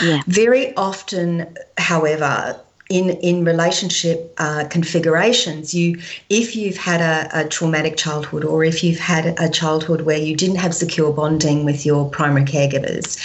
Yeah. 0.02 0.22
very 0.27 0.76
often 0.76 1.56
however 1.77 2.60
in 2.91 3.11
in 3.22 3.45
relationship 3.45 4.34
uh, 4.38 4.65
configurations 4.69 5.73
you 5.73 5.97
if 6.30 6.55
you've 6.55 6.77
had 6.77 6.99
a, 6.99 7.41
a 7.41 7.47
traumatic 7.47 7.95
childhood 7.95 8.43
or 8.43 8.63
if 8.63 8.84
you've 8.84 8.99
had 8.99 9.39
a 9.39 9.49
childhood 9.49 10.01
where 10.01 10.18
you 10.18 10.35
didn't 10.35 10.57
have 10.57 10.76
secure 10.76 11.11
bonding 11.11 11.63
with 11.63 11.85
your 11.85 12.09
primary 12.09 12.45
caregivers 12.45 13.18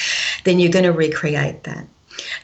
then 0.44 0.60
you're 0.60 0.72
going 0.72 0.84
to 0.84 0.92
recreate 0.92 1.64
that. 1.64 1.84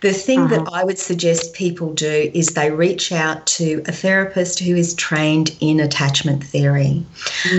The 0.03 0.13
thing 0.13 0.49
that 0.49 0.69
I 0.73 0.85
would 0.85 0.99
suggest 0.99 1.55
people 1.55 1.95
do 1.95 2.31
is 2.35 2.49
they 2.49 2.71
reach 2.71 3.11
out 3.13 3.47
to 3.59 3.83
a 3.87 3.93
therapist 3.93 4.59
who 4.59 4.75
is 4.75 4.93
trained 4.95 5.57
in 5.61 5.81
attachment 5.81 6.45
theory. 6.45 7.07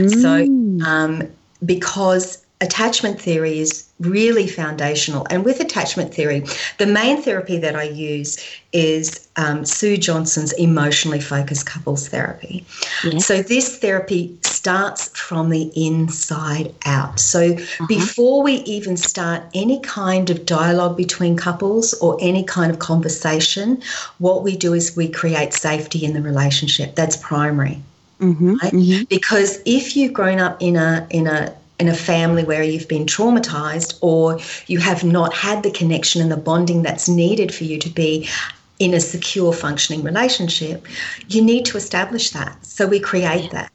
So, 0.10 0.45
um, 0.85 1.23
because 1.65 2.45
attachment 2.61 3.19
theory 3.19 3.60
is 3.60 3.90
really 4.06 4.48
foundational, 4.48 5.26
and 5.30 5.44
with 5.46 5.60
attachment 5.60 6.14
theory, 6.14 6.44
the 6.78 6.86
main 6.86 7.22
therapy 7.22 7.58
that 7.60 7.76
I 7.76 7.84
use 7.84 8.38
is 8.72 9.28
um, 9.36 9.66
Sue 9.66 9.98
Johnson's 9.98 10.52
emotionally 10.54 11.20
focused 11.20 11.66
couples 11.66 12.08
therapy. 12.08 12.66
Yes. 13.04 13.26
So, 13.26 13.42
this 13.42 13.78
therapy 13.78 14.38
starts 14.42 15.10
from 15.18 15.50
the 15.50 15.72
inside 15.76 16.74
out. 16.86 17.20
So, 17.20 17.58
before 17.88 18.44
we 18.44 18.56
even 18.64 18.98
start 18.98 19.44
any 19.54 19.80
kind 19.82 20.30
of 20.30 20.46
dialogue 20.46 20.98
between 20.98 21.38
couples 21.38 21.94
or 21.96 22.18
any 22.20 22.44
kind 22.44 22.72
of 22.72 22.80
conversation, 22.80 23.82
what 24.20 24.44
we 24.44 24.58
do 24.58 24.74
is 24.74 24.96
we 24.96 25.08
create 25.10 25.54
safety 25.54 26.04
in 26.04 26.14
the 26.14 26.22
relationship. 26.22 26.96
That's 26.96 27.18
primary 27.18 27.82
Mm-hmm. 28.24 28.56
right? 28.62 29.10
Because 29.10 29.62
if 29.66 29.96
you've 29.96 30.14
grown 30.14 30.40
up 30.40 30.62
in 30.62 30.78
a 30.78 31.06
in 31.10 31.28
a 31.28 31.54
in 31.84 31.90
a 31.90 31.94
family 31.94 32.46
where 32.46 32.64
you've 32.64 32.88
been 32.88 33.06
traumatized 33.06 33.98
or 34.00 34.40
you 34.68 34.80
have 34.80 35.04
not 35.04 35.34
had 35.34 35.64
the 35.64 35.72
connection 35.72 36.22
and 36.22 36.32
the 36.32 36.38
bonding 36.38 36.82
that's 36.82 37.10
needed 37.10 37.54
for 37.54 37.66
you 37.66 37.78
to 37.78 37.90
be 37.90 38.30
in 38.80 38.94
a 38.94 39.02
secure 39.02 39.52
functioning 39.52 40.02
relationship, 40.02 40.88
you 41.28 41.42
need 41.42 41.66
to 41.66 41.76
establish 41.76 42.32
that. 42.32 42.66
So 42.66 42.88
we 42.88 43.02
create 43.02 43.52
that. 43.52 43.70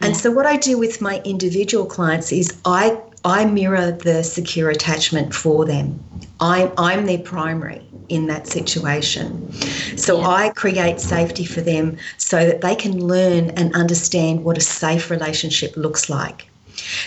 And 0.00 0.16
so 0.16 0.30
what 0.30 0.46
I 0.46 0.56
do 0.56 0.78
with 0.78 1.00
my 1.00 1.20
individual 1.24 1.84
clients 1.84 2.30
is 2.30 2.56
I 2.64 2.96
I 3.24 3.44
mirror 3.44 3.90
the 3.90 4.22
secure 4.22 4.70
attachment 4.70 5.34
for 5.34 5.64
them. 5.64 5.98
I'm 6.38 6.70
I'm 6.78 7.06
their 7.06 7.18
primary. 7.18 7.82
in 8.08 8.26
that 8.28 8.46
situation. 8.46 9.52
So 9.98 10.22
I 10.22 10.50
create 10.62 10.98
safety 10.98 11.44
for 11.44 11.60
them 11.60 11.98
so 12.16 12.38
that 12.46 12.62
they 12.62 12.74
can 12.74 12.94
learn 13.14 13.50
and 13.50 13.74
understand 13.74 14.44
what 14.44 14.56
a 14.56 14.62
safe 14.62 15.10
relationship 15.10 15.76
looks 15.76 16.08
like. 16.08 16.48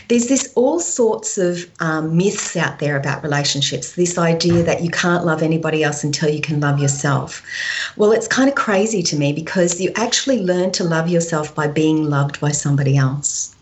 There's 0.07 0.27
this 0.27 0.51
all 0.55 0.79
sorts 0.79 1.37
of 1.37 1.65
um, 1.79 2.17
myths 2.17 2.55
out 2.55 2.79
there 2.79 2.97
about 2.97 3.23
relationships. 3.23 3.93
This 3.93 4.17
idea 4.17 4.63
that 4.63 4.83
you 4.83 4.89
can't 4.89 5.25
love 5.25 5.41
anybody 5.41 5.83
else 5.83 6.03
until 6.03 6.29
you 6.29 6.41
can 6.41 6.59
love 6.59 6.79
yourself. 6.79 7.43
Well, 7.97 8.11
it's 8.11 8.27
kind 8.27 8.49
of 8.49 8.55
crazy 8.55 9.03
to 9.03 9.15
me 9.15 9.33
because 9.33 9.79
you 9.79 9.91
actually 9.95 10.41
learn 10.41 10.71
to 10.73 10.83
love 10.83 11.09
yourself 11.09 11.53
by 11.55 11.67
being 11.67 12.09
loved 12.09 12.39
by 12.39 12.51
somebody 12.51 12.97
else. 12.97 13.55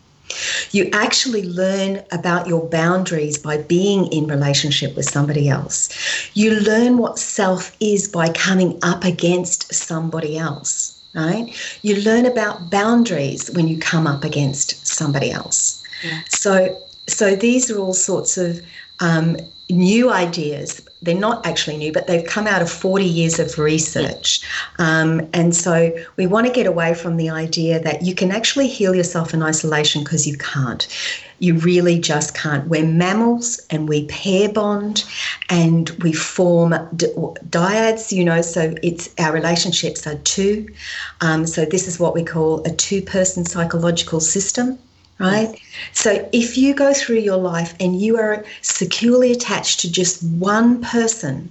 You 0.70 0.88
actually 0.92 1.42
learn 1.42 2.02
about 2.12 2.46
your 2.46 2.68
boundaries 2.68 3.36
by 3.36 3.58
being 3.58 4.06
in 4.12 4.26
relationship 4.26 4.94
with 4.94 5.10
somebody 5.10 5.48
else. 5.48 5.88
You 6.34 6.60
learn 6.60 6.98
what 6.98 7.18
self 7.18 7.76
is 7.80 8.08
by 8.08 8.28
coming 8.28 8.78
up 8.82 9.04
against 9.04 9.74
somebody 9.74 10.38
else, 10.38 11.02
right? 11.14 11.52
You 11.82 11.96
learn 11.96 12.26
about 12.26 12.70
boundaries 12.70 13.50
when 13.50 13.66
you 13.66 13.78
come 13.78 14.06
up 14.06 14.22
against 14.22 14.86
somebody 14.86 15.32
else. 15.32 15.79
Yeah. 16.02 16.20
So 16.28 16.80
so 17.06 17.34
these 17.34 17.70
are 17.70 17.78
all 17.78 17.94
sorts 17.94 18.38
of 18.38 18.60
um, 19.00 19.36
new 19.68 20.10
ideas. 20.10 20.86
They're 21.02 21.14
not 21.14 21.46
actually 21.46 21.76
new, 21.78 21.92
but 21.92 22.06
they've 22.06 22.24
come 22.24 22.46
out 22.46 22.60
of 22.60 22.70
40 22.70 23.04
years 23.04 23.38
of 23.38 23.58
research. 23.58 24.40
Um, 24.78 25.28
and 25.32 25.54
so 25.54 25.96
we 26.16 26.26
want 26.26 26.46
to 26.46 26.52
get 26.52 26.66
away 26.66 26.94
from 26.94 27.16
the 27.16 27.30
idea 27.30 27.80
that 27.80 28.02
you 28.02 28.14
can 28.14 28.30
actually 28.30 28.68
heal 28.68 28.94
yourself 28.94 29.32
in 29.32 29.42
isolation 29.42 30.04
because 30.04 30.26
you 30.26 30.36
can't. 30.36 30.86
You 31.38 31.54
really 31.54 31.98
just 31.98 32.34
can't. 32.34 32.68
We're 32.68 32.86
mammals 32.86 33.60
and 33.70 33.88
we 33.88 34.04
pair 34.06 34.52
bond 34.52 35.04
and 35.48 35.88
we 36.02 36.12
form 36.12 36.72
dyads, 36.72 38.12
you 38.12 38.24
know, 38.24 38.42
so 38.42 38.74
it's 38.82 39.08
our 39.18 39.32
relationships 39.32 40.06
are 40.06 40.16
two. 40.16 40.68
Um, 41.22 41.46
so 41.46 41.64
this 41.64 41.88
is 41.88 41.98
what 41.98 42.14
we 42.14 42.24
call 42.24 42.62
a 42.64 42.70
two 42.70 43.00
person 43.00 43.46
psychological 43.46 44.20
system 44.20 44.78
right? 45.20 45.60
So 45.92 46.28
if 46.32 46.56
you 46.56 46.74
go 46.74 46.92
through 46.92 47.18
your 47.18 47.36
life 47.36 47.74
and 47.78 48.00
you 48.00 48.18
are 48.18 48.44
securely 48.62 49.32
attached 49.32 49.80
to 49.80 49.92
just 49.92 50.22
one 50.22 50.82
person, 50.82 51.50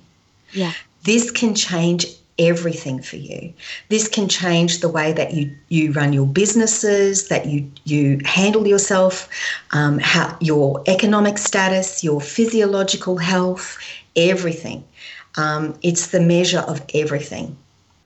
yeah. 0.54 0.74
this 1.04 1.32
can 1.32 1.56
change 1.56 2.06
everything 2.40 3.02
for 3.02 3.18
you. 3.18 3.54
This 3.90 4.08
can 4.08 4.28
change 4.28 4.80
the 4.80 4.90
way 4.90 5.12
that 5.14 5.34
you 5.34 5.54
you 5.68 5.92
run 5.92 6.14
your 6.14 6.26
businesses, 6.26 7.28
that 7.28 7.46
you 7.46 7.70
you 7.84 8.22
handle 8.26 8.66
yourself, 8.66 9.30
um, 9.72 10.00
how 10.00 10.36
your 10.40 10.82
economic 10.88 11.38
status, 11.38 12.04
your 12.04 12.22
physiological 12.22 13.18
health, 13.18 13.78
everything. 14.16 14.84
Um, 15.38 15.78
it's 15.84 16.08
the 16.08 16.22
measure 16.22 16.60
of 16.68 16.82
everything. 16.94 17.56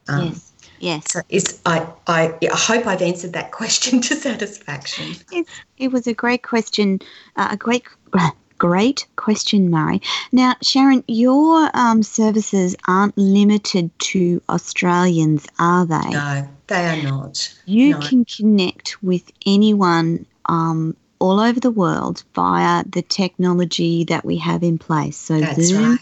Um, 0.07 0.25
yes. 0.25 0.42
Yes. 0.83 1.13
So 1.13 1.21
it's, 1.29 1.61
I, 1.65 1.87
I, 2.07 2.33
I 2.41 2.57
hope 2.57 2.85
I've 2.85 3.01
answered 3.01 3.31
that 3.33 3.51
question 3.51 4.01
to 4.07 4.15
satisfaction. 4.15 5.15
It's, 5.31 5.49
it 5.77 5.93
was 5.93 6.07
a 6.07 6.13
great 6.13 6.43
question, 6.43 6.99
uh, 7.37 7.49
a 7.51 7.57
great, 7.57 7.85
great 8.57 9.07
question, 9.15 9.69
Murray. 9.69 10.01
Now, 10.33 10.55
Sharon, 10.61 11.01
your 11.07 11.69
um, 11.73 12.03
services 12.03 12.75
aren't 12.85 13.17
limited 13.17 13.97
to 13.99 14.41
Australians, 14.49 15.47
are 15.57 15.85
they? 15.85 16.09
No, 16.09 16.49
they 16.67 16.85
are 16.87 17.01
not. 17.01 17.57
You 17.65 17.91
no. 17.91 17.99
can 18.01 18.25
connect 18.25 19.01
with 19.01 19.31
anyone 19.45 20.25
um, 20.47 20.97
all 21.19 21.39
over 21.39 21.61
the 21.61 21.71
world 21.71 22.25
via 22.35 22.83
the 22.89 23.03
technology 23.03 24.03
that 24.03 24.25
we 24.25 24.35
have 24.39 24.63
in 24.63 24.77
place. 24.77 25.15
So 25.15 25.39
That's 25.39 25.63
Zoom, 25.63 25.91
right. 25.91 25.99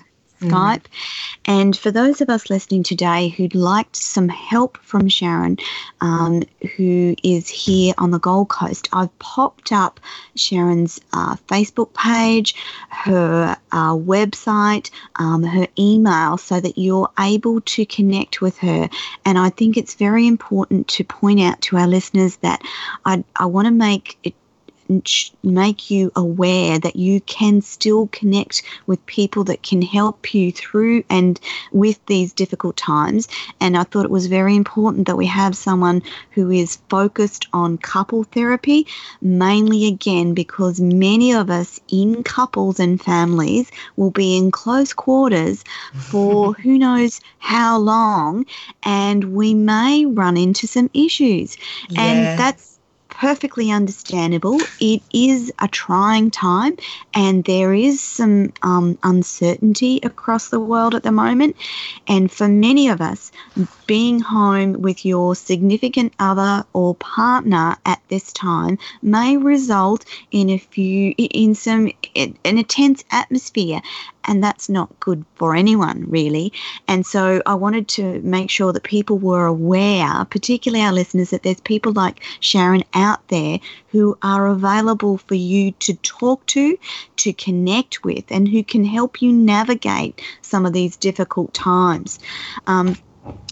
Skype. 0.50 0.86
And 1.46 1.78
for 1.78 1.92
those 1.92 2.22
of 2.22 2.30
us 2.30 2.50
listening 2.50 2.84
today 2.84 3.30
who'd 3.30 3.56
liked 3.56 3.96
some 3.96 4.30
help 4.30 4.78
from 4.78 5.08
Sharon, 5.08 5.58
um, 6.02 6.44
who 6.76 7.16
is 7.24 7.48
here 7.48 7.94
on 7.98 8.12
the 8.12 8.20
Gold 8.20 8.50
Coast, 8.50 8.90
I've 8.94 9.18
popped 9.20 9.72
up 9.72 10.00
Sharon's 10.36 11.00
uh, 11.14 11.36
Facebook 11.48 11.94
page, 11.94 12.56
her 12.90 13.58
uh, 13.72 13.94
website, 13.96 14.92
um, 15.16 15.44
her 15.44 15.68
email, 15.78 16.38
so 16.38 16.60
that 16.60 16.78
you're 16.78 17.10
able 17.20 17.62
to 17.62 17.86
connect 17.86 18.42
with 18.42 18.58
her. 18.60 18.90
And 19.26 19.38
I 19.38 19.50
think 19.50 19.78
it's 19.78 19.96
very 19.96 20.28
important 20.28 20.88
to 20.90 21.04
point 21.04 21.40
out 21.40 21.62
to 21.62 21.78
our 21.78 21.88
listeners 21.88 22.38
that 22.38 22.62
I, 23.06 23.24
I 23.36 23.46
want 23.46 23.66
to 23.68 23.72
make 23.72 24.18
it 24.24 24.34
make 25.44 25.90
you 25.90 26.12
aware 26.16 26.80
that 26.80 26.96
you 26.96 27.22
can 27.22 27.62
still 27.62 28.08
connect 28.08 28.64
with 28.88 29.06
people 29.06 29.44
that 29.46 29.64
can 29.64 29.82
help 29.82 30.34
you 30.34 30.52
through 30.52 31.04
and 31.10 31.40
with 31.72 32.04
these 32.08 32.34
difficult 32.34 32.78
times. 32.78 33.28
And 33.60 33.78
I 33.78 33.84
thought 33.84 34.06
it 34.06 34.12
was 34.12 34.28
very 34.28 34.56
important 34.56 35.08
that 35.08 35.18
we 35.18 35.28
have 35.28 35.56
someone 35.56 36.02
who 36.32 36.50
is 36.52 36.78
focused 36.90 37.48
on 37.54 37.78
couple 37.78 38.24
therapy, 38.24 38.88
mainly 39.22 39.86
again 39.86 40.34
because 40.34 40.80
many 40.80 41.34
of 41.34 41.50
us 41.50 41.80
in 41.90 42.24
couples 42.24 42.80
and 42.80 43.02
families 43.02 43.72
will 43.96 44.12
be 44.12 44.38
in 44.38 44.52
close 44.52 44.94
quarters 44.94 45.64
for 45.94 46.54
who 46.62 46.78
knows 46.78 47.22
how 47.40 47.78
long, 47.78 48.46
and 48.84 49.34
we 49.34 49.54
may 49.54 50.06
run 50.06 50.38
into 50.38 50.68
some 50.68 50.90
issues. 50.94 51.58
And 51.98 52.40
that's 52.40 52.71
perfectly 53.22 53.70
understandable. 53.70 54.66
It 54.80 55.04
is 55.14 55.54
a 55.60 55.68
trying 55.68 56.32
time, 56.32 56.76
and 57.14 57.44
there 57.44 57.72
is 57.72 58.02
some 58.02 58.52
um, 58.64 58.98
uncertainty 59.04 60.00
across 60.02 60.50
the 60.50 60.60
world 60.60 60.96
at 60.96 61.04
the 61.04 61.12
moment. 61.12 61.56
And 62.08 62.32
for 62.32 62.48
many 62.48 62.90
of 62.90 63.00
us, 63.00 63.32
being 63.86 64.22
home 64.22 64.74
with 64.82 65.06
your 65.06 65.36
significant 65.36 66.14
other 66.18 66.66
or 66.74 66.96
partner 66.96 67.76
at 67.86 68.02
this 68.08 68.34
time 68.34 68.80
may 69.04 69.38
result 69.38 70.06
in 70.32 70.50
a 70.50 70.58
few 70.58 71.14
in 71.18 71.54
some 71.54 71.92
in 72.16 72.38
a 72.58 72.64
tense 72.64 73.04
atmosphere 73.12 73.82
and 74.26 74.44
that's 74.44 74.70
not 74.70 75.00
good 75.00 75.26
for 75.36 75.56
anyone 75.56 76.06
really. 76.10 76.52
And 76.88 77.06
so 77.06 77.42
i 77.46 77.54
wanted 77.54 77.88
to 77.88 78.22
make 78.22 78.50
sure 78.50 78.74
that 78.74 78.84
people 78.84 79.18
were 79.18 79.46
aware 79.46 80.26
particularly 80.30 80.84
our 80.84 80.94
listeners 80.94 81.30
that 81.30 81.44
there's 81.44 81.62
people 81.62 81.92
like 81.94 82.22
sharon 82.40 82.84
out 82.94 83.28
there 83.28 83.60
who 83.88 84.18
are 84.22 84.48
available 84.48 85.18
for 85.18 85.36
you 85.36 85.72
to 85.74 85.94
talk 85.96 86.46
to 86.48 86.78
to 87.18 87.34
connect 87.34 88.04
with 88.04 88.26
and 88.30 88.48
who 88.48 88.64
can 88.64 88.84
help 88.84 89.22
you 89.22 89.32
navigate 89.32 90.22
some 90.42 90.66
of 90.66 90.74
these 90.74 90.98
difficult 90.98 91.54
times. 91.54 92.20
Um, 92.68 92.96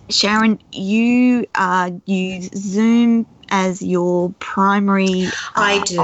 Sharon, 0.10 0.60
you 0.72 1.46
uh, 1.56 1.91
use 2.06 2.50
Zoom 2.56 3.28
as 3.52 3.82
your 3.82 4.34
primary 4.40 5.26
uh, 5.26 5.32
I 5.56 5.84
do. 5.84 5.96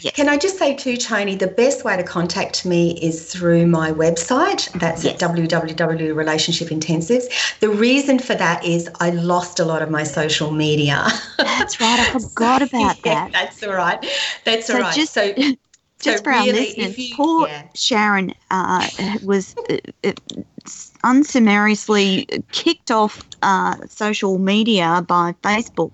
Yes. 0.00 0.14
Can 0.14 0.28
I 0.28 0.36
just 0.36 0.58
say 0.58 0.74
too, 0.74 0.96
Tony, 0.96 1.34
the 1.34 1.46
best 1.46 1.84
way 1.84 1.96
to 1.96 2.02
contact 2.02 2.66
me 2.66 2.98
is 3.00 3.32
through 3.32 3.66
my 3.66 3.92
website. 3.92 4.70
That's 4.78 5.04
yes. 5.04 5.22
at 5.22 5.30
www.relationshipintensives. 5.30 7.58
The 7.60 7.70
reason 7.70 8.18
for 8.18 8.34
that 8.34 8.64
is 8.64 8.90
I 9.00 9.10
lost 9.10 9.60
a 9.60 9.64
lot 9.64 9.82
of 9.82 9.90
my 9.90 10.02
social 10.02 10.50
media. 10.50 11.06
That's 11.38 11.80
right. 11.80 12.00
I 12.00 12.18
forgot 12.18 12.62
about 12.62 12.98
yeah, 13.04 13.28
that. 13.28 13.32
That's 13.32 13.62
all 13.62 13.74
right. 13.74 14.04
That's 14.44 14.66
so 14.66 14.74
all 14.74 14.80
right. 14.80 14.94
Just, 14.94 15.12
so 15.12 15.32
just 15.34 15.58
so 16.00 16.16
for 16.18 16.30
really, 16.30 16.50
our 16.50 16.54
listeners, 16.54 16.98
you, 16.98 17.16
poor 17.16 17.48
yeah. 17.48 17.62
Sharon 17.74 18.34
uh, 18.50 18.88
was 19.22 19.54
uh, 19.70 20.12
unsummariously 21.02 22.26
kicked 22.52 22.90
off 22.90 23.22
uh, 23.42 23.76
social 23.88 24.38
media 24.38 25.04
by 25.06 25.34
Facebook 25.42 25.90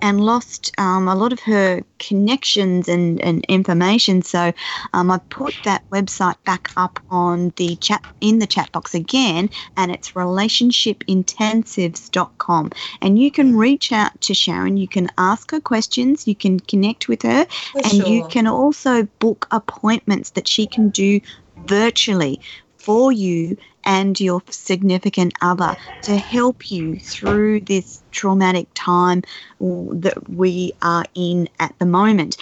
and 0.00 0.20
lost 0.20 0.70
um, 0.78 1.08
a 1.08 1.16
lot 1.16 1.32
of 1.32 1.40
her 1.40 1.82
connections 1.98 2.88
and, 2.88 3.20
and 3.20 3.44
information. 3.46 4.22
So 4.22 4.52
um, 4.92 5.10
I 5.10 5.18
put 5.30 5.54
that 5.64 5.82
website 5.90 6.36
back 6.44 6.70
up 6.76 7.00
on 7.10 7.52
the 7.56 7.74
chat 7.76 8.04
in 8.20 8.38
the 8.38 8.46
chat 8.46 8.70
box 8.70 8.94
again, 8.94 9.50
and 9.76 9.90
it's 9.90 10.12
relationshipintensives.com. 10.12 12.70
And 13.00 13.18
you 13.18 13.30
can 13.32 13.56
reach 13.56 13.90
out 13.92 14.20
to 14.20 14.34
Sharon. 14.34 14.76
You 14.76 14.88
can 14.88 15.08
ask 15.18 15.50
her 15.50 15.60
questions. 15.60 16.28
You 16.28 16.36
can 16.36 16.60
connect 16.60 17.08
with 17.08 17.22
her, 17.22 17.46
For 17.72 17.78
and 17.78 17.92
sure. 17.92 18.06
you 18.06 18.28
can 18.28 18.46
also 18.46 19.02
book 19.18 19.48
appointments 19.50 20.30
that 20.30 20.46
she 20.46 20.66
can 20.66 20.90
do 20.90 21.20
virtually 21.66 22.40
for 22.76 23.12
you 23.12 23.56
and 23.84 24.18
your 24.20 24.42
significant 24.50 25.34
other 25.40 25.76
to 26.02 26.16
help 26.16 26.70
you 26.70 26.98
through 26.98 27.60
this 27.60 28.02
traumatic 28.10 28.66
time 28.74 29.22
that 29.60 30.28
we 30.28 30.72
are 30.82 31.04
in 31.14 31.48
at 31.60 31.78
the 31.78 31.86
moment. 31.86 32.36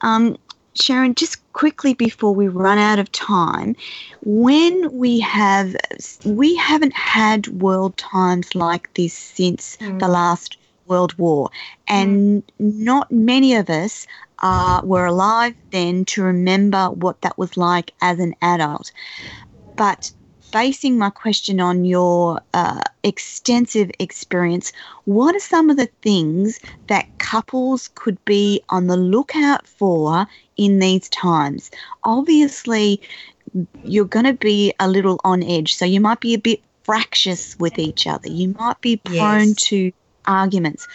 Um, 0.00 0.36
Sharon, 0.74 1.14
just 1.14 1.40
quickly 1.52 1.94
before 1.94 2.34
we 2.34 2.48
run 2.48 2.78
out 2.78 2.98
of 2.98 3.10
time, 3.12 3.76
when 4.22 4.92
we 4.92 5.20
have 5.20 5.76
we 6.24 6.56
haven't 6.56 6.94
had 6.94 7.46
world 7.46 7.96
times 7.96 8.54
like 8.54 8.92
this 8.94 9.14
since 9.14 9.76
mm. 9.76 9.98
the 10.00 10.08
last 10.08 10.56
World 10.86 11.16
War, 11.16 11.50
and 11.88 12.42
mm. 12.46 12.52
not 12.58 13.10
many 13.10 13.54
of 13.54 13.70
us 13.70 14.06
uh, 14.40 14.80
were 14.84 15.06
alive 15.06 15.54
then 15.70 16.04
to 16.06 16.22
remember 16.22 16.90
what 16.90 17.22
that 17.22 17.38
was 17.38 17.56
like 17.56 17.92
as 18.00 18.18
an 18.18 18.34
adult. 18.42 18.92
But 19.76 20.12
basing 20.54 20.96
my 20.96 21.10
question 21.10 21.58
on 21.58 21.84
your 21.84 22.40
uh, 22.54 22.80
extensive 23.02 23.90
experience, 23.98 24.72
what 25.04 25.34
are 25.34 25.40
some 25.40 25.68
of 25.68 25.76
the 25.76 25.88
things 26.00 26.60
that 26.86 27.18
couples 27.18 27.90
could 27.96 28.24
be 28.24 28.62
on 28.68 28.86
the 28.86 28.96
lookout 28.96 29.66
for 29.66 30.28
in 30.56 30.78
these 30.78 31.08
times? 31.08 31.72
Obviously, 32.04 33.00
you're 33.82 34.04
going 34.04 34.26
to 34.26 34.32
be 34.32 34.72
a 34.78 34.88
little 34.88 35.20
on 35.24 35.42
edge, 35.42 35.74
so 35.74 35.84
you 35.84 36.00
might 36.00 36.20
be 36.20 36.34
a 36.34 36.38
bit 36.38 36.60
fractious 36.84 37.58
with 37.58 37.76
each 37.76 38.06
other. 38.06 38.28
You 38.28 38.54
might 38.56 38.80
be 38.80 38.98
prone 38.98 39.48
yes. 39.48 39.62
to 39.64 39.90
arguments. 40.24 40.86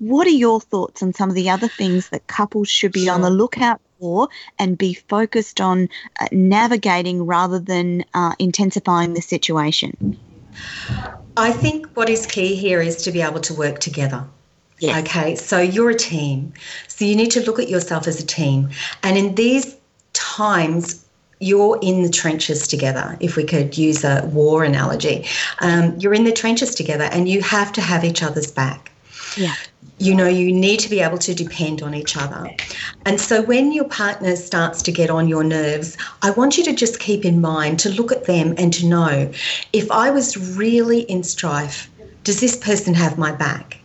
What 0.00 0.26
are 0.26 0.38
your 0.46 0.60
thoughts 0.60 1.02
on 1.02 1.14
some 1.14 1.30
of 1.30 1.34
the 1.34 1.48
other 1.48 1.68
things 1.68 2.10
that 2.10 2.26
couples 2.26 2.68
should 2.68 2.92
be 2.92 3.06
sure. 3.06 3.14
on 3.14 3.22
the 3.22 3.30
lookout 3.30 3.80
for 3.98 4.28
and 4.58 4.78
be 4.78 4.94
focused 4.94 5.60
on 5.60 5.88
uh, 6.20 6.26
navigating 6.32 7.26
rather 7.26 7.58
than 7.58 8.04
uh, 8.14 8.34
intensifying 8.38 9.14
the 9.14 9.22
situation? 9.22 10.18
I 11.36 11.52
think 11.52 11.86
what 11.94 12.08
is 12.08 12.26
key 12.26 12.54
here 12.54 12.80
is 12.80 12.96
to 13.02 13.12
be 13.12 13.22
able 13.22 13.40
to 13.40 13.54
work 13.54 13.78
together. 13.78 14.24
Yes. 14.80 15.00
Okay, 15.00 15.34
so 15.34 15.60
you're 15.60 15.90
a 15.90 15.94
team. 15.94 16.52
So 16.86 17.04
you 17.04 17.16
need 17.16 17.30
to 17.32 17.40
look 17.40 17.58
at 17.58 17.68
yourself 17.68 18.06
as 18.06 18.20
a 18.20 18.26
team. 18.26 18.70
And 19.02 19.18
in 19.18 19.34
these 19.34 19.76
times, 20.12 21.04
you're 21.40 21.78
in 21.82 22.02
the 22.02 22.08
trenches 22.08 22.66
together, 22.66 23.16
if 23.20 23.36
we 23.36 23.44
could 23.44 23.78
use 23.78 24.04
a 24.04 24.28
war 24.32 24.64
analogy. 24.64 25.26
Um, 25.60 25.96
you're 25.98 26.14
in 26.14 26.24
the 26.24 26.32
trenches 26.32 26.74
together 26.74 27.04
and 27.04 27.28
you 27.28 27.42
have 27.42 27.72
to 27.74 27.80
have 27.80 28.04
each 28.04 28.22
other's 28.22 28.50
back. 28.50 28.90
Yeah. 29.36 29.54
You 29.98 30.14
know, 30.14 30.28
you 30.28 30.52
need 30.52 30.80
to 30.80 30.88
be 30.88 31.00
able 31.00 31.18
to 31.18 31.34
depend 31.34 31.82
on 31.82 31.94
each 31.94 32.16
other. 32.16 32.48
And 33.04 33.20
so 33.20 33.42
when 33.42 33.72
your 33.72 33.84
partner 33.84 34.36
starts 34.36 34.82
to 34.82 34.92
get 34.92 35.10
on 35.10 35.28
your 35.28 35.42
nerves, 35.42 35.96
I 36.22 36.30
want 36.30 36.56
you 36.56 36.64
to 36.64 36.72
just 36.72 37.00
keep 37.00 37.24
in 37.24 37.40
mind 37.40 37.78
to 37.80 37.90
look 37.90 38.12
at 38.12 38.26
them 38.26 38.54
and 38.58 38.72
to 38.74 38.86
know 38.86 39.30
if 39.72 39.90
I 39.90 40.10
was 40.10 40.36
really 40.56 41.00
in 41.02 41.22
strife, 41.24 41.90
does 42.22 42.40
this 42.40 42.56
person 42.56 42.94
have 42.94 43.18
my 43.18 43.32
back? 43.32 43.77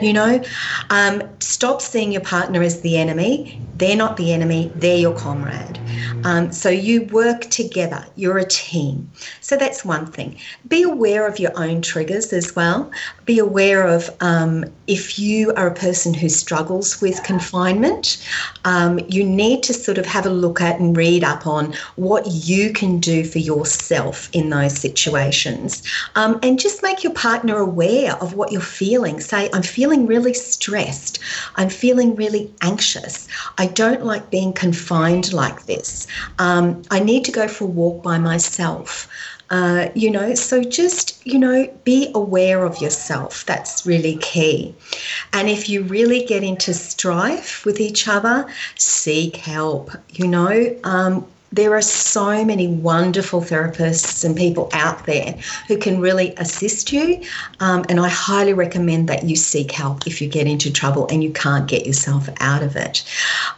You 0.00 0.12
know, 0.12 0.42
um, 0.90 1.22
stop 1.40 1.82
seeing 1.82 2.12
your 2.12 2.22
partner 2.22 2.62
as 2.62 2.80
the 2.80 2.96
enemy. 2.96 3.60
They're 3.76 3.96
not 3.96 4.18
the 4.18 4.32
enemy, 4.34 4.70
they're 4.74 4.98
your 4.98 5.16
comrade. 5.16 5.80
Um, 6.24 6.52
so 6.52 6.68
you 6.68 7.04
work 7.04 7.42
together, 7.48 8.04
you're 8.14 8.36
a 8.36 8.44
team. 8.44 9.10
So 9.40 9.56
that's 9.56 9.86
one 9.86 10.04
thing. 10.04 10.36
Be 10.68 10.82
aware 10.82 11.26
of 11.26 11.38
your 11.38 11.52
own 11.58 11.80
triggers 11.80 12.30
as 12.34 12.54
well. 12.54 12.90
Be 13.24 13.38
aware 13.38 13.86
of 13.86 14.10
um, 14.20 14.66
if 14.86 15.18
you 15.18 15.54
are 15.54 15.68
a 15.68 15.74
person 15.74 16.12
who 16.12 16.28
struggles 16.28 17.00
with 17.00 17.22
confinement, 17.22 18.22
um, 18.64 19.00
you 19.08 19.24
need 19.24 19.62
to 19.62 19.72
sort 19.72 19.96
of 19.96 20.04
have 20.04 20.26
a 20.26 20.30
look 20.30 20.60
at 20.60 20.78
and 20.78 20.94
read 20.94 21.24
up 21.24 21.46
on 21.46 21.72
what 21.96 22.26
you 22.26 22.74
can 22.74 23.00
do 23.00 23.24
for 23.24 23.38
yourself 23.38 24.28
in 24.34 24.50
those 24.50 24.78
situations. 24.78 25.82
Um, 26.16 26.38
and 26.42 26.58
just 26.58 26.82
make 26.82 27.02
your 27.02 27.14
partner 27.14 27.56
aware 27.56 28.14
of 28.16 28.34
what 28.34 28.52
you're 28.52 28.60
feeling. 28.60 29.20
Say, 29.20 29.48
I'm 29.54 29.62
feeling 29.62 29.89
really 29.98 30.34
stressed. 30.34 31.18
I'm 31.56 31.68
feeling 31.68 32.14
really 32.16 32.52
anxious. 32.62 33.28
I 33.58 33.66
don't 33.66 34.04
like 34.04 34.30
being 34.30 34.52
confined 34.52 35.32
like 35.32 35.66
this. 35.66 36.06
Um, 36.38 36.82
I 36.90 37.00
need 37.00 37.24
to 37.26 37.32
go 37.32 37.48
for 37.48 37.64
a 37.64 37.68
walk 37.68 38.02
by 38.02 38.18
myself. 38.18 39.08
Uh, 39.50 39.88
you 39.96 40.10
know, 40.10 40.34
so 40.34 40.62
just, 40.62 41.26
you 41.26 41.36
know, 41.36 41.68
be 41.82 42.10
aware 42.14 42.64
of 42.64 42.80
yourself. 42.80 43.44
That's 43.46 43.84
really 43.84 44.16
key. 44.18 44.74
And 45.32 45.48
if 45.48 45.68
you 45.68 45.82
really 45.82 46.24
get 46.24 46.44
into 46.44 46.72
strife 46.72 47.64
with 47.64 47.80
each 47.80 48.06
other, 48.06 48.46
seek 48.76 49.36
help. 49.36 49.90
You 50.10 50.28
know, 50.28 50.76
um, 50.84 51.26
there 51.52 51.74
are 51.74 51.82
so 51.82 52.44
many 52.44 52.68
wonderful 52.68 53.40
therapists 53.40 54.24
and 54.24 54.36
people 54.36 54.68
out 54.72 55.04
there 55.06 55.36
who 55.66 55.76
can 55.76 56.00
really 56.00 56.32
assist 56.36 56.92
you. 56.92 57.22
Um, 57.58 57.84
and 57.88 57.98
I 57.98 58.08
highly 58.08 58.52
recommend 58.52 59.08
that 59.08 59.24
you 59.24 59.36
seek 59.36 59.72
help 59.72 60.06
if 60.06 60.20
you 60.20 60.28
get 60.28 60.46
into 60.46 60.72
trouble 60.72 61.08
and 61.10 61.24
you 61.24 61.32
can't 61.32 61.68
get 61.68 61.86
yourself 61.86 62.28
out 62.40 62.62
of 62.62 62.76
it. 62.76 63.04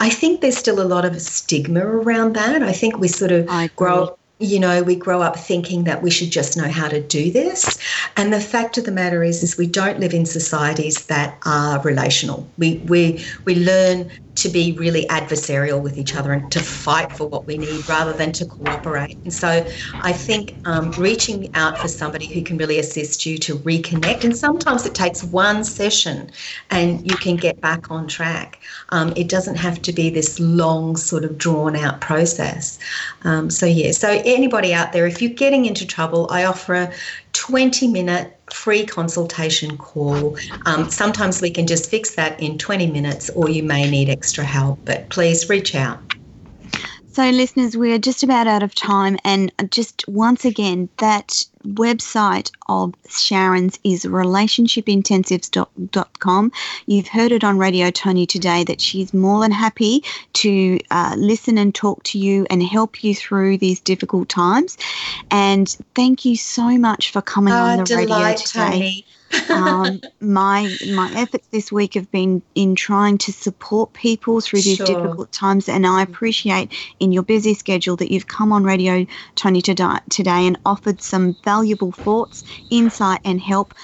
I 0.00 0.08
think 0.08 0.40
there's 0.40 0.56
still 0.56 0.80
a 0.80 0.84
lot 0.84 1.04
of 1.04 1.20
stigma 1.20 1.84
around 1.84 2.34
that. 2.34 2.62
I 2.62 2.72
think 2.72 2.98
we 2.98 3.08
sort 3.08 3.32
of 3.32 3.48
grow 3.76 4.16
you 4.38 4.58
know 4.58 4.82
we 4.82 4.96
grow 4.96 5.22
up 5.22 5.36
thinking 5.36 5.84
that 5.84 6.02
we 6.02 6.10
should 6.10 6.30
just 6.30 6.56
know 6.56 6.68
how 6.68 6.88
to 6.88 7.00
do 7.00 7.30
this 7.30 7.78
and 8.16 8.32
the 8.32 8.40
fact 8.40 8.76
of 8.76 8.84
the 8.84 8.90
matter 8.90 9.22
is 9.22 9.42
is 9.42 9.56
we 9.56 9.66
don't 9.66 10.00
live 10.00 10.12
in 10.12 10.26
societies 10.26 11.06
that 11.06 11.38
are 11.46 11.80
relational 11.82 12.48
we 12.58 12.78
we 12.88 13.24
we 13.44 13.54
learn 13.54 14.10
to 14.34 14.48
be 14.48 14.72
really 14.72 15.06
adversarial 15.06 15.80
with 15.82 15.98
each 15.98 16.16
other 16.16 16.32
and 16.32 16.50
to 16.50 16.60
fight 16.60 17.12
for 17.12 17.28
what 17.28 17.46
we 17.46 17.58
need 17.58 17.86
rather 17.88 18.12
than 18.12 18.32
to 18.32 18.46
cooperate. 18.46 19.16
And 19.24 19.32
so 19.32 19.66
I 19.94 20.12
think 20.12 20.56
um, 20.64 20.90
reaching 20.92 21.54
out 21.54 21.78
for 21.78 21.88
somebody 21.88 22.26
who 22.26 22.42
can 22.42 22.56
really 22.56 22.78
assist 22.78 23.26
you 23.26 23.36
to 23.38 23.56
reconnect, 23.58 24.24
and 24.24 24.36
sometimes 24.36 24.86
it 24.86 24.94
takes 24.94 25.22
one 25.22 25.64
session 25.64 26.30
and 26.70 27.08
you 27.08 27.16
can 27.16 27.36
get 27.36 27.60
back 27.60 27.90
on 27.90 28.08
track. 28.08 28.60
Um, 28.88 29.12
it 29.16 29.28
doesn't 29.28 29.56
have 29.56 29.82
to 29.82 29.92
be 29.92 30.08
this 30.08 30.40
long, 30.40 30.96
sort 30.96 31.24
of 31.24 31.36
drawn 31.36 31.76
out 31.76 32.00
process. 32.00 32.78
Um, 33.24 33.50
so, 33.50 33.66
yeah, 33.66 33.92
so 33.92 34.22
anybody 34.24 34.72
out 34.72 34.92
there, 34.92 35.06
if 35.06 35.20
you're 35.20 35.32
getting 35.32 35.66
into 35.66 35.86
trouble, 35.86 36.26
I 36.30 36.44
offer 36.44 36.74
a 36.74 36.92
20 37.32 37.88
minute 37.88 38.38
free 38.54 38.86
consultation 38.86 39.76
call. 39.76 40.36
Um, 40.66 40.90
sometimes 40.90 41.40
we 41.40 41.50
can 41.50 41.66
just 41.66 41.90
fix 41.90 42.14
that 42.14 42.40
in 42.40 42.58
20 42.58 42.86
minutes, 42.88 43.30
or 43.30 43.48
you 43.48 43.62
may 43.62 43.90
need 43.90 44.08
extra 44.08 44.44
help, 44.44 44.78
but 44.84 45.08
please 45.10 45.48
reach 45.48 45.74
out. 45.74 46.00
So, 47.12 47.28
listeners, 47.28 47.76
we're 47.76 47.98
just 47.98 48.22
about 48.22 48.46
out 48.46 48.62
of 48.62 48.74
time. 48.74 49.18
And 49.24 49.52
just 49.70 50.04
once 50.08 50.46
again, 50.46 50.88
that 50.98 51.44
website 51.62 52.50
of 52.68 52.92
Sharon's 53.08 53.78
is 53.84 54.04
relationshipintensives.com. 54.04 56.52
You've 56.86 57.08
heard 57.08 57.32
it 57.32 57.42
on 57.44 57.58
Radio 57.58 57.90
Tony 57.90 58.26
today 58.26 58.64
that 58.64 58.80
she's 58.80 59.14
more 59.14 59.40
than 59.40 59.52
happy 59.52 60.02
to 60.34 60.78
uh, 60.90 61.14
listen 61.16 61.56
and 61.58 61.74
talk 61.74 62.02
to 62.04 62.18
you 62.18 62.46
and 62.50 62.62
help 62.62 63.02
you 63.04 63.14
through 63.14 63.58
these 63.58 63.80
difficult 63.80 64.28
times. 64.28 64.78
And 65.30 65.68
thank 65.94 66.24
you 66.24 66.36
so 66.36 66.78
much 66.78 67.10
for 67.10 67.20
coming 67.22 67.52
oh, 67.52 67.56
on 67.56 67.84
the 67.84 67.96
radio 67.96 68.34
today. 68.34 68.70
Tony 68.70 69.06
um, 69.50 70.00
my 70.20 70.74
my 70.88 71.12
efforts 71.14 71.48
this 71.48 71.72
week 71.72 71.94
have 71.94 72.10
been 72.10 72.42
in 72.54 72.74
trying 72.74 73.18
to 73.18 73.32
support 73.32 73.92
people 73.92 74.40
through 74.40 74.62
these 74.62 74.76
sure. 74.76 74.86
difficult 74.86 75.32
times, 75.32 75.68
and 75.68 75.86
I 75.86 76.02
appreciate 76.02 76.72
in 77.00 77.12
your 77.12 77.22
busy 77.22 77.54
schedule 77.54 77.96
that 77.96 78.10
you've 78.10 78.26
come 78.26 78.52
on 78.52 78.64
Radio 78.64 79.06
Tony 79.34 79.62
today, 79.62 79.96
today 80.10 80.46
and 80.46 80.58
offered 80.66 81.02
some 81.02 81.36
valuable 81.44 81.92
thoughts, 81.92 82.44
insight, 82.70 83.20
and 83.24 83.40
help 83.40 83.74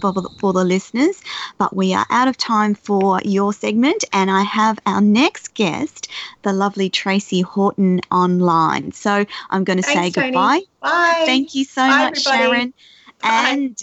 for 0.00 0.12
the, 0.12 0.28
for 0.38 0.52
the 0.52 0.64
listeners. 0.64 1.20
But 1.58 1.74
we 1.74 1.94
are 1.94 2.06
out 2.10 2.28
of 2.28 2.36
time 2.36 2.74
for 2.74 3.20
your 3.24 3.52
segment, 3.52 4.04
and 4.12 4.30
I 4.30 4.42
have 4.42 4.78
our 4.86 5.00
next 5.00 5.54
guest, 5.54 6.08
the 6.42 6.52
lovely 6.52 6.90
Tracy 6.90 7.40
Horton, 7.40 8.00
online. 8.10 8.92
So 8.92 9.24
I'm 9.50 9.64
going 9.64 9.78
to 9.78 9.82
say 9.82 10.10
goodbye. 10.10 10.62
Bye. 10.80 11.22
Thank 11.26 11.54
you 11.54 11.64
so 11.64 11.82
Bye, 11.82 12.04
much, 12.04 12.26
everybody. 12.26 12.38
Sharon. 12.38 12.74
Bye. 13.22 13.48
And 13.50 13.78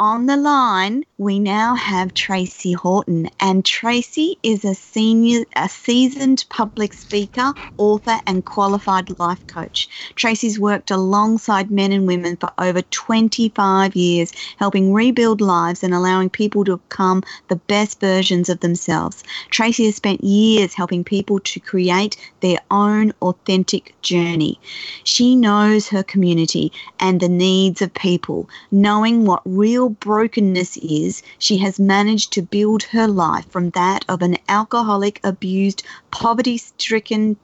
on 0.00 0.24
the 0.24 0.36
line, 0.38 1.04
we 1.18 1.38
now 1.38 1.74
have 1.74 2.14
Tracy 2.14 2.72
Horton, 2.72 3.28
and 3.38 3.62
Tracy 3.66 4.38
is 4.42 4.64
a 4.64 4.74
senior, 4.74 5.44
a 5.54 5.68
seasoned 5.68 6.46
public 6.48 6.94
speaker, 6.94 7.52
author, 7.76 8.18
and 8.26 8.42
qualified 8.46 9.20
life 9.20 9.46
coach. 9.46 9.90
Tracy's 10.14 10.58
worked 10.58 10.90
alongside 10.90 11.70
men 11.70 11.92
and 11.92 12.06
women 12.06 12.38
for 12.38 12.50
over 12.56 12.80
25 12.80 13.94
years, 13.94 14.32
helping 14.56 14.94
rebuild 14.94 15.42
lives 15.42 15.84
and 15.84 15.92
allowing 15.92 16.30
people 16.30 16.64
to 16.64 16.78
become 16.78 17.22
the 17.48 17.56
best 17.56 18.00
versions 18.00 18.48
of 18.48 18.60
themselves. 18.60 19.22
Tracy 19.50 19.84
has 19.84 19.96
spent 19.96 20.24
years 20.24 20.72
helping 20.72 21.04
people 21.04 21.40
to 21.40 21.60
create 21.60 22.16
their 22.40 22.58
own 22.70 23.12
authentic 23.20 23.94
journey. 24.00 24.58
She 25.04 25.36
knows 25.36 25.88
her 25.88 26.02
community 26.02 26.72
and 26.98 27.20
the 27.20 27.28
needs 27.28 27.82
of 27.82 27.92
people, 27.92 28.48
knowing 28.70 29.26
what 29.26 29.42
real 29.44 29.89
brokenness 29.98 30.76
is, 30.76 31.22
she 31.38 31.58
has 31.58 31.80
managed 31.80 32.32
to 32.34 32.42
build 32.42 32.84
her 32.84 33.08
life 33.08 33.50
from 33.50 33.70
that 33.70 34.04
of 34.08 34.22
an 34.22 34.36
alcoholic, 34.48 35.20
abused, 35.24 35.82
poverty 36.10 36.58
stricken 36.58 37.36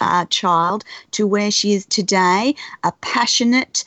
uh, 0.00 0.24
child 0.26 0.84
to 1.12 1.26
where 1.26 1.50
she 1.50 1.72
is 1.72 1.86
today 1.86 2.54
a 2.82 2.92
passionate, 3.00 3.84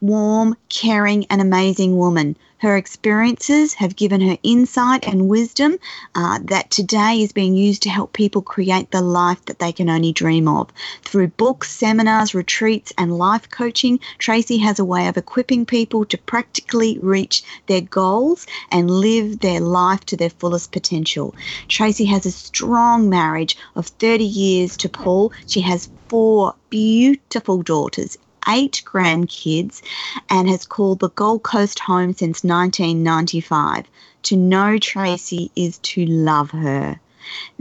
warm, 0.00 0.56
caring, 0.68 1.24
and 1.26 1.40
amazing 1.40 1.96
woman 1.96 2.36
her 2.60 2.76
experiences 2.76 3.74
have 3.74 3.96
given 3.96 4.20
her 4.20 4.36
insight 4.42 5.06
and 5.06 5.28
wisdom 5.28 5.78
uh, 6.14 6.38
that 6.44 6.70
today 6.70 7.22
is 7.22 7.32
being 7.32 7.54
used 7.54 7.82
to 7.82 7.88
help 7.88 8.12
people 8.12 8.42
create 8.42 8.90
the 8.90 9.00
life 9.00 9.42
that 9.46 9.58
they 9.58 9.72
can 9.72 9.88
only 9.88 10.12
dream 10.12 10.46
of. 10.46 10.68
Through 11.02 11.28
books, 11.28 11.70
seminars, 11.70 12.34
retreats, 12.34 12.92
and 12.98 13.16
life 13.16 13.48
coaching, 13.50 13.98
Tracy 14.18 14.58
has 14.58 14.78
a 14.78 14.84
way 14.84 15.08
of 15.08 15.16
equipping 15.16 15.64
people 15.64 16.04
to 16.04 16.18
practically 16.18 16.98
reach 16.98 17.42
their 17.66 17.80
goals 17.80 18.46
and 18.70 18.90
live 18.90 19.40
their 19.40 19.60
life 19.60 20.04
to 20.06 20.16
their 20.18 20.30
fullest 20.30 20.70
potential. 20.70 21.34
Tracy 21.68 22.04
has 22.04 22.26
a 22.26 22.30
strong 22.30 23.08
marriage 23.08 23.56
of 23.74 23.86
30 23.86 24.24
years 24.24 24.76
to 24.76 24.88
Paul. 24.90 25.32
She 25.46 25.62
has 25.62 25.88
four 26.08 26.54
beautiful 26.68 27.62
daughters, 27.62 28.18
eight 28.48 28.82
grandkids 28.84 29.82
and 30.28 30.48
has 30.48 30.64
called 30.64 31.00
the 31.00 31.10
Gold 31.10 31.42
Coast 31.42 31.78
home 31.78 32.12
since 32.12 32.44
1995. 32.44 33.86
To 34.24 34.36
know 34.36 34.78
Tracy 34.78 35.50
is 35.56 35.78
to 35.78 36.04
love 36.06 36.50
her. 36.50 37.00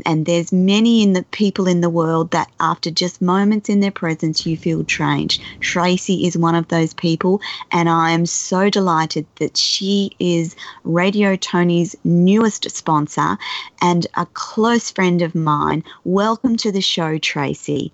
And 0.05 0.25
there's 0.25 0.51
many 0.51 1.03
in 1.03 1.13
the 1.13 1.23
people 1.31 1.67
in 1.67 1.81
the 1.81 1.89
world 1.89 2.31
that 2.31 2.49
after 2.59 2.89
just 2.89 3.21
moments 3.21 3.69
in 3.69 3.81
their 3.81 3.91
presence 3.91 4.45
you 4.45 4.57
feel 4.57 4.83
changed. 4.83 5.41
Tracy 5.59 6.25
is 6.25 6.37
one 6.37 6.55
of 6.55 6.67
those 6.69 6.93
people 6.93 7.41
and 7.71 7.89
I 7.89 8.11
am 8.11 8.25
so 8.25 8.69
delighted 8.69 9.25
that 9.35 9.57
she 9.57 10.11
is 10.19 10.55
Radio 10.83 11.35
Tony's 11.35 11.95
newest 12.03 12.69
sponsor 12.71 13.37
and 13.81 14.07
a 14.15 14.25
close 14.27 14.89
friend 14.89 15.21
of 15.21 15.35
mine. 15.35 15.83
Welcome 16.03 16.55
to 16.57 16.71
the 16.71 16.81
show, 16.81 17.17
Tracy. 17.17 17.91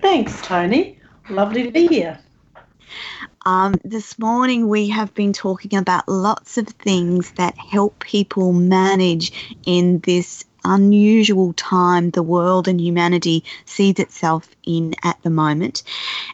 Thanks, 0.00 0.40
Tony. 0.42 0.99
Lovely 1.30 1.62
to 1.62 1.70
be 1.70 1.86
here. 1.86 2.18
Um, 3.46 3.76
this 3.84 4.18
morning, 4.18 4.68
we 4.68 4.88
have 4.88 5.14
been 5.14 5.32
talking 5.32 5.78
about 5.78 6.08
lots 6.08 6.58
of 6.58 6.66
things 6.66 7.30
that 7.32 7.56
help 7.56 8.00
people 8.00 8.52
manage 8.52 9.56
in 9.64 10.00
this 10.00 10.44
unusual 10.64 11.52
time 11.54 12.10
the 12.10 12.22
world 12.22 12.68
and 12.68 12.80
humanity 12.80 13.44
sees 13.64 13.98
itself 13.98 14.48
in 14.66 14.94
at 15.04 15.22
the 15.22 15.30
moment. 15.30 15.84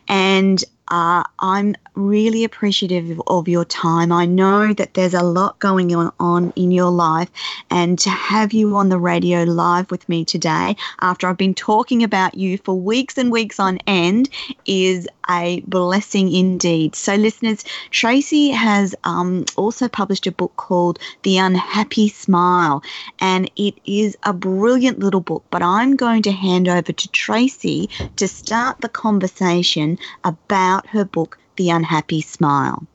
And 0.08 0.64
uh, 0.88 1.24
I'm 1.40 1.74
really 1.94 2.44
appreciative 2.44 3.20
of 3.26 3.48
your 3.48 3.64
time. 3.64 4.12
I 4.12 4.26
know 4.26 4.72
that 4.74 4.94
there's 4.94 5.14
a 5.14 5.22
lot 5.22 5.58
going 5.58 5.94
on, 5.94 6.12
on 6.20 6.52
in 6.56 6.70
your 6.70 6.90
life, 6.90 7.30
and 7.70 7.98
to 8.00 8.10
have 8.10 8.52
you 8.52 8.76
on 8.76 8.88
the 8.88 8.98
radio 8.98 9.44
live 9.44 9.90
with 9.90 10.08
me 10.08 10.24
today, 10.24 10.76
after 11.00 11.26
I've 11.26 11.36
been 11.36 11.54
talking 11.54 12.02
about 12.02 12.34
you 12.36 12.58
for 12.58 12.78
weeks 12.78 13.18
and 13.18 13.32
weeks 13.32 13.58
on 13.58 13.78
end, 13.86 14.28
is 14.66 15.08
a 15.28 15.60
blessing 15.66 16.32
indeed. 16.32 16.94
So, 16.94 17.14
listeners, 17.14 17.64
Tracy 17.90 18.50
has 18.50 18.94
um, 19.04 19.44
also 19.56 19.88
published 19.88 20.26
a 20.26 20.32
book 20.32 20.52
called 20.56 20.98
The 21.22 21.38
Unhappy 21.38 22.08
Smile, 22.08 22.82
and 23.20 23.50
it 23.56 23.74
is 23.84 24.16
a 24.22 24.32
brilliant 24.32 24.98
little 24.98 25.20
book. 25.20 25.44
But 25.50 25.62
I'm 25.62 25.96
going 25.96 26.22
to 26.22 26.32
hand 26.32 26.68
over 26.68 26.92
to 26.92 27.08
Tracy 27.08 27.88
to 28.16 28.28
start 28.28 28.80
the 28.80 28.88
conversation 28.88 29.98
about 30.24 30.86
her 30.88 31.04
book, 31.04 31.38
The 31.56 31.70
Unhappy 31.70 32.20
Smile. 32.20 32.86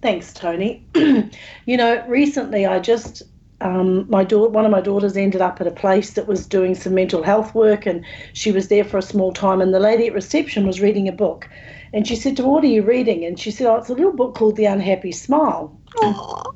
Thanks, 0.00 0.32
Tony. 0.32 0.84
you 0.94 1.76
know, 1.76 2.04
recently 2.08 2.66
I 2.66 2.80
just 2.80 3.22
um, 3.62 4.06
my 4.10 4.24
daughter, 4.24 4.50
one 4.50 4.64
of 4.64 4.70
my 4.70 4.80
daughters 4.80 5.16
ended 5.16 5.40
up 5.40 5.60
at 5.60 5.66
a 5.66 5.72
place 5.72 6.12
that 6.12 6.26
was 6.26 6.46
doing 6.46 6.74
some 6.74 6.94
mental 6.94 7.22
health 7.22 7.54
work, 7.54 7.86
and 7.86 8.04
she 8.32 8.52
was 8.52 8.68
there 8.68 8.84
for 8.84 8.98
a 8.98 9.02
small 9.02 9.32
time. 9.32 9.60
And 9.60 9.72
the 9.72 9.80
lady 9.80 10.08
at 10.08 10.14
reception 10.14 10.66
was 10.66 10.80
reading 10.80 11.08
a 11.08 11.12
book, 11.12 11.48
and 11.92 12.06
she 12.06 12.16
said, 12.16 12.36
to 12.36 12.44
"What 12.44 12.64
are 12.64 12.68
you 12.68 12.82
reading?" 12.82 13.24
And 13.24 13.38
she 13.38 13.50
said, 13.50 13.66
"Oh, 13.66 13.76
it's 13.76 13.88
a 13.88 13.94
little 13.94 14.12
book 14.12 14.34
called 14.34 14.56
The 14.56 14.66
Unhappy 14.66 15.12
Smile." 15.12 15.80
Aww. 15.96 16.52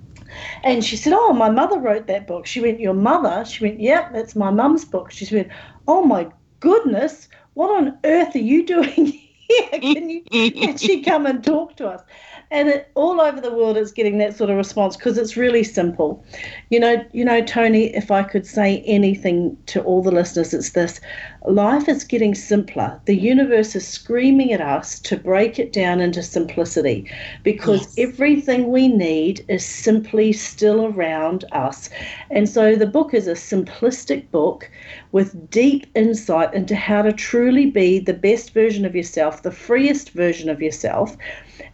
And 0.65 0.85
she 0.85 0.97
said, 0.97 1.13
"Oh, 1.15 1.33
my 1.33 1.49
mother 1.49 1.79
wrote 1.79 2.09
that 2.09 2.27
book." 2.27 2.47
She 2.47 2.61
went, 2.61 2.81
"Your 2.81 2.95
mother?" 2.95 3.45
She 3.45 3.65
went, 3.65 3.81
"Yep, 3.81 4.13
that's 4.13 4.35
my 4.37 4.51
mum's 4.51 4.85
book." 4.85 5.11
She 5.13 5.25
said, 5.25 5.51
"Oh 5.87 6.03
my 6.03 6.27
goodness, 6.61 7.29
what 7.55 7.71
on 7.71 7.99
earth 8.05 8.35
are 8.35 8.39
you 8.39 8.67
doing 8.75 9.07
here? 9.49 9.81
Can 9.81 10.11
you 10.11 10.23
can 10.25 10.77
she 10.77 11.03
come 11.03 11.27
and 11.27 11.45
talk 11.45 11.77
to 11.77 11.87
us?" 11.87 12.03
And 12.51 12.69
it, 12.69 12.91
all 12.95 13.21
over 13.21 13.41
the 13.41 13.53
world 13.53 13.77
it's 13.77 13.93
getting 13.93 14.19
that 14.19 14.37
sort 14.37 14.51
of 14.51 14.57
response 14.57 14.97
because 14.97 15.19
it's 15.19 15.37
really 15.37 15.65
simple. 15.65 16.25
You 16.71 16.81
know 16.81 17.05
you 17.13 17.25
know 17.25 17.43
tony 17.45 17.95
if 17.95 18.11
i 18.11 18.23
could 18.23 18.47
say 18.47 18.83
anything 18.87 19.57
to 19.67 19.83
all 19.83 20.03
the 20.03 20.11
listeners 20.11 20.55
it's 20.55 20.71
this. 20.71 21.01
Life 21.47 21.89
is 21.89 22.03
getting 22.03 22.35
simpler. 22.35 23.01
The 23.05 23.17
universe 23.17 23.77
is 23.77 23.87
screaming 23.87 24.53
at 24.53 24.61
us 24.61 24.99
to 25.01 25.17
break 25.17 25.59
it 25.59 25.73
down 25.73 26.01
into 26.01 26.23
simplicity 26.23 27.09
because 27.45 27.97
yes. 27.97 28.09
everything 28.09 28.71
we 28.71 28.89
need 28.89 29.45
is 29.49 29.65
simply 29.65 30.33
still 30.33 30.87
around 30.87 31.45
us. 31.53 31.89
And 32.31 32.49
so 32.49 32.75
the 32.75 32.87
book 32.87 33.15
is 33.15 33.29
a 33.29 33.33
simplistic 33.33 34.29
book 34.33 34.69
with 35.13 35.51
deep 35.51 35.87
insight 35.95 36.53
into 36.53 36.75
how 36.75 37.03
to 37.03 37.13
truly 37.13 37.67
be 37.71 37.99
the 37.99 38.13
best 38.13 38.53
version 38.53 38.85
of 38.85 38.95
yourself 38.95 39.43
the 39.43 39.51
freest 39.51 40.11
version 40.11 40.49
of 40.49 40.61
yourself 40.61 41.17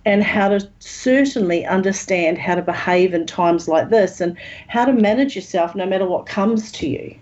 and 0.05 0.23
how 0.23 0.49
to 0.49 0.69
certainly 0.79 1.65
understand 1.67 2.39
how 2.39 2.55
to 2.55 2.63
behave 2.63 3.15
in 3.15 3.27
times 3.27 3.69
like 3.69 3.91
this 3.91 4.21
and 4.21 4.37
how 4.69 4.85
to 4.85 4.93
manage 4.93 5.35
yourself 5.35 5.75
no 5.75 5.87
matter 5.87 6.07
what 6.07 6.27
comes 6.27 6.71
to 6.73 6.89
you. 6.89 7.17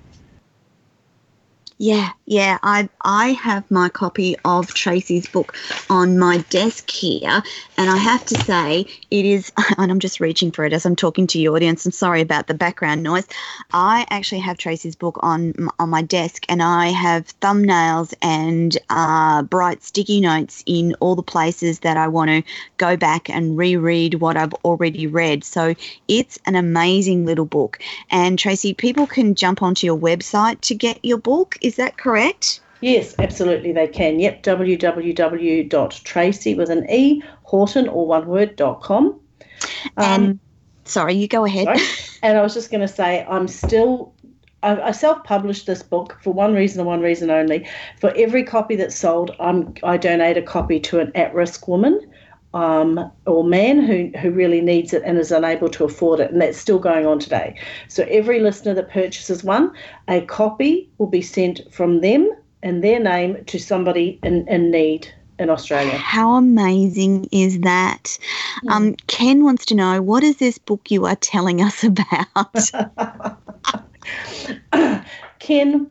Yeah, 1.79 2.11
yeah. 2.31 2.59
I 2.63 2.89
I 3.03 3.33
have 3.33 3.69
my 3.73 3.89
copy 3.89 4.37
of 4.45 4.73
Tracey's 4.73 5.27
book 5.27 5.57
on 5.91 6.17
my 6.17 6.39
desk 6.49 6.89
here, 6.89 7.43
and 7.77 7.91
I 7.91 7.97
have 7.97 8.25
to 8.27 8.37
say 8.45 8.87
it 9.11 9.25
is. 9.27 9.53
And 9.81 9.91
I'm 9.91 10.01
just 10.01 10.21
reaching 10.21 10.51
for 10.51 10.65
it 10.67 10.75
as 10.75 10.85
I'm 10.85 10.95
talking 10.97 11.27
to 11.29 11.41
your 11.41 11.57
audience. 11.57 11.87
I'm 11.87 11.93
sorry 11.93 12.21
about 12.21 12.49
the 12.49 12.55
background 12.55 13.03
noise. 13.03 13.27
I 13.73 14.07
actually 14.11 14.41
have 14.41 14.59
Tracey's 14.59 14.95
book 14.95 15.19
on 15.23 15.55
on 15.79 15.89
my 15.89 16.03
desk, 16.03 16.45
and 16.49 16.63
I 16.63 16.89
have 16.89 17.27
thumbnails 17.41 18.13
and 18.21 18.77
uh, 18.91 19.43
bright 19.43 19.83
sticky 19.83 20.21
notes 20.21 20.63
in 20.67 20.95
all 21.01 21.15
the 21.17 21.23
places 21.23 21.81
that 21.81 21.97
I 21.97 22.09
want 22.09 22.29
to 22.31 22.43
go 22.77 22.97
back 22.97 23.31
and 23.31 23.57
reread 23.57 24.15
what 24.15 24.37
I've 24.37 24.55
already 24.65 25.07
read. 25.07 25.43
So 25.45 25.75
it's 26.09 26.39
an 26.47 26.55
amazing 26.57 27.25
little 27.25 27.47
book. 27.47 27.79
And 28.11 28.39
Tracey, 28.39 28.75
people 28.75 29.07
can 29.07 29.35
jump 29.35 29.63
onto 29.63 29.87
your 29.87 29.99
website 29.99 30.61
to 30.63 30.75
get 30.75 31.03
your 31.03 31.19
book. 31.19 31.57
Is 31.63 31.77
that 31.77 31.97
correct? 31.97 32.20
Yes, 32.81 33.15
absolutely 33.19 33.73
they 33.73 33.89
can. 33.89 34.21
Yep, 34.21 34.43
www.tracy 34.43 36.55
with 36.55 36.71
an 36.71 36.91
E, 36.91 37.23
Horton 37.43 37.89
or 37.89 38.07
one 38.07 38.27
word, 38.27 38.57
dot 38.57 38.81
com. 38.81 39.21
Um, 39.97 39.99
and 39.99 40.39
sorry, 40.85 41.15
you 41.15 41.29
go 41.29 41.45
ahead. 41.45 41.67
Sorry. 41.67 41.81
And 42.23 42.37
I 42.37 42.43
was 42.43 42.53
just 42.53 42.71
going 42.71 42.83
to 42.83 42.89
say, 42.89 43.25
I'm 43.31 43.49
still 43.49 44.13
I, 44.63 44.93
self-published 44.93 45.67
this 45.67 45.83
book 45.83 46.19
for 46.23 46.35
one 46.35 46.55
reason 46.55 46.81
and 46.81 46.87
one 46.87 47.01
reason 47.01 47.31
only. 47.31 47.67
For 47.99 48.13
every 48.15 48.45
copy 48.45 48.77
that's 48.77 48.97
sold, 48.97 49.35
I'm, 49.41 49.73
I 49.83 49.97
donate 49.97 50.37
a 50.37 50.43
copy 50.43 50.79
to 50.81 51.01
an 51.01 51.13
at-risk 51.15 51.67
woman 51.67 52.10
um, 52.53 53.11
or 53.27 53.45
man 53.45 53.81
who, 53.83 54.11
who 54.19 54.31
really 54.31 54.61
needs 54.61 54.93
it 54.93 55.03
and 55.05 55.19
is 55.19 55.31
unable 55.31 55.69
to 55.71 55.85
afford 55.85 56.21
it. 56.21 56.31
And 56.31 56.41
that's 56.41 56.59
still 56.59 56.79
going 56.79 57.07
on 57.07 57.19
today. 57.19 57.57
So 57.89 58.05
every 58.11 58.41
listener 58.41 58.75
that 58.75 58.91
purchases 58.91 59.45
one, 59.45 59.73
a 60.09 60.23
copy 60.23 60.91
will 60.99 61.07
be 61.07 61.23
sent 61.23 61.61
from 61.73 62.01
them 62.01 62.31
and 62.63 62.83
their 62.83 63.01
name 63.01 63.45
to 63.47 63.59
somebody 63.59 64.19
in, 64.23 64.47
in 64.49 64.71
need 64.71 65.13
in 65.39 65.49
Australia. 65.49 65.97
How 65.97 66.35
amazing 66.35 67.27
is 67.33 67.61
that? 67.61 68.19
Um, 68.69 68.95
Ken 69.07 69.43
wants 69.45 69.65
to 69.67 69.75
know 69.75 70.03
what 70.03 70.23
is 70.23 70.37
this 70.37 70.59
book 70.59 70.91
you 70.91 71.07
are 71.07 71.17
telling 71.17 71.63
us 71.63 71.83
about? 71.85 72.71
Ken, 75.39 75.91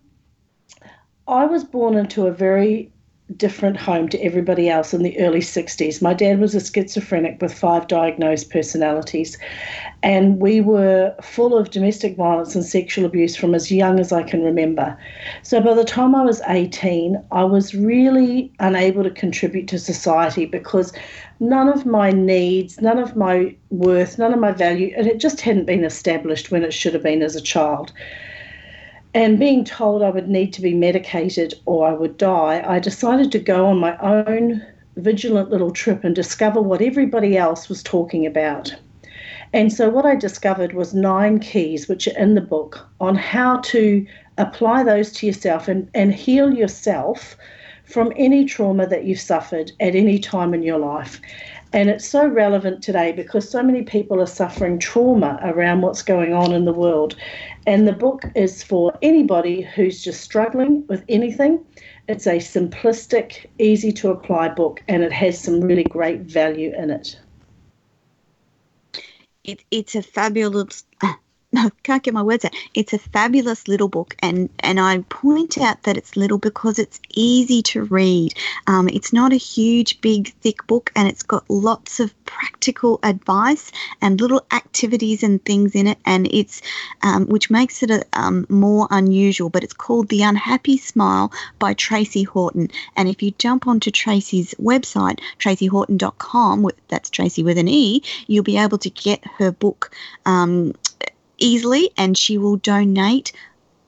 I 1.28 1.46
was 1.46 1.64
born 1.64 1.96
into 1.96 2.28
a 2.28 2.32
very 2.32 2.92
different 3.38 3.78
home 3.78 4.10
to 4.10 4.22
everybody 4.22 4.70
else 4.70 4.94
in 4.94 5.04
the 5.04 5.20
early 5.20 5.40
60s. 5.40 6.02
My 6.02 6.14
dad 6.14 6.40
was 6.40 6.56
a 6.56 6.60
schizophrenic 6.60 7.42
with 7.42 7.54
five 7.54 7.88
diagnosed 7.88 8.50
personalities, 8.50 9.38
and 10.02 10.40
we 10.40 10.62
were 10.62 11.14
full 11.22 11.58
of 11.58 11.70
domestic 11.70 12.16
violence 12.16 12.56
and 12.56 12.66
sexual 12.66 13.06
abuse 13.06 13.36
from 13.36 13.54
as 13.54 13.72
young 13.72 14.00
as 14.00 14.12
I 14.12 14.24
can 14.24 14.44
remember. 14.44 14.98
So 15.44 15.62
by 15.62 15.74
the 15.74 15.84
time 15.84 16.16
I 16.16 16.24
was 16.24 16.42
18, 16.48 17.22
I 17.32 17.44
was 17.44 17.76
really 17.76 18.52
unable 18.60 19.04
to 19.04 19.12
contribute 19.12 19.68
to 19.68 19.80
society 19.80 20.46
because 20.46 20.92
none 21.40 21.70
of 21.70 21.86
my 21.86 22.12
needs, 22.12 22.82
none 22.82 22.98
of 22.98 23.16
my 23.16 23.56
worth, 23.70 24.18
none 24.18 24.34
of 24.34 24.40
my 24.40 24.52
value, 24.52 24.94
and 24.98 25.08
it 25.08 25.20
just 25.20 25.42
hadn't 25.42 25.66
been 25.66 25.84
established 25.84 26.52
when 26.52 26.64
it 26.64 26.74
should 26.74 26.94
have 26.94 27.04
been 27.04 27.22
as 27.22 27.36
a 27.36 27.42
child 27.42 27.94
and 29.14 29.40
being 29.40 29.64
told 29.64 30.04
I 30.04 30.10
would 30.10 30.30
need 30.30 30.54
to 30.54 30.62
be 30.62 30.74
medicated 30.74 31.56
or 31.66 31.88
I 31.88 31.94
would 31.94 32.18
die, 32.18 32.64
I 32.66 32.80
decided 32.80 33.32
to 33.32 33.40
go 33.40 33.66
on 33.66 33.80
my 33.80 33.98
own 33.98 34.66
vigilant 34.98 35.50
little 35.50 35.72
trip 35.72 36.04
and 36.04 36.16
discover 36.16 36.62
what 36.62 36.82
everybody 36.82 37.38
else 37.38 37.70
was 37.70 37.82
talking 37.82 38.26
about. 38.26 38.76
And 39.52 39.74
so, 39.74 39.90
what 39.90 40.06
I 40.06 40.16
discovered 40.16 40.74
was 40.74 40.94
nine 40.94 41.40
keys, 41.40 41.88
which 41.88 42.08
are 42.08 42.18
in 42.18 42.36
the 42.36 42.42
book, 42.42 42.88
on 43.00 43.16
how 43.16 43.58
to 43.58 44.06
apply 44.38 44.84
those 44.84 45.12
to 45.14 45.26
yourself 45.26 45.68
and, 45.68 45.90
and 45.96 46.14
heal 46.14 46.54
yourself 46.54 47.36
from 47.86 48.14
any 48.16 48.46
trauma 48.46 48.86
that 48.86 49.06
you've 49.06 49.20
suffered 49.20 49.72
at 49.80 49.96
any 49.96 50.20
time 50.20 50.54
in 50.54 50.62
your 50.62 50.78
life. 50.78 51.20
And 51.74 51.90
it's 51.90 52.08
so 52.08 52.28
relevant 52.28 52.84
today 52.84 53.12
because 53.12 53.50
so 53.50 53.62
many 53.64 53.84
people 53.84 54.22
are 54.22 54.28
suffering 54.28 54.80
trauma 54.80 55.40
around 55.44 55.82
what's 55.82 56.02
going 56.02 56.34
on 56.34 56.52
in 56.52 56.66
the 56.66 56.74
world. 56.74 57.16
And 57.68 57.88
the 57.88 57.94
book 57.94 58.24
is 58.36 58.64
for 58.64 58.98
anybody 59.02 59.62
who's 59.62 60.04
just 60.04 60.22
struggling 60.22 60.86
with 60.88 61.04
anything. 61.10 61.64
It's 62.08 62.26
a 62.26 62.38
simplistic, 62.38 63.46
easy 63.60 63.92
to 63.94 64.10
apply 64.10 64.50
book, 64.50 64.82
and 64.88 65.04
it 65.04 65.12
has 65.12 65.40
some 65.40 65.62
really 65.62 65.84
great 65.84 66.22
value 66.22 66.74
in 66.76 66.90
it. 66.90 67.20
it 69.44 69.64
it's 69.72 69.96
a 69.96 70.02
fabulous 70.02 70.84
I 71.56 71.72
can't 71.84 72.04
get 72.04 72.14
my 72.14 72.22
words 72.22 72.46
out. 72.46 72.54
It's 72.74 72.94
a 72.94 73.00
fabulous 73.00 73.68
little 73.68 73.88
book, 73.88 74.16
and 74.20 74.50
and 74.60 74.80
I 74.80 75.00
point 75.10 75.58
out 75.58 75.84
that 75.84 75.98
it's 75.98 76.16
little 76.16 76.38
because 76.38 76.78
it's 76.78 77.00
easy 77.16 77.62
to 77.64 77.86
read. 77.86 78.34
Um, 78.68 78.88
it's 78.88 79.12
not 79.12 79.34
a 79.34 79.38
huge, 79.38 80.00
big, 80.02 80.34
thick 80.42 80.66
book, 80.68 80.92
and 80.96 81.08
it's 81.08 81.24
got 81.24 81.50
lots 81.50 82.00
of 82.00 82.14
practical 82.26 83.00
advice 83.02 83.72
and 84.02 84.22
little 84.22 84.46
activities 84.52 85.24
and 85.24 85.44
things 85.44 85.74
in 85.74 85.88
it, 85.88 85.98
and 86.06 86.28
it's 86.32 86.62
um, 87.02 87.26
which 87.26 87.50
makes 87.50 87.82
it 87.82 87.90
a, 87.90 88.06
um, 88.14 88.46
more 88.50 88.88
unusual. 88.92 89.50
But 89.50 89.64
it's 89.64 89.74
called 89.74 90.10
The 90.10 90.24
Unhappy 90.24 90.78
Smile 90.78 91.32
by 91.58 91.74
Tracey 91.74 92.24
Horton, 92.24 92.70
and 92.96 93.10
if 93.10 93.24
you 93.24 93.32
jump 93.32 93.68
onto 93.68 93.90
Tracey's 93.90 94.54
website, 94.62 95.20
traceyhorton.com, 95.40 96.70
that's 96.90 97.10
Tracy 97.10 97.44
with 97.44 97.58
an 97.58 97.68
E, 97.68 98.04
you'll 98.28 98.44
be 98.44 98.58
able 98.58 98.78
to 98.78 98.90
get 98.90 99.24
her 99.38 99.52
book 99.52 99.92
um, 100.26 100.74
easily 101.40 101.90
and 101.98 102.18
she 102.18 102.38
will 102.38 102.58
donate 102.58 103.32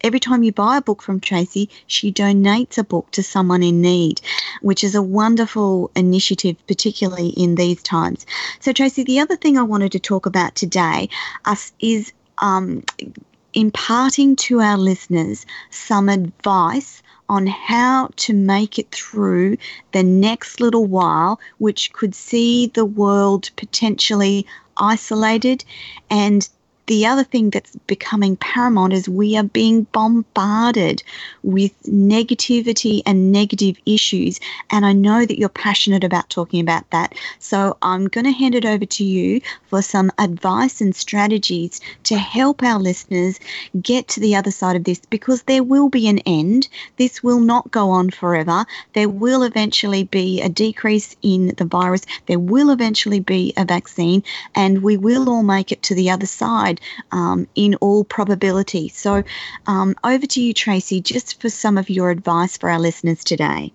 every 0.03 0.19
time 0.19 0.43
you 0.43 0.51
buy 0.51 0.77
a 0.77 0.81
book 0.81 1.01
from 1.01 1.19
Tracey, 1.19 1.69
she 1.87 2.11
donates 2.11 2.77
a 2.77 2.83
book 2.83 3.11
to 3.11 3.23
someone 3.23 3.63
in 3.63 3.81
need, 3.81 4.21
which 4.61 4.83
is 4.83 4.95
a 4.95 5.01
wonderful 5.01 5.91
initiative, 5.95 6.55
particularly 6.67 7.29
in 7.29 7.55
these 7.55 7.81
times. 7.83 8.25
So, 8.59 8.73
Tracey, 8.73 9.03
the 9.03 9.19
other 9.19 9.35
thing 9.35 9.57
I 9.57 9.63
wanted 9.63 9.91
to 9.93 9.99
talk 9.99 10.25
about 10.25 10.55
today 10.55 11.09
us 11.45 11.71
is 11.79 12.11
um, 12.39 12.83
imparting 13.53 14.35
to 14.37 14.59
our 14.61 14.77
listeners 14.77 15.45
some 15.69 16.09
advice 16.09 17.01
on 17.29 17.47
how 17.47 18.09
to 18.17 18.33
make 18.33 18.77
it 18.77 18.91
through 18.91 19.55
the 19.93 20.03
next 20.03 20.59
little 20.59 20.85
while, 20.85 21.39
which 21.59 21.93
could 21.93 22.13
see 22.13 22.67
the 22.67 22.85
world 22.85 23.49
potentially 23.55 24.45
isolated 24.77 25.63
and 26.09 26.49
the 26.91 27.05
other 27.05 27.23
thing 27.23 27.49
that's 27.51 27.73
becoming 27.88 28.35
paramount 28.35 28.91
is 28.91 29.07
we 29.07 29.38
are 29.38 29.43
being 29.43 29.84
bombarded 29.93 31.01
with 31.41 31.72
negativity 31.84 33.01
and 33.05 33.31
negative 33.31 33.77
issues. 33.85 34.41
And 34.69 34.85
I 34.85 34.91
know 34.91 35.26
that 35.26 35.39
you're 35.39 35.47
passionate 35.47 36.03
about 36.03 36.30
talking 36.30 36.59
about 36.59 36.89
that. 36.89 37.15
So 37.39 37.77
I'm 37.81 38.09
going 38.09 38.26
to 38.26 38.31
hand 38.31 38.55
it 38.55 38.65
over 38.65 38.85
to 38.85 39.05
you 39.05 39.39
for 39.68 39.81
some 39.81 40.11
advice 40.18 40.81
and 40.81 40.93
strategies 40.93 41.80
to 42.03 42.18
help 42.18 42.61
our 42.61 42.77
listeners 42.77 43.39
get 43.81 44.09
to 44.09 44.19
the 44.19 44.35
other 44.35 44.51
side 44.51 44.76
of 44.76 44.84
this 44.84 44.99
because 45.09 45.43
there 45.43 45.63
will 45.63 45.88
be 45.88 46.09
an 46.09 46.19
end. 46.19 46.68
This 46.97 47.23
will 47.23 47.39
not 47.39 47.72
go 47.72 47.91
on 47.91 48.09
forever. 48.09 48.65
There 48.91 49.07
will 49.07 49.43
eventually 49.43 50.03
be 50.03 50.41
a 50.41 50.49
decrease 50.49 51.15
in 51.22 51.53
the 51.55 51.63
virus. 51.63 52.01
There 52.26 52.38
will 52.38 52.69
eventually 52.69 53.22
be 53.22 53.53
a 53.55 53.63
vaccine, 53.63 54.23
and 54.53 54.84
we 54.84 54.97
will 54.97 55.30
all 55.30 55.43
make 55.43 55.72
it 55.72 55.84
to 55.84 55.95
the 55.95 56.09
other 56.09 56.26
side 56.26 56.80
um, 57.11 57.47
in 57.55 57.75
all 57.75 58.03
probability. 58.03 58.89
So, 58.89 59.23
um, 59.67 59.95
over 60.03 60.25
to 60.27 60.41
you, 60.41 60.53
Tracey, 60.53 61.01
just 61.01 61.41
for 61.41 61.49
some 61.49 61.77
of 61.77 61.89
your 61.89 62.09
advice 62.09 62.57
for 62.57 62.69
our 62.69 62.79
listeners 62.79 63.23
today. 63.23 63.71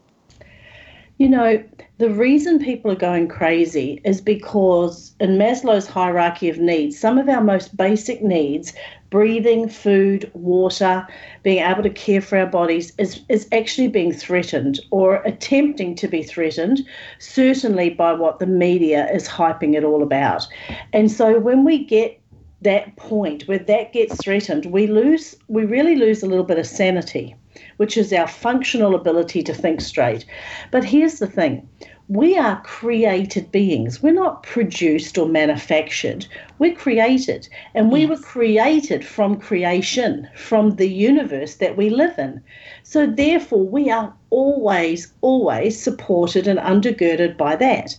You 1.19 1.31
know, 1.31 1.65
the 1.99 2.11
reason 2.11 2.59
people 2.59 2.91
are 2.91 2.97
going 2.97 3.29
crazy 3.29 4.03
is 4.05 4.21
because 4.21 5.15
in 5.19 5.39
Maslow's 5.39 5.87
hierarchy 5.87 6.51
of 6.51 6.59
needs, 6.59 6.99
some 6.99 7.17
of 7.17 7.27
our 7.27 7.43
most 7.43 7.75
basic 7.75 8.23
needs, 8.23 8.75
breathing, 9.09 9.67
food, 9.67 10.31
water, 10.35 11.07
being 11.43 11.65
able 11.65 11.83
to 11.83 11.89
care 11.89 12.21
for 12.21 12.37
our 12.37 12.47
bodies, 12.47 12.93
is, 12.99 13.23
is 13.31 13.49
actually 13.51 13.89
being 13.89 14.13
threatened 14.13 14.79
or 14.91 15.23
attempting 15.25 15.95
to 15.95 16.07
be 16.07 16.23
threatened, 16.23 16.87
certainly 17.19 17.89
by 17.89 18.13
what 18.13 18.41
the 18.41 18.47
media 18.47 19.11
is 19.11 19.27
hyping 19.27 19.75
it 19.75 19.85
all 19.85 20.03
about. 20.03 20.47
And 20.93 21.11
so 21.11 21.39
when 21.39 21.65
we 21.65 21.83
get 21.83 22.21
that 22.67 22.97
point 22.97 23.45
where 23.47 23.61
that 23.61 23.93
gets 23.93 24.17
threatened, 24.17 24.67
we 24.67 24.89
lose, 24.89 25.37
we 25.47 25.65
really 25.65 25.95
lose 25.95 26.23
a 26.23 26.27
little 26.27 26.45
bit 26.45 26.59
of 26.59 26.67
sanity, 26.67 27.37
which 27.77 27.97
is 27.97 28.13
our 28.13 28.27
functional 28.27 28.97
ability 28.97 29.41
to 29.45 29.55
think 29.55 29.81
straight. 29.81 30.25
But 30.73 30.83
here's 30.83 31.21
the 31.21 31.29
thing 31.29 31.69
we 32.09 32.37
are 32.37 32.61
created 32.63 33.53
beings. 33.53 34.03
We're 34.03 34.13
not 34.13 34.43
produced 34.43 35.17
or 35.17 35.29
manufactured. 35.29 36.27
We're 36.59 36.75
created. 36.75 37.49
And 37.75 37.93
we 37.93 38.01
yes. 38.01 38.11
were 38.11 38.25
created 38.25 39.05
from 39.05 39.41
creation, 39.41 40.29
from 40.37 40.77
the 40.77 40.89
universe 40.89 41.57
that 41.57 41.77
we 41.77 41.89
live 41.89 42.19
in. 42.19 42.43
So, 42.83 43.07
therefore, 43.07 43.65
we 43.65 43.91
are 43.91 44.13
always, 44.31 45.13
always 45.21 45.81
supported 45.81 46.49
and 46.49 46.59
undergirded 46.59 47.37
by 47.37 47.55
that. 47.57 47.97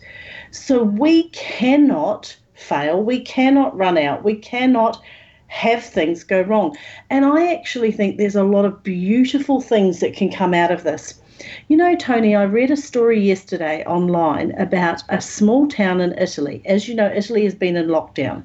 So, 0.52 0.84
we 0.84 1.30
cannot 1.30 2.36
fail. 2.58 3.02
We 3.02 3.20
cannot 3.20 3.78
run 3.78 3.98
out. 3.98 4.24
We 4.24 4.36
cannot 4.36 5.02
have 5.48 5.84
things 5.84 6.24
go 6.24 6.42
wrong. 6.42 6.76
And 7.10 7.24
I 7.24 7.54
actually 7.54 7.92
think 7.92 8.18
there's 8.18 8.36
a 8.36 8.44
lot 8.44 8.66
of 8.66 8.84
beautiful 8.84 9.62
things 9.62 10.00
that 10.00 10.14
can 10.14 10.32
come 10.32 10.54
out 10.54 10.72
of 10.72 10.84
this. 10.84 11.22
You 11.68 11.78
know, 11.78 11.96
Tony, 11.96 12.36
I 12.36 12.44
read 12.44 12.72
a 12.72 12.78
story 12.78 13.20
yesterday 13.20 13.84
online 13.86 14.52
about 14.60 15.04
a 15.10 15.22
small 15.22 15.68
town 15.68 16.02
in 16.02 16.18
Italy. 16.18 16.62
As 16.66 16.88
you 16.88 16.96
know, 16.96 17.12
Italy 17.14 17.44
has 17.44 17.56
been 17.56 17.78
in 17.78 17.88
lockdown. 17.88 18.44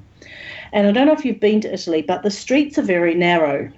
And 0.71 0.87
I 0.87 0.91
don't 0.91 1.07
know 1.07 1.13
if 1.13 1.25
you've 1.25 1.39
been 1.39 1.61
to 1.61 1.73
Italy, 1.73 2.01
but 2.01 2.23
the 2.23 2.31
streets 2.31 2.77
are 2.77 2.83
very 2.83 3.15
narrow. 3.15 3.71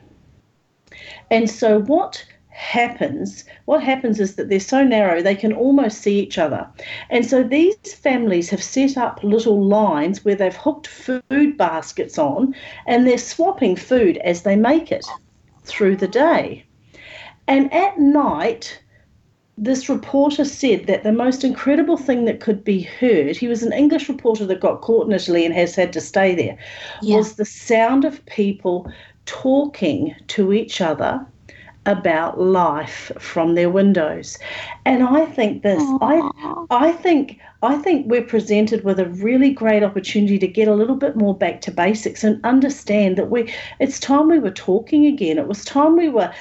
And 1.32 1.50
so, 1.50 1.82
what 1.82 2.26
happens, 2.56 3.44
what 3.66 3.84
happens 3.84 4.18
is 4.22 4.36
that 4.36 4.48
they're 4.48 4.62
so 4.62 4.82
narrow 4.82 5.22
they 5.22 5.36
can 5.36 5.52
almost 5.52 6.02
see 6.02 6.22
each 6.22 6.38
other. 6.38 6.66
And 7.10 7.26
so 7.26 7.44
these 7.44 7.94
families 7.94 8.50
have 8.50 8.64
set 8.64 8.98
up 8.98 9.22
little 9.24 9.62
lines 9.62 10.24
where 10.24 10.36
they've 10.36 10.56
hooked 10.56 10.88
food 10.88 11.58
baskets 11.58 12.18
on 12.18 12.56
and 12.88 13.06
they're 13.06 13.18
swapping 13.18 13.76
food 13.76 14.18
as 14.20 14.44
they 14.44 14.56
make 14.56 14.90
it 14.90 15.06
through 15.66 15.98
the 15.98 16.08
day. 16.08 16.64
And 17.50 17.72
at 17.74 18.00
night, 18.00 18.82
this 19.58 19.90
reporter 19.90 20.46
said 20.46 20.88
that 20.88 21.04
the 21.04 21.12
most 21.12 21.44
incredible 21.44 21.98
thing 21.98 22.24
that 22.24 22.40
could 22.40 22.64
be 22.64 22.82
heard, 22.82 23.36
he 23.36 23.50
was 23.50 23.64
an 23.64 23.74
English 23.74 24.08
reporter 24.08 24.46
that 24.46 24.62
got 24.62 24.82
caught 24.82 25.08
in 25.08 25.14
Italy 25.14 25.46
and 25.46 25.54
has 25.54 25.76
had 25.76 25.92
to 25.92 26.00
stay 26.00 26.34
there, 26.34 26.58
yeah. 27.02 27.18
was 27.18 27.36
the 27.36 27.44
sound 27.44 28.06
of 28.06 28.26
people 28.28 28.90
talking 29.26 30.16
to 30.28 30.54
each 30.54 30.80
other 30.80 31.26
about 31.86 32.40
life 32.40 33.12
from 33.20 33.56
their 33.56 33.70
windows. 33.70 34.38
And 34.86 35.04
I 35.04 35.26
think 35.26 35.64
this 35.64 35.84
I 36.02 36.68
I 36.70 36.92
think 36.92 37.40
I 37.62 37.78
think 37.78 38.08
we're 38.08 38.24
presented 38.24 38.84
with 38.84 39.00
a 39.00 39.10
really 39.10 39.52
great 39.52 39.84
opportunity 39.84 40.40
to 40.40 40.48
get 40.48 40.68
a 40.68 40.76
little 40.76 40.96
bit 40.96 41.16
more 41.16 41.38
back 41.38 41.62
to 41.62 41.72
basics 41.72 42.24
and 42.24 42.44
understand 42.44 43.18
that 43.18 43.30
we 43.30 43.54
it's 43.80 44.00
time 44.00 44.30
we 44.30 44.40
were 44.40 44.52
talking 44.52 45.06
again. 45.06 45.38
It 45.38 45.48
was 45.48 45.64
time 45.66 45.96
we 45.96 46.10
were 46.10 46.34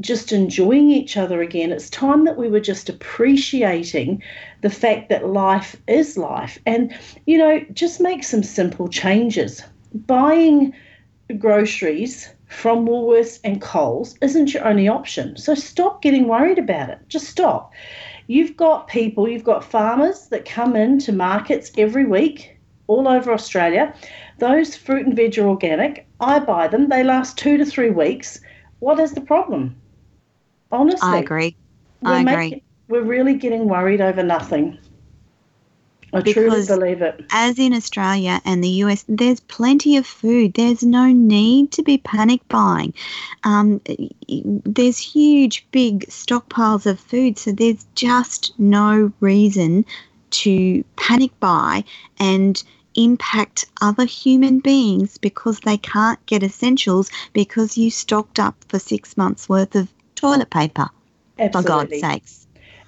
just 0.00 0.32
enjoying 0.32 0.90
each 0.90 1.16
other 1.16 1.40
again. 1.40 1.72
It's 1.72 1.90
time 1.90 2.24
that 2.24 2.36
we 2.36 2.48
were 2.48 2.60
just 2.60 2.88
appreciating 2.88 4.22
the 4.60 4.70
fact 4.70 5.08
that 5.08 5.28
life 5.28 5.76
is 5.86 6.16
life. 6.16 6.58
And, 6.66 6.94
you 7.26 7.38
know, 7.38 7.64
just 7.72 8.00
make 8.00 8.24
some 8.24 8.42
simple 8.42 8.88
changes. 8.88 9.62
Buying 9.94 10.74
groceries 11.38 12.28
from 12.46 12.86
Woolworths 12.86 13.40
and 13.44 13.60
Coles 13.60 14.16
isn't 14.22 14.54
your 14.54 14.66
only 14.66 14.88
option. 14.88 15.36
So 15.36 15.54
stop 15.54 16.02
getting 16.02 16.28
worried 16.28 16.58
about 16.58 16.90
it. 16.90 16.98
Just 17.08 17.28
stop. 17.28 17.72
You've 18.28 18.56
got 18.56 18.88
people, 18.88 19.28
you've 19.28 19.44
got 19.44 19.64
farmers 19.64 20.28
that 20.28 20.44
come 20.44 20.76
into 20.76 21.12
markets 21.12 21.70
every 21.76 22.04
week 22.04 22.56
all 22.86 23.08
over 23.08 23.32
Australia. 23.32 23.94
Those 24.38 24.76
fruit 24.76 25.06
and 25.06 25.16
veg 25.16 25.38
are 25.38 25.48
organic. 25.48 26.06
I 26.20 26.38
buy 26.38 26.68
them. 26.68 26.88
They 26.88 27.02
last 27.04 27.36
two 27.38 27.56
to 27.56 27.64
three 27.64 27.90
weeks. 27.90 28.40
What 28.78 29.00
is 29.00 29.12
the 29.12 29.20
problem? 29.20 29.76
Honestly. 30.70 31.08
I 31.08 31.18
agree. 31.18 31.56
I 32.04 32.20
agree. 32.20 32.34
Making, 32.34 32.62
we're 32.88 33.02
really 33.02 33.34
getting 33.34 33.68
worried 33.68 34.00
over 34.00 34.22
nothing. 34.22 34.78
I 36.12 36.20
because 36.20 36.66
truly 36.66 36.80
believe 36.80 37.02
it. 37.02 37.24
As 37.30 37.58
in 37.58 37.72
Australia 37.72 38.40
and 38.44 38.62
the 38.62 38.68
US, 38.84 39.04
there's 39.08 39.40
plenty 39.40 39.96
of 39.96 40.06
food. 40.06 40.54
There's 40.54 40.82
no 40.82 41.06
need 41.12 41.72
to 41.72 41.82
be 41.82 41.98
panic 41.98 42.46
buying. 42.48 42.94
Um, 43.44 43.80
there's 44.64 44.98
huge, 44.98 45.66
big 45.72 46.06
stockpiles 46.06 46.86
of 46.86 47.00
food, 47.00 47.38
so 47.38 47.52
there's 47.52 47.84
just 47.94 48.52
no 48.58 49.12
reason 49.20 49.84
to 50.30 50.84
panic 50.96 51.38
buy 51.40 51.84
and 52.18 52.62
impact 52.94 53.66
other 53.82 54.06
human 54.06 54.58
beings 54.60 55.18
because 55.18 55.60
they 55.60 55.76
can't 55.76 56.24
get 56.26 56.42
essentials 56.42 57.10
because 57.32 57.76
you 57.76 57.90
stocked 57.90 58.38
up 58.38 58.56
for 58.68 58.78
six 58.78 59.16
months 59.16 59.48
worth 59.48 59.74
of 59.74 59.92
toilet 60.14 60.50
paper. 60.50 60.88
Absolutely. 61.38 61.62
For 61.62 61.68
God's 61.68 62.00
sakes 62.00 62.45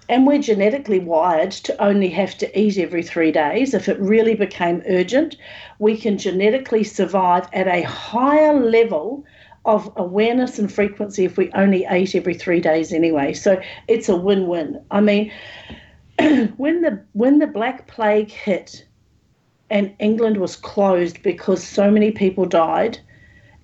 and 0.08 0.26
we're 0.26 0.40
genetically 0.40 0.98
wired 0.98 1.50
to 1.50 1.82
only 1.82 2.08
have 2.08 2.36
to 2.38 2.58
eat 2.58 2.78
every 2.78 3.02
three 3.02 3.30
days. 3.30 3.74
If 3.74 3.88
it 3.88 4.00
really 4.00 4.34
became 4.34 4.82
urgent, 4.88 5.36
we 5.78 5.96
can 5.96 6.16
genetically 6.16 6.84
survive 6.84 7.46
at 7.52 7.66
a 7.66 7.82
higher 7.82 8.54
level 8.54 9.24
of 9.64 9.92
awareness 9.96 10.58
and 10.58 10.72
frequency 10.72 11.26
if 11.26 11.36
we 11.36 11.52
only 11.52 11.84
ate 11.90 12.14
every 12.14 12.34
three 12.34 12.60
days 12.60 12.92
anyway. 12.92 13.34
So 13.34 13.60
it's 13.86 14.08
a 14.08 14.16
win-win. 14.16 14.82
I 14.90 15.00
mean, 15.00 15.30
when 16.56 16.80
the 16.80 17.02
when 17.12 17.38
the 17.38 17.46
Black 17.46 17.86
Plague 17.86 18.30
hit 18.30 18.86
and 19.68 19.94
England 19.98 20.38
was 20.38 20.56
closed 20.56 21.22
because 21.22 21.62
so 21.62 21.90
many 21.90 22.10
people 22.10 22.46
died, 22.46 22.98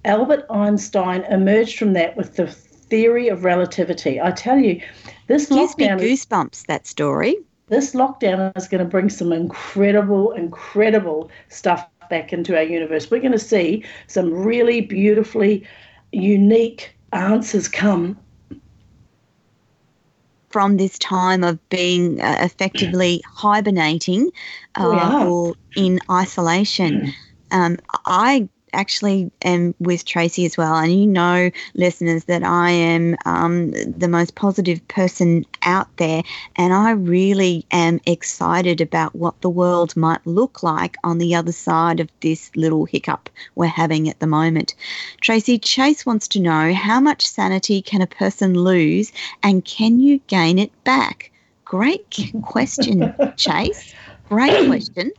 Albert 0.04 0.44
Einstein 0.50 1.24
emerged 1.24 1.78
from 1.78 1.94
that 1.94 2.16
with 2.18 2.36
the 2.36 2.54
theory 2.94 3.26
of 3.26 3.42
relativity. 3.42 4.20
I 4.20 4.30
tell 4.30 4.56
you, 4.56 4.80
this 5.26 5.48
gives 5.48 5.76
me 5.76 5.90
is- 5.90 6.00
goosebumps. 6.00 6.66
That 6.66 6.86
story. 6.86 7.36
this 7.66 7.92
lockdown 7.92 8.56
is 8.56 8.68
going 8.68 8.84
to 8.84 8.88
bring 8.88 9.10
some 9.10 9.32
incredible, 9.32 10.30
incredible 10.30 11.28
stuff 11.48 11.84
back 12.08 12.32
into 12.32 12.56
our 12.56 12.62
universe. 12.62 13.10
We're 13.10 13.20
going 13.20 13.32
to 13.32 13.48
see 13.54 13.84
some 14.06 14.32
really 14.32 14.80
beautifully 14.80 15.66
unique 16.12 16.94
answers 17.12 17.66
come. 17.68 18.16
from 20.50 20.76
this 20.76 20.96
time 21.00 21.42
of 21.42 21.58
being 21.68 22.20
uh, 22.20 22.36
effectively 22.38 23.20
hibernating 23.26 24.30
uh, 24.78 25.26
or 25.26 25.56
in 25.74 25.98
isolation. 26.08 27.12
Um, 27.50 27.76
I 28.06 28.48
actually 28.74 29.30
am 29.42 29.74
with 29.78 30.04
Tracey 30.04 30.44
as 30.44 30.56
well, 30.56 30.74
and 30.74 30.92
you 30.92 31.06
know, 31.06 31.50
listeners, 31.74 32.24
that 32.24 32.42
I 32.42 32.70
am 32.70 33.16
um, 33.24 33.70
the 33.70 34.08
most 34.08 34.34
positive 34.34 34.86
person 34.88 35.44
out 35.62 35.88
there, 35.96 36.22
and 36.56 36.72
I 36.72 36.90
really 36.90 37.64
am 37.70 38.00
excited 38.06 38.80
about 38.80 39.14
what 39.14 39.40
the 39.40 39.50
world 39.50 39.96
might 39.96 40.26
look 40.26 40.62
like 40.62 40.96
on 41.04 41.18
the 41.18 41.34
other 41.34 41.52
side 41.52 42.00
of 42.00 42.10
this 42.20 42.50
little 42.56 42.84
hiccup 42.84 43.30
we're 43.54 43.66
having 43.66 44.08
at 44.08 44.20
the 44.20 44.26
moment. 44.26 44.74
Tracey 45.20 45.58
Chase 45.58 46.04
wants 46.04 46.28
to 46.28 46.40
know 46.40 46.74
how 46.74 47.00
much 47.00 47.26
sanity 47.26 47.80
can 47.82 48.02
a 48.02 48.06
person 48.06 48.54
lose 48.54 49.12
and 49.42 49.64
can 49.64 50.00
you 50.00 50.18
gain 50.26 50.58
it 50.58 50.72
back? 50.84 51.30
Great 51.64 52.32
question, 52.42 53.14
Chase. 53.36 53.94
Great 54.28 54.66
question. 54.66 55.12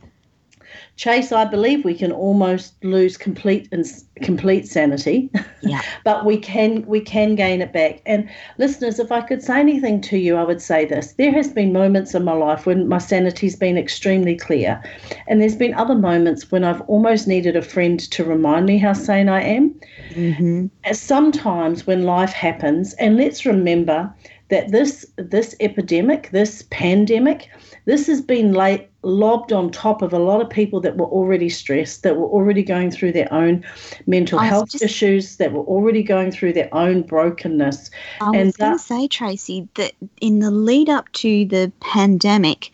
Chase, 0.96 1.30
I 1.30 1.44
believe 1.44 1.84
we 1.84 1.94
can 1.94 2.10
almost 2.10 2.82
lose 2.82 3.18
complete 3.18 3.68
and 3.70 3.84
complete 4.22 4.66
sanity, 4.66 5.30
Yeah. 5.62 5.82
but 6.04 6.24
we 6.24 6.38
can 6.38 6.86
we 6.86 7.00
can 7.00 7.34
gain 7.34 7.60
it 7.60 7.72
back. 7.72 8.00
And 8.06 8.28
listeners, 8.56 8.98
if 8.98 9.12
I 9.12 9.20
could 9.20 9.42
say 9.42 9.60
anything 9.60 10.00
to 10.02 10.16
you, 10.18 10.36
I 10.36 10.44
would 10.44 10.62
say 10.62 10.86
this: 10.86 11.12
there 11.14 11.32
has 11.32 11.48
been 11.52 11.72
moments 11.72 12.14
in 12.14 12.24
my 12.24 12.32
life 12.32 12.64
when 12.64 12.88
my 12.88 12.98
sanity's 12.98 13.56
been 13.56 13.76
extremely 13.76 14.36
clear, 14.36 14.82
and 15.28 15.40
there's 15.40 15.56
been 15.56 15.74
other 15.74 15.94
moments 15.94 16.50
when 16.50 16.64
I've 16.64 16.80
almost 16.82 17.28
needed 17.28 17.56
a 17.56 17.62
friend 17.62 18.00
to 18.12 18.24
remind 18.24 18.64
me 18.66 18.78
how 18.78 18.94
sane 18.94 19.28
I 19.28 19.42
am. 19.42 19.74
hmm 20.14 20.66
sometimes 20.92 21.86
when 21.86 22.04
life 22.04 22.32
happens, 22.32 22.94
and 22.94 23.16
let's 23.16 23.44
remember 23.44 24.12
that 24.48 24.70
this 24.70 25.04
this 25.16 25.54
epidemic, 25.60 26.30
this 26.30 26.64
pandemic, 26.70 27.48
this 27.86 28.06
has 28.08 28.20
been 28.20 28.52
late, 28.52 28.88
lobbed 29.02 29.52
on 29.52 29.70
top 29.70 30.02
of 30.02 30.12
a 30.12 30.18
lot 30.18 30.42
of 30.42 30.50
people 30.50 30.80
that 30.80 30.96
were 30.96 31.06
already 31.06 31.48
stressed, 31.48 32.02
that 32.02 32.16
were 32.16 32.26
already 32.26 32.62
going 32.62 32.90
through 32.90 33.12
their 33.12 33.32
own 33.32 33.64
mental 34.06 34.38
health 34.38 34.72
just- 34.72 34.84
issues, 34.84 35.36
that 35.36 35.52
were 35.52 35.64
already 35.64 36.02
going 36.02 36.30
through 36.30 36.52
their 36.52 36.72
own 36.74 37.02
brokenness. 37.02 37.90
I 38.20 38.26
And 38.26 38.46
was 38.46 38.56
going 38.56 38.72
to 38.72 38.78
say, 38.78 39.08
Tracey, 39.08 39.68
that 39.74 39.92
in 40.20 40.40
the 40.40 40.50
lead 40.50 40.88
up 40.88 41.10
to 41.12 41.44
the 41.46 41.72
pandemic, 41.80 42.72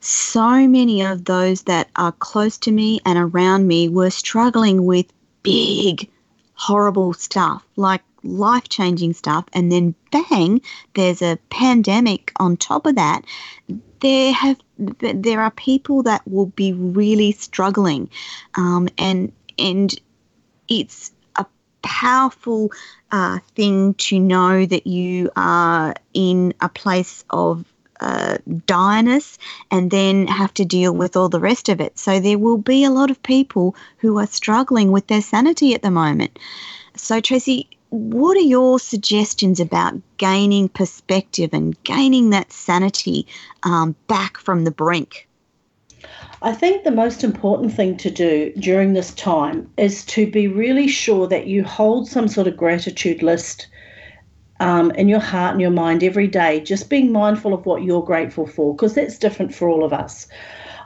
so 0.00 0.66
many 0.66 1.02
of 1.02 1.24
those 1.26 1.62
that 1.62 1.88
are 1.94 2.12
close 2.12 2.58
to 2.58 2.72
me 2.72 3.00
and 3.06 3.18
around 3.18 3.68
me 3.68 3.88
were 3.88 4.10
struggling 4.10 4.84
with 4.84 5.06
big, 5.44 6.10
horrible 6.54 7.12
stuff, 7.12 7.64
like 7.76 8.02
life 8.24 8.68
changing 8.68 9.12
stuff. 9.12 9.44
And 9.52 9.70
then, 9.70 9.94
bang, 10.10 10.60
there's 10.94 11.22
a 11.22 11.38
pandemic 11.50 12.32
on 12.36 12.56
top 12.56 12.86
of 12.86 12.96
that. 12.96 13.22
There 14.02 14.32
have 14.32 14.58
there 14.88 15.40
are 15.40 15.50
people 15.52 16.02
that 16.04 16.22
will 16.26 16.46
be 16.46 16.72
really 16.72 17.32
struggling, 17.32 18.10
um, 18.54 18.88
and 18.98 19.32
and 19.58 19.94
it's 20.68 21.12
a 21.36 21.46
powerful 21.82 22.72
uh, 23.10 23.38
thing 23.54 23.94
to 23.94 24.18
know 24.18 24.66
that 24.66 24.86
you 24.86 25.30
are 25.36 25.94
in 26.14 26.54
a 26.60 26.68
place 26.68 27.24
of 27.30 27.64
uh, 28.00 28.38
direness 28.66 29.38
and 29.70 29.90
then 29.90 30.26
have 30.26 30.52
to 30.54 30.64
deal 30.64 30.92
with 30.92 31.16
all 31.16 31.28
the 31.28 31.38
rest 31.40 31.68
of 31.68 31.80
it. 31.80 31.98
So 31.98 32.18
there 32.18 32.38
will 32.38 32.58
be 32.58 32.84
a 32.84 32.90
lot 32.90 33.10
of 33.10 33.22
people 33.22 33.76
who 33.98 34.18
are 34.18 34.26
struggling 34.26 34.90
with 34.90 35.06
their 35.06 35.22
sanity 35.22 35.74
at 35.74 35.82
the 35.82 35.90
moment. 35.90 36.38
So, 36.96 37.20
Tracey, 37.20 37.68
what 37.92 38.38
are 38.38 38.40
your 38.40 38.78
suggestions 38.78 39.60
about 39.60 40.00
gaining 40.16 40.70
perspective 40.70 41.50
and 41.52 41.80
gaining 41.84 42.30
that 42.30 42.50
sanity 42.50 43.26
um, 43.64 43.94
back 44.06 44.38
from 44.38 44.64
the 44.64 44.70
brink? 44.70 45.28
I 46.40 46.54
think 46.54 46.84
the 46.84 46.90
most 46.90 47.22
important 47.22 47.74
thing 47.74 47.98
to 47.98 48.10
do 48.10 48.50
during 48.58 48.94
this 48.94 49.12
time 49.12 49.70
is 49.76 50.06
to 50.06 50.28
be 50.28 50.48
really 50.48 50.88
sure 50.88 51.28
that 51.28 51.48
you 51.48 51.64
hold 51.64 52.08
some 52.08 52.28
sort 52.28 52.46
of 52.46 52.56
gratitude 52.56 53.22
list 53.22 53.68
um, 54.58 54.90
in 54.92 55.08
your 55.08 55.20
heart 55.20 55.52
and 55.52 55.60
your 55.60 55.70
mind 55.70 56.02
every 56.02 56.28
day, 56.28 56.60
just 56.60 56.88
being 56.88 57.12
mindful 57.12 57.52
of 57.52 57.66
what 57.66 57.82
you're 57.82 58.02
grateful 58.02 58.46
for, 58.46 58.74
because 58.74 58.94
that's 58.94 59.18
different 59.18 59.54
for 59.54 59.68
all 59.68 59.84
of 59.84 59.92
us. 59.92 60.26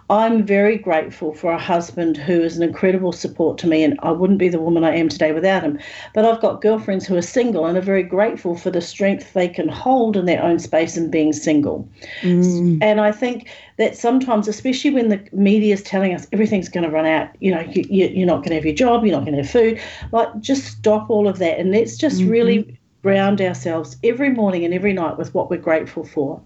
I'm 0.08 0.46
very 0.46 0.78
grateful 0.78 1.34
for 1.34 1.50
a 1.50 1.58
husband 1.58 2.16
who 2.16 2.40
is 2.40 2.56
an 2.56 2.62
incredible 2.62 3.10
support 3.12 3.58
to 3.58 3.66
me, 3.66 3.82
and 3.82 3.98
I 4.02 4.12
wouldn't 4.12 4.38
be 4.38 4.48
the 4.48 4.60
woman 4.60 4.84
I 4.84 4.94
am 4.94 5.08
today 5.08 5.32
without 5.32 5.64
him. 5.64 5.80
But 6.14 6.24
I've 6.24 6.40
got 6.40 6.62
girlfriends 6.62 7.06
who 7.06 7.16
are 7.16 7.22
single 7.22 7.66
and 7.66 7.76
are 7.76 7.80
very 7.82 8.04
grateful 8.04 8.56
for 8.56 8.70
the 8.70 8.80
strength 8.80 9.32
they 9.32 9.48
can 9.48 9.68
hold 9.68 10.16
in 10.16 10.26
their 10.26 10.42
own 10.42 10.60
space 10.60 10.96
and 10.96 11.10
being 11.10 11.32
single. 11.32 11.88
Mm, 12.22 12.78
And 12.82 13.00
I 13.00 13.10
think 13.10 13.48
that 13.78 13.96
sometimes, 13.96 14.46
especially 14.46 14.92
when 14.92 15.08
the 15.08 15.20
media 15.32 15.74
is 15.74 15.82
telling 15.82 16.14
us 16.14 16.28
everything's 16.32 16.68
going 16.68 16.84
to 16.84 16.90
run 16.90 17.06
out, 17.06 17.30
you 17.40 17.50
know, 17.50 17.60
you, 17.60 17.84
you, 17.88 18.06
you're 18.06 18.26
not 18.26 18.38
going 18.38 18.50
to 18.50 18.56
have 18.56 18.64
your 18.64 18.74
job, 18.74 19.04
you're 19.04 19.16
not 19.16 19.24
going 19.24 19.36
to 19.36 19.42
have 19.42 19.50
food, 19.50 19.80
like 20.12 20.28
just 20.40 20.64
stop 20.66 21.10
all 21.10 21.26
of 21.26 21.38
that 21.38 21.58
and 21.58 21.72
let's 21.72 21.96
just 21.96 22.22
really 22.22 22.78
ground 23.02 23.40
ourselves 23.40 23.96
every 24.02 24.30
morning 24.30 24.64
and 24.64 24.74
every 24.74 24.92
night 24.92 25.16
with 25.16 25.32
what 25.32 25.48
we're 25.48 25.56
grateful 25.56 26.04
for. 26.04 26.40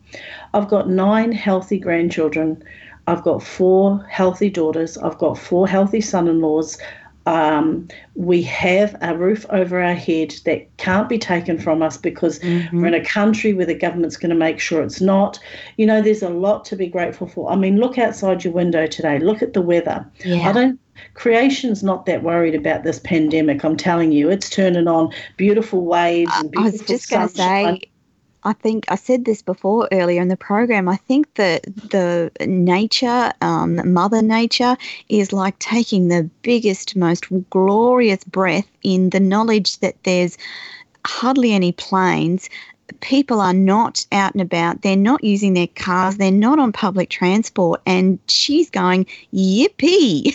I've 0.52 0.68
got 0.68 0.90
nine 0.90 1.32
healthy 1.32 1.78
grandchildren. 1.78 2.62
I've 3.10 3.22
got 3.24 3.42
four 3.42 4.04
healthy 4.08 4.50
daughters. 4.50 4.96
I've 4.96 5.18
got 5.18 5.36
four 5.36 5.66
healthy 5.66 6.00
son 6.00 6.28
in 6.28 6.40
laws. 6.40 6.78
Um, 7.26 7.88
we 8.14 8.40
have 8.42 8.96
a 9.02 9.16
roof 9.16 9.44
over 9.50 9.80
our 9.80 9.94
head 9.94 10.34
that 10.44 10.74
can't 10.78 11.08
be 11.08 11.18
taken 11.18 11.58
from 11.58 11.82
us 11.82 11.96
because 11.96 12.40
we're 12.72 12.86
in 12.86 12.94
a 12.94 13.04
country 13.04 13.52
where 13.52 13.66
the 13.66 13.74
government's 13.74 14.16
going 14.16 14.30
to 14.30 14.36
make 14.36 14.58
sure 14.58 14.82
it's 14.82 15.00
not. 15.00 15.38
You 15.76 15.86
know, 15.86 16.00
there's 16.00 16.22
a 16.22 16.30
lot 16.30 16.64
to 16.66 16.76
be 16.76 16.86
grateful 16.86 17.26
for. 17.26 17.50
I 17.50 17.56
mean, 17.56 17.78
look 17.78 17.98
outside 17.98 18.44
your 18.44 18.52
window 18.52 18.86
today. 18.86 19.18
Look 19.18 19.42
at 19.42 19.52
the 19.52 19.60
weather. 19.60 20.06
Yeah. 20.24 20.48
I 20.48 20.52
don't. 20.52 20.80
Creation's 21.14 21.82
not 21.82 22.06
that 22.06 22.22
worried 22.22 22.54
about 22.54 22.84
this 22.84 23.00
pandemic. 23.00 23.64
I'm 23.64 23.76
telling 23.76 24.12
you, 24.12 24.30
it's 24.30 24.50
turning 24.50 24.86
on 24.86 25.12
beautiful 25.36 25.84
waves 25.84 26.32
and 26.36 26.50
beautiful 26.50 26.68
I 26.68 26.72
was 26.72 26.86
just 26.86 27.10
going 27.10 27.28
to 27.28 27.34
say, 27.34 27.89
I 28.44 28.54
think 28.54 28.86
I 28.88 28.94
said 28.94 29.24
this 29.24 29.42
before 29.42 29.88
earlier 29.92 30.22
in 30.22 30.28
the 30.28 30.36
program. 30.36 30.88
I 30.88 30.96
think 30.96 31.34
that 31.34 31.64
the 31.64 32.30
nature, 32.46 33.32
um, 33.42 33.92
Mother 33.92 34.22
Nature, 34.22 34.76
is 35.08 35.32
like 35.32 35.58
taking 35.58 36.08
the 36.08 36.28
biggest, 36.42 36.96
most 36.96 37.26
glorious 37.50 38.24
breath 38.24 38.68
in 38.82 39.10
the 39.10 39.20
knowledge 39.20 39.78
that 39.80 39.96
there's 40.04 40.38
hardly 41.06 41.52
any 41.52 41.72
planes. 41.72 42.48
People 43.00 43.40
are 43.40 43.54
not 43.54 44.04
out 44.10 44.32
and 44.32 44.42
about. 44.42 44.82
They're 44.82 44.96
not 44.96 45.22
using 45.22 45.54
their 45.54 45.68
cars. 45.68 46.16
They're 46.16 46.32
not 46.32 46.58
on 46.58 46.72
public 46.72 47.10
transport. 47.10 47.80
And 47.86 48.18
she's 48.28 48.70
going, 48.70 49.06
yippee. 49.32 50.34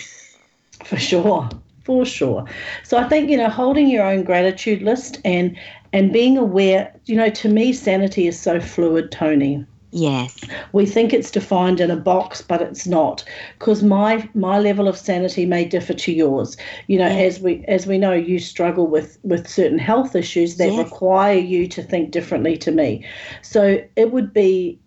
For 0.84 0.96
sure, 0.96 1.48
for 1.84 2.04
sure. 2.04 2.46
So 2.84 2.96
I 2.96 3.08
think 3.08 3.30
you 3.30 3.36
know 3.36 3.48
holding 3.48 3.88
your 3.88 4.04
own 4.04 4.22
gratitude 4.22 4.82
list 4.82 5.20
and 5.24 5.56
and 5.96 6.12
being 6.12 6.36
aware. 6.38 6.92
You 7.06 7.16
know, 7.16 7.30
to 7.30 7.48
me, 7.48 7.72
sanity 7.72 8.26
is 8.26 8.38
so 8.38 8.60
fluid, 8.60 9.10
Tony. 9.10 9.64
Yes. 9.92 10.36
We 10.72 10.84
think 10.84 11.12
it's 11.14 11.30
defined 11.30 11.80
in 11.80 11.90
a 11.90 11.96
box, 11.96 12.42
but 12.42 12.60
it's 12.60 12.86
not, 12.86 13.24
because 13.58 13.82
my 13.82 14.28
my 14.34 14.58
level 14.58 14.88
of 14.88 14.96
sanity 14.98 15.46
may 15.46 15.64
differ 15.64 15.94
to 15.94 16.12
yours. 16.12 16.56
You 16.86 16.98
know, 16.98 17.06
Yeah. 17.08 17.26
as 17.28 17.40
we 17.40 17.64
as 17.66 17.86
we 17.86 17.96
know, 17.96 18.12
you 18.12 18.38
struggle 18.38 18.86
with 18.86 19.18
with 19.22 19.48
certain 19.48 19.78
health 19.78 20.14
issues 20.14 20.56
that 20.56 20.72
Yes. 20.72 20.78
require 20.84 21.38
you 21.38 21.66
to 21.68 21.82
think 21.82 22.10
differently 22.10 22.56
to 22.58 22.70
me. 22.72 23.04
So 23.42 23.80
it 23.96 24.12
would 24.12 24.32
be. 24.34 24.78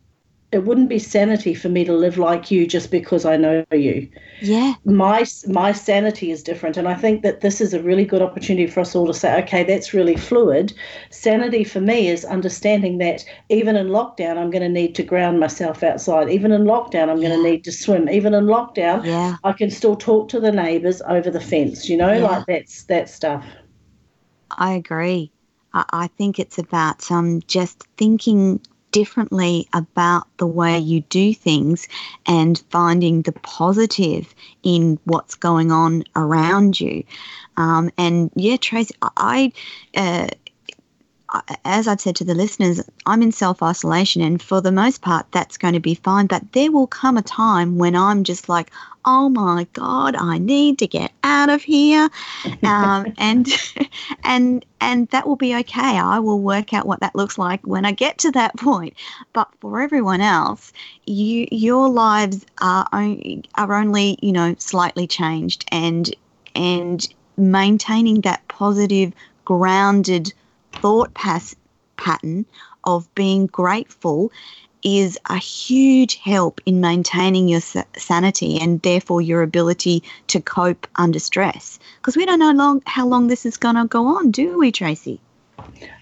It 0.52 0.66
wouldn't 0.66 0.90
be 0.90 1.00
sanity 1.00 1.54
for 1.54 1.70
me 1.70 1.86
to 1.86 1.94
live 1.94 2.18
like 2.18 2.50
you 2.52 2.66
just 2.68 2.90
because 2.92 3.26
I 3.26 3.38
know 3.38 3.64
you 3.72 4.10
Yeah. 4.42 4.74
my 4.86 5.26
my 5.48 5.72
sanity 5.72 6.32
is 6.32 6.42
different 6.44 6.78
and 6.78 6.88
i 6.88 6.94
think 6.96 7.22
that 7.24 7.42
this 7.42 7.62
is 7.62 7.74
a 7.74 7.84
really 7.84 8.06
good 8.06 8.22
opportunity 8.22 8.66
for 8.68 8.80
us 8.80 8.96
all 8.96 9.06
to 9.08 9.14
say 9.14 9.38
okay 9.44 9.64
that's 9.64 9.94
really 9.94 10.16
fluid 10.16 10.74
sanity 11.12 11.64
for 11.64 11.82
me 11.82 12.08
is 12.08 12.24
understanding 12.26 12.98
that 12.98 13.24
even 13.50 13.76
in 13.76 13.88
lockdown 13.88 14.38
i'm 14.38 14.50
going 14.50 14.62
to 14.64 14.70
need 14.70 14.96
to 14.96 15.04
ground 15.04 15.40
myself 15.40 15.84
outside 15.84 16.30
even 16.30 16.52
in 16.52 16.64
lockdown 16.64 17.10
i'm 17.10 17.20
going 17.22 17.38
to 17.38 17.44
need 17.50 17.64
to 17.64 17.72
swim 17.72 18.10
even 18.10 18.34
in 18.34 18.46
lockdown 18.46 19.06
Yeah. 19.06 19.36
i 19.44 19.52
can 19.54 19.70
still 19.70 19.96
talk 19.96 20.30
to 20.30 20.40
the 20.40 20.52
neighbors 20.52 21.02
over 21.08 21.30
the 21.30 21.42
fence 21.42 21.90
you 21.90 21.98
know 21.98 22.14
Yeah. 22.14 22.24
like 22.24 22.46
that's 22.48 22.84
that 22.86 23.10
stuff 23.10 23.46
I 24.52 24.74
agree. 24.74 25.32
I, 25.74 25.86
I 25.92 26.08
think 26.08 26.40
it's 26.40 26.58
about 26.58 27.12
um, 27.12 27.42
just 27.48 27.84
thinking 27.98 28.62
differently 28.92 29.68
about 29.74 30.28
the 30.38 30.48
way 30.48 30.80
you 30.80 31.02
do 31.02 31.34
things 31.34 31.88
and 32.26 32.62
finding 32.70 33.22
the 33.22 33.32
positive 33.32 34.34
in 34.64 35.00
what's 35.06 35.36
going 35.36 35.72
on 35.72 36.04
around 36.16 36.80
you. 36.80 37.04
Um, 37.58 37.92
and 37.98 38.32
yeah, 38.36 38.58
Tracey, 38.58 38.96
I, 39.02 39.52
uh, 39.96 40.28
as 41.64 41.88
I've 41.88 42.02
said 42.02 42.16
to 42.18 42.24
the 42.24 42.34
listeners, 42.34 42.82
I'm 43.06 43.22
in 43.22 43.32
self 43.32 43.62
isolation, 43.62 44.22
and 44.22 44.42
for 44.42 44.62
the 44.62 44.72
most 44.72 45.02
part, 45.02 45.28
that's 45.32 45.58
going 45.58 45.74
to 45.74 45.80
be 45.80 45.96
fine. 45.96 46.28
But 46.28 46.54
there 46.54 46.72
will 46.72 46.88
come 46.88 47.18
a 47.18 47.22
time 47.22 47.78
when 47.78 47.96
I'm 47.96 48.24
just 48.24 48.50
like, 48.50 48.72
oh 49.06 49.30
my 49.30 49.68
god, 49.74 50.16
I 50.16 50.38
need 50.38 50.80
to 50.80 50.88
get 50.88 51.12
out 51.24 51.50
of 51.50 51.62
here, 51.62 52.10
um, 52.64 53.14
and 53.18 53.48
and 54.24 54.66
and 54.82 55.08
that 55.10 55.28
will 55.28 55.36
be 55.36 55.56
okay. 55.58 56.00
I 56.00 56.20
will 56.20 56.40
work 56.40 56.74
out 56.74 56.88
what 56.88 57.02
that 57.02 57.16
looks 57.16 57.38
like 57.38 57.66
when 57.66 57.86
I 57.86 57.92
get 57.92 58.18
to 58.20 58.32
that 58.32 58.56
point. 58.58 58.96
But 59.34 59.50
for 59.60 59.82
everyone 59.82 60.22
else, 60.22 60.74
you 61.06 61.48
your 61.52 61.90
lives 61.90 62.46
are 62.60 62.88
only, 62.92 63.44
are 63.56 63.74
only 63.74 64.18
you 64.22 64.32
know 64.32 64.56
slightly 64.58 65.06
changed, 65.06 65.66
and 65.72 66.14
and 66.56 67.08
maintaining 67.38 68.22
that 68.22 68.48
positive, 68.48 69.14
grounded 69.46 70.34
thought 70.82 71.14
pass- 71.14 71.56
pattern 71.98 72.46
of 72.84 73.14
being 73.16 73.48
grateful 73.48 74.32
is 74.82 75.20
a 75.30 75.38
huge 75.38 76.16
help 76.16 76.62
in 76.66 76.80
maintaining 76.80 77.50
your 77.50 77.62
sanity 77.98 78.58
and 78.60 78.82
therefore 78.82 79.22
your 79.22 79.42
ability 79.42 80.04
to 80.28 80.40
cope 80.40 80.88
under 80.96 81.20
stress. 81.20 81.80
Because 81.98 82.16
we 82.16 82.26
don't 82.26 82.40
know 82.40 82.52
long 82.52 82.82
how 82.86 83.06
long 83.06 83.28
this 83.28 83.46
is 83.46 83.58
going 83.58 83.76
to 83.76 83.86
go 83.86 84.08
on, 84.08 84.32
do 84.32 84.58
we, 84.58 84.72
Tracey? 84.72 85.20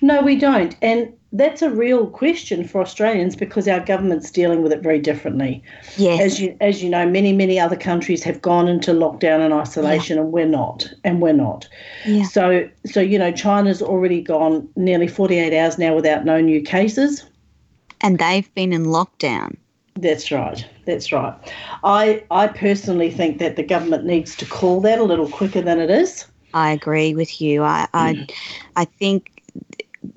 No, 0.02 0.22
we 0.22 0.35
don't. 0.35 0.76
And 0.81 1.14
that's 1.38 1.61
a 1.61 1.69
real 1.69 2.07
question 2.07 2.68
for 2.68 2.81
Australians 2.81 3.35
because 3.35 3.68
our 3.68 3.80
government's 3.80 4.31
dealing 4.31 4.64
with 4.64 4.72
it 4.72 4.81
very 4.81 4.99
differently. 4.99 5.64
Yes. 5.95 6.22
As 6.22 6.39
you 6.41 6.57
as 6.59 6.84
you 6.84 6.89
know, 6.89 7.07
many 7.07 7.31
many 7.31 7.59
other 7.59 7.76
countries 7.76 8.23
have 8.23 8.41
gone 8.41 8.68
into 8.68 8.91
lockdown 8.91 9.39
and 9.41 9.53
isolation, 9.53 10.18
yeah. 10.18 10.23
and 10.23 10.31
we're 10.31 10.47
not, 10.47 10.91
and 11.03 11.22
we're 11.22 11.34
not. 11.34 11.68
Yeah. 12.05 12.23
So 12.23 12.68
so 12.85 12.99
you 12.99 13.19
know, 13.19 13.31
China's 13.31 13.81
already 13.81 14.22
gone 14.22 14.68
nearly 14.76 15.07
48 15.07 15.57
hours 15.57 15.77
now 15.77 15.95
without 15.95 16.26
no 16.26 16.41
new 16.41 16.61
cases. 16.61 17.23
And 18.01 18.18
they've 18.19 18.53
been 18.55 18.73
in 18.73 18.85
lockdown. 18.85 19.55
That's 19.95 20.31
right. 20.31 20.65
That's 20.85 21.11
right. 21.11 21.35
I 21.84 22.23
I 22.31 22.47
personally 22.47 23.11
think 23.11 23.38
that 23.39 23.55
the 23.55 23.64
government 23.64 24.05
needs 24.05 24.35
to 24.38 24.45
call 24.45 24.81
that 24.81 24.99
a 24.99 25.03
little 25.03 25.30
quicker 25.30 25.61
than 25.61 25.80
it 25.80 25.89
is. 25.89 26.26
I 26.53 26.72
agree 26.72 27.14
with 27.14 27.39
you. 27.41 27.64
I 27.64 27.88
I, 27.93 28.14
mm. 28.14 28.31
I 28.76 28.85
think 28.85 29.36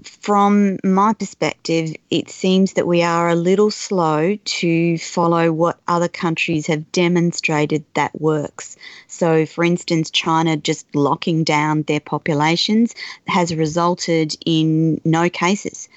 from 0.05 0.79
my 0.85 1.13
perspective, 1.13 1.95
it 2.11 2.31
seems 2.31 2.75
that 2.75 2.87
we 2.87 3.03
are 3.03 3.29
a 3.29 3.35
little 3.35 3.71
slow 3.71 4.37
to 4.37 4.99
follow 4.99 5.53
what 5.53 5.81
other 5.89 6.09
countries 6.09 6.67
have 6.67 6.91
demonstrated 6.93 7.85
that 7.95 8.19
works. 8.21 8.77
So, 9.07 9.47
for 9.47 9.65
instance, 9.65 10.11
China 10.11 10.57
just 10.57 10.87
locking 10.95 11.45
down 11.45 11.83
their 11.83 12.01
populations 12.01 12.95
has 13.27 13.55
resulted 13.55 14.37
in 14.47 15.01
no 15.05 15.29
cases. 15.29 15.89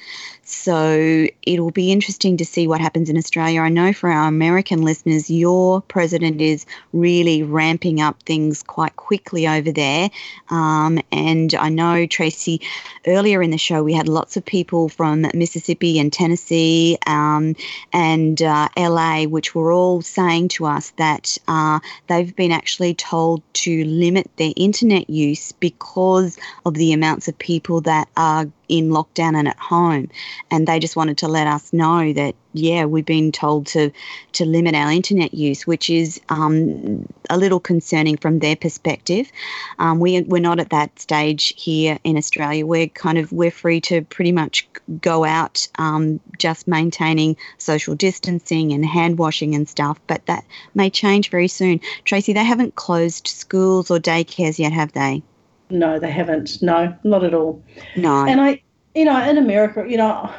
So 0.53 1.27
it'll 1.41 1.71
be 1.71 1.91
interesting 1.91 2.37
to 2.37 2.45
see 2.45 2.67
what 2.67 2.79
happens 2.79 3.09
in 3.09 3.17
Australia. 3.17 3.59
I 3.59 3.69
know 3.69 3.91
for 3.91 4.09
our 4.09 4.27
American 4.27 4.83
listeners, 4.83 5.29
your 5.29 5.81
president 5.81 6.39
is 6.39 6.65
really 6.93 7.43
ramping 7.43 7.99
up 7.99 8.21
things 8.23 8.63
quite 8.63 8.95
quickly 8.95 9.45
over 9.45 9.71
there. 9.71 10.09
Um, 10.49 10.99
and 11.11 11.53
I 11.55 11.67
know, 11.69 12.05
Tracey, 12.05 12.61
earlier 13.07 13.41
in 13.41 13.49
the 13.49 13.57
show, 13.57 13.83
we 13.83 13.93
had 13.93 14.07
lots 14.07 14.37
of 14.37 14.45
people 14.45 14.87
from 14.87 15.25
Mississippi 15.33 15.99
and 15.99 16.13
Tennessee 16.13 16.97
um, 17.07 17.55
and 17.91 18.41
uh, 18.41 18.69
LA, 18.77 19.23
which 19.23 19.55
were 19.55 19.71
all 19.71 20.01
saying 20.01 20.49
to 20.49 20.65
us 20.65 20.91
that 20.91 21.37
uh, 21.47 21.79
they've 22.07 22.35
been 22.35 22.51
actually 22.51 22.93
told 22.93 23.41
to 23.53 23.83
limit 23.85 24.29
their 24.37 24.53
internet 24.55 25.09
use 25.09 25.51
because 25.51 26.37
of 26.65 26.75
the 26.75 26.93
amounts 26.93 27.27
of 27.27 27.37
people 27.37 27.81
that 27.81 28.07
are 28.15 28.45
in 28.73 28.89
lockdown 28.89 29.35
and 29.35 29.47
at 29.47 29.59
home. 29.59 30.09
And 30.49 30.67
they 30.67 30.79
just 30.79 30.95
wanted 30.95 31.19
to 31.19 31.27
let 31.27 31.45
us 31.45 31.71
know 31.71 32.11
that, 32.13 32.33
yeah, 32.53 32.85
we've 32.85 33.05
been 33.05 33.31
told 33.31 33.67
to, 33.67 33.91
to 34.33 34.45
limit 34.45 34.73
our 34.73 34.91
internet 34.91 35.33
use, 35.33 35.67
which 35.67 35.91
is 35.91 36.19
um, 36.29 37.07
a 37.29 37.37
little 37.37 37.59
concerning 37.59 38.17
from 38.17 38.39
their 38.39 38.55
perspective. 38.55 39.31
Um, 39.77 39.99
we, 39.99 40.21
we're 40.21 40.41
not 40.41 40.59
at 40.59 40.71
that 40.71 40.99
stage 40.99 41.53
here 41.55 41.99
in 42.03 42.17
Australia. 42.17 42.65
We're 42.65 42.87
kind 42.87 43.19
of, 43.19 43.31
we're 43.31 43.51
free 43.51 43.79
to 43.81 44.01
pretty 44.01 44.31
much 44.31 44.67
go 45.01 45.23
out 45.23 45.67
um, 45.77 46.19
just 46.39 46.67
maintaining 46.67 47.37
social 47.59 47.93
distancing 47.93 48.73
and 48.73 48.83
hand 48.83 49.19
washing 49.19 49.53
and 49.53 49.69
stuff, 49.69 49.99
but 50.07 50.25
that 50.25 50.45
may 50.73 50.89
change 50.89 51.29
very 51.29 51.47
soon. 51.47 51.79
Tracey, 52.05 52.33
they 52.33 52.43
haven't 52.43 52.73
closed 52.73 53.27
schools 53.27 53.91
or 53.91 53.99
daycares 53.99 54.57
yet, 54.57 54.71
have 54.71 54.93
they? 54.93 55.21
No, 55.73 55.97
they 55.97 56.11
haven't. 56.11 56.61
No, 56.61 56.95
not 57.03 57.23
at 57.23 57.33
all. 57.33 57.61
No. 57.97 58.25
And 58.25 58.39
I, 58.39 58.61
you 58.93 59.05
know, 59.05 59.19
in 59.27 59.39
America, 59.39 59.83
you 59.87 59.97
know, 59.97 60.31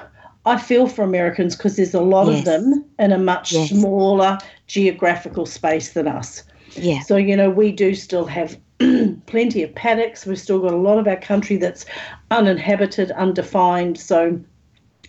I 0.46 0.58
feel 0.58 0.86
for 0.86 1.02
Americans 1.02 1.56
because 1.56 1.76
there's 1.76 1.92
a 1.92 2.00
lot 2.00 2.28
yes. 2.28 2.38
of 2.38 2.44
them 2.44 2.84
in 3.00 3.10
a 3.10 3.18
much 3.18 3.52
yes. 3.52 3.70
smaller 3.70 4.38
geographical 4.68 5.44
space 5.44 5.92
than 5.92 6.06
us. 6.06 6.44
Yeah. 6.76 7.00
So, 7.00 7.16
you 7.16 7.36
know, 7.36 7.50
we 7.50 7.72
do 7.72 7.96
still 7.96 8.26
have 8.26 8.56
plenty 9.26 9.64
of 9.64 9.74
paddocks. 9.74 10.24
We've 10.24 10.38
still 10.38 10.60
got 10.60 10.72
a 10.72 10.76
lot 10.76 10.98
of 10.98 11.08
our 11.08 11.16
country 11.16 11.56
that's 11.56 11.84
uninhabited, 12.30 13.10
undefined. 13.10 13.98
So 13.98 14.40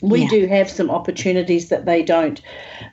we 0.01 0.23
yeah. 0.23 0.29
do 0.29 0.47
have 0.47 0.71
some 0.71 0.89
opportunities 0.89 1.69
that 1.69 1.85
they 1.85 2.01
don't. 2.01 2.41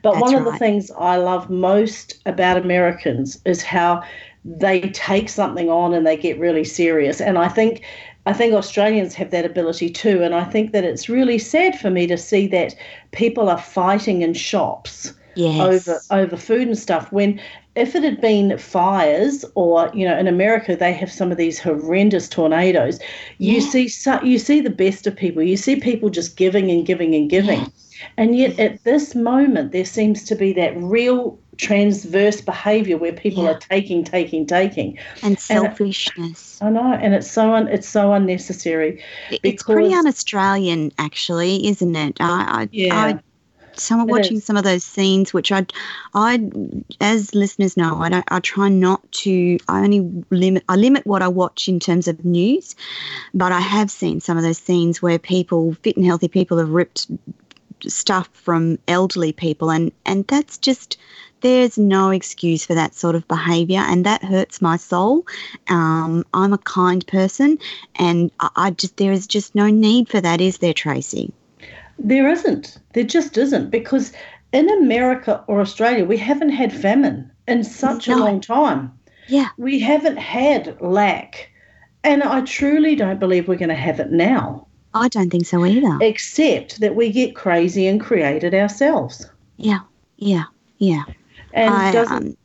But 0.03 0.13
That's 0.13 0.21
one 0.21 0.35
of 0.35 0.45
right. 0.45 0.51
the 0.51 0.59
things 0.59 0.91
I 0.99 1.17
love 1.17 1.49
most 1.49 2.21
about 2.27 2.57
Americans 2.57 3.41
is 3.43 3.63
how 3.63 4.03
they 4.45 4.81
take 4.89 5.29
something 5.29 5.69
on 5.69 5.93
and 5.93 6.05
they 6.05 6.17
get 6.17 6.39
really 6.39 6.63
serious. 6.63 7.21
And 7.21 7.37
I 7.37 7.47
think 7.47 7.83
I 8.25 8.33
think 8.33 8.53
Australians 8.53 9.15
have 9.15 9.31
that 9.31 9.45
ability 9.45 9.89
too. 9.89 10.23
And 10.23 10.33
I 10.33 10.45
think 10.45 10.71
that 10.71 10.83
it's 10.83 11.09
really 11.09 11.37
sad 11.37 11.77
for 11.77 11.89
me 11.89 12.07
to 12.07 12.17
see 12.17 12.47
that 12.47 12.75
people 13.11 13.49
are 13.49 13.57
fighting 13.57 14.21
in 14.21 14.33
shops 14.33 15.13
yes. 15.35 15.87
over 15.87 15.99
over 16.11 16.37
food 16.37 16.67
and 16.67 16.77
stuff 16.77 17.11
when 17.11 17.39
if 17.75 17.95
it 17.95 18.03
had 18.03 18.21
been 18.21 18.57
fires 18.57 19.43
or 19.55 19.89
you 19.93 20.07
know 20.07 20.17
in 20.17 20.27
America 20.27 20.75
they 20.75 20.93
have 20.93 21.11
some 21.11 21.31
of 21.31 21.37
these 21.37 21.59
horrendous 21.59 22.29
tornadoes 22.29 22.99
you 23.39 23.55
yeah. 23.55 23.69
see 23.69 23.89
you 24.23 24.37
see 24.37 24.61
the 24.61 24.69
best 24.69 25.07
of 25.07 25.15
people 25.15 25.41
you 25.41 25.57
see 25.57 25.75
people 25.75 26.09
just 26.09 26.37
giving 26.37 26.69
and 26.69 26.85
giving 26.85 27.15
and 27.15 27.29
giving 27.29 27.71
and 28.17 28.37
yet 28.37 28.57
at 28.59 28.83
this 28.83 29.15
moment 29.15 29.71
there 29.71 29.85
seems 29.85 30.23
to 30.23 30.35
be 30.35 30.53
that 30.53 30.75
real 30.77 31.39
transverse 31.57 32.41
behavior 32.41 32.97
where 32.97 33.13
people 33.13 33.43
yeah. 33.43 33.51
are 33.51 33.59
taking 33.59 34.03
taking 34.03 34.45
taking 34.45 34.97
and 35.21 35.39
selfishness 35.39 36.59
and 36.61 36.75
it, 36.75 36.79
i 36.79 36.81
know 36.81 36.93
and 36.93 37.13
it's 37.13 37.29
so 37.29 37.53
un, 37.53 37.67
it's 37.67 37.87
so 37.87 38.13
unnecessary 38.13 39.03
it's 39.43 39.63
pretty 39.63 39.93
un-australian 39.93 40.91
actually 40.97 41.67
isn't 41.67 41.95
it 41.95 42.17
i, 42.19 42.61
I 42.63 42.69
yeah 42.71 42.95
I, 42.95 43.19
some 43.75 44.05
watching 44.07 44.39
some 44.39 44.57
of 44.57 44.63
those 44.63 44.83
scenes, 44.83 45.33
which 45.33 45.51
I, 45.51 45.65
I, 46.13 46.49
as 47.01 47.33
listeners 47.33 47.77
know, 47.77 47.97
I 47.99 48.09
don't. 48.09 48.25
I 48.29 48.39
try 48.39 48.69
not 48.69 49.11
to. 49.23 49.57
I 49.67 49.83
only 49.83 50.23
limit. 50.29 50.63
I 50.69 50.75
limit 50.75 51.05
what 51.05 51.21
I 51.21 51.27
watch 51.27 51.67
in 51.67 51.79
terms 51.79 52.07
of 52.07 52.23
news, 52.23 52.75
but 53.33 53.51
I 53.51 53.59
have 53.59 53.89
seen 53.89 54.19
some 54.19 54.37
of 54.37 54.43
those 54.43 54.57
scenes 54.57 55.01
where 55.01 55.19
people, 55.19 55.73
fit 55.81 55.97
and 55.97 56.05
healthy 56.05 56.27
people, 56.27 56.57
have 56.57 56.69
ripped 56.69 57.07
stuff 57.87 58.29
from 58.33 58.77
elderly 58.87 59.31
people, 59.33 59.71
and 59.71 59.91
and 60.05 60.25
that's 60.27 60.57
just 60.57 60.97
there's 61.43 61.77
no 61.77 62.09
excuse 62.09 62.65
for 62.65 62.73
that 62.73 62.95
sort 62.95 63.13
of 63.13 63.27
behaviour, 63.27 63.81
and 63.81 64.05
that 64.05 64.23
hurts 64.23 64.61
my 64.61 64.77
soul. 64.77 65.27
Um, 65.67 66.25
I'm 66.33 66.53
a 66.53 66.57
kind 66.57 67.05
person, 67.05 67.59
and 67.95 68.31
I, 68.39 68.49
I 68.55 68.71
just 68.71 68.97
there 68.97 69.11
is 69.11 69.27
just 69.27 69.53
no 69.53 69.67
need 69.67 70.09
for 70.09 70.19
that, 70.19 70.41
is 70.41 70.57
there, 70.57 70.73
Tracey? 70.73 71.31
There 71.99 72.27
isn't. 72.27 72.79
There 72.93 73.03
just 73.03 73.37
isn't 73.37 73.69
because 73.69 74.13
in 74.51 74.69
America 74.69 75.43
or 75.47 75.61
Australia 75.61 76.05
we 76.05 76.17
haven't 76.17 76.49
had 76.49 76.73
famine 76.73 77.29
in 77.47 77.63
such 77.63 78.07
no. 78.07 78.15
a 78.15 78.19
long 78.19 78.41
time. 78.41 78.91
Yeah. 79.27 79.49
We 79.57 79.79
haven't 79.79 80.17
had 80.17 80.79
lack. 80.81 81.49
And 82.03 82.23
I 82.23 82.41
truly 82.41 82.95
don't 82.95 83.19
believe 83.19 83.47
we're 83.47 83.55
going 83.55 83.69
to 83.69 83.75
have 83.75 83.99
it 83.99 84.11
now. 84.11 84.67
I 84.93 85.07
don't 85.07 85.29
think 85.29 85.45
so 85.45 85.65
either. 85.65 85.97
Except 86.01 86.79
that 86.81 86.95
we 86.95 87.11
get 87.11 87.35
crazy 87.35 87.87
and 87.87 88.01
create 88.01 88.43
it 88.43 88.53
ourselves. 88.53 89.25
Yeah. 89.57 89.79
Yeah. 90.17 90.45
Yeah. 90.77 91.03
And 91.53 91.73
I, 91.73 91.91
doesn't 91.91 92.27
um, 92.27 92.37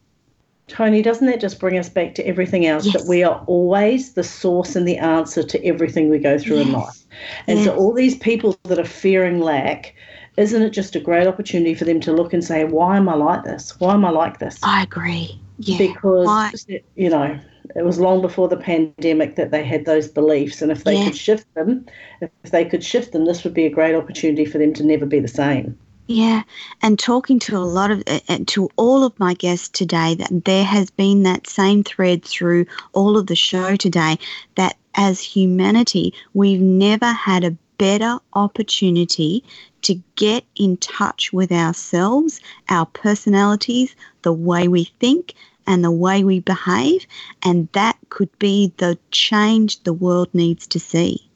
Tony, 0.69 1.01
doesn't 1.01 1.27
that 1.27 1.41
just 1.41 1.59
bring 1.59 1.79
us 1.79 1.89
back 1.89 2.15
to 2.15 2.27
everything 2.27 2.67
else 2.67 2.85
yes. 2.85 2.95
that 2.95 3.09
we 3.09 3.25
are 3.25 3.43
always 3.47 4.13
the 4.13 4.23
source 4.23 4.77
and 4.77 4.87
the 4.87 4.99
answer 4.99 5.43
to 5.43 5.65
everything 5.65 6.11
we 6.11 6.19
go 6.19 6.39
through 6.39 6.59
yes. 6.59 6.67
in 6.67 6.73
life? 6.73 7.05
And 7.47 7.59
yes. 7.59 7.67
so 7.67 7.77
all 7.77 7.93
these 7.93 8.17
people 8.19 8.57
that 8.65 8.79
are 8.79 8.85
fearing 8.85 9.41
lack, 9.41 9.95
isn't 10.37 10.63
it 10.63 10.71
just 10.71 10.95
a 10.95 11.01
great 11.01 11.27
opportunity 11.27 11.75
for 11.75 11.85
them 11.85 12.01
to 12.01 12.13
look 12.13 12.33
and 12.35 12.45
say, 12.45 12.65
why 12.65 12.99
am 12.99 13.09
I 13.09 13.15
like 13.15 13.45
this? 13.45 13.81
Why 13.81 13.95
am 13.95 14.05
I 14.05 14.11
like 14.11 14.39
this? 14.39 14.59
I 14.63 14.83
agree. 14.83 15.41
Yeah. 15.59 15.79
Because, 15.79 16.27
Why? 16.27 16.53
you 16.95 17.11
know, 17.11 17.41
It 17.75 17.85
was 17.85 17.99
long 17.99 18.23
before 18.23 18.49
the 18.49 18.57
pandemic 18.57 19.37
that 19.37 19.51
they 19.51 19.65
had 19.65 19.85
those 19.85 20.09
beliefs, 20.09 20.63
and 20.63 20.73
if 20.73 20.85
they 20.85 20.97
Yeah. 20.97 21.05
could 21.05 21.17
shift 21.17 21.53
them, 21.55 21.87
if 22.21 22.51
they 22.51 22.65
could 22.65 22.83
shift 22.85 23.13
them, 23.13 23.25
this 23.25 23.45
would 23.45 23.55
be 23.55 23.67
a 23.67 23.71
great 23.71 23.95
opportunity 23.95 24.45
for 24.45 24.59
them 24.59 24.73
to 24.75 24.85
never 24.85 25.07
be 25.07 25.21
the 25.21 25.29
same. 25.29 25.77
Yeah, 26.11 26.45
and 26.81 26.99
talking 26.99 27.39
to 27.41 27.59
a 27.59 27.59
lot 27.59 27.91
of 27.91 28.03
uh, 28.07 28.39
to 28.47 28.71
all 28.77 29.05
of 29.05 29.19
my 29.21 29.35
guests 29.35 29.69
today, 29.69 30.15
that 30.15 30.47
there 30.47 30.65
has 30.65 30.91
been 30.91 31.23
that 31.25 31.47
same 31.47 31.85
thread 31.85 32.25
through 32.25 32.65
all 32.95 33.19
of 33.19 33.27
the 33.27 33.37
show 33.37 33.77
today. 33.77 34.19
That 34.55 34.79
as 34.95 35.21
humanity, 35.21 36.15
we've 36.33 36.63
never 36.63 37.13
had 37.13 37.45
a 37.45 37.57
better 37.77 38.19
opportunity 38.33 39.45
to 39.83 40.01
get 40.17 40.45
in 40.57 40.79
touch 40.79 41.31
with 41.31 41.53
ourselves, 41.53 42.41
our 42.71 42.87
personalities, 42.87 43.95
the 44.23 44.33
way 44.33 44.67
we 44.67 44.85
think, 45.01 45.35
and 45.67 45.85
the 45.85 45.91
way 45.91 46.25
we 46.25 46.41
behave, 46.41 47.07
and 47.43 47.69
that 47.73 47.99
could 48.09 48.31
be 48.39 48.73
the 48.79 48.99
change 49.11 49.83
the 49.83 49.93
world 49.93 50.31
needs 50.33 50.67
to 50.69 50.81
see. 50.81 51.29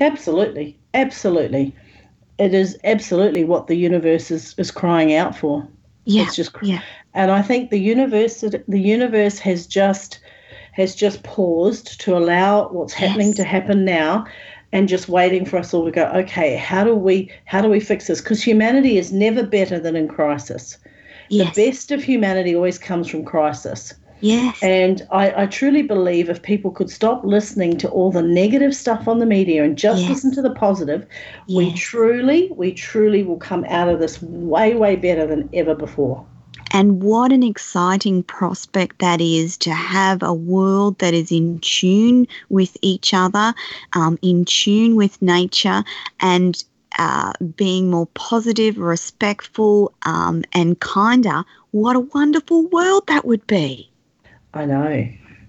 Absolutely, 0.00 0.78
absolutely. 0.94 1.74
It 2.38 2.54
is 2.54 2.78
absolutely 2.84 3.44
what 3.44 3.66
the 3.66 3.74
universe 3.76 4.30
is, 4.30 4.54
is 4.58 4.70
crying 4.70 5.14
out 5.14 5.36
for. 5.36 5.66
Yeah, 6.04 6.22
It's 6.22 6.36
just, 6.36 6.52
yeah, 6.62 6.80
and 7.14 7.30
I 7.30 7.42
think 7.42 7.70
the 7.70 7.78
universe, 7.78 8.40
the 8.40 8.80
universe 8.80 9.38
has 9.40 9.66
just 9.66 10.20
has 10.72 10.94
just 10.94 11.22
paused 11.24 12.00
to 12.02 12.16
allow 12.16 12.68
what's 12.68 12.92
happening 12.92 13.28
Yes. 13.28 13.36
to 13.38 13.44
happen 13.44 13.84
now, 13.84 14.24
and 14.72 14.88
just 14.88 15.08
waiting 15.08 15.44
for 15.44 15.56
us 15.58 15.74
all 15.74 15.84
to 15.84 15.90
go. 15.90 16.04
Okay, 16.14 16.54
how 16.56 16.84
do 16.84 16.94
we 16.94 17.30
how 17.44 17.60
do 17.60 17.68
we 17.68 17.80
fix 17.80 18.06
this? 18.06 18.20
Because 18.20 18.42
humanity 18.42 18.96
is 18.96 19.12
never 19.12 19.42
better 19.42 19.78
than 19.80 19.96
in 19.96 20.06
crisis. 20.08 20.78
yes, 21.28 21.54
The 21.56 21.66
best 21.66 21.90
of 21.90 22.02
humanity 22.02 22.54
always 22.54 22.78
comes 22.78 23.08
from 23.10 23.24
crisis. 23.24 23.92
Yes, 24.20 24.62
And 24.62 25.06
I, 25.10 25.42
I 25.42 25.46
truly 25.46 25.82
believe 25.82 26.28
if 26.28 26.42
people 26.42 26.70
could 26.70 26.90
stop 26.90 27.24
listening 27.24 27.76
to 27.78 27.88
all 27.88 28.10
the 28.10 28.22
negative 28.22 28.74
stuff 28.74 29.06
on 29.08 29.18
the 29.18 29.26
media 29.26 29.64
and 29.64 29.76
just 29.76 30.02
Yes. 30.02 30.10
listen 30.10 30.32
to 30.32 30.42
the 30.42 30.50
positive, 30.50 31.06
we 31.48 31.72
truly, 31.72 32.50
we 32.56 32.72
truly 32.72 33.22
will 33.22 33.36
come 33.36 33.64
out 33.68 33.88
of 33.88 34.00
this 34.00 34.20
way, 34.22 34.74
way 34.74 34.96
better 34.96 35.26
than 35.26 35.48
ever 35.52 35.74
before. 35.74 36.24
And 36.72 37.02
what 37.02 37.32
an 37.32 37.42
exciting 37.42 38.22
prospect 38.22 38.98
that 38.98 39.20
is 39.20 39.56
to 39.58 39.72
have 39.72 40.22
a 40.22 40.34
world 40.34 40.98
that 40.98 41.14
is 41.14 41.32
in 41.32 41.58
tune 41.60 42.26
with 42.50 42.76
each 42.82 43.14
other, 43.14 43.54
um, 43.94 44.18
in 44.22 44.44
tune 44.44 44.96
with 44.96 45.20
nature, 45.22 45.82
and 46.20 46.62
uh, 46.98 47.32
being 47.56 47.90
more 47.90 48.06
positive, 48.14 48.78
respectful, 48.78 49.92
um, 50.02 50.44
and 50.52 50.78
kinder. 50.80 51.44
What 51.70 51.96
a 51.96 52.00
wonderful 52.00 52.66
world 52.68 53.06
that 53.06 53.24
would 53.24 53.46
be. 53.46 53.87
I 54.54 54.64
know, 54.64 55.08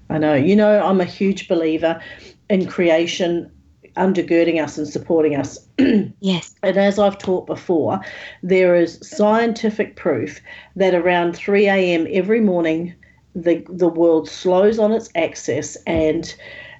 I 0.09 0.17
know. 0.17 0.35
You 0.35 0.55
know, 0.55 0.83
I'm 0.85 1.01
a 1.01 1.05
huge 1.05 1.47
believer 1.47 2.01
in 2.49 2.67
creation 2.67 3.51
undergirding 3.95 4.61
us 4.63 4.77
and 4.77 4.87
supporting 4.87 5.35
us. 5.35 5.59
Yes, 6.21 6.53
And 6.63 6.77
as 6.77 6.99
I've 6.99 7.17
taught 7.17 7.47
before, 7.47 8.01
there 8.43 8.75
is 8.75 8.99
scientific 9.01 9.95
proof 9.95 10.41
that 10.75 10.93
around 10.93 11.35
3 11.35 11.67
a.m. 11.67 12.07
every 12.11 12.41
morning, 12.41 12.93
the, 13.35 13.65
the 13.69 13.87
world 13.87 14.27
slows 14.27 14.79
on 14.79 14.91
its 14.91 15.09
axis. 15.15 15.77
And 15.87 16.33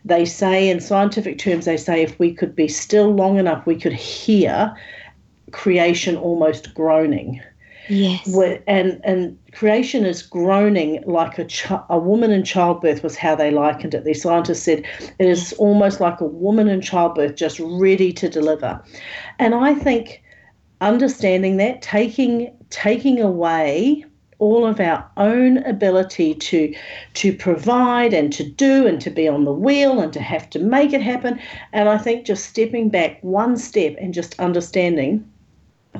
they 0.03 0.25
say, 0.25 0.69
in 0.69 0.81
scientific 0.81 1.37
terms, 1.37 1.65
they 1.65 1.77
say 1.77 2.01
if 2.01 2.19
we 2.19 2.33
could 2.33 2.53
be 2.55 2.67
still 2.67 3.13
long 3.13 3.37
enough, 3.37 3.65
we 3.65 3.77
could 3.77 3.93
hear 3.93 4.75
creation 5.51 6.17
almost 6.17 6.73
groaning. 6.73 7.41
Yes, 7.89 8.27
Where- 8.35 8.61
And, 8.67 9.01
and 9.03 9.37
creation 9.51 10.05
is 10.05 10.21
groaning 10.21 11.03
like 11.05 11.37
a, 11.39 11.45
ch- 11.45 11.71
a 11.89 11.99
woman 11.99 12.31
in 12.31 12.43
childbirth, 12.43 13.03
was 13.03 13.17
how 13.17 13.35
they 13.35 13.51
likened 13.51 13.93
it. 13.93 14.03
The 14.05 14.13
scientists 14.13 14.63
said 14.63 14.85
it 14.99 15.27
is 15.27 15.53
almost 15.53 15.99
like 15.99 16.21
a 16.21 16.25
woman 16.25 16.67
in 16.69 16.81
childbirth 16.81 17.35
just 17.35 17.59
ready 17.59 18.13
to 18.13 18.29
deliver. 18.29 18.81
And 19.39 19.55
I 19.55 19.73
think 19.73 20.21
understanding 20.81 21.57
that, 21.57 21.81
taking 21.81 22.51
taking 22.69 23.19
away 23.19 24.05
all 24.37 24.65
of 24.65 24.79
our 24.79 25.05
own 25.17 25.57
ability 25.65 26.33
to 26.33 26.73
to 27.13 27.33
provide 27.33 28.13
and 28.13 28.31
to 28.31 28.43
do 28.49 28.87
and 28.87 29.01
to 29.01 29.09
be 29.09 29.27
on 29.27 29.43
the 29.43 29.51
wheel 29.51 29.99
and 29.99 30.13
to 30.13 30.21
have 30.21 30.49
to 30.51 30.59
make 30.59 30.93
it 30.93 31.01
happen. 31.01 31.39
And 31.73 31.89
I 31.89 31.97
think 31.97 32.25
just 32.25 32.45
stepping 32.45 32.89
back 32.89 33.17
one 33.21 33.57
step 33.57 33.95
and 33.99 34.13
just 34.13 34.39
understanding 34.39 35.28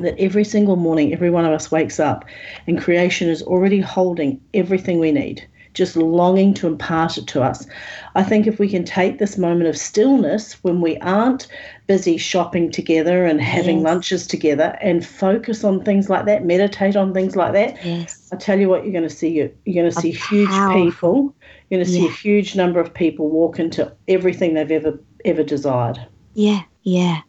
that 0.01 0.17
every 0.19 0.43
single 0.43 0.75
morning 0.75 1.13
every 1.13 1.29
one 1.29 1.45
of 1.45 1.51
us 1.51 1.71
wakes 1.71 1.99
up 1.99 2.25
and 2.67 2.81
creation 2.81 3.29
is 3.29 3.41
already 3.43 3.79
holding 3.79 4.39
everything 4.53 4.99
we 4.99 5.11
need 5.11 5.45
just 5.75 5.95
longing 5.95 6.51
to 6.53 6.65
impart 6.67 7.17
it 7.17 7.27
to 7.27 7.41
us 7.43 7.67
i 8.15 8.23
think 8.23 8.47
if 8.47 8.57
we 8.59 8.67
can 8.67 8.83
take 8.83 9.19
this 9.19 9.37
moment 9.37 9.69
of 9.69 9.77
stillness 9.77 10.53
when 10.63 10.81
we 10.81 10.97
aren't 10.97 11.47
busy 11.87 12.17
shopping 12.17 12.71
together 12.71 13.25
and 13.25 13.39
having 13.39 13.77
Yes. 13.77 13.85
lunches 13.85 14.27
together 14.27 14.77
and 14.81 15.05
focus 15.05 15.63
on 15.63 15.83
things 15.83 16.09
like 16.09 16.25
that 16.25 16.43
meditate 16.43 16.95
on 16.95 17.13
things 17.13 17.35
like 17.35 17.53
that 17.53 17.83
yes, 17.85 18.29
I 18.31 18.35
tell 18.35 18.59
you 18.59 18.69
what, 18.69 18.83
you're 18.83 18.91
going 18.93 19.07
to 19.09 19.09
see 19.09 19.29
you. 19.29 19.51
You're 19.65 19.81
going 19.83 19.91
to 19.91 19.99
see 20.01 20.11
huge 20.11 20.49
people. 20.71 21.33
You're 21.69 21.77
going 21.79 21.85
to 21.85 21.91
see 21.91 22.03
Yeah. 22.03 22.09
a 22.09 22.13
huge 22.13 22.55
number 22.55 22.79
of 22.79 22.93
people 22.93 23.27
walk 23.27 23.57
into 23.57 23.91
everything 24.07 24.53
they've 24.53 24.69
ever 24.71 24.99
ever 25.25 25.41
desired. 25.43 25.97
yeah, 26.35 26.61
yeah. 26.83 27.21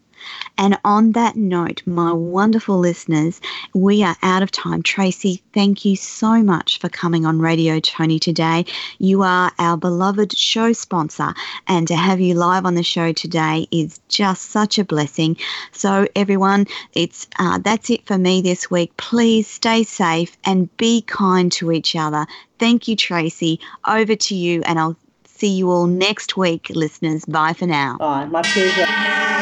And 0.60 0.78
on 0.84 1.12
that 1.12 1.36
note, 1.36 1.80
my 1.86 2.12
wonderful 2.12 2.78
listeners, 2.78 3.40
we 3.72 4.02
are 4.02 4.14
out 4.22 4.42
of 4.42 4.50
time. 4.50 4.82
Tracey, 4.82 5.42
thank 5.54 5.86
you 5.86 5.96
so 5.96 6.42
much 6.42 6.78
for 6.78 6.90
coming 6.90 7.24
on 7.24 7.38
Radio 7.40 7.80
Tony 7.80 8.18
today. 8.18 8.66
You 8.98 9.22
are 9.22 9.50
our 9.58 9.78
beloved 9.78 10.36
show 10.36 10.74
sponsor, 10.74 11.32
and 11.66 11.88
to 11.88 11.96
have 11.96 12.20
you 12.20 12.34
live 12.34 12.66
on 12.66 12.74
the 12.74 12.82
show 12.82 13.10
today 13.10 13.68
is 13.70 14.02
just 14.10 14.50
such 14.50 14.78
a 14.78 14.84
blessing. 14.84 15.38
So, 15.72 16.06
everyone, 16.14 16.66
it's 16.92 17.26
uh, 17.38 17.56
that's 17.56 17.88
it 17.88 18.06
for 18.06 18.18
me 18.18 18.42
this 18.42 18.70
week. 18.70 18.94
Please 18.98 19.48
stay 19.48 19.82
safe 19.82 20.36
and 20.44 20.76
be 20.76 21.00
kind 21.00 21.50
to 21.52 21.72
each 21.72 21.96
other. 21.96 22.26
Thank 22.58 22.86
you, 22.86 22.96
Tracey. 22.96 23.60
Over 23.88 24.14
to 24.14 24.34
you, 24.34 24.60
and 24.66 24.78
I'll 24.78 24.98
see 25.40 25.48
you 25.48 25.70
all 25.70 25.86
next 25.86 26.36
week, 26.36 26.68
listeners. 26.70 27.24
Bye 27.24 27.54
for 27.54 27.66
now. 27.66 27.96
Bye. 27.98 28.26
My 28.26 28.42
pleasure. 28.42 28.86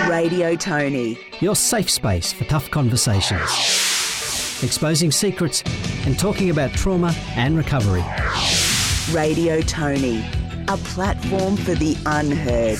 Radio 0.09 0.55
Tony. 0.55 1.19
Your 1.41 1.57
safe 1.57 1.91
space 1.91 2.33
for 2.33 2.45
tough 2.45 2.70
conversations. 2.70 3.43
Exposing 4.62 5.11
secrets 5.11 5.65
and 6.07 6.16
talking 6.16 6.51
about 6.51 6.70
trauma 6.73 7.12
and 7.35 7.57
recovery. 7.57 8.05
Radio 9.12 9.61
Tony. 9.61 10.25
A 10.69 10.77
platform 10.77 11.57
for 11.57 11.75
the 11.75 11.97
unheard. 12.07 12.79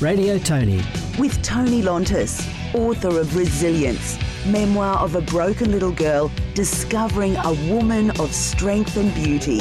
Radio 0.00 0.36
Tony. 0.38 0.82
With 1.20 1.40
Tony 1.42 1.82
Lontis, 1.82 2.44
author 2.74 3.20
of 3.20 3.36
Resilience, 3.36 4.18
memoir 4.44 4.98
of 4.98 5.14
a 5.14 5.20
broken 5.20 5.70
little 5.70 5.92
girl 5.92 6.32
discovering 6.54 7.36
a 7.36 7.52
woman 7.70 8.10
of 8.20 8.34
strength 8.34 8.96
and 8.96 9.14
beauty. 9.14 9.60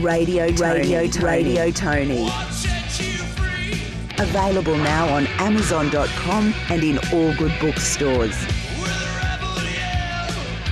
Radio 0.00 0.48
Tony. 0.52 0.78
Radio 0.78 1.06
Tony. 1.08 1.26
Radio 1.26 1.70
Tony. 1.72 2.28
set 2.52 3.00
you 3.00 3.18
free. 3.34 3.82
Available 4.18 4.76
now 4.76 5.12
on 5.12 5.26
Amazon.com 5.38 6.54
and 6.70 6.84
in 6.84 6.98
all 7.12 7.34
good 7.34 7.52
bookstores. 7.60 8.36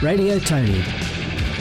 Radio 0.00 0.38
Tony. 0.38 0.80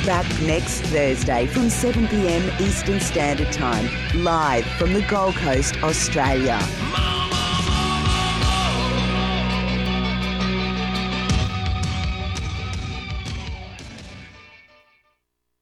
Back 0.05 0.25
next 0.41 0.81
Thursday 0.81 1.47
from 1.47 1.69
7 1.69 2.07
pm 2.07 2.61
Eastern 2.61 2.99
Standard 2.99 3.51
Time, 3.51 3.89
live 4.23 4.65
from 4.77 4.93
the 4.93 5.01
Gold 5.03 5.35
Coast, 5.35 5.81
Australia. 5.81 6.59
Mama 6.91 7.44